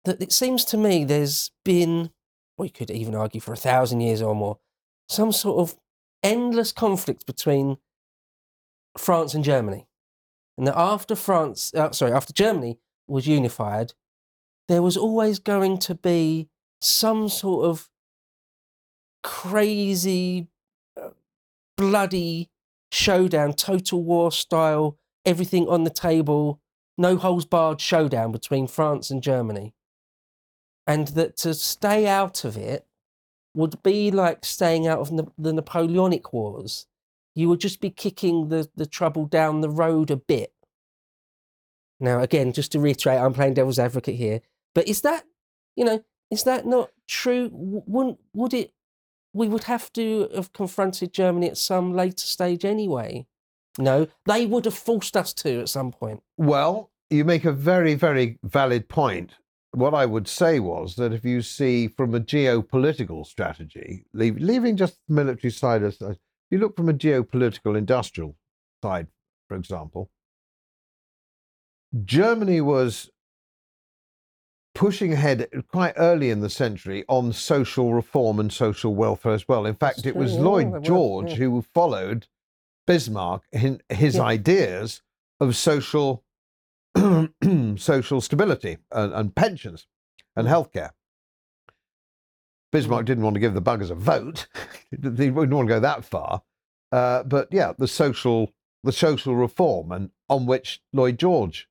that 0.06 0.22
it 0.22 0.32
seems 0.32 0.66
to 0.66 0.78
me 0.78 1.04
there's 1.04 1.52
been, 1.64 2.12
well, 2.58 2.66
you 2.66 2.72
could 2.72 2.90
even 2.90 3.16
argue 3.16 3.42
for 3.42 3.54
a 3.54 3.58
thousand 3.58 4.02
years 4.02 4.22
or 4.22 4.34
more, 4.34 4.60
some 5.08 5.32
sort 5.32 5.60
of 5.60 5.78
endless 6.24 6.72
conflict 6.72 7.26
between 7.26 7.78
France 8.98 9.34
and 9.34 9.44
Germany. 9.44 9.88
And 10.58 10.68
that 10.68 10.78
after 10.78 11.16
France, 11.16 11.74
uh, 11.74 11.92
sorry, 11.92 12.12
after 12.12 12.34
Germany 12.34 12.80
was 13.10 13.28
unified, 13.28 13.94
there 14.68 14.82
was 14.82 14.96
always 14.96 15.40
going 15.40 15.78
to 15.80 15.96
be 15.96 16.48
some 16.82 17.28
sort 17.28 17.66
of 17.66 17.90
crazy, 19.24 20.48
uh, 21.02 21.10
bloody 21.78 22.50
showdown, 22.92 23.54
total 23.54 24.04
war 24.04 24.32
style, 24.32 24.98
everything 25.26 25.68
on 25.68 25.84
the 25.84 25.90
table, 25.90 26.62
no 26.98 27.18
holes 27.18 27.46
barred 27.46 27.82
showdown 27.82 28.32
between 28.32 28.68
France 28.68 29.10
and 29.10 29.24
Germany. 29.24 29.74
And 30.86 31.10
that 31.10 31.38
to 31.38 31.54
stay 31.54 32.08
out 32.08 32.44
of 32.44 32.58
it 32.58 32.86
would 33.54 33.82
be 33.84 34.12
like 34.12 34.46
staying 34.46 34.88
out 34.88 35.00
of 35.00 35.16
the, 35.16 35.28
the 35.38 35.54
Napoleonic 35.54 36.34
Wars. 36.34 36.88
You 37.36 37.50
would 37.50 37.60
just 37.60 37.80
be 37.80 37.90
kicking 37.90 38.50
the, 38.50 38.70
the 38.76 38.86
trouble 38.86 39.26
down 39.26 39.62
the 39.62 39.70
road 39.70 40.12
a 40.12 40.18
bit. 40.18 40.54
Now, 42.00 42.22
again, 42.22 42.54
just 42.54 42.72
to 42.72 42.80
reiterate, 42.80 43.20
I'm 43.20 43.34
playing 43.34 43.56
devil's 43.56 43.80
advocate 43.80 44.16
here. 44.16 44.42
But 44.74 44.88
is 44.88 45.02
that, 45.02 45.26
you 45.76 45.84
know, 45.84 46.04
is 46.32 46.44
that 46.44 46.66
not 46.66 46.92
true? 47.08 47.50
Wouldn't, 47.52 48.20
would 48.34 48.54
it, 48.54 48.72
we 49.34 49.48
would 49.48 49.64
have 49.66 49.92
to 49.94 50.30
have 50.36 50.54
confronted 50.54 51.14
Germany 51.14 51.50
at 51.50 51.58
some 51.58 51.94
later 51.94 52.26
stage 52.26 52.64
anyway? 52.64 53.26
No, 53.78 54.08
they 54.26 54.46
would 54.46 54.66
have 54.66 54.74
forced 54.74 55.16
us 55.16 55.34
to 55.36 55.62
at 55.62 55.70
some 55.70 55.92
point. 55.92 56.22
Well, 56.38 56.92
you 57.10 57.26
make 57.26 57.46
a 57.46 57.52
very, 57.52 57.96
very 57.96 58.38
valid 58.44 58.88
point. 58.90 59.34
What 59.72 59.94
I 59.94 60.06
would 60.06 60.28
say 60.28 60.60
was 60.60 60.96
that 60.96 61.14
if 61.14 61.24
you 61.24 61.42
see 61.42 61.88
from 61.88 62.16
a 62.16 62.20
geopolitical 62.20 63.26
strategy, 63.26 64.06
leave, 64.14 64.38
leaving 64.38 64.78
just 64.78 64.98
the 65.08 65.14
military 65.14 65.52
side 65.52 65.84
aside, 65.84 66.18
you 66.50 66.58
look 66.58 66.76
from 66.76 66.90
a 66.90 66.94
geopolitical 66.94 67.78
industrial 67.78 68.36
side, 68.84 69.08
for 69.48 69.56
example, 69.56 70.10
Germany 72.06 72.62
was 72.62 73.10
pushing 74.76 75.12
ahead 75.14 75.48
quite 75.68 75.94
early 75.98 76.30
in 76.30 76.40
the 76.42 76.50
century 76.50 77.04
on 77.10 77.34
social 77.34 77.94
reform 77.94 78.40
and 78.40 78.52
social 78.54 78.96
welfare 78.96 79.34
as 79.34 79.48
well. 79.48 79.66
In 79.66 79.76
fact, 79.76 80.06
it 80.06 80.16
was 80.16 80.38
Lloyd 80.38 80.84
George 80.84 81.34
who 81.34 81.62
followed 81.74 82.28
Bismarck 82.88 83.44
in 83.52 83.82
his 83.90 84.16
Yeah. 84.16 84.24
ideas 84.24 85.02
of 85.40 85.56
social 85.56 86.24
social 87.78 88.20
stability 88.22 88.78
and, 88.92 89.14
and 89.14 89.36
pensions 89.36 89.86
and 90.36 90.48
Mm. 90.48 90.52
healthcare. 90.52 90.92
Bismarck 92.72 93.06
didn't 93.06 93.24
want 93.24 93.34
to 93.36 93.40
give 93.40 93.54
the 93.54 93.62
buggers 93.62 93.90
a 93.92 93.96
vote. 93.96 94.48
he 94.92 94.98
didn't 94.98 95.34
want 95.36 95.68
to 95.68 95.74
go 95.74 95.80
that 95.80 96.04
far. 96.06 96.44
Uh, 96.92 97.24
but 97.24 97.48
yeah, 97.52 97.74
the 97.78 97.88
social 97.88 98.54
the 98.84 98.92
social 98.92 99.36
reform 99.36 99.92
and 99.92 100.10
on 100.30 100.46
which 100.46 100.82
Lloyd 100.94 101.20
George, 101.20 101.68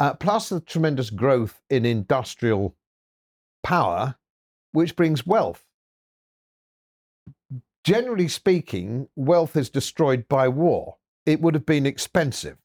uh, 0.00 0.14
plus 0.14 0.48
the 0.48 0.60
tremendous 0.60 1.10
growth 1.10 1.60
in 1.70 1.84
industrial 1.84 2.76
power, 3.62 4.16
which 4.72 4.96
brings 4.96 5.26
wealth. 5.26 5.64
Generally 7.84 8.28
speaking, 8.28 9.08
wealth 9.16 9.56
is 9.56 9.70
destroyed 9.70 10.28
by 10.28 10.48
war. 10.48 10.96
It 11.24 11.40
would 11.40 11.54
have 11.54 11.66
been 11.66 11.86
expensive. 11.86 12.58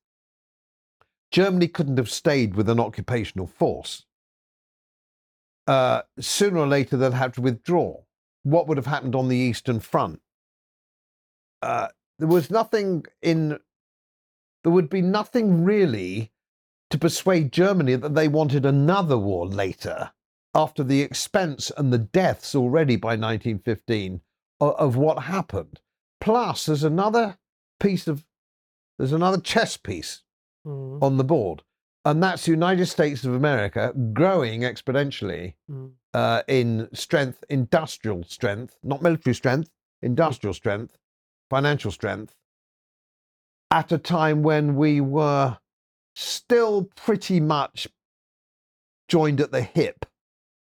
Germany 1.31 1.67
couldn't 1.67 1.97
have 1.97 2.09
stayed 2.09 2.55
with 2.55 2.69
an 2.69 2.79
occupational 2.79 3.47
force. 3.47 4.05
Uh, 5.67 6.01
sooner 6.19 6.57
or 6.57 6.67
later, 6.67 6.97
they'll 6.97 7.11
have 7.11 7.33
to 7.33 7.41
withdraw. 7.41 8.01
What 8.43 8.67
would 8.67 8.77
have 8.77 8.87
happened 8.87 9.15
on 9.15 9.27
the 9.27 9.37
Eastern 9.37 9.79
Front? 9.79 10.19
Uh, 11.61 11.87
there 12.19 12.27
was 12.27 12.49
nothing 12.49 13.05
in 13.21 13.59
there 14.63 14.71
would 14.71 14.89
be 14.89 15.01
nothing 15.01 15.63
really 15.63 16.30
to 16.91 16.97
persuade 16.97 17.51
Germany 17.51 17.95
that 17.95 18.13
they 18.15 18.27
wanted 18.27 18.65
another 18.65 19.17
war 19.17 19.47
later, 19.47 20.11
after 20.53 20.83
the 20.83 21.01
expense 21.01 21.71
and 21.77 21.91
the 21.91 21.97
deaths 21.97 22.53
already 22.55 22.95
by 22.97 23.11
1915 23.15 24.21
of, 24.59 24.73
of 24.75 24.95
what 24.97 25.23
happened. 25.23 25.79
Plus, 26.19 26.65
there's 26.65 26.83
another 26.83 27.37
piece 27.79 28.07
of 28.07 28.25
there's 28.99 29.13
another 29.13 29.39
chess 29.39 29.77
piece 29.77 30.21
Mm. 30.67 31.01
on 31.01 31.17
the 31.17 31.23
board, 31.23 31.63
and 32.05 32.21
that's 32.21 32.45
the 32.45 32.51
United 32.51 32.85
States 32.85 33.23
of 33.23 33.33
America 33.33 33.91
growing 34.13 34.61
exponentially 34.61 35.55
Mm. 35.67 35.93
uh, 36.13 36.43
in 36.47 36.87
strength, 36.93 37.43
industrial 37.49 38.21
strength, 38.25 38.77
not 38.83 39.01
military 39.01 39.33
strength, 39.33 39.71
industrial 40.03 40.53
strength, 40.53 40.99
financial 41.49 41.89
strength, 41.89 42.35
at 43.71 43.91
a 43.91 43.97
time 43.97 44.43
when 44.43 44.75
we 44.75 45.01
were 45.01 45.57
still 46.15 46.89
pretty 46.95 47.39
much 47.39 47.87
joined 49.07 49.41
at 49.41 49.51
the 49.51 49.61
hip. 49.61 50.05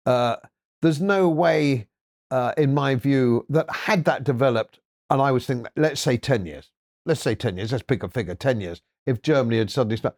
Uh, 0.06 0.38
there's 0.82 1.02
no 1.02 1.28
way, 1.28 1.88
uh, 2.32 2.54
in 2.58 2.74
my 2.74 2.96
view, 2.96 3.46
that 3.50 3.70
had 3.70 4.06
that 4.06 4.24
developed, 4.24 4.80
and 5.10 5.22
I 5.22 5.32
was 5.32 5.46
thinking, 5.46 5.68
let's 5.76 6.02
say 6.02 6.18
10 6.18 6.46
years, 6.46 6.72
let's 7.06 7.22
say 7.22 7.36
10 7.36 7.58
years, 7.58 7.72
let's 7.72 7.84
pick 7.84 8.04
a 8.04 8.10
figure, 8.10 8.36
10 8.36 8.62
years, 8.62 8.82
if 9.06 9.22
Germany 9.22 9.58
had 9.58 9.72
suddenly 9.72 9.98
started, 9.98 10.18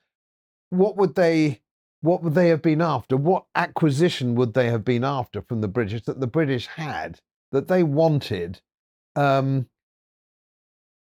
what 0.69 0.97
would 0.97 1.15
they 1.15 1.61
what 2.01 2.21
would 2.21 2.35
they 2.35 2.49
have 2.49 2.61
been 2.61 2.81
after? 2.81 3.17
What 3.17 3.45
acquisition 3.55 4.35
would 4.35 4.53
they 4.53 4.69
have 4.69 4.85
been 4.85 5.03
after 5.03 5.41
from 5.41 5.61
the 5.61 5.67
British 5.67 6.03
that 6.03 6.19
the 6.19 6.27
British 6.27 6.67
had 6.67 7.19
that 7.51 7.67
they 7.67 7.83
wanted? 7.83 8.61
Um, 9.15 9.67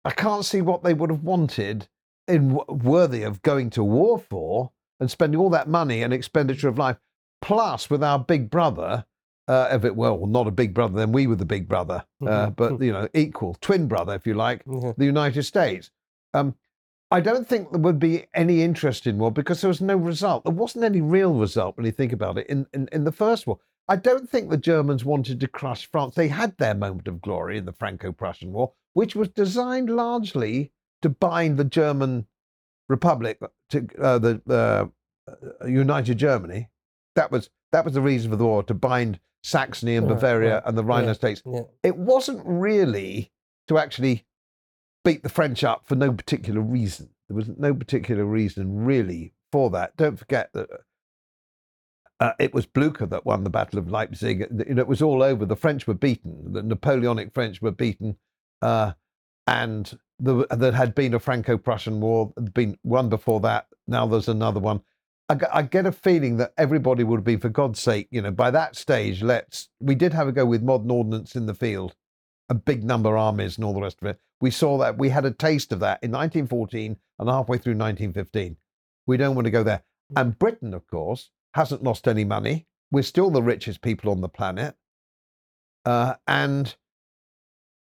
I 0.04 0.10
can't 0.10 0.44
see 0.44 0.60
what 0.60 0.82
they 0.82 0.92
would 0.92 1.10
have 1.10 1.22
wanted 1.22 1.88
in 2.32 2.58
worthy 2.68 3.22
of 3.22 3.42
going 3.42 3.68
to 3.70 3.84
war 3.84 4.18
for 4.18 4.72
and 5.00 5.10
spending 5.10 5.38
all 5.40 5.50
that 5.50 5.68
money 5.68 6.02
and 6.02 6.12
expenditure 6.12 6.68
of 6.68 6.78
life, 6.78 6.96
plus 7.40 7.90
with 7.90 8.02
our 8.02 8.18
big 8.18 8.50
brother. 8.50 9.04
Uh, 9.48 9.68
if 9.72 9.84
it 9.84 9.96
were 9.96 10.12
well, 10.14 10.26
not 10.28 10.46
a 10.46 10.52
big 10.52 10.72
brother, 10.72 10.94
then 10.94 11.10
we 11.12 11.26
were 11.26 11.34
the 11.36 11.44
big 11.44 11.68
brother, 11.68 12.04
uh, 12.22 12.46
Mhm. 12.46 12.56
but 12.56 12.80
you 12.80 12.92
know, 12.92 13.08
equal 13.12 13.54
twin 13.60 13.88
brother, 13.88 14.14
if 14.14 14.26
you 14.26 14.34
like, 14.34 14.62
Yeah. 14.66 14.92
the 14.96 15.04
United 15.04 15.42
States. 15.42 15.90
Um, 16.32 16.54
I 17.10 17.20
don't 17.20 17.46
think 17.46 17.70
there 17.70 17.80
would 17.80 17.98
be 17.98 18.26
any 18.32 18.62
interest 18.62 19.06
in 19.06 19.18
war 19.18 19.32
because 19.32 19.60
there 19.60 19.68
was 19.68 19.80
no 19.82 19.96
result. 19.96 20.44
There 20.44 20.54
wasn't 20.54 20.84
any 20.84 21.00
real 21.02 21.34
result 21.34 21.76
when 21.76 21.84
you 21.84 21.92
think 21.92 22.12
about 22.12 22.38
it 22.38 22.46
in, 22.46 22.66
in, 22.72 22.88
in 22.92 23.04
the 23.04 23.12
first 23.12 23.46
war. 23.46 23.58
I 23.88 23.96
don't 23.96 24.30
think 24.30 24.48
the 24.48 24.56
Germans 24.56 25.04
wanted 25.04 25.40
to 25.40 25.48
crush 25.48 25.86
France. 25.90 26.14
They 26.14 26.28
had 26.28 26.56
their 26.56 26.74
moment 26.74 27.08
of 27.08 27.20
glory 27.20 27.58
in 27.58 27.64
the 27.66 27.72
Franco 27.72 28.12
Prussian 28.12 28.52
War, 28.52 28.72
which 28.94 29.16
was 29.16 29.28
designed 29.28 29.90
largely 29.90 30.70
to 31.02 31.08
bind 31.08 31.58
the 31.58 31.64
German 31.64 32.26
Republic 32.88 33.38
to 33.70 33.86
uh, 34.00 34.18
the 34.18 34.40
uh, 34.48 35.66
United 35.66 36.18
Germany. 36.18 36.68
That 37.14 37.30
was 37.30 37.50
that 37.72 37.84
was 37.84 37.94
the 37.94 38.00
reason 38.00 38.30
for 38.30 38.36
the 38.36 38.44
war 38.44 38.62
to 38.64 38.74
bind 38.74 39.20
Saxony 39.42 39.96
and 39.96 40.08
Bavaria 40.08 40.54
right. 40.54 40.62
and 40.66 40.76
the 40.78 40.84
Rhine 40.84 41.04
Yeah. 41.04 41.12
states 41.14 41.42
Yeah. 41.44 41.62
it 41.82 41.96
wasn't 41.96 42.42
really 42.44 43.32
to 43.68 43.78
actually 43.78 44.24
beat 45.04 45.22
the 45.22 45.28
French 45.28 45.64
up 45.64 45.86
for 45.86 45.94
no 45.94 46.12
particular 46.12 46.60
reason. 46.60 47.10
There 47.28 47.36
was 47.36 47.48
no 47.48 47.74
particular 47.74 48.24
reason 48.24 48.84
really 48.84 49.32
for 49.50 49.70
that. 49.70 49.96
Don't 49.96 50.18
forget 50.18 50.52
that 50.52 50.68
uh, 52.20 52.32
it 52.38 52.54
was 52.54 52.66
Blucher 52.66 53.06
that 53.06 53.26
won 53.26 53.42
the 53.42 53.50
Battle 53.50 53.78
of 53.80 53.90
Leipzig. 53.90 54.46
You 54.68 54.74
know, 54.74 54.82
it 54.82 54.86
was 54.86 55.02
all 55.02 55.22
over. 55.22 55.44
The 55.44 55.56
French 55.56 55.86
were 55.88 55.94
beaten. 55.94 56.52
The 56.52 56.62
Napoleonic 56.62 57.34
French 57.34 57.60
were 57.60 57.72
beaten, 57.72 58.16
uh, 58.60 58.92
and 59.48 59.98
the, 60.18 60.46
there 60.50 60.72
had 60.72 60.94
been 60.94 61.14
a 61.14 61.18
Franco-Prussian 61.18 62.00
War. 62.00 62.32
Been 62.54 62.78
one 62.82 63.08
before 63.08 63.40
that. 63.40 63.66
Now 63.86 64.06
there's 64.06 64.28
another 64.28 64.60
one. 64.60 64.82
I 65.28 65.62
get 65.62 65.86
a 65.86 65.92
feeling 65.92 66.36
that 66.38 66.52
everybody 66.58 67.04
would 67.04 67.24
be, 67.24 67.36
for 67.36 67.48
God's 67.48 67.80
sake, 67.80 68.08
you 68.10 68.20
know, 68.20 68.30
by 68.30 68.50
that 68.50 68.76
stage, 68.76 69.22
let's. 69.22 69.70
We 69.80 69.94
did 69.94 70.12
have 70.12 70.28
a 70.28 70.32
go 70.32 70.44
with 70.44 70.62
modern 70.62 70.90
ordnance 70.90 71.36
in 71.36 71.46
the 71.46 71.54
field, 71.54 71.94
a 72.50 72.54
big 72.54 72.84
number 72.84 73.16
armies 73.16 73.56
and 73.56 73.64
all 73.64 73.72
the 73.72 73.80
rest 73.80 73.98
of 74.02 74.08
it. 74.08 74.18
We 74.42 74.50
saw 74.50 74.76
that. 74.78 74.98
We 74.98 75.08
had 75.08 75.24
a 75.24 75.30
taste 75.30 75.72
of 75.72 75.80
that 75.80 76.00
in 76.02 76.10
1914 76.10 76.96
and 77.18 77.28
halfway 77.30 77.56
through 77.56 77.76
1915. 77.76 78.56
We 79.06 79.16
don't 79.16 79.34
want 79.34 79.46
to 79.46 79.50
go 79.50 79.62
there. 79.62 79.82
And 80.16 80.38
Britain, 80.38 80.74
of 80.74 80.86
course, 80.86 81.30
hasn't 81.54 81.82
lost 81.82 82.06
any 82.06 82.24
money. 82.24 82.66
We're 82.90 83.02
still 83.02 83.30
the 83.30 83.42
richest 83.42 83.80
people 83.80 84.10
on 84.10 84.20
the 84.20 84.28
planet. 84.28 84.74
Uh, 85.86 86.14
and 86.26 86.74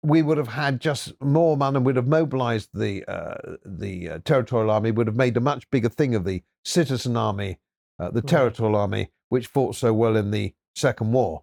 we 0.06 0.22
would 0.22 0.38
have 0.38 0.48
had 0.48 0.80
just 0.80 1.20
more 1.20 1.56
money, 1.56 1.80
would 1.80 1.96
have 1.96 2.06
mobilized 2.06 2.70
the, 2.72 3.04
uh, 3.06 3.56
the 3.64 4.08
uh, 4.08 4.18
territorial 4.24 4.70
army, 4.70 4.92
would 4.92 5.08
have 5.08 5.16
made 5.16 5.36
a 5.36 5.40
much 5.40 5.68
bigger 5.70 5.88
thing 5.88 6.14
of 6.14 6.24
the 6.24 6.42
citizen 6.64 7.16
army, 7.16 7.58
uh, 7.98 8.10
the 8.10 8.22
Mhm. 8.22 8.28
territorial 8.28 8.76
army, 8.76 9.10
which 9.30 9.48
fought 9.48 9.74
so 9.74 9.92
well 9.92 10.16
in 10.16 10.30
the 10.30 10.54
Second 10.76 11.12
War. 11.12 11.42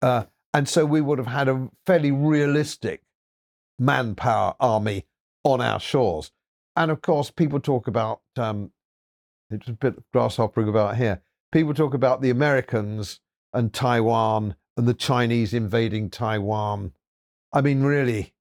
Uh, 0.00 0.26
and 0.54 0.68
so 0.68 0.86
we 0.86 1.00
would 1.00 1.18
have 1.18 1.26
had 1.26 1.48
a 1.48 1.68
fairly 1.84 2.12
realistic 2.12 3.02
manpower 3.78 4.54
army 4.60 5.06
on 5.42 5.60
our 5.60 5.80
shores. 5.80 6.30
And 6.76 6.92
of 6.92 7.02
course, 7.02 7.32
people 7.32 7.58
talk 7.58 7.88
about 7.88 8.20
um, 8.36 8.70
it's 9.50 9.68
a 9.68 9.72
bit 9.72 9.96
grasshoppering 10.12 10.68
about 10.68 10.96
here. 10.96 11.22
People 11.50 11.74
talk 11.74 11.94
about 11.94 12.20
the 12.20 12.30
Americans 12.30 13.20
and 13.52 13.72
Taiwan 13.72 14.54
and 14.76 14.86
the 14.86 14.94
Chinese 14.94 15.52
invading 15.52 16.10
Taiwan. 16.10 16.92
I 17.56 17.62
mean, 17.62 17.84
really, 17.84 18.34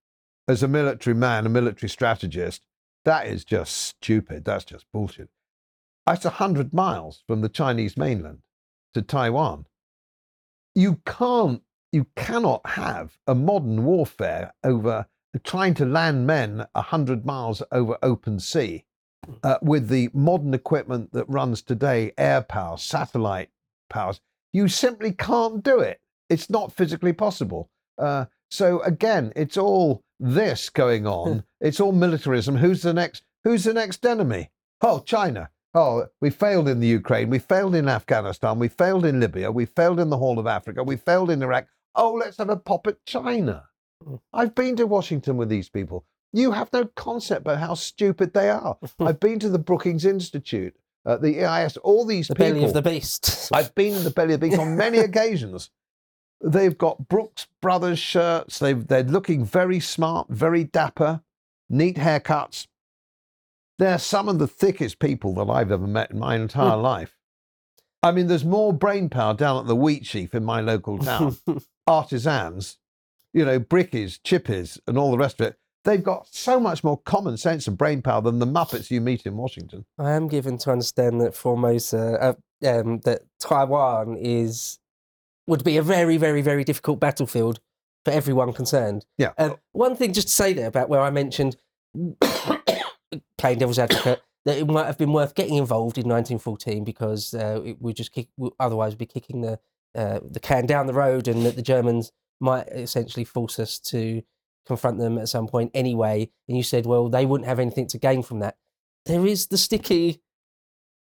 as 0.45 0.61
a 0.61 0.67
military 0.67 1.15
man, 1.15 1.45
a 1.45 1.49
military 1.49 1.87
strategist, 1.87 2.61
that 3.05 3.27
is 3.27 3.45
just 3.45 3.73
stupid. 3.73 4.43
That's 4.43 4.65
just 4.65 4.91
bullshit. 4.91 5.29
That's 6.05 6.25
a 6.25 6.31
hundred 6.31 6.73
miles 6.73 7.23
from 7.25 7.39
the 7.39 7.47
Chinese 7.47 7.95
mainland 7.95 8.39
to 8.93 9.01
Taiwan. 9.01 9.67
You 10.75 10.99
can't, 11.05 11.61
you 11.93 12.07
cannot 12.17 12.67
have 12.71 13.17
a 13.25 13.33
modern 13.33 13.85
warfare 13.85 14.53
over 14.65 15.05
trying 15.45 15.75
to 15.75 15.85
land 15.85 16.27
men 16.27 16.67
a 16.75 16.81
hundred 16.81 17.25
miles 17.25 17.63
over 17.71 17.97
open 18.03 18.41
sea 18.41 18.83
uh, 19.43 19.59
with 19.61 19.87
the 19.87 20.09
modern 20.13 20.53
equipment 20.53 21.13
that 21.13 21.29
runs 21.29 21.61
today, 21.61 22.11
air 22.17 22.41
power, 22.41 22.77
satellite 22.77 23.49
powers. 23.89 24.19
You 24.51 24.67
simply 24.67 25.13
can't 25.13 25.63
do 25.63 25.79
it. 25.79 26.01
It's 26.29 26.49
not 26.49 26.73
physically 26.73 27.13
possible. 27.13 27.69
Uh, 27.97 28.25
so 28.49 28.81
again, 28.81 29.31
it's 29.35 29.57
all 29.57 30.03
this 30.19 30.69
going 30.69 31.05
on. 31.21 31.43
it's 31.61 31.79
all 31.79 31.91
militarism. 31.91 32.55
Who's 32.57 32.81
the 32.81 32.93
next? 32.93 33.23
Who's 33.43 33.63
the 33.63 33.73
next 33.73 34.05
enemy? 34.05 34.49
Oh, 34.81 34.99
China. 34.99 35.49
Oh, 35.73 36.07
we 36.21 36.29
failed 36.29 36.67
in 36.69 36.79
the 36.79 36.87
Ukraine. 36.87 37.29
We 37.29 37.37
failed 37.39 37.75
in 37.75 37.89
Afghanistan. 37.89 38.59
We 38.59 38.69
failed 38.69 39.05
in 39.05 39.19
Libya. 39.19 39.51
We 39.51 39.65
failed 39.65 39.99
in 39.99 40.09
the 40.09 40.17
Horn 40.17 40.37
of 40.37 40.47
Africa. 40.47 40.83
We 40.83 40.95
failed 40.95 41.29
in 41.29 41.43
Iraq. 41.43 41.67
Oh, 41.95 42.13
let's 42.13 42.37
have 42.37 42.49
a 42.49 42.55
pop 42.55 42.87
at 42.87 43.03
China. 43.05 43.65
Mm. 44.05 44.19
I've 44.33 44.55
been 44.55 44.75
to 44.77 44.87
Washington 44.87 45.35
with 45.37 45.49
these 45.49 45.69
people. 45.69 46.05
You 46.33 46.51
have 46.51 46.71
no 46.73 46.85
concept 46.95 47.41
about 47.41 47.59
how 47.59 47.73
stupid 47.75 48.33
they 48.33 48.49
are. 48.49 48.77
I've 48.99 49.19
been 49.19 49.37
to 49.39 49.49
the 49.49 49.59
Brookings 49.59 50.05
Institute, 50.05 50.75
uh, 51.05 51.17
the 51.17 51.43
EIS, 51.45 51.77
all 51.77 52.05
these 52.05 52.27
The 52.29 52.35
people. 52.35 52.53
belly 52.53 52.65
of 52.65 52.73
the 52.73 52.81
beast. 52.81 53.49
I've 53.53 53.73
been 53.75 53.95
in 53.95 54.03
the 54.03 54.11
belly 54.11 54.33
of 54.33 54.39
the 54.39 54.47
beast 54.49 54.59
on 54.59 54.75
many 54.77 54.97
occasions. 55.09 55.69
They've 56.43 56.77
got 56.77 57.07
Brooks 57.07 57.47
Brothers 57.61 57.99
shirts. 57.99 58.59
They've, 58.59 58.85
they're 58.85 59.03
looking 59.03 59.45
very 59.45 59.79
smart, 59.79 60.27
very 60.29 60.63
dapper, 60.63 61.21
neat 61.69 61.97
haircuts. 61.97 62.67
They're 63.77 63.99
some 63.99 64.29
of 64.29 64.39
the 64.39 64.47
thickest 64.47 64.99
people 64.99 65.33
that 65.35 65.51
I've 65.51 65.71
ever 65.71 65.87
met 65.87 66.11
in 66.11 66.19
my 66.19 66.35
entire 66.35 66.77
life. 66.77 67.17
I 68.01 68.11
mean, 68.11 68.27
there's 68.27 68.45
more 68.45 68.71
brain 68.71 69.09
power 69.09 69.33
down 69.33 69.59
at 69.59 69.67
the 69.67 69.75
wheat 69.75 70.05
sheaf 70.05 70.35
in 70.35 70.45
my 70.45 70.61
local 70.61 70.99
town. 70.99 71.37
Artisans, 71.87 72.77
you 73.33 73.43
know, 73.43 73.59
brickies, 73.59 74.19
chippies, 74.21 74.79
and 74.87 74.97
all 74.97 75.11
the 75.11 75.17
rest 75.17 75.41
of 75.41 75.47
it. 75.47 75.57
They've 75.83 76.03
got 76.03 76.27
so 76.31 76.59
much 76.59 76.83
more 76.83 76.99
common 76.99 77.37
sense 77.37 77.67
and 77.67 77.77
brain 77.77 78.01
power 78.01 78.21
than 78.21 78.39
the 78.39 78.47
Muppets 78.47 78.89
you 78.89 79.01
meet 79.01 79.25
in 79.25 79.37
Washington. 79.37 79.85
I 79.99 80.11
am 80.11 80.27
given 80.27 80.57
to 80.59 80.71
understand 80.71 81.21
that 81.21 81.35
Formosa, 81.35 82.35
uh, 82.63 82.67
um, 82.67 82.99
that 83.01 83.21
Taiwan 83.39 84.17
is 84.17 84.79
would 85.47 85.63
be 85.63 85.77
a 85.77 85.81
very, 85.81 86.17
very, 86.17 86.41
very 86.41 86.63
difficult 86.63 86.99
battlefield 86.99 87.59
for 88.03 88.11
everyone 88.11 88.53
concerned. 88.53 89.05
Yeah. 89.17 89.31
Um, 89.37 89.57
one 89.71 89.95
thing 89.95 90.13
just 90.13 90.27
to 90.27 90.33
say 90.33 90.53
there 90.53 90.67
about 90.67 90.89
where 90.89 91.01
I 91.01 91.09
mentioned 91.09 91.57
playing 93.37 93.59
devil's 93.59 93.79
advocate 93.79 94.21
that 94.45 94.57
it 94.57 94.67
might 94.67 94.85
have 94.85 94.97
been 94.97 95.11
worth 95.11 95.35
getting 95.35 95.55
involved 95.55 95.97
in 95.97 96.07
1914 96.07 96.83
because 96.83 97.33
uh, 97.33 97.61
it 97.65 97.81
would 97.81 97.95
just 97.95 98.11
kick, 98.11 98.27
otherwise 98.59 98.95
be 98.95 99.05
kicking 99.05 99.41
the 99.41 99.59
uh, 99.95 100.19
the 100.29 100.41
can 100.41 100.65
down 100.65 100.87
the 100.87 100.93
road, 100.93 101.27
and 101.27 101.45
that 101.45 101.55
the 101.55 101.61
Germans 101.61 102.11
might 102.41 102.67
essentially 102.67 103.23
force 103.23 103.59
us 103.59 103.79
to 103.79 104.21
confront 104.67 104.99
them 104.99 105.17
at 105.17 105.29
some 105.29 105.47
point 105.47 105.71
anyway. 105.73 106.29
And 106.49 106.57
you 106.57 106.63
said, 106.63 106.85
well, 106.85 107.07
they 107.07 107.25
wouldn't 107.25 107.47
have 107.47 107.59
anything 107.59 107.87
to 107.87 107.97
gain 107.97 108.21
from 108.21 108.39
that. 108.39 108.57
There 109.05 109.25
is 109.25 109.47
the 109.47 109.57
sticky 109.57 110.21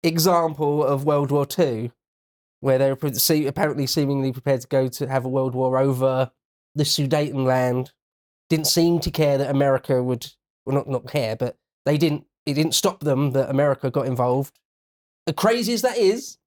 example 0.03 0.83
of 0.83 1.05
World 1.05 1.31
War 1.31 1.45
Two, 1.45 1.91
where 2.61 2.77
they 2.77 2.89
were 2.89 2.95
pre- 2.95 3.13
see- 3.13 3.45
apparently 3.47 3.85
seemingly 3.85 4.31
prepared 4.31 4.61
to 4.61 4.67
go 4.67 4.87
to 4.87 5.07
have 5.07 5.25
a 5.25 5.29
world 5.29 5.53
war 5.53 5.77
over 5.77 6.31
the 6.75 6.83
Sudetenland. 6.83 7.91
Didn't 8.49 8.67
seem 8.67 8.99
to 9.01 9.11
care 9.11 9.37
that 9.37 9.49
America 9.49 10.01
would, 10.01 10.27
well, 10.65 10.75
not 10.75 10.87
not 10.87 11.07
care, 11.07 11.35
but 11.35 11.57
they 11.85 11.97
didn't. 11.97 12.25
It 12.45 12.53
didn't 12.55 12.73
stop 12.73 13.01
them 13.01 13.31
that 13.31 13.49
America 13.49 13.91
got 13.91 14.07
involved. 14.07 14.57
As 15.27 15.35
crazy 15.35 15.73
as 15.73 15.81
that 15.83 15.97
is, 15.97 16.37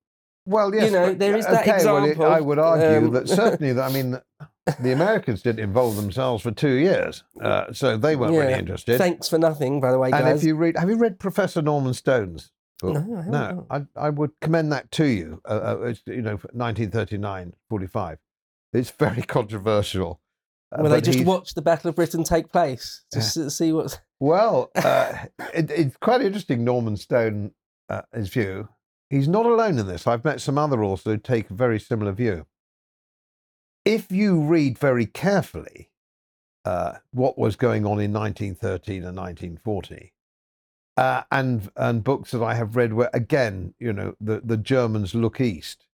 Well, 0.45 0.75
yes, 0.75 0.87
you 0.87 0.91
know, 0.91 1.09
but- 1.11 1.19
there 1.19 1.37
is 1.37 1.47
that 1.47 1.63
okay, 1.63 1.85
well, 1.85 2.05
it- 2.05 2.11
example, 2.11 2.27
I 2.27 2.41
would 2.41 2.59
argue 2.59 3.07
um, 3.09 3.13
that 3.13 3.29
certainly, 3.29 3.73
that, 3.73 3.89
I 3.91 3.93
mean, 3.93 4.21
the 4.81 4.93
Americans 4.93 5.41
didn't 5.43 5.61
involve 5.63 5.95
themselves 5.97 6.43
for 6.43 6.51
two 6.51 6.75
years, 6.75 7.23
uh, 7.41 7.73
so 7.73 7.97
they 7.97 8.17
weren't 8.17 8.33
really 8.37 8.53
interested. 8.55 8.99
thanks 8.99 9.29
for 9.29 9.39
nothing, 9.39 9.81
by 9.81 9.93
the 9.93 9.99
way, 9.99 10.11
and 10.13 10.29
if 10.29 10.43
you 10.43 10.57
read, 10.57 10.77
have 10.77 10.89
you 10.91 10.97
read 10.97 11.19
Professor 11.19 11.63
Norman 11.63 11.95
Stone's 11.95 12.51
book? 12.81 12.95
No, 13.07 13.17
I 13.19 13.29
no, 13.29 13.67
I, 13.71 14.07
I 14.07 14.11
would 14.11 14.33
commend 14.41 14.73
that 14.73 14.91
to 14.93 15.05
you. 15.07 15.41
Uh, 15.49 15.77
uh, 15.81 15.81
it's, 15.87 16.03
you 16.07 16.23
know, 16.23 16.37
1939, 16.53 17.55
45. 17.69 18.19
It's 18.73 18.91
very 18.91 19.23
controversial. 19.39 20.21
Uh, 20.73 20.83
Well, 20.83 20.93
they 20.93 21.01
just 21.01 21.19
he's- 21.19 21.27
watched 21.27 21.55
the 21.55 21.63
Battle 21.63 21.91
of 21.91 21.97
Britain 21.97 22.25
take 22.25 22.51
place 22.51 23.05
to 23.13 23.19
s- 23.21 23.55
see 23.57 23.73
what's. 23.73 23.99
Well, 24.21 24.71
uh, 24.77 25.13
it, 25.53 25.71
it's 25.71 25.97
quite 25.99 26.23
interesting, 26.23 26.65
Norman 26.65 26.97
Stone, 26.97 27.53
uh, 27.89 28.03
his 28.13 28.29
view. 28.31 28.69
He's 29.11 29.29
not 29.29 29.47
alone 29.47 29.79
in 29.79 29.87
this. 29.87 30.07
I've 30.07 30.25
met 30.25 30.41
some 30.41 30.59
other 30.59 30.83
authors 30.83 31.05
who 31.13 31.19
take 31.19 31.51
a 31.51 31.55
very 31.55 31.79
similar 31.79 32.13
view. 32.13 32.47
If 33.85 34.11
you 34.11 34.41
read 34.41 34.79
very 34.79 35.05
carefully 35.05 35.91
uh, 36.65 36.95
what 37.13 37.37
was 37.39 37.55
going 37.55 37.85
on 37.85 38.01
in 38.01 38.13
1913 38.15 39.05
and 39.05 39.17
1940, 39.17 40.14
uh, 40.97 41.23
and 41.31 41.71
and 41.77 42.05
books 42.05 42.31
that 42.31 42.43
I 42.43 42.55
have 42.55 42.77
read 42.77 42.93
where 42.93 43.11
again, 43.13 43.75
you 43.79 43.93
know, 43.93 44.15
the, 44.21 44.41
the 44.45 44.57
Germans 44.57 45.15
look 45.15 45.41
east. 45.41 45.87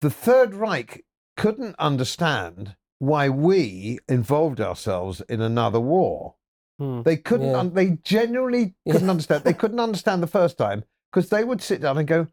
The 0.00 0.10
Third 0.10 0.54
Reich 0.54 1.04
couldn't 1.36 1.76
understand 1.78 2.76
why 2.98 3.28
we 3.28 3.98
involved 4.08 4.60
ourselves 4.60 5.20
in 5.28 5.40
another 5.40 5.80
war. 5.80 6.34
Hmm. 6.78 7.02
They 7.02 7.16
couldn't. 7.16 7.50
Yeah. 7.50 7.58
Un- 7.58 7.74
they 7.74 7.98
genuinely 8.02 8.74
couldn't 8.90 9.10
understand. 9.10 9.44
They 9.44 9.52
couldn't 9.52 9.80
understand 9.80 10.22
the 10.22 10.26
first 10.26 10.58
time 10.58 10.84
because 11.12 11.28
they 11.30 11.44
would 11.44 11.60
sit 11.62 11.80
down 11.80 11.98
and 11.98 12.08
go, 12.08 12.26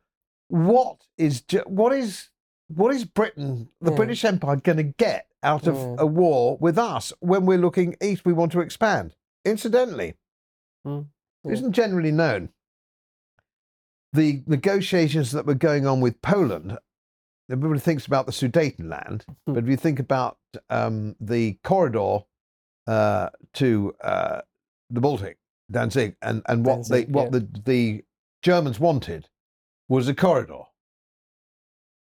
"What 0.47 1.05
is 1.17 1.41
Ge- 1.41 1.65
what 1.65 1.93
is 1.93 2.29
what 2.73 2.93
is 2.93 3.03
Britain, 3.05 3.69
the 3.81 3.91
Yeah. 3.91 3.97
British 3.97 4.23
Empire, 4.25 4.55
going 4.57 4.77
to 4.77 4.83
get 4.83 5.27
out 5.43 5.67
of 5.67 5.75
Yeah. 5.75 5.95
a 5.99 6.05
war 6.05 6.57
with 6.59 6.77
us 6.77 7.11
when 7.19 7.45
we're 7.45 7.57
looking 7.57 7.95
east? 8.01 8.25
We 8.25 8.33
want 8.33 8.51
to 8.53 8.61
expand." 8.61 9.15
Incidentally, 9.45 10.15
It 10.85 11.06
Yeah. 11.43 11.51
isn't 11.53 11.73
generally 11.73 12.11
known. 12.11 12.49
The 14.14 14.43
negotiations 14.47 15.31
that 15.31 15.45
were 15.45 15.53
going 15.56 15.85
on 15.85 16.01
with 16.01 16.22
Poland, 16.22 16.77
everybody 17.49 17.80
thinks 17.80 18.06
about 18.07 18.26
the 18.26 18.31
Sudetenland, 18.31 19.23
Hmm. 19.45 19.53
but 19.53 19.64
if 19.64 19.69
you 19.69 19.77
think 19.77 19.99
about 19.99 20.38
um, 20.69 21.15
the 21.19 21.53
corridor 21.64 22.19
uh, 22.88 23.30
to 23.53 23.95
uh, 24.01 24.41
the 24.89 24.99
Baltic, 25.01 25.38
Danzig, 25.69 26.15
and, 26.23 26.41
and 26.47 26.65
what 26.65 26.76
Danzig, 26.76 27.07
they 27.07 27.11
what 27.11 27.26
yeah. 27.26 27.39
the, 27.39 27.61
the 27.65 28.06
Germans 28.41 28.80
wanted 28.80 29.30
was 29.88 30.07
a 30.07 30.15
corridor. 30.15 30.64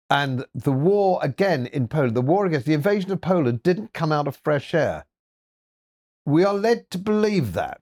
And 0.09 0.45
the 0.53 0.73
war 0.73 1.19
again 1.23 1.67
in 1.67 1.87
Poland, 1.87 2.15
the 2.15 2.21
war 2.21 2.45
against 2.45 2.65
the 2.65 2.73
invasion 2.73 3.11
of 3.11 3.21
Poland 3.21 3.63
didn't 3.63 3.93
come 3.93 4.11
out 4.11 4.27
of 4.27 4.35
fresh 4.35 4.73
air. 4.73 5.05
We 6.25 6.43
are 6.43 6.53
led 6.53 6.89
to 6.91 6.97
believe 6.97 7.53
that. 7.53 7.81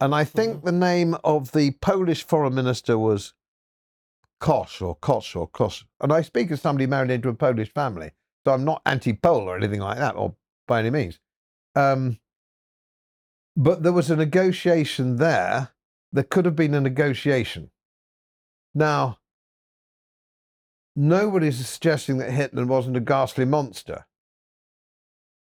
And 0.00 0.14
I 0.14 0.24
think 0.24 0.58
Mhm. 0.58 0.64
the 0.64 0.72
name 0.72 1.16
of 1.24 1.52
the 1.52 1.72
Polish 1.72 2.22
foreign 2.24 2.54
minister 2.54 2.96
was 2.98 3.34
Kosz 4.40 4.80
or 4.80 4.96
Kosz 4.96 5.34
or 5.34 5.48
Kosz. 5.48 5.84
And 6.00 6.12
I 6.12 6.22
speak 6.22 6.50
as 6.50 6.60
somebody 6.62 6.86
married 6.86 7.10
into 7.10 7.28
a 7.28 7.34
Polish 7.34 7.72
family. 7.72 8.12
So 8.46 8.52
I'm 8.52 8.64
not 8.64 8.82
anti 8.86 9.12
Pole 9.12 9.48
or 9.48 9.56
anything 9.56 9.80
like 9.80 9.98
that, 9.98 10.14
or 10.14 10.36
by 10.66 10.78
any 10.80 10.90
means. 10.90 11.18
Um, 11.74 12.20
but 13.56 13.82
there 13.82 13.92
was 13.92 14.10
a 14.10 14.16
negotiation 14.16 15.16
there. 15.16 15.70
There 16.12 16.24
could 16.24 16.44
have 16.44 16.56
been 16.56 16.74
a 16.74 16.80
negotiation. 16.80 17.70
Now, 18.74 19.18
nobody's 20.94 21.66
suggesting 21.66 22.18
that 22.18 22.30
Hitler 22.30 22.64
wasn't 22.66 22.96
a 22.96 23.00
ghastly 23.00 23.44
monster. 23.44 24.06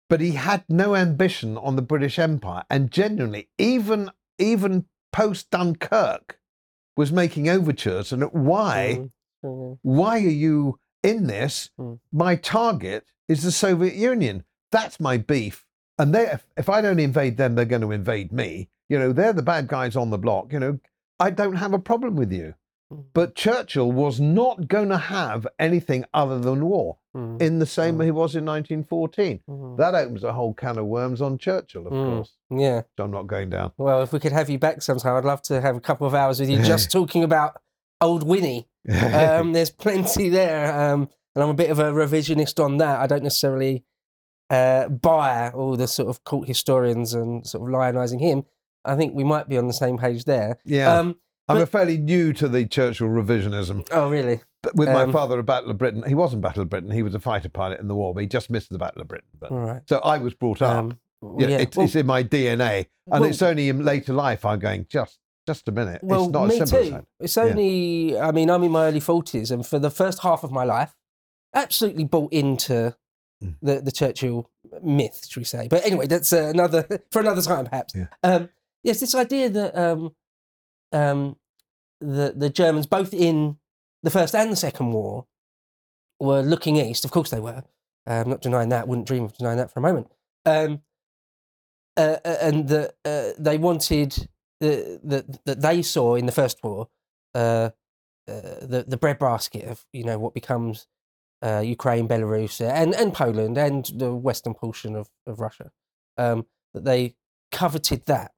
But 0.09 0.21
he 0.21 0.31
had 0.31 0.65
no 0.67 0.95
ambition 0.95 1.55
on 1.55 1.76
the 1.76 1.84
British 1.84 2.17
Empire. 2.17 2.63
And 2.69 2.91
genuinely, 2.91 3.49
even, 3.59 4.09
even 4.39 4.85
post 5.11 5.49
Dunkirk, 5.51 6.39
was 6.95 7.11
making 7.11 7.47
overtures. 7.49 8.11
And 8.11 8.23
why? 8.33 8.95
Hmm. 8.95 9.05
Hmm. 9.41 9.73
why 9.83 10.17
are 10.17 10.19
you 10.19 10.79
in 11.01 11.27
this? 11.27 11.69
Mm. 11.79 11.99
My 12.11 12.35
target 12.35 13.05
is 13.29 13.41
the 13.41 13.53
Soviet 13.53 13.95
Union. 13.95 14.43
That's 14.69 14.99
my 14.99 15.15
beef. 15.15 15.65
And 15.97 16.13
they, 16.13 16.27
if, 16.27 16.45
if 16.57 16.67
I 16.67 16.81
don't 16.81 16.99
invade 16.99 17.37
them, 17.37 17.55
they're 17.55 17.63
going 17.63 17.81
to 17.83 17.93
invade 17.93 18.33
me. 18.33 18.67
You 18.89 18.99
know, 18.99 19.13
they're 19.13 19.31
the 19.31 19.41
bad 19.41 19.67
guys 19.67 19.95
on 19.95 20.09
the 20.09 20.17
block. 20.17 20.51
You 20.51 20.59
know, 20.59 20.79
I 21.21 21.29
don't 21.29 21.55
have 21.55 21.73
a 21.73 21.79
problem 21.79 22.17
with 22.17 22.33
you. 22.33 22.55
Mm. 22.91 23.05
But 23.13 23.35
Churchill 23.35 23.91
was 23.91 24.19
not 24.19 24.67
going 24.67 24.89
to 24.89 24.97
have 24.97 25.47
anything 25.57 26.03
other 26.13 26.39
than 26.39 26.65
war 26.65 26.97
Hmm. 27.14 27.38
in 27.40 27.57
the 27.57 27.65
same 27.65 27.95
Mm. 27.95 27.99
way 27.99 28.06
he 28.06 28.11
was 28.11 28.36
in 28.36 28.45
1914. 28.45 29.40
Hmm. 29.48 29.76
That 29.77 29.95
opens 29.95 30.23
a 30.23 30.31
whole 30.34 30.53
can 30.53 30.77
of 30.77 30.86
worms 30.86 31.22
on 31.23 31.38
Churchill, 31.40 31.88
of 31.88 31.94
Mm. 31.94 32.15
course. 32.15 32.34
Yeah. 32.52 32.77
which 32.77 32.86
I'm 32.99 33.10
not 33.11 33.26
going 33.27 33.49
down. 33.49 33.72
Well, 33.77 34.02
if 34.03 34.14
we 34.14 34.19
could 34.19 34.31
have 34.31 34.49
you 34.49 34.60
back 34.60 34.81
sometime, 34.84 35.15
I'd 35.15 35.26
love 35.26 35.41
to 35.44 35.60
have 35.61 35.76
a 35.76 35.80
couple 35.81 36.06
of 36.06 36.14
hours 36.14 36.40
with 36.40 36.49
you 36.49 36.60
just 36.61 36.91
talking 36.91 37.23
about 37.23 37.60
old 37.99 38.22
Winnie. 38.23 38.68
Um, 38.88 39.53
there's 39.53 39.72
plenty 39.72 40.30
there, 40.30 40.72
um, 40.94 41.10
and 41.36 41.44
I'm 41.44 41.49
a 41.49 41.53
bit 41.56 41.69
of 41.72 41.80
a 41.80 41.91
revisionist 41.91 42.64
on 42.64 42.77
that. 42.77 42.99
I 42.99 43.07
don't 43.07 43.23
necessarily 43.23 43.84
uh, 44.52 44.88
buy 44.90 45.49
all 45.52 45.76
the 45.77 45.88
sort 45.88 46.10
of 46.10 46.23
court 46.23 46.48
historians 46.48 47.14
and 47.14 47.45
sort 47.45 47.68
of 47.68 47.73
lionising 47.73 48.19
him. 48.19 48.45
I 48.86 48.95
think 48.95 49.14
we 49.14 49.23
might 49.23 49.48
be 49.49 49.57
on 49.57 49.68
the 49.68 49.73
same 49.73 49.98
page 49.98 50.26
there. 50.26 50.57
yeah. 50.65 50.98
Um, 50.98 51.15
I'm 51.48 51.57
but- 51.57 51.64
a 51.64 51.65
fairly 51.68 51.98
new 51.98 52.34
to 52.34 52.48
the 52.48 52.65
Churchill 52.68 53.07
revisionism. 53.07 53.88
oh, 53.91 54.10
really? 54.10 54.41
But 54.61 54.76
with 54.76 54.90
my 54.90 55.03
Um, 55.03 55.11
father 55.14 55.40
at 55.40 55.45
Battle 55.45 55.72
of 55.72 55.77
Britain, 55.77 56.03
he 56.07 56.15
wasn't 56.15 56.41
Battle 56.41 56.61
of 56.64 56.69
Britain. 56.69 56.91
He 56.91 57.02
was 57.03 57.15
a 57.15 57.19
fighter 57.19 57.48
pilot 57.49 57.80
in 57.80 57.88
the 57.88 57.95
war, 57.95 58.14
but 58.14 58.22
he 58.22 58.27
just 58.27 58.49
missed 58.49 58.69
the 58.72 58.77
Battle 58.77 59.02
of 59.02 59.07
Britain. 59.07 59.30
But, 59.40 59.52
right. 59.52 59.81
so 59.88 59.99
I 59.99 60.18
was 60.18 60.34
brought 60.34 60.61
up. 60.61 60.76
Um, 60.77 60.99
yeah, 61.38 61.48
yeah. 61.48 61.57
it's, 61.60 61.77
well, 61.77 61.86
it's 61.86 61.95
in 61.95 62.06
my 62.06 62.23
DNA, 62.23 62.88
and 63.11 63.22
well- 63.22 63.23
it's 63.30 63.41
only 63.41 63.69
in 63.69 63.84
later 63.86 64.14
life 64.14 64.44
I'm 64.45 64.60
going. 64.60 64.86
Just, 64.90 65.18
just 65.48 65.68
a 65.68 65.72
minute. 65.72 66.02
well, 66.03 66.26
it's 66.26 66.34
not 66.34 66.48
me 66.48 66.60
as 66.60 66.69
simple 66.69 66.99
too. 66.99 67.06
It's 67.19 67.38
only, 67.38 68.19
I 68.19 68.31
mean, 68.31 68.49
I'm 68.49 68.64
in 68.64 68.72
my 68.72 68.86
early 68.88 68.99
40s, 68.99 69.49
and 69.52 69.65
for 69.65 69.80
the 69.80 69.90
first 69.91 70.19
half 70.19 70.44
of 70.44 70.52
my 70.52 70.64
life, 70.65 70.95
absolutely 71.53 72.03
bought 72.03 72.31
into 72.34 72.95
Mm. 73.41 73.56
the, 73.61 73.80
the 73.80 73.91
Churchill 73.94 74.49
myth, 74.84 75.26
should 75.30 75.40
we 75.40 75.45
say. 75.45 75.69
But 75.69 75.86
anyway, 75.86 76.07
that's 76.07 76.34
uh, 76.34 76.48
another, 76.53 76.86
for 77.11 77.22
another 77.22 77.41
time, 77.41 77.68
perhaps. 77.68 77.94
Yeah. 77.95 78.07
Um, 78.22 78.49
yes, 78.84 78.99
this 78.99 79.15
idea 79.15 79.49
that 79.49 79.77
um, 79.77 80.14
um, 80.91 81.38
the, 82.02 82.34
the 82.36 82.49
Germans, 82.49 82.86
both 82.86 83.14
in 83.14 83.57
the 84.03 84.09
First 84.09 84.35
and 84.35 84.51
the 84.51 84.55
Second 84.55 84.91
War, 84.91 85.26
were 86.19 86.41
looking 86.41 86.77
east. 86.77 87.05
Of 87.05 87.11
course 87.11 87.30
they 87.30 87.39
were. 87.39 87.63
I'm 88.05 88.30
not 88.30 88.41
denying 88.41 88.69
that. 88.69 88.88
Wouldn't 88.88 89.07
dream 89.07 89.26
of 89.26 89.38
denying 89.38 89.57
that 89.57 89.71
for 89.71 89.80
a 89.80 89.84
moment. 89.84 90.07
Um, 90.45 90.81
uh, 91.97 92.17
uh, 92.23 92.38
and 92.41 92.67
that 92.69 92.95
uh, 93.05 93.30
they 93.38 93.57
wanted 93.57 94.30
the, 94.59 94.99
that 95.03 95.45
that 95.45 95.61
they 95.61 95.81
saw 95.81 96.15
in 96.15 96.26
the 96.26 96.31
first 96.31 96.63
war 96.63 96.88
uh, 97.35 97.69
uh, 98.27 98.41
the 98.61 98.85
the 98.88 98.97
breadbasket 98.97 99.65
of 99.65 99.85
you 99.93 100.03
know 100.03 100.17
what 100.17 100.34
becomes 100.34 100.88
uh, 101.41 101.59
Ukraine, 101.59 102.07
Belarus, 102.07 102.61
and 102.61 102.93
and 102.95 103.13
Poland 103.13 103.57
and 103.57 103.85
the 103.85 104.13
western 104.13 104.53
portion 104.53 104.95
of 104.95 105.09
of 105.27 105.39
Russia. 105.39 105.71
Um, 106.17 106.45
that 106.73 106.85
they 106.85 107.15
coveted 107.51 108.05
that. 108.05 108.31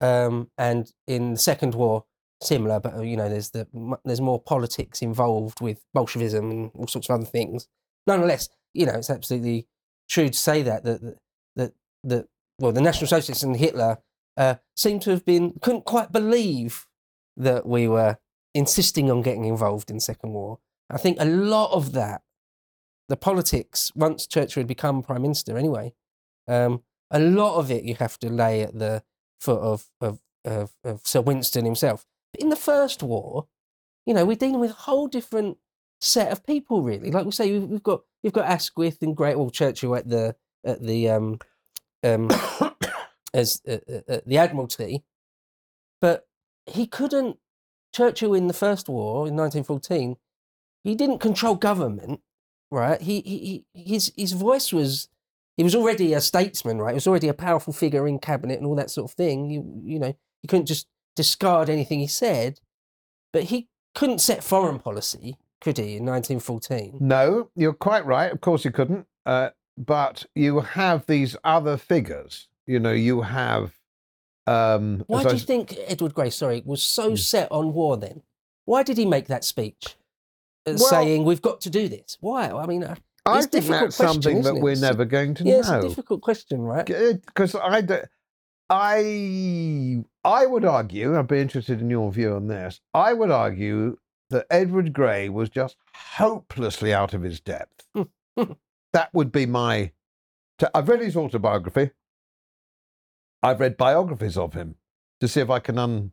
Um, 0.00 0.50
and 0.58 0.92
in 1.06 1.34
the 1.34 1.38
second 1.38 1.74
war, 1.74 2.04
similar, 2.42 2.80
but 2.80 2.94
uh, 2.94 3.02
you 3.02 3.16
know, 3.16 3.28
there's 3.28 3.50
the 3.50 3.66
there's 4.04 4.20
more 4.20 4.40
politics 4.40 5.02
involved 5.02 5.60
with 5.60 5.84
Bolshevism 5.94 6.50
and 6.50 6.70
all 6.74 6.86
sorts 6.86 7.08
of 7.08 7.14
other 7.14 7.26
things. 7.26 7.68
Nonetheless, 8.06 8.48
you 8.74 8.86
know, 8.86 8.94
it's 8.94 9.10
absolutely 9.10 9.66
true 10.08 10.28
to 10.28 10.38
say 10.38 10.62
that 10.62 10.84
that 10.84 11.18
that 11.56 11.72
that, 12.04 12.26
well, 12.58 12.72
the 12.72 12.80
National 12.80 13.08
Socialists 13.08 13.42
and 13.42 13.56
Hitler 13.56 13.98
uh, 14.36 14.56
seem 14.76 15.00
to 15.00 15.10
have 15.10 15.24
been 15.24 15.54
couldn't 15.60 15.84
quite 15.84 16.12
believe 16.12 16.86
that 17.36 17.66
we 17.66 17.88
were 17.88 18.18
insisting 18.54 19.10
on 19.10 19.22
getting 19.22 19.44
involved 19.44 19.90
in 19.90 19.96
the 19.96 20.00
Second 20.02 20.32
War. 20.32 20.58
I 20.88 20.98
think 20.98 21.18
a 21.20 21.24
lot 21.24 21.72
of 21.72 21.92
that 21.92 22.22
the 23.08 23.16
politics 23.16 23.92
once 23.94 24.26
Churchill 24.26 24.62
had 24.62 24.66
become 24.66 25.02
prime 25.02 25.22
minister 25.22 25.56
anyway. 25.56 25.94
Um, 26.48 26.82
a 27.10 27.20
lot 27.20 27.56
of 27.56 27.70
it 27.70 27.84
you 27.84 27.94
have 27.96 28.18
to 28.18 28.28
lay 28.28 28.62
at 28.62 28.78
the 28.78 29.02
foot 29.40 29.60
of 29.60 29.90
of, 30.00 30.20
of, 30.44 30.72
of 30.84 31.00
Sir 31.04 31.20
Winston 31.20 31.64
himself. 31.64 32.04
But 32.36 32.42
in 32.42 32.50
the 32.50 32.56
First 32.56 33.02
War, 33.02 33.46
you 34.04 34.12
know, 34.12 34.26
we're 34.26 34.36
dealing 34.36 34.60
with 34.60 34.70
a 34.70 34.74
whole 34.74 35.06
different 35.08 35.56
set 36.02 36.30
of 36.30 36.44
people, 36.44 36.82
really. 36.82 37.10
Like 37.10 37.24
we 37.24 37.30
say, 37.30 37.50
we've, 37.50 37.62
we've 37.62 37.82
got 37.82 38.02
you've 38.22 38.34
got 38.34 38.44
Asquith 38.44 38.98
and 39.00 39.16
Great 39.16 39.38
Well 39.38 39.48
Churchill 39.48 39.96
at 39.96 40.08
the 40.08 40.36
at 40.62 40.82
the 40.82 41.08
um 41.08 41.38
um 42.04 42.30
as 43.34 43.62
uh, 43.66 43.78
uh, 44.06 44.20
the 44.26 44.36
Admiralty, 44.36 45.02
but 46.00 46.28
he 46.66 46.86
couldn't. 46.86 47.38
Churchill 47.94 48.34
in 48.34 48.46
the 48.46 48.52
First 48.52 48.90
War 48.90 49.26
in 49.26 49.34
1914, 49.36 50.16
he 50.84 50.94
didn't 50.94 51.20
control 51.20 51.54
government, 51.54 52.20
right? 52.70 53.00
He, 53.00 53.22
he, 53.22 53.64
he 53.72 53.94
his 53.94 54.12
his 54.14 54.32
voice 54.32 54.70
was 54.70 55.08
he 55.56 55.62
was 55.62 55.74
already 55.74 56.12
a 56.12 56.20
statesman, 56.20 56.78
right? 56.78 56.90
He 56.90 56.96
was 56.96 57.06
already 57.06 57.28
a 57.28 57.34
powerful 57.34 57.72
figure 57.72 58.06
in 58.06 58.18
cabinet 58.18 58.58
and 58.58 58.66
all 58.66 58.74
that 58.74 58.90
sort 58.90 59.10
of 59.10 59.16
thing. 59.16 59.48
You 59.48 59.80
you 59.82 59.98
know 59.98 60.14
you 60.42 60.48
couldn't 60.48 60.66
just 60.66 60.86
discard 61.16 61.68
anything 61.68 61.98
he 61.98 62.06
said, 62.06 62.60
but 63.32 63.44
he 63.44 63.68
couldn't 63.94 64.20
set 64.20 64.44
foreign 64.44 64.78
policy, 64.78 65.36
could 65.60 65.78
he? 65.78 65.96
In 65.96 66.04
1914, 66.06 66.98
No, 67.00 67.50
you're 67.56 67.72
quite 67.72 68.06
right. 68.06 68.30
Of 68.30 68.40
course, 68.40 68.62
he 68.62 68.70
couldn't. 68.70 69.06
Uh, 69.24 69.50
but 69.76 70.24
you 70.34 70.60
have 70.60 71.06
these 71.06 71.36
other 71.42 71.76
figures. 71.76 72.48
You 72.66 72.78
know, 72.78 72.92
you 72.92 73.22
have. 73.22 73.72
Um, 74.46 75.02
why 75.08 75.22
do 75.24 75.30
I 75.30 75.32
you 75.32 75.38
think 75.40 75.74
Edward 75.86 76.14
Grey, 76.14 76.30
sorry, 76.30 76.62
was 76.64 76.82
so 76.82 77.10
Hmm. 77.10 77.16
set 77.16 77.50
on 77.50 77.72
war 77.74 77.96
then? 77.96 78.22
Why 78.64 78.82
did 78.84 78.96
he 78.98 79.04
make 79.06 79.26
that 79.26 79.44
speech? 79.44 79.96
uh, 80.68 80.72
Well- 80.78 80.78
saying 80.90 81.24
we've 81.24 81.42
got 81.42 81.60
to 81.62 81.70
do 81.70 81.88
this. 81.88 82.16
Why? 82.20 82.50
I 82.50 82.66
mean, 82.66 82.82
uh, 82.84 82.96
I 83.24 83.38
it's 83.38 83.46
think 83.46 83.52
difficult 83.64 83.80
that's 83.82 83.96
something 83.96 84.20
question, 84.22 84.34
that 84.42 84.48
isn't 84.50 84.56
it? 84.58 84.62
we're 84.62 84.76
never 84.80 85.04
going 85.04 85.34
to 85.34 85.44
know. 85.44 85.50
yeah, 85.50 85.58
it's 85.58 85.68
a 85.70 85.80
difficult 85.80 86.22
question, 86.22 86.60
right? 86.62 86.84
Because 86.86 87.54
I, 87.54 87.80
do, 87.82 88.00
I, 88.68 90.02
I 90.26 90.44
would 90.44 90.64
argue. 90.64 91.16
I'd 91.16 91.28
be 91.28 91.40
interested 91.40 91.80
in 91.80 91.88
your 91.88 92.10
view 92.10 92.34
on 92.34 92.48
this. 92.48 92.80
I 92.92 93.12
would 93.12 93.30
argue 93.30 93.96
that 94.30 94.46
Edward 94.50 94.92
Grey 94.92 95.28
was 95.28 95.48
just 95.48 95.76
hopelessly 95.94 96.92
out 96.92 97.14
of 97.14 97.22
his 97.22 97.38
depth. 97.40 97.86
that 98.92 99.14
would 99.14 99.30
be 99.30 99.46
my. 99.46 99.92
I've 100.74 100.88
read 100.88 101.00
his 101.00 101.16
autobiography. 101.16 101.90
I've 103.42 103.60
read 103.60 103.76
biographies 103.76 104.36
of 104.36 104.54
him 104.54 104.74
to 105.20 105.28
see 105.28 105.40
if 105.40 105.48
I 105.50 105.60
can 105.60 105.78
un, 105.78 106.12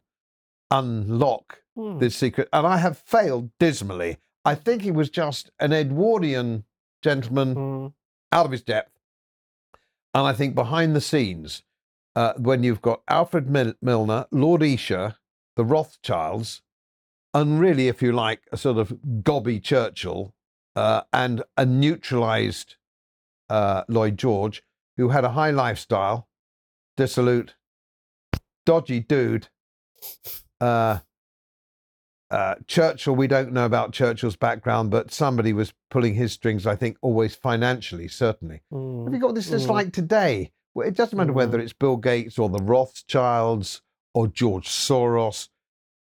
unlock 0.70 1.60
Hmm. 1.76 1.98
this 1.98 2.16
secret, 2.16 2.50
and 2.54 2.68
I 2.68 2.78
have 2.78 3.00
failed 3.00 3.50
dismally. 3.60 4.18
I 4.46 4.54
think 4.54 4.84
he 4.84 4.92
was 4.92 5.10
just 5.10 5.50
an 5.60 5.74
Edwardian 5.74 6.66
gentleman 7.02 7.54
Hmm. 7.56 7.88
out 8.32 8.46
of 8.46 8.52
his 8.52 8.62
depth. 8.62 8.92
And 10.14 10.28
I 10.28 10.34
think 10.34 10.54
behind 10.54 10.96
the 10.96 11.02
scenes, 11.02 11.64
uh, 12.16 12.34
when 12.38 12.64
you've 12.64 12.82
got 12.82 13.02
Alfred 13.08 13.50
Mil- 13.50 13.74
Milner, 13.82 14.26
Lord 14.32 14.62
Esher, 14.64 15.16
the 15.56 15.64
Rothschilds, 15.66 16.62
and 17.34 17.60
really, 17.60 17.88
if 17.88 18.02
you 18.02 18.12
like, 18.12 18.42
a 18.52 18.58
sort 18.58 18.78
of 18.78 19.24
gobby 19.24 19.60
Churchill 19.60 20.36
uh, 20.76 21.02
and 21.12 21.44
a 21.58 21.66
neutralized 21.66 22.76
uh, 23.50 23.84
Lloyd 23.88 24.18
George, 24.18 24.62
who 24.98 25.10
had 25.10 25.24
a 25.24 25.30
high 25.32 25.50
lifestyle, 25.52 26.28
dissolute, 26.96 27.56
dodgy 28.66 29.00
dude. 29.00 29.48
Uh, 30.62 31.00
uh, 32.30 32.56
Churchill, 32.68 33.16
we 33.16 33.28
don't 33.28 33.52
know 33.54 33.66
about 33.66 33.92
Churchill's 33.94 34.36
background, 34.36 34.90
but 34.90 35.12
somebody 35.12 35.54
was 35.54 35.74
pulling 35.92 36.16
his 36.16 36.34
strings, 36.34 36.66
I 36.66 36.76
think, 36.76 36.98
always 37.02 37.36
financially, 37.36 38.08
certainly. 38.08 38.62
Hmm. 38.72 39.06
Have 39.06 39.14
you 39.14 39.20
got 39.20 39.36
this 39.36 39.52
is 39.52 39.66
Mm. 39.66 39.70
like 39.70 39.94
today? 39.94 40.52
Well, 40.76 40.88
it 40.88 40.96
doesn't 40.96 41.18
matter 41.18 41.34
whether 41.34 41.58
Mm. 41.60 41.64
it's 41.64 41.74
Bill 41.74 41.98
Gates 41.98 42.40
or 42.40 42.50
the 42.50 42.64
Rothschilds 42.64 43.82
or 44.14 44.28
George 44.28 44.68
Soros. 44.68 45.50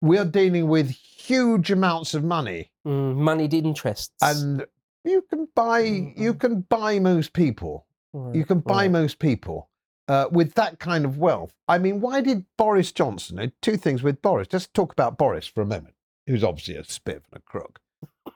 We're 0.00 0.24
dealing 0.24 0.68
with 0.68 0.90
huge 0.90 1.70
amounts 1.70 2.14
of 2.14 2.24
money, 2.24 2.70
Hmm. 2.84 3.12
moneyed 3.22 3.54
interests. 3.54 4.14
and 4.22 4.66
you 5.04 5.22
can 5.22 5.48
buy 5.54 5.80
you 5.80 6.34
Mm. 6.34 6.40
can 6.40 6.60
buy 6.62 6.98
most 6.98 7.32
people. 7.32 7.86
Right, 8.12 8.34
You 8.36 8.44
can 8.44 8.60
buy 8.60 8.82
right. 8.84 8.90
most 8.90 9.18
people 9.18 9.68
uh, 10.08 10.26
with 10.32 10.54
that 10.54 10.78
kind 10.80 11.04
of 11.04 11.16
wealth. 11.16 11.54
I 11.68 11.78
mean, 11.78 12.00
why 12.00 12.20
did 12.20 12.44
Boris 12.58 12.90
Johnson? 12.92 13.38
uh, 13.38 13.46
Two 13.62 13.76
things 13.76 14.02
with 14.02 14.20
Boris. 14.20 14.48
Let's 14.52 14.66
talk 14.66 14.92
about 14.92 15.16
Boris 15.16 15.46
for 15.46 15.62
a 15.62 15.66
moment, 15.66 15.94
who's 16.26 16.42
obviously 16.44 16.74
a 16.76 16.82
spiv 16.82 17.22
and 17.30 17.34
a 17.34 17.40
crook. 17.40 17.80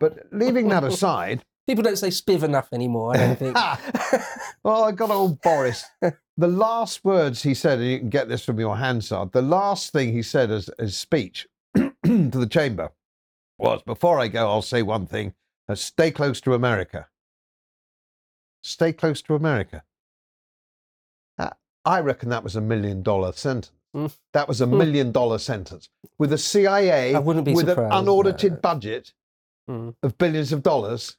But 0.01 0.33
leaving 0.33 0.69
that 0.69 0.85
aside, 0.85 1.45
People 1.67 1.83
don't 1.83 1.97
say 1.97 2.09
spiv 2.09 2.43
enough 2.43 2.69
anymore, 2.73 3.15
I 3.15 3.19
don't 3.19 3.39
think. 3.39 3.55
well, 4.63 4.85
I 4.85 4.93
got 4.93 5.11
old 5.11 5.41
Boris. 5.43 5.85
The 6.39 6.49
last 6.49 7.03
words 7.03 7.43
he 7.45 7.55
said, 7.55 7.79
and 7.79 7.89
you 7.91 7.99
can 7.99 8.11
get 8.11 8.29
this 8.29 8.45
from 8.45 8.61
your 8.61 8.77
Hansard, 8.77 9.33
the 9.33 9.41
last 9.41 9.91
thing 9.91 10.13
he 10.13 10.21
said 10.21 10.51
as 10.51 10.69
his 10.79 10.95
speech 10.95 11.47
to 11.75 11.89
the 12.05 12.47
chamber 12.47 12.91
was, 13.59 13.81
before 13.87 14.21
I 14.21 14.29
go, 14.29 14.47
I'll 14.47 14.61
say 14.61 14.83
one 14.83 15.07
thing, 15.07 15.33
uh, 15.67 15.75
stay 15.75 16.11
close 16.11 16.43
to 16.43 16.53
America. 16.53 17.07
Stay 18.63 18.93
close 18.93 19.23
to 19.23 19.35
America. 19.35 19.83
Uh, 21.39 21.49
I 21.87 22.01
reckon 22.01 22.29
that 22.29 22.45
was 22.45 22.55
a 22.55 22.61
million 22.61 23.03
dollar 23.03 23.33
sentence. 23.33 23.73
Mm. 23.97 24.15
That 24.35 24.47
was 24.47 24.61
a 24.61 24.67
Mm. 24.67 24.77
million 24.77 25.13
dollar 25.13 25.39
sentence. 25.39 25.89
With 26.19 26.35
a 26.35 26.39
CIA 26.39 27.15
I 27.15 27.19
wouldn't 27.19 27.47
be 27.47 27.55
with 27.55 27.71
an 27.71 27.79
unaudited 27.79 28.61
budget 28.61 29.15
Hmm. 29.67 29.91
of 30.03 30.19
billions 30.19 30.53
of 30.53 30.63
dollars. 30.63 31.17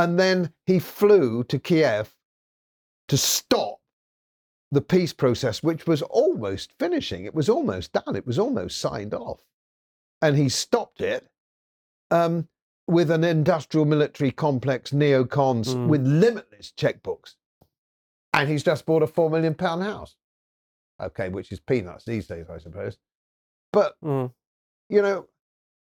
And 0.00 0.18
then 0.18 0.54
he 0.64 0.78
flew 0.78 1.44
to 1.44 1.58
Kiev 1.58 2.14
to 3.08 3.18
stop 3.18 3.80
the 4.72 4.80
peace 4.80 5.12
process, 5.12 5.62
which 5.62 5.86
was 5.86 6.00
almost 6.00 6.72
finishing. 6.78 7.26
It 7.26 7.34
was 7.34 7.50
almost 7.50 7.92
done. 7.92 8.16
It 8.16 8.26
was 8.26 8.38
almost 8.38 8.78
signed 8.78 9.12
off. 9.12 9.44
And 10.22 10.38
he 10.38 10.48
stopped 10.48 11.02
it 11.02 11.28
um, 12.10 12.48
with 12.86 13.10
an 13.10 13.24
industrial 13.24 13.84
military 13.84 14.30
complex, 14.30 14.90
neocons, 14.92 15.74
Mm. 15.74 15.88
with 15.88 16.06
limitless 16.06 16.72
checkbooks. 16.74 17.34
And 18.32 18.48
he's 18.48 18.62
just 18.62 18.86
bought 18.86 19.02
a 19.02 19.06
four 19.06 19.28
million 19.28 19.54
pound 19.54 19.82
house. 19.82 20.16
Okay, 20.98 21.28
which 21.28 21.52
is 21.52 21.60
peanuts 21.60 22.06
these 22.06 22.26
days, 22.26 22.48
I 22.48 22.56
suppose. 22.56 22.96
But 23.70 23.96
Hmm. 24.00 24.26
you 24.88 25.02
know, 25.02 25.28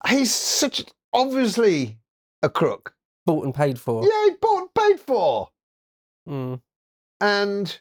he's 0.09 0.35
such 0.35 0.87
obviously 1.13 1.99
a 2.43 2.49
crook. 2.49 2.95
Bought 3.29 3.45
and 3.45 3.55
paid 3.55 3.79
for. 3.79 4.03
Yeah, 4.05 4.25
he 4.25 4.31
bought 4.41 4.59
and 4.63 4.75
paid 4.75 5.01
for. 5.01 5.51
Hmm. 6.27 6.55
And 7.21 7.79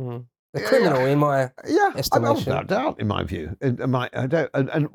Hmm. 0.00 0.16
A 0.54 0.60
Yeah, 0.60 0.66
criminal 0.68 1.06
in 1.06 1.20
my. 1.20 1.52
yeah, 1.64 1.92
I 1.94 1.98
Estimation. 1.98 2.52
no 2.52 2.64
doubt, 2.64 2.98
in 2.98 3.06
my 3.06 3.22
view. 3.22 3.56
In, 3.60 3.80
in 3.80 3.88
my, 3.88 4.10
I 4.12 4.26
don't, 4.26 4.50
and, 4.52 4.68
and 4.70 4.88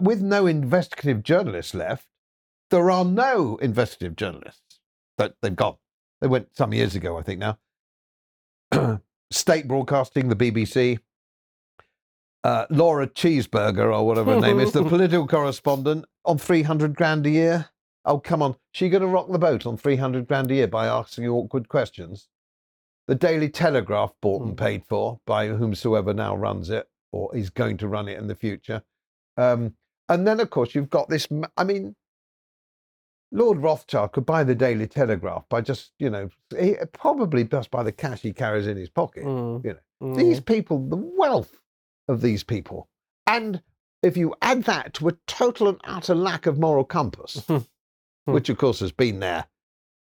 with 0.00 0.22
no 0.22 0.46
investigative 0.46 1.22
journalists 1.22 1.74
left, 1.74 2.06
there 2.70 2.90
are 2.90 3.04
no 3.04 3.56
investigative 3.56 4.16
journalists. 4.16 4.80
But 5.18 5.36
they've 5.42 5.54
gone. 5.54 5.76
They 6.22 6.28
went 6.28 6.56
some 6.56 6.72
years 6.72 6.94
ago, 6.94 7.18
I 7.18 7.22
think 7.22 7.40
now. 7.40 7.58
State 9.30 9.68
Broadcasting, 9.68 10.30
the 10.30 10.36
BBC. 10.36 10.98
Uh, 12.42 12.64
Laura 12.70 13.06
Cheeseburger, 13.06 13.94
or 13.94 14.06
whatever 14.06 14.32
her 14.36 14.40
name 14.40 14.60
is, 14.60 14.72
the 14.72 14.82
political 14.88 15.26
correspondent, 15.26 16.06
on 16.24 16.38
300 16.38 16.94
grand 16.96 17.26
a 17.26 17.30
year. 17.30 17.68
Oh, 18.08 18.18
come 18.18 18.42
on. 18.42 18.56
She 18.72 18.88
going 18.88 19.02
to 19.02 19.06
rock 19.06 19.30
the 19.30 19.38
boat 19.38 19.66
on 19.66 19.76
300 19.76 20.26
grand 20.26 20.50
a 20.50 20.54
year 20.54 20.66
by 20.66 20.86
asking 20.86 21.24
you 21.24 21.34
awkward 21.34 21.68
questions? 21.68 22.28
The 23.06 23.14
Daily 23.14 23.48
Telegraph, 23.50 24.12
bought 24.20 24.42
and 24.42 24.50
Hmm. 24.58 24.64
paid 24.64 24.84
for 24.86 25.20
by 25.26 25.48
whomsoever 25.48 26.12
now 26.14 26.34
runs 26.34 26.70
it 26.70 26.88
or 27.12 27.34
is 27.36 27.50
going 27.50 27.76
to 27.78 27.88
run 27.88 28.08
it 28.08 28.18
in 28.18 28.26
the 28.26 28.34
future. 28.34 28.82
Um, 29.36 29.74
and 30.08 30.26
then, 30.26 30.40
of 30.40 30.50
course, 30.50 30.74
you've 30.74 30.90
got 30.90 31.08
this. 31.08 31.28
I 31.56 31.64
mean, 31.64 31.94
Lord 33.30 33.58
Rothschild 33.58 34.12
could 34.12 34.24
buy 34.24 34.42
the 34.42 34.54
Daily 34.54 34.86
Telegraph 34.86 35.46
by 35.50 35.60
just, 35.60 35.92
you 35.98 36.08
know, 36.08 36.30
he, 36.58 36.76
probably 36.92 37.44
just 37.44 37.70
by 37.70 37.82
the 37.82 37.92
cash 37.92 38.22
he 38.22 38.32
carries 38.32 38.66
in 38.66 38.76
his 38.78 38.88
pocket. 38.90 39.24
Hmm. 39.24 39.58
you 39.64 39.76
Hmm. 40.00 40.14
These 40.14 40.40
people, 40.40 40.78
the 40.88 40.96
wealth 40.96 41.58
of 42.08 42.20
these 42.22 42.42
people. 42.44 42.88
And 43.26 43.62
if 44.02 44.16
you 44.16 44.34
add 44.40 44.62
that 44.64 44.94
to 44.94 45.08
a 45.08 45.12
total 45.26 45.68
and 45.68 45.78
utter 45.84 46.14
lack 46.14 46.46
of 46.46 46.58
moral 46.58 46.84
compass, 46.84 47.44
Hmm. 48.28 48.34
which 48.34 48.50
of 48.50 48.58
course 48.58 48.80
has 48.80 48.92
been 48.92 49.20
there 49.20 49.46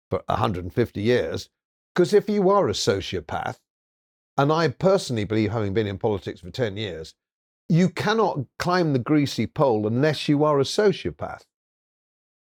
for 0.10 0.24
150 0.28 1.02
years, 1.02 1.50
because 1.94 2.14
if 2.14 2.30
you 2.30 2.50
are 2.50 2.70
a 2.70 2.74
sociopath, 2.74 3.58
and 4.38 4.50
I 4.50 4.70
personally 4.70 5.26
believe, 5.26 5.52
having 5.52 5.74
been 5.74 5.88
in 5.88 5.98
politics 5.98 6.40
for 6.40 6.50
10 6.50 6.78
years, 6.78 7.16
you 7.68 7.90
cannot 7.90 8.40
climb 8.60 8.94
the 8.94 9.00
greasy 9.00 9.46
pole 9.46 9.86
unless 9.86 10.30
you 10.30 10.46
are 10.46 10.58
a 10.60 10.64
sociopath. 10.64 11.44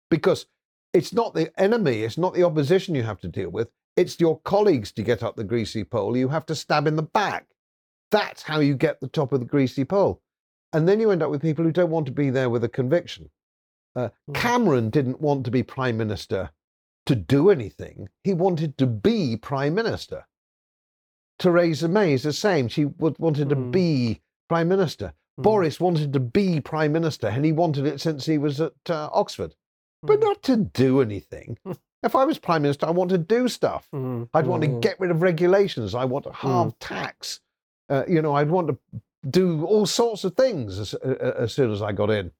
Because 0.09 0.45
it's 0.93 1.11
not 1.11 1.33
the 1.33 1.51
enemy, 1.59 2.03
it's 2.03 2.17
not 2.17 2.33
the 2.33 2.43
opposition 2.43 2.95
you 2.95 3.03
have 3.03 3.19
to 3.19 3.27
deal 3.27 3.49
with, 3.49 3.69
it's 3.97 4.17
your 4.17 4.39
colleagues 4.41 4.93
to 4.93 5.03
get 5.03 5.23
up 5.23 5.35
the 5.35 5.43
greasy 5.43 5.83
pole. 5.83 6.15
You 6.15 6.29
have 6.29 6.45
to 6.45 6.55
stab 6.55 6.87
in 6.87 6.95
the 6.95 7.03
back. 7.03 7.47
That's 8.11 8.43
how 8.43 8.61
you 8.61 8.75
get 8.75 9.01
the 9.01 9.09
top 9.09 9.33
of 9.33 9.41
the 9.41 9.45
greasy 9.45 9.83
pole. 9.83 10.21
And 10.71 10.87
then 10.87 11.01
you 11.01 11.11
end 11.11 11.21
up 11.21 11.31
with 11.31 11.41
people 11.41 11.65
who 11.65 11.71
don't 11.73 11.91
want 11.91 12.05
to 12.05 12.13
be 12.13 12.29
there 12.29 12.49
with 12.49 12.63
a 12.63 12.69
conviction. 12.69 13.29
Uh, 13.95 14.09
Mm. 14.29 14.33
Cameron 14.35 14.89
didn't 14.89 15.21
want 15.21 15.45
to 15.45 15.51
be 15.51 15.63
prime 15.63 15.97
minister 15.97 16.51
to 17.05 17.15
do 17.15 17.49
anything. 17.49 18.09
He 18.23 18.33
wanted 18.33 18.77
to 18.79 18.87
be 18.87 19.37
prime 19.37 19.73
minister. 19.75 20.25
Theresa 21.39 21.87
May 21.87 22.13
is 22.13 22.23
the 22.23 22.33
same. 22.33 22.67
She 22.67 22.85
wanted 22.85 23.49
to 23.49 23.55
Mm. 23.55 23.71
be 23.71 24.21
prime 24.47 24.67
minister. 24.67 25.13
Mm, 25.39 25.43
Boris 25.43 25.79
wanted 25.79 26.13
to 26.13 26.19
be 26.19 26.61
prime 26.61 26.93
minister, 26.93 27.27
and 27.27 27.43
he 27.43 27.51
wanted 27.51 27.85
it 27.85 27.99
since 27.99 28.25
he 28.25 28.37
was 28.37 28.61
at 28.61 28.73
uh, 28.89 29.09
Oxford, 29.11 29.53
but 30.01 30.19
mm, 30.19 30.23
not 30.23 30.41
to 30.43 30.55
do 30.57 31.01
anything. 31.01 31.57
if 32.03 32.15
I 32.15 32.23
was 32.23 32.37
prime 32.39 32.61
minister, 32.61 32.85
I 32.85 32.91
want 32.91 33.09
to 33.11 33.17
do 33.17 33.47
stuff. 33.49 33.87
mm, 33.93 34.29
I'd 34.33 34.47
want 34.47 34.63
to 34.63 34.69
mm, 34.69 34.81
get 34.81 34.99
rid 34.99 35.11
of 35.11 35.21
regulations. 35.21 35.93
I 35.93 36.05
want 36.05 36.23
to 36.25 36.31
halve 36.31 36.77
tax. 36.79 37.41
Uh, 37.89 38.03
you 38.07 38.21
know, 38.21 38.33
I'd 38.33 38.49
want 38.49 38.67
to 38.69 38.77
do 39.29 39.65
all 39.65 39.85
sorts 39.85 40.23
of 40.23 40.35
things 40.35 40.79
as, 40.79 40.93
uh, 40.95 41.33
as 41.37 41.53
soon 41.53 41.71
as 41.71 41.81
I 41.81 41.91
got 41.91 42.09
in. 42.09 42.31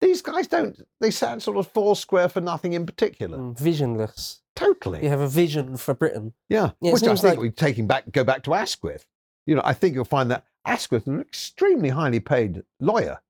These 0.00 0.22
guys 0.22 0.46
don't. 0.46 0.80
They 1.00 1.10
sound 1.10 1.42
sort 1.42 1.56
of 1.58 1.66
four 1.68 1.94
square 1.96 2.28
for 2.28 2.40
nothing 2.40 2.72
in 2.72 2.86
particular. 2.86 3.36
mm, 3.38 3.58
visionless. 3.58 4.40
Totally. 4.56 5.02
You 5.02 5.08
have 5.10 5.20
a 5.20 5.28
vision 5.28 5.76
for 5.76 5.94
Britain. 5.94 6.32
Yeah. 6.48 6.70
Yeah, 6.80 6.92
Which 6.92 7.02
I 7.02 7.14
think 7.14 7.22
like- 7.22 7.38
we 7.38 7.50
taking 7.50 7.86
back 7.86 8.10
go 8.12 8.24
back 8.24 8.42
to 8.44 8.54
Asquith. 8.54 9.06
You 9.46 9.54
know, 9.56 9.62
I 9.64 9.74
think 9.74 9.94
you'll 9.94 10.04
find 10.04 10.30
that 10.30 10.44
Asquith 10.66 11.02
is 11.02 11.08
an 11.08 11.20
extremely 11.20 11.88
highly 11.90 12.20
paid 12.20 12.62
lawyer. 12.80 13.20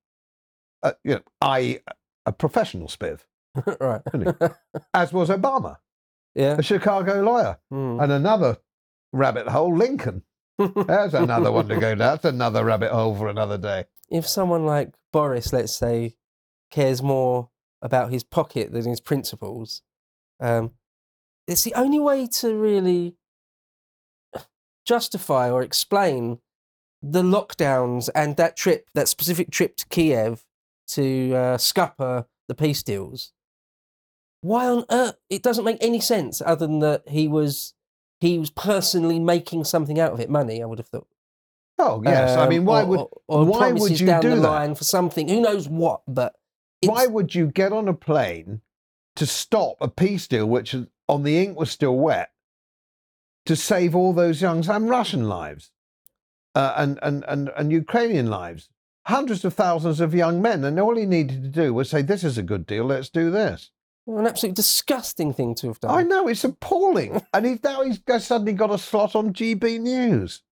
Uh, 0.83 0.93
you 1.03 1.15
know, 1.15 1.21
I 1.41 1.81
a 2.25 2.31
professional 2.31 2.87
spiv, 2.87 3.21
right. 3.79 4.01
as 4.93 5.13
was 5.13 5.29
Obama, 5.29 5.77
yeah. 6.35 6.55
a 6.57 6.61
Chicago 6.63 7.21
lawyer, 7.21 7.59
Mm. 7.71 8.01
and 8.03 8.11
another 8.11 8.57
rabbit 9.13 9.47
hole, 9.47 9.75
Lincoln. 9.75 10.23
There's 10.57 11.13
another 11.13 11.51
one 11.51 11.67
to 11.69 11.75
go 11.75 11.89
down. 11.95 11.97
That's 11.97 12.25
another 12.25 12.63
rabbit 12.65 12.91
hole 12.91 13.15
for 13.15 13.27
another 13.29 13.57
day. 13.57 13.85
if 14.09 14.27
someone 14.27 14.65
like 14.65 14.93
Boris, 15.13 15.53
let's 15.53 15.73
say, 15.73 16.15
cares 16.71 17.01
more 17.03 17.49
about 17.81 18.11
his 18.11 18.23
pocket 18.23 18.71
than 18.71 18.85
his 18.85 19.01
principles, 19.01 19.81
um, 20.39 20.71
it's 21.47 21.63
the 21.63 21.73
only 21.75 21.99
way 21.99 22.27
to 22.27 22.55
really 22.55 23.15
justify 24.85 25.49
or 25.49 25.61
explain 25.63 26.39
the 27.01 27.23
lockdowns 27.23 28.09
and 28.15 28.37
that 28.37 28.55
trip, 28.55 28.87
that 28.93 29.07
specific 29.07 29.49
trip 29.51 29.75
to 29.77 29.85
Kiev 29.87 30.43
to 30.89 31.33
uh, 31.35 31.57
scupper 31.57 32.25
the 32.47 32.55
peace 32.55 32.83
deals. 32.83 33.31
Why 34.41 34.67
on 34.67 34.85
earth? 34.89 35.15
It 35.29 35.43
doesn't 35.43 35.65
make 35.65 35.77
any 35.81 35.99
sense 35.99 36.41
other 36.43 36.65
than 36.67 36.79
that 36.79 37.03
he 37.07 37.27
was 37.27 37.73
he 38.19 38.37
was 38.39 38.49
personally 38.51 39.19
making 39.19 39.63
something 39.63 39.99
out 39.99 40.13
of 40.13 40.19
it, 40.19 40.29
money. 40.29 40.61
I 40.61 40.65
would 40.65 40.79
have 40.79 40.87
thought. 40.87 41.07
Oh 41.79 42.01
yes, 42.03 42.37
I 42.37 42.43
Um, 42.43 42.49
mean, 42.49 42.65
why 42.65 42.81
or- 42.83 42.85
would 42.85 42.99
or, 42.99 43.09
or 43.27 43.45
why 43.45 43.71
would 43.71 43.99
you 43.99 44.07
down 44.07 44.21
do 44.21 44.29
the 44.31 44.35
that? 44.37 44.41
line 44.41 44.75
for 44.75 44.83
something? 44.83 45.27
Who 45.27 45.41
knows 45.41 45.67
what? 45.69 46.01
But 46.07 46.33
why 46.83 47.07
would 47.07 47.35
you 47.35 47.47
get 47.47 47.73
on 47.73 47.87
a 47.87 47.93
plane 47.93 48.61
to 49.15 49.25
stop 49.25 49.77
a 49.81 49.87
peace 49.87 50.27
deal 50.27 50.45
which 50.45 50.75
on 51.07 51.23
the 51.23 51.37
ink 51.37 51.57
was 51.57 51.71
still 51.71 51.97
wet 51.97 52.31
to 53.45 53.55
save 53.55 53.95
all 53.95 54.13
those 54.13 54.41
young 54.41 54.67
and 54.67 54.89
Russian 54.89 55.27
lives 55.27 55.71
uh, 56.55 56.73
and, 56.77 56.99
and, 57.01 57.23
and, 57.27 57.49
and 57.55 57.71
Ukrainian 57.71 58.29
lives? 58.29 58.69
Hundreds 59.07 59.43
of 59.43 59.55
thousands 59.55 59.99
of 59.99 60.13
young 60.13 60.41
men, 60.41 60.63
and 60.63 60.79
all 60.79 60.95
he 60.95 61.07
needed 61.07 61.41
to 61.41 61.49
do 61.49 61.73
was 61.73 61.89
say, 61.89 62.03
"This 62.03 62.23
is 62.23 62.37
a 62.37 62.43
good 62.43 62.67
deal. 62.67 62.85
Let's 62.85 63.09
do 63.09 63.31
this." 63.31 63.71
an 64.07 64.27
absolutely 64.27 64.55
disgusting 64.55 65.33
thing 65.33 65.55
to 65.55 65.67
have 65.67 65.79
done. 65.79 65.91
I 65.91 66.03
know 66.03 66.27
it's 66.27 66.43
appalling, 66.43 67.21
and 67.33 67.45
he's 67.45 67.63
now 67.63 67.83
he's 67.83 67.99
suddenly 68.19 68.53
got 68.53 68.71
a 68.71 68.77
slot 68.77 69.15
on 69.15 69.33
GB 69.33 69.79
News. 69.79 70.43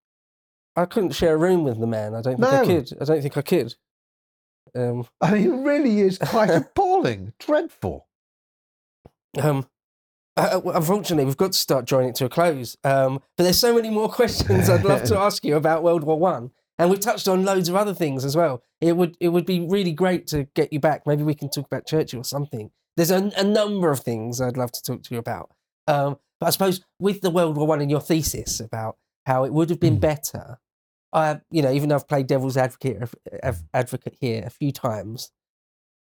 I 0.76 0.86
couldn't 0.86 1.12
share 1.12 1.36
a 1.36 1.38
room 1.38 1.64
with 1.64 1.80
the 1.80 1.88
man. 1.88 2.16
I 2.16 2.22
don't 2.22 2.40
think 2.40 2.48
I 2.48 2.66
could. 2.66 2.94
I 3.02 3.06
don't 3.06 3.22
think 3.22 3.38
I 3.38 3.42
could. 3.42 3.76
Um, 4.76 5.08
I 5.22 5.34
mean, 5.34 5.54
it 5.54 5.56
really 5.66 6.00
is 6.02 6.18
quite 6.24 6.50
appalling, 6.50 7.34
dreadful. 7.40 8.08
um, 9.42 9.68
uh, 10.38 10.62
uh, 10.66 10.72
unfortunately, 10.72 11.26
we've 11.26 11.38
got 11.38 11.52
to 11.52 11.58
start 11.58 11.86
drawing 11.86 12.10
it 12.10 12.16
to 12.16 12.26
a 12.26 12.30
close. 12.30 12.78
Um, 12.84 13.22
but 13.38 13.44
there's 13.44 13.60
so 13.60 13.76
many 13.76 13.90
more 13.90 14.10
questions 14.20 14.70
I'd 14.70 14.86
love 14.86 15.04
to 15.04 15.18
ask 15.28 15.44
you 15.44 15.56
about 15.56 15.84
World 15.84 16.04
War 16.04 16.18
One, 16.20 16.52
and 16.78 16.90
we've 16.90 17.00
touched 17.00 17.28
on 17.28 17.44
loads 17.46 17.68
of 17.70 17.76
other 17.76 17.94
things 17.94 18.24
as 18.26 18.36
well. 18.36 18.64
It 18.82 18.96
would 18.96 19.18
it 19.20 19.30
would 19.30 19.46
be 19.46 19.60
really 19.60 19.92
great 19.92 20.28
to 20.28 20.46
get 20.56 20.72
you 20.72 20.80
back. 20.80 21.06
Maybe 21.06 21.24
we 21.24 21.36
can 21.36 21.50
talk 21.50 21.66
about 21.66 21.86
Churchill 21.86 22.22
or 22.22 22.24
something. 22.24 22.72
There's 22.96 23.12
a, 23.12 23.32
a 23.38 23.44
number 23.44 23.92
of 23.92 24.00
things 24.02 24.40
I'd 24.42 24.58
love 24.58 24.72
to 24.74 24.82
talk 24.82 25.04
to 25.04 25.14
you 25.14 25.20
about. 25.20 25.52
Um, 25.88 26.18
but 26.40 26.48
I 26.48 26.50
suppose 26.52 26.86
with 27.00 27.22
the 27.22 27.30
World 27.30 27.58
War 27.58 27.68
One 27.68 27.82
and 27.82 27.92
your 27.92 28.02
thesis 28.02 28.60
about 28.62 28.98
how 29.26 29.44
it 29.44 29.54
would 29.54 29.70
have 29.70 29.80
been 29.80 29.98
Mm. 29.98 30.02
better, 30.02 30.60
I 31.12 31.42
you 31.52 31.62
know 31.62 31.72
even 31.72 31.90
though 31.90 31.96
I've 31.96 32.08
played 32.08 32.28
devil's 32.28 32.58
advocate 32.58 33.10
advocate 33.74 34.18
here 34.20 34.44
a 34.46 34.50
few 34.50 34.72
times, 34.72 35.32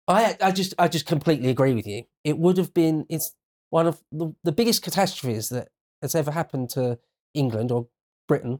I 0.07 0.37
I 0.41 0.51
just 0.51 0.73
I 0.77 0.87
just 0.87 1.05
completely 1.05 1.49
agree 1.49 1.73
with 1.73 1.87
you. 1.87 2.03
It 2.23 2.37
would 2.37 2.57
have 2.57 2.73
been 2.73 3.05
it's 3.09 3.35
one 3.69 3.87
of 3.87 4.01
the, 4.11 4.33
the 4.43 4.51
biggest 4.51 4.83
catastrophes 4.83 5.49
that 5.49 5.69
has 6.01 6.13
ever 6.13 6.31
happened 6.31 6.69
to 6.71 6.99
England 7.33 7.71
or 7.71 7.87
Britain, 8.27 8.59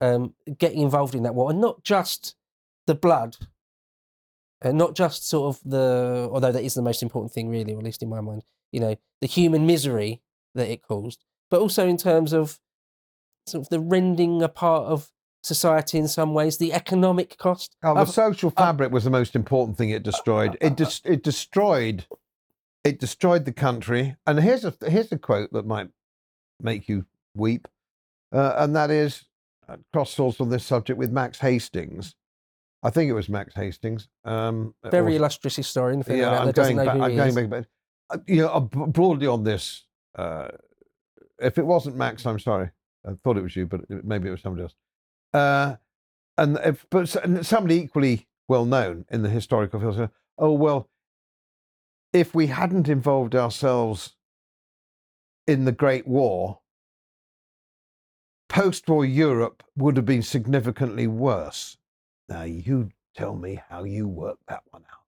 um, 0.00 0.34
getting 0.58 0.80
involved 0.80 1.14
in 1.14 1.22
that 1.22 1.34
war, 1.34 1.50
and 1.50 1.60
not 1.60 1.82
just 1.82 2.34
the 2.86 2.94
blood, 2.94 3.36
and 4.60 4.76
not 4.76 4.94
just 4.94 5.26
sort 5.26 5.56
of 5.56 5.62
the 5.70 6.28
although 6.30 6.52
that 6.52 6.64
is 6.64 6.74
the 6.74 6.82
most 6.82 7.02
important 7.02 7.32
thing, 7.32 7.48
really, 7.48 7.72
at 7.72 7.82
least 7.82 8.02
in 8.02 8.08
my 8.08 8.20
mind. 8.20 8.44
You 8.72 8.80
know, 8.80 8.96
the 9.20 9.26
human 9.26 9.66
misery 9.66 10.22
that 10.54 10.68
it 10.68 10.82
caused, 10.82 11.24
but 11.50 11.60
also 11.60 11.86
in 11.86 11.96
terms 11.96 12.32
of 12.32 12.58
sort 13.46 13.64
of 13.64 13.70
the 13.70 13.80
rending 13.80 14.42
apart 14.42 14.84
of 14.86 15.10
society 15.42 15.98
in 15.98 16.08
some 16.08 16.34
ways, 16.34 16.58
the 16.58 16.72
economic 16.72 17.36
cost. 17.38 17.76
Oh, 17.82 17.94
the 17.94 18.00
of- 18.02 18.10
social 18.10 18.50
fabric 18.50 18.92
was 18.92 19.04
the 19.04 19.10
most 19.10 19.36
important 19.36 19.76
thing 19.76 19.90
it 19.90 20.02
destroyed. 20.02 20.56
It 20.60 20.76
dis- 20.76 21.02
it 21.04 21.22
destroyed 21.22 22.06
it 22.84 22.98
destroyed 22.98 23.44
the 23.44 23.52
country. 23.52 24.16
And 24.26 24.40
here's 24.40 24.64
a 24.64 24.74
here's 24.86 25.12
a 25.12 25.18
quote 25.18 25.52
that 25.52 25.66
might 25.66 25.88
make 26.60 26.88
you 26.88 27.06
weep, 27.34 27.68
uh, 28.32 28.54
and 28.58 28.74
that 28.76 28.90
is 28.90 29.24
uh, 29.68 29.76
cross 29.92 30.12
source 30.12 30.40
on 30.40 30.48
this 30.48 30.64
subject 30.64 30.98
with 30.98 31.10
Max 31.10 31.38
Hastings. 31.38 32.14
I 32.84 32.90
think 32.90 33.08
it 33.08 33.14
was 33.14 33.28
Max 33.28 33.54
Hastings. 33.54 34.08
Um, 34.24 34.74
very 34.90 35.14
or- 35.14 35.16
illustrious 35.16 35.56
historian. 35.56 36.02
Yeah, 36.08 36.40
I'm 36.40 36.50
going 36.52 36.76
back. 36.76 36.88
I'm 36.88 37.16
going 37.16 37.34
back, 37.34 37.48
but 37.48 37.66
uh, 38.10 38.18
you 38.26 38.42
know, 38.42 38.48
uh, 38.48 38.60
broadly 38.60 39.26
on 39.26 39.44
this. 39.44 39.84
Uh, 40.14 40.48
if 41.38 41.58
it 41.58 41.66
wasn't 41.66 41.96
Max, 41.96 42.26
I'm 42.26 42.38
sorry. 42.38 42.70
I 43.06 43.12
thought 43.24 43.36
it 43.36 43.42
was 43.42 43.56
you, 43.56 43.66
but 43.66 43.80
maybe 43.88 44.28
it 44.28 44.32
was 44.32 44.42
somebody 44.42 44.62
else. 44.62 44.74
Uh, 45.32 45.76
and 46.38 46.58
if, 46.64 46.86
but 46.90 47.14
and 47.16 47.44
somebody 47.46 47.76
equally 47.76 48.26
well 48.48 48.64
known 48.64 49.04
in 49.10 49.22
the 49.22 49.28
historical 49.28 49.80
field 49.80 49.96
said, 49.96 50.10
"Oh 50.38 50.52
well, 50.52 50.88
if 52.12 52.34
we 52.34 52.48
hadn't 52.48 52.88
involved 52.88 53.34
ourselves 53.34 54.16
in 55.46 55.64
the 55.64 55.72
Great 55.72 56.06
War, 56.06 56.60
post-war 58.48 59.04
Europe 59.04 59.62
would 59.76 59.96
have 59.96 60.06
been 60.06 60.22
significantly 60.22 61.06
worse." 61.06 61.76
Now 62.28 62.42
you 62.42 62.90
tell 63.14 63.34
me 63.34 63.60
how 63.68 63.84
you 63.84 64.08
work 64.08 64.38
that 64.48 64.62
one 64.70 64.84
out 64.90 65.02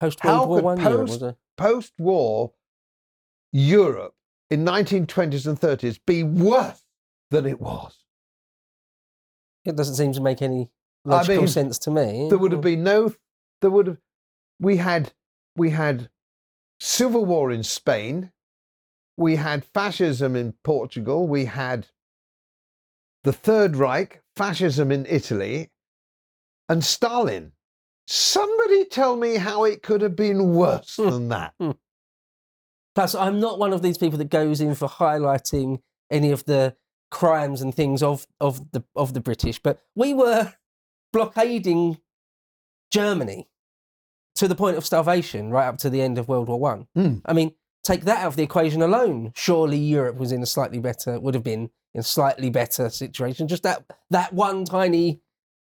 Post 0.00 0.24
World 0.24 0.48
War 0.48 0.62
One 0.62 0.80
Europe 0.80 1.08
post- 1.08 1.20
was 1.22 1.34
post-war 1.56 2.52
Europe 3.52 4.14
in 4.50 4.64
1920s 4.64 5.46
and 5.46 5.60
30s 5.60 5.98
be 6.06 6.22
worse 6.22 6.82
than 7.30 7.46
it 7.46 7.60
was. 7.60 8.04
It 9.68 9.76
doesn't 9.76 9.94
seem 9.96 10.12
to 10.12 10.20
make 10.20 10.42
any 10.42 10.70
I 11.04 11.10
logical 11.10 11.42
mean, 11.42 11.48
sense 11.48 11.78
to 11.80 11.90
me. 11.90 12.28
There 12.28 12.38
would 12.38 12.52
have 12.52 12.60
been 12.60 12.82
no. 12.82 13.14
There 13.60 13.70
would 13.70 13.86
have. 13.86 13.98
We 14.60 14.76
had. 14.78 15.12
We 15.56 15.70
had 15.70 16.08
civil 16.80 17.24
war 17.24 17.50
in 17.50 17.62
Spain. 17.62 18.32
We 19.16 19.36
had 19.36 19.64
fascism 19.64 20.36
in 20.36 20.54
Portugal. 20.62 21.26
We 21.26 21.46
had 21.46 21.88
the 23.24 23.32
Third 23.32 23.76
Reich, 23.76 24.22
fascism 24.36 24.92
in 24.92 25.04
Italy, 25.06 25.70
and 26.68 26.84
Stalin. 26.84 27.52
Somebody 28.06 28.84
tell 28.84 29.16
me 29.16 29.36
how 29.36 29.64
it 29.64 29.82
could 29.82 30.00
have 30.02 30.14
been 30.16 30.54
worse 30.54 30.96
Hmm. 30.96 31.10
than 31.10 31.28
that. 31.28 31.54
Plus, 32.94 33.14
I'm 33.14 33.38
not 33.40 33.58
one 33.58 33.72
of 33.72 33.82
these 33.82 33.98
people 33.98 34.18
that 34.18 34.30
goes 34.30 34.60
in 34.60 34.74
for 34.74 34.88
highlighting 34.88 35.82
any 36.10 36.30
of 36.30 36.44
the 36.44 36.76
crimes 37.10 37.62
and 37.62 37.74
things 37.74 38.02
of, 38.02 38.26
of 38.40 38.70
the 38.72 38.82
of 38.94 39.14
the 39.14 39.20
British, 39.20 39.58
but 39.58 39.80
we 39.94 40.12
were 40.14 40.52
blockading 41.12 41.98
Germany 42.90 43.48
to 44.36 44.48
the 44.48 44.54
point 44.54 44.76
of 44.76 44.84
starvation 44.86 45.50
right 45.50 45.66
up 45.66 45.78
to 45.78 45.90
the 45.90 46.00
end 46.00 46.18
of 46.18 46.28
World 46.28 46.48
War 46.48 46.58
One. 46.60 46.86
Mm. 46.96 47.22
I 47.24 47.32
mean, 47.32 47.52
take 47.82 48.02
that 48.02 48.18
out 48.20 48.26
of 48.28 48.36
the 48.36 48.42
equation 48.42 48.82
alone. 48.82 49.32
Surely 49.34 49.78
Europe 49.78 50.16
was 50.16 50.32
in 50.32 50.42
a 50.42 50.46
slightly 50.46 50.78
better 50.80 51.18
would 51.18 51.34
have 51.34 51.44
been 51.44 51.70
in 51.94 52.00
a 52.00 52.02
slightly 52.02 52.50
better 52.50 52.88
situation. 52.90 53.48
Just 53.48 53.62
that 53.64 53.84
that 54.10 54.32
one 54.32 54.64
tiny 54.64 55.20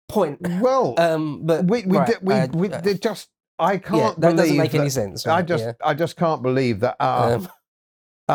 point. 0.08 0.38
Well, 0.60 0.94
Um, 0.98 1.44
but 1.44 1.64
we 1.64 1.82
we, 1.84 1.96
right, 1.98 2.06
did, 2.06 2.18
we, 2.22 2.34
uh, 2.34 2.46
we 2.52 2.70
uh, 2.72 2.80
they 2.80 2.94
just 2.94 3.28
I 3.58 3.78
can't 3.78 3.96
yeah, 3.96 4.08
that 4.08 4.20
believe 4.20 4.36
doesn't 4.36 4.56
make 4.58 4.74
any 4.74 4.84
that- 4.84 4.90
sense. 4.90 5.26
I 5.26 5.42
just 5.42 5.64
yeah. 5.64 5.72
I 5.84 5.94
just 5.94 6.16
can't 6.16 6.42
believe 6.42 6.80
that 6.80 6.96
our, 7.00 7.34
Um, 7.34 7.48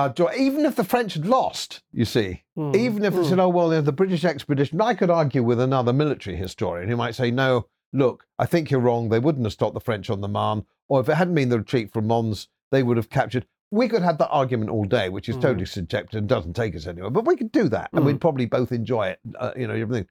joy, 0.09 0.31
even 0.37 0.65
if 0.65 0.75
the 0.75 0.83
French 0.83 1.13
had 1.15 1.25
lost, 1.25 1.81
you 1.91 2.05
see, 2.05 2.43
mm, 2.57 2.75
even 2.75 3.03
if 3.03 3.13
they 3.13 3.19
mm. 3.21 3.29
said, 3.29 3.39
oh 3.39 3.49
well, 3.49 3.81
the 3.81 3.91
British 3.91 4.23
expedition, 4.23 4.79
I 4.81 4.93
could 4.93 5.09
argue 5.09 5.43
with 5.43 5.59
another 5.59 5.93
military 5.93 6.35
historian 6.35 6.89
who 6.89 6.97
might 6.97 7.15
say, 7.15 7.31
no, 7.31 7.67
look, 7.93 8.25
I 8.37 8.45
think 8.45 8.69
you're 8.69 8.79
wrong. 8.79 9.09
They 9.09 9.19
wouldn't 9.19 9.45
have 9.45 9.53
stopped 9.53 9.73
the 9.73 9.79
French 9.79 10.09
on 10.09 10.21
the 10.21 10.27
Marne, 10.27 10.65
or 10.87 10.99
if 10.99 11.09
it 11.09 11.15
hadn't 11.15 11.35
been 11.35 11.49
the 11.49 11.59
retreat 11.59 11.91
from 11.91 12.07
Mons, 12.07 12.47
they 12.71 12.83
would 12.83 12.97
have 12.97 13.09
captured. 13.09 13.45
we 13.69 13.89
could 13.89 14.01
have 14.01 14.17
that 14.17 14.29
argument 14.29 14.69
all 14.69 14.85
day, 14.85 15.09
which 15.09 15.27
is 15.27 15.35
Mhm. 15.35 15.41
totally 15.41 15.65
subjective 15.65 16.17
and 16.17 16.29
doesn't 16.29 16.53
take 16.53 16.73
us 16.73 16.87
anywhere. 16.87 17.09
But 17.09 17.25
we 17.25 17.35
could 17.35 17.51
do 17.51 17.67
that, 17.67 17.89
and 17.91 18.03
Mm. 18.03 18.05
we'd 18.05 18.21
probably 18.21 18.45
both 18.45 18.71
enjoy 18.71 19.07
it. 19.07 19.19
Uh, 19.37 19.51
you 19.57 19.67
know, 19.67 19.73
everything. 19.73 20.07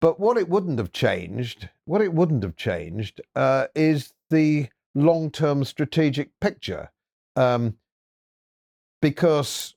But 0.00 0.18
what 0.18 0.38
it 0.38 0.48
wouldn't 0.48 0.78
have 0.78 0.92
changed, 0.92 1.68
what 1.84 2.00
it 2.00 2.14
wouldn't 2.14 2.42
have 2.42 2.56
changed, 2.56 3.20
uh, 3.36 3.66
is 3.74 4.14
the 4.30 4.70
long-term 4.94 5.64
strategic 5.64 6.30
picture, 6.40 6.90
um, 7.36 7.76
because 9.00 9.74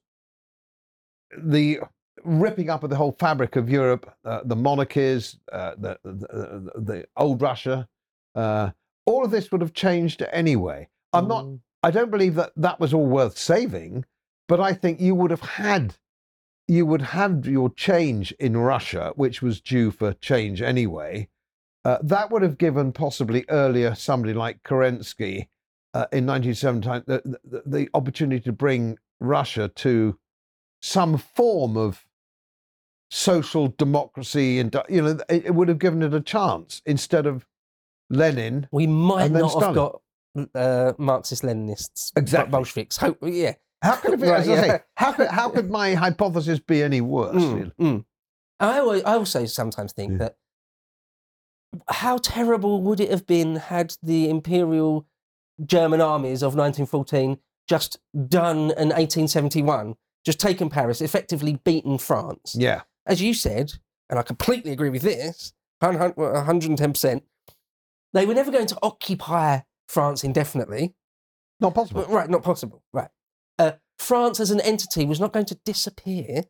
the 1.38 1.80
ripping 2.24 2.70
up 2.70 2.84
of 2.84 2.90
the 2.90 2.96
whole 2.96 3.16
fabric 3.20 3.56
of 3.56 3.70
Europe, 3.70 4.14
uh, 4.26 4.42
the 4.46 4.56
monarchies, 4.56 5.38
uh, 5.52 5.74
the, 5.78 5.98
the 6.04 6.72
the 6.76 7.06
old 7.18 7.42
Russia, 7.42 7.88
uh, 8.36 8.72
all 9.06 9.24
of 9.26 9.32
this 9.32 9.52
would 9.52 9.62
have 9.62 9.74
changed 9.74 10.24
anyway. 10.32 10.88
I'm 11.12 11.28
not. 11.28 11.46
Mm. 11.46 11.60
I 11.84 11.92
don't 11.92 12.12
believe 12.12 12.36
that 12.36 12.54
that 12.56 12.80
was 12.80 12.94
all 12.94 13.06
worth 13.06 13.38
saving, 13.38 14.06
but 14.48 14.60
I 14.60 14.74
think 14.74 15.02
you 15.02 15.16
would 15.16 15.32
have 15.32 15.42
had, 15.42 15.96
you 16.68 16.86
would 16.86 17.02
have 17.02 17.46
your 17.46 17.70
change 17.72 18.32
in 18.34 18.56
Russia, 18.56 19.12
which 19.16 19.42
was 19.42 19.60
due 19.60 19.92
for 19.92 20.14
change 20.14 20.62
anyway. 20.62 21.28
Uh, 21.84 21.98
that 22.02 22.32
would 22.32 22.42
have 22.42 22.58
given 22.58 22.94
possibly 22.94 23.44
earlier 23.50 23.94
somebody 23.94 24.34
like 24.34 24.64
Kerensky 24.64 25.48
uh, 25.94 26.08
in 26.14 26.26
1917 26.26 27.04
the, 27.06 27.40
the, 27.44 27.64
the 27.66 27.90
opportunity 27.94 28.40
to 28.42 28.54
bring 28.54 28.98
Russia 29.24 29.68
to 29.70 30.18
some 30.82 31.18
form 31.18 31.78
of 31.78 32.06
social 33.10 33.68
democracy, 33.78 34.60
and 34.60 34.76
you 34.90 35.02
know, 35.02 35.18
it, 35.30 35.46
it 35.46 35.56
would 35.56 35.68
have 35.70 35.80
given 35.80 36.02
it 36.02 36.14
a 36.14 36.22
chance 36.22 36.82
instead 36.86 37.26
of 37.26 37.46
Lenin. 38.10 38.68
We 38.72 38.88
might 38.88 39.32
not 39.32 39.62
have 39.64 39.76
got 39.76 40.02
uh, 40.56 40.94
Marxist 40.98 41.44
Leninists, 41.44 42.12
Exactly. 42.16 42.52
Bolsheviks. 42.52 42.98
Hope, 42.98 43.18
yeah. 43.24 43.54
How 43.82 43.96
could 43.96 44.14
it 44.14 44.22
be? 44.22 44.28
Right, 44.30 44.46
yeah. 44.46 44.62
say, 44.62 44.80
how 44.96 45.12
could 45.14 45.28
how 45.28 45.50
could 45.50 45.70
my 45.70 45.94
hypothesis 45.94 46.60
be 46.60 46.82
any 46.84 47.02
worse? 47.02 47.36
Mm, 47.36 47.72
mm. 47.80 48.06
I, 48.60 48.80
I 48.80 49.02
also 49.16 49.46
sometimes 49.46 49.94
think 49.94 50.14
Yeah. 50.14 50.18
that 50.20 50.36
how 51.90 52.18
terrible 52.18 52.82
would 52.82 53.00
it 53.00 53.10
have 53.10 53.26
been 53.26 53.56
had 53.56 53.96
the 54.04 54.30
imperial 54.30 55.06
German 55.66 56.02
armies 56.02 56.42
of 56.42 56.56
1914 56.56 57.38
just 57.68 58.00
done 58.28 58.72
an 58.72 58.90
1871, 58.90 59.96
just 60.26 60.40
taken 60.40 60.70
Paris, 60.70 61.02
effectively 61.02 61.60
beaten 61.64 61.98
France? 61.98 62.56
Yeah, 62.58 62.82
As 63.06 63.22
you 63.22 63.34
said, 63.34 63.74
and 64.10 64.20
I 64.20 64.24
completely 64.24 64.72
agree 64.72 64.90
with 64.90 65.02
this, 65.02 65.54
110%, 65.82 67.22
they 68.14 68.26
were 68.26 68.34
never 68.34 68.52
going 68.52 68.68
to 68.68 68.78
occupy 68.84 69.60
France 69.88 70.24
indefinitely. 70.24 70.94
not 71.60 71.74
possible. 71.74 72.06
Right, 72.06 72.30
not 72.30 72.44
possible. 72.44 72.84
Right. 72.94 73.10
Uh, 73.60 73.74
France 73.98 74.40
as 74.40 74.52
an 74.52 74.62
entity 74.62 75.06
was 75.06 75.20
not 75.20 75.34
going 75.34 75.46
to 75.48 75.56
disappear. 75.66 76.44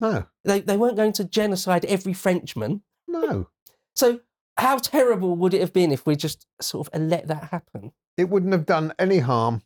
No, 0.00 0.26
They, 0.44 0.60
they 0.60 0.76
weren't 0.78 0.96
going 0.96 1.12
to 1.14 1.24
genocide 1.24 1.84
every 1.84 2.12
Frenchman. 2.14 2.82
no, 3.06 3.48
So, 3.94 4.20
how 4.56 4.76
terrible 4.78 5.36
would 5.36 5.54
it 5.54 5.60
have 5.60 5.72
been 5.72 5.92
if 5.92 6.06
we 6.06 6.16
just 6.16 6.46
sort 6.60 6.88
of 6.88 7.00
let 7.00 7.26
that 7.28 7.44
happen? 7.44 7.92
it 8.16 8.28
wouldn't 8.28 8.52
have 8.52 8.66
done 8.66 8.92
any 8.98 9.18
harm. 9.18 9.62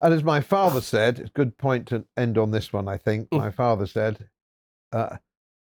And 0.00 0.14
as 0.14 0.22
my 0.24 0.40
father 0.40 0.80
said, 0.94 1.18
it's 1.18 1.30
a 1.30 1.32
good 1.32 1.58
point 1.58 1.86
to 1.88 2.04
end 2.16 2.38
on 2.38 2.50
this 2.50 2.72
one. 2.72 2.88
I 2.88 2.96
think 2.96 3.28
Mm. 3.30 3.38
my 3.38 3.50
father 3.50 3.86
said, 3.86 4.28
uh, 4.92 5.16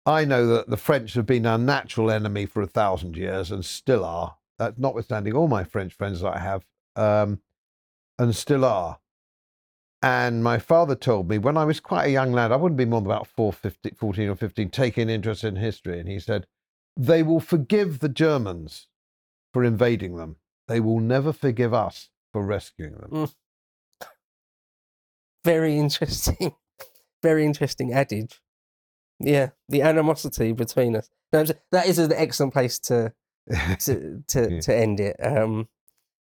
"I 0.06 0.26
know 0.26 0.48
that 0.48 0.70
the 0.70 0.78
French 0.78 1.14
have 1.14 1.26
been 1.26 1.46
our 1.46 1.58
natural 1.58 2.10
enemy 2.12 2.46
for 2.46 2.62
a 2.62 2.68
thousand 2.68 3.16
years 3.18 3.52
and 3.52 3.64
still 3.66 4.04
are. 4.06 4.38
That 4.60 4.78
notwithstanding 4.80 5.34
all 5.34 5.48
my 5.48 5.64
French 5.64 5.94
friends 5.94 6.22
that 6.22 6.36
I 6.36 6.40
have, 6.40 6.66
um, 6.96 7.42
and 8.20 8.36
still 8.36 8.66
are." 8.66 9.00
And 10.02 10.44
my 10.44 10.60
father 10.60 10.96
told 10.96 11.30
me 11.30 11.38
when 11.38 11.56
I 11.56 11.64
was 11.64 11.80
quite 11.80 12.08
a 12.08 12.12
young 12.12 12.34
lad, 12.34 12.52
I 12.52 12.58
wouldn't 12.58 12.78
be 12.78 12.84
more 12.86 13.00
than 13.00 13.10
about 13.10 13.26
4, 13.28 13.54
15, 13.54 13.96
14 13.96 14.28
or 14.30 14.36
15, 14.36 14.70
taking 14.70 15.10
interest 15.10 15.46
in 15.46 15.56
history. 15.56 15.98
And 15.98 16.10
he 16.10 16.20
said, 16.20 16.46
they 16.98 17.24
will 17.24 17.40
forgive 17.40 18.00
the 18.00 18.10
Germans 18.10 18.90
for 19.54 19.64
invading 19.64 20.18
them. 20.18 20.36
They 20.68 20.82
will 20.82 21.00
never 21.00 21.32
forgive 21.32 21.74
us 21.74 22.10
for 22.34 22.44
rescuing 22.44 22.96
them. 22.96 23.10
Very 25.44 25.78
interesting. 25.78 26.54
Very 27.24 27.46
interesting 27.46 27.94
adage. 27.94 28.42
Yeah, 29.20 29.50
the 29.70 29.82
animosity 29.82 30.52
between 30.52 30.96
us. 30.96 31.10
No, 31.32 31.46
That 31.72 31.88
is 31.88 31.98
an 32.00 32.12
excellent 32.14 32.54
place 32.54 32.80
to 32.80 33.14
to 33.80 34.24
to, 34.28 34.52
Yeah. 34.52 34.60
to 34.62 34.76
end 34.76 35.00
it. 35.00 35.16
Um, 35.24 35.68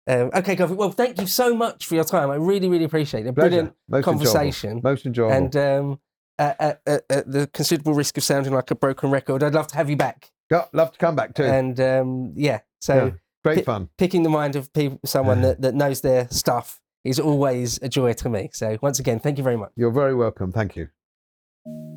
um, 0.06 0.30
okay. 0.34 0.56
Well, 0.56 0.90
thank 0.90 1.20
you 1.20 1.26
so 1.26 1.54
much 1.54 1.86
for 1.86 1.94
your 1.94 2.04
time. 2.04 2.30
I 2.30 2.36
really, 2.36 2.68
really 2.68 2.84
appreciate 2.84 3.26
it. 3.26 3.34
Pleasure. 3.34 3.48
Brilliant 3.50 3.74
Most 3.88 4.04
conversation. 4.04 4.70
Enjoyable. 4.70 4.90
Most 4.90 5.06
enjoyable. 5.06 5.36
And 5.36 5.56
um, 5.56 6.00
at, 6.38 6.80
at, 6.86 7.04
at, 7.10 7.30
the 7.30 7.46
considerable 7.48 7.92
risk 7.92 8.16
of 8.16 8.24
sounding 8.24 8.54
like 8.54 8.70
a 8.70 8.74
broken 8.74 9.10
record, 9.10 9.42
I'd 9.42 9.52
love 9.54 9.66
to 9.68 9.76
have 9.76 9.90
you 9.90 9.96
back. 9.96 10.30
Yeah, 10.50 10.64
love 10.72 10.92
to 10.92 10.98
come 10.98 11.14
back 11.14 11.34
too. 11.34 11.44
And 11.44 11.78
um, 11.78 12.32
yeah, 12.36 12.60
so 12.80 12.94
Yeah. 13.06 13.10
Great 13.44 13.56
pi- 13.58 13.62
fun. 13.72 13.88
picking 13.98 14.22
the 14.22 14.30
mind 14.30 14.56
of 14.56 14.72
people, 14.72 14.98
someone 15.04 15.42
that, 15.42 15.60
that 15.60 15.74
knows 15.74 16.00
their 16.00 16.26
stuff 16.30 16.80
is 17.04 17.20
always 17.20 17.78
a 17.82 17.88
joy 17.88 18.12
to 18.14 18.28
me. 18.28 18.50
So 18.52 18.78
once 18.82 18.98
again, 18.98 19.20
thank 19.20 19.38
you 19.38 19.44
very 19.44 19.56
much. 19.56 19.70
You're 19.76 19.92
very 19.92 20.14
welcome. 20.14 20.52
Thank 20.52 20.76
you. 20.76 20.88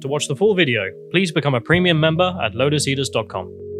To 0.01 0.07
watch 0.07 0.27
the 0.27 0.35
full 0.35 0.55
video, 0.55 0.83
please 1.11 1.31
become 1.31 1.53
a 1.53 1.61
premium 1.61 1.99
member 1.99 2.35
at 2.41 2.53
lotuseaters.com. 2.53 3.70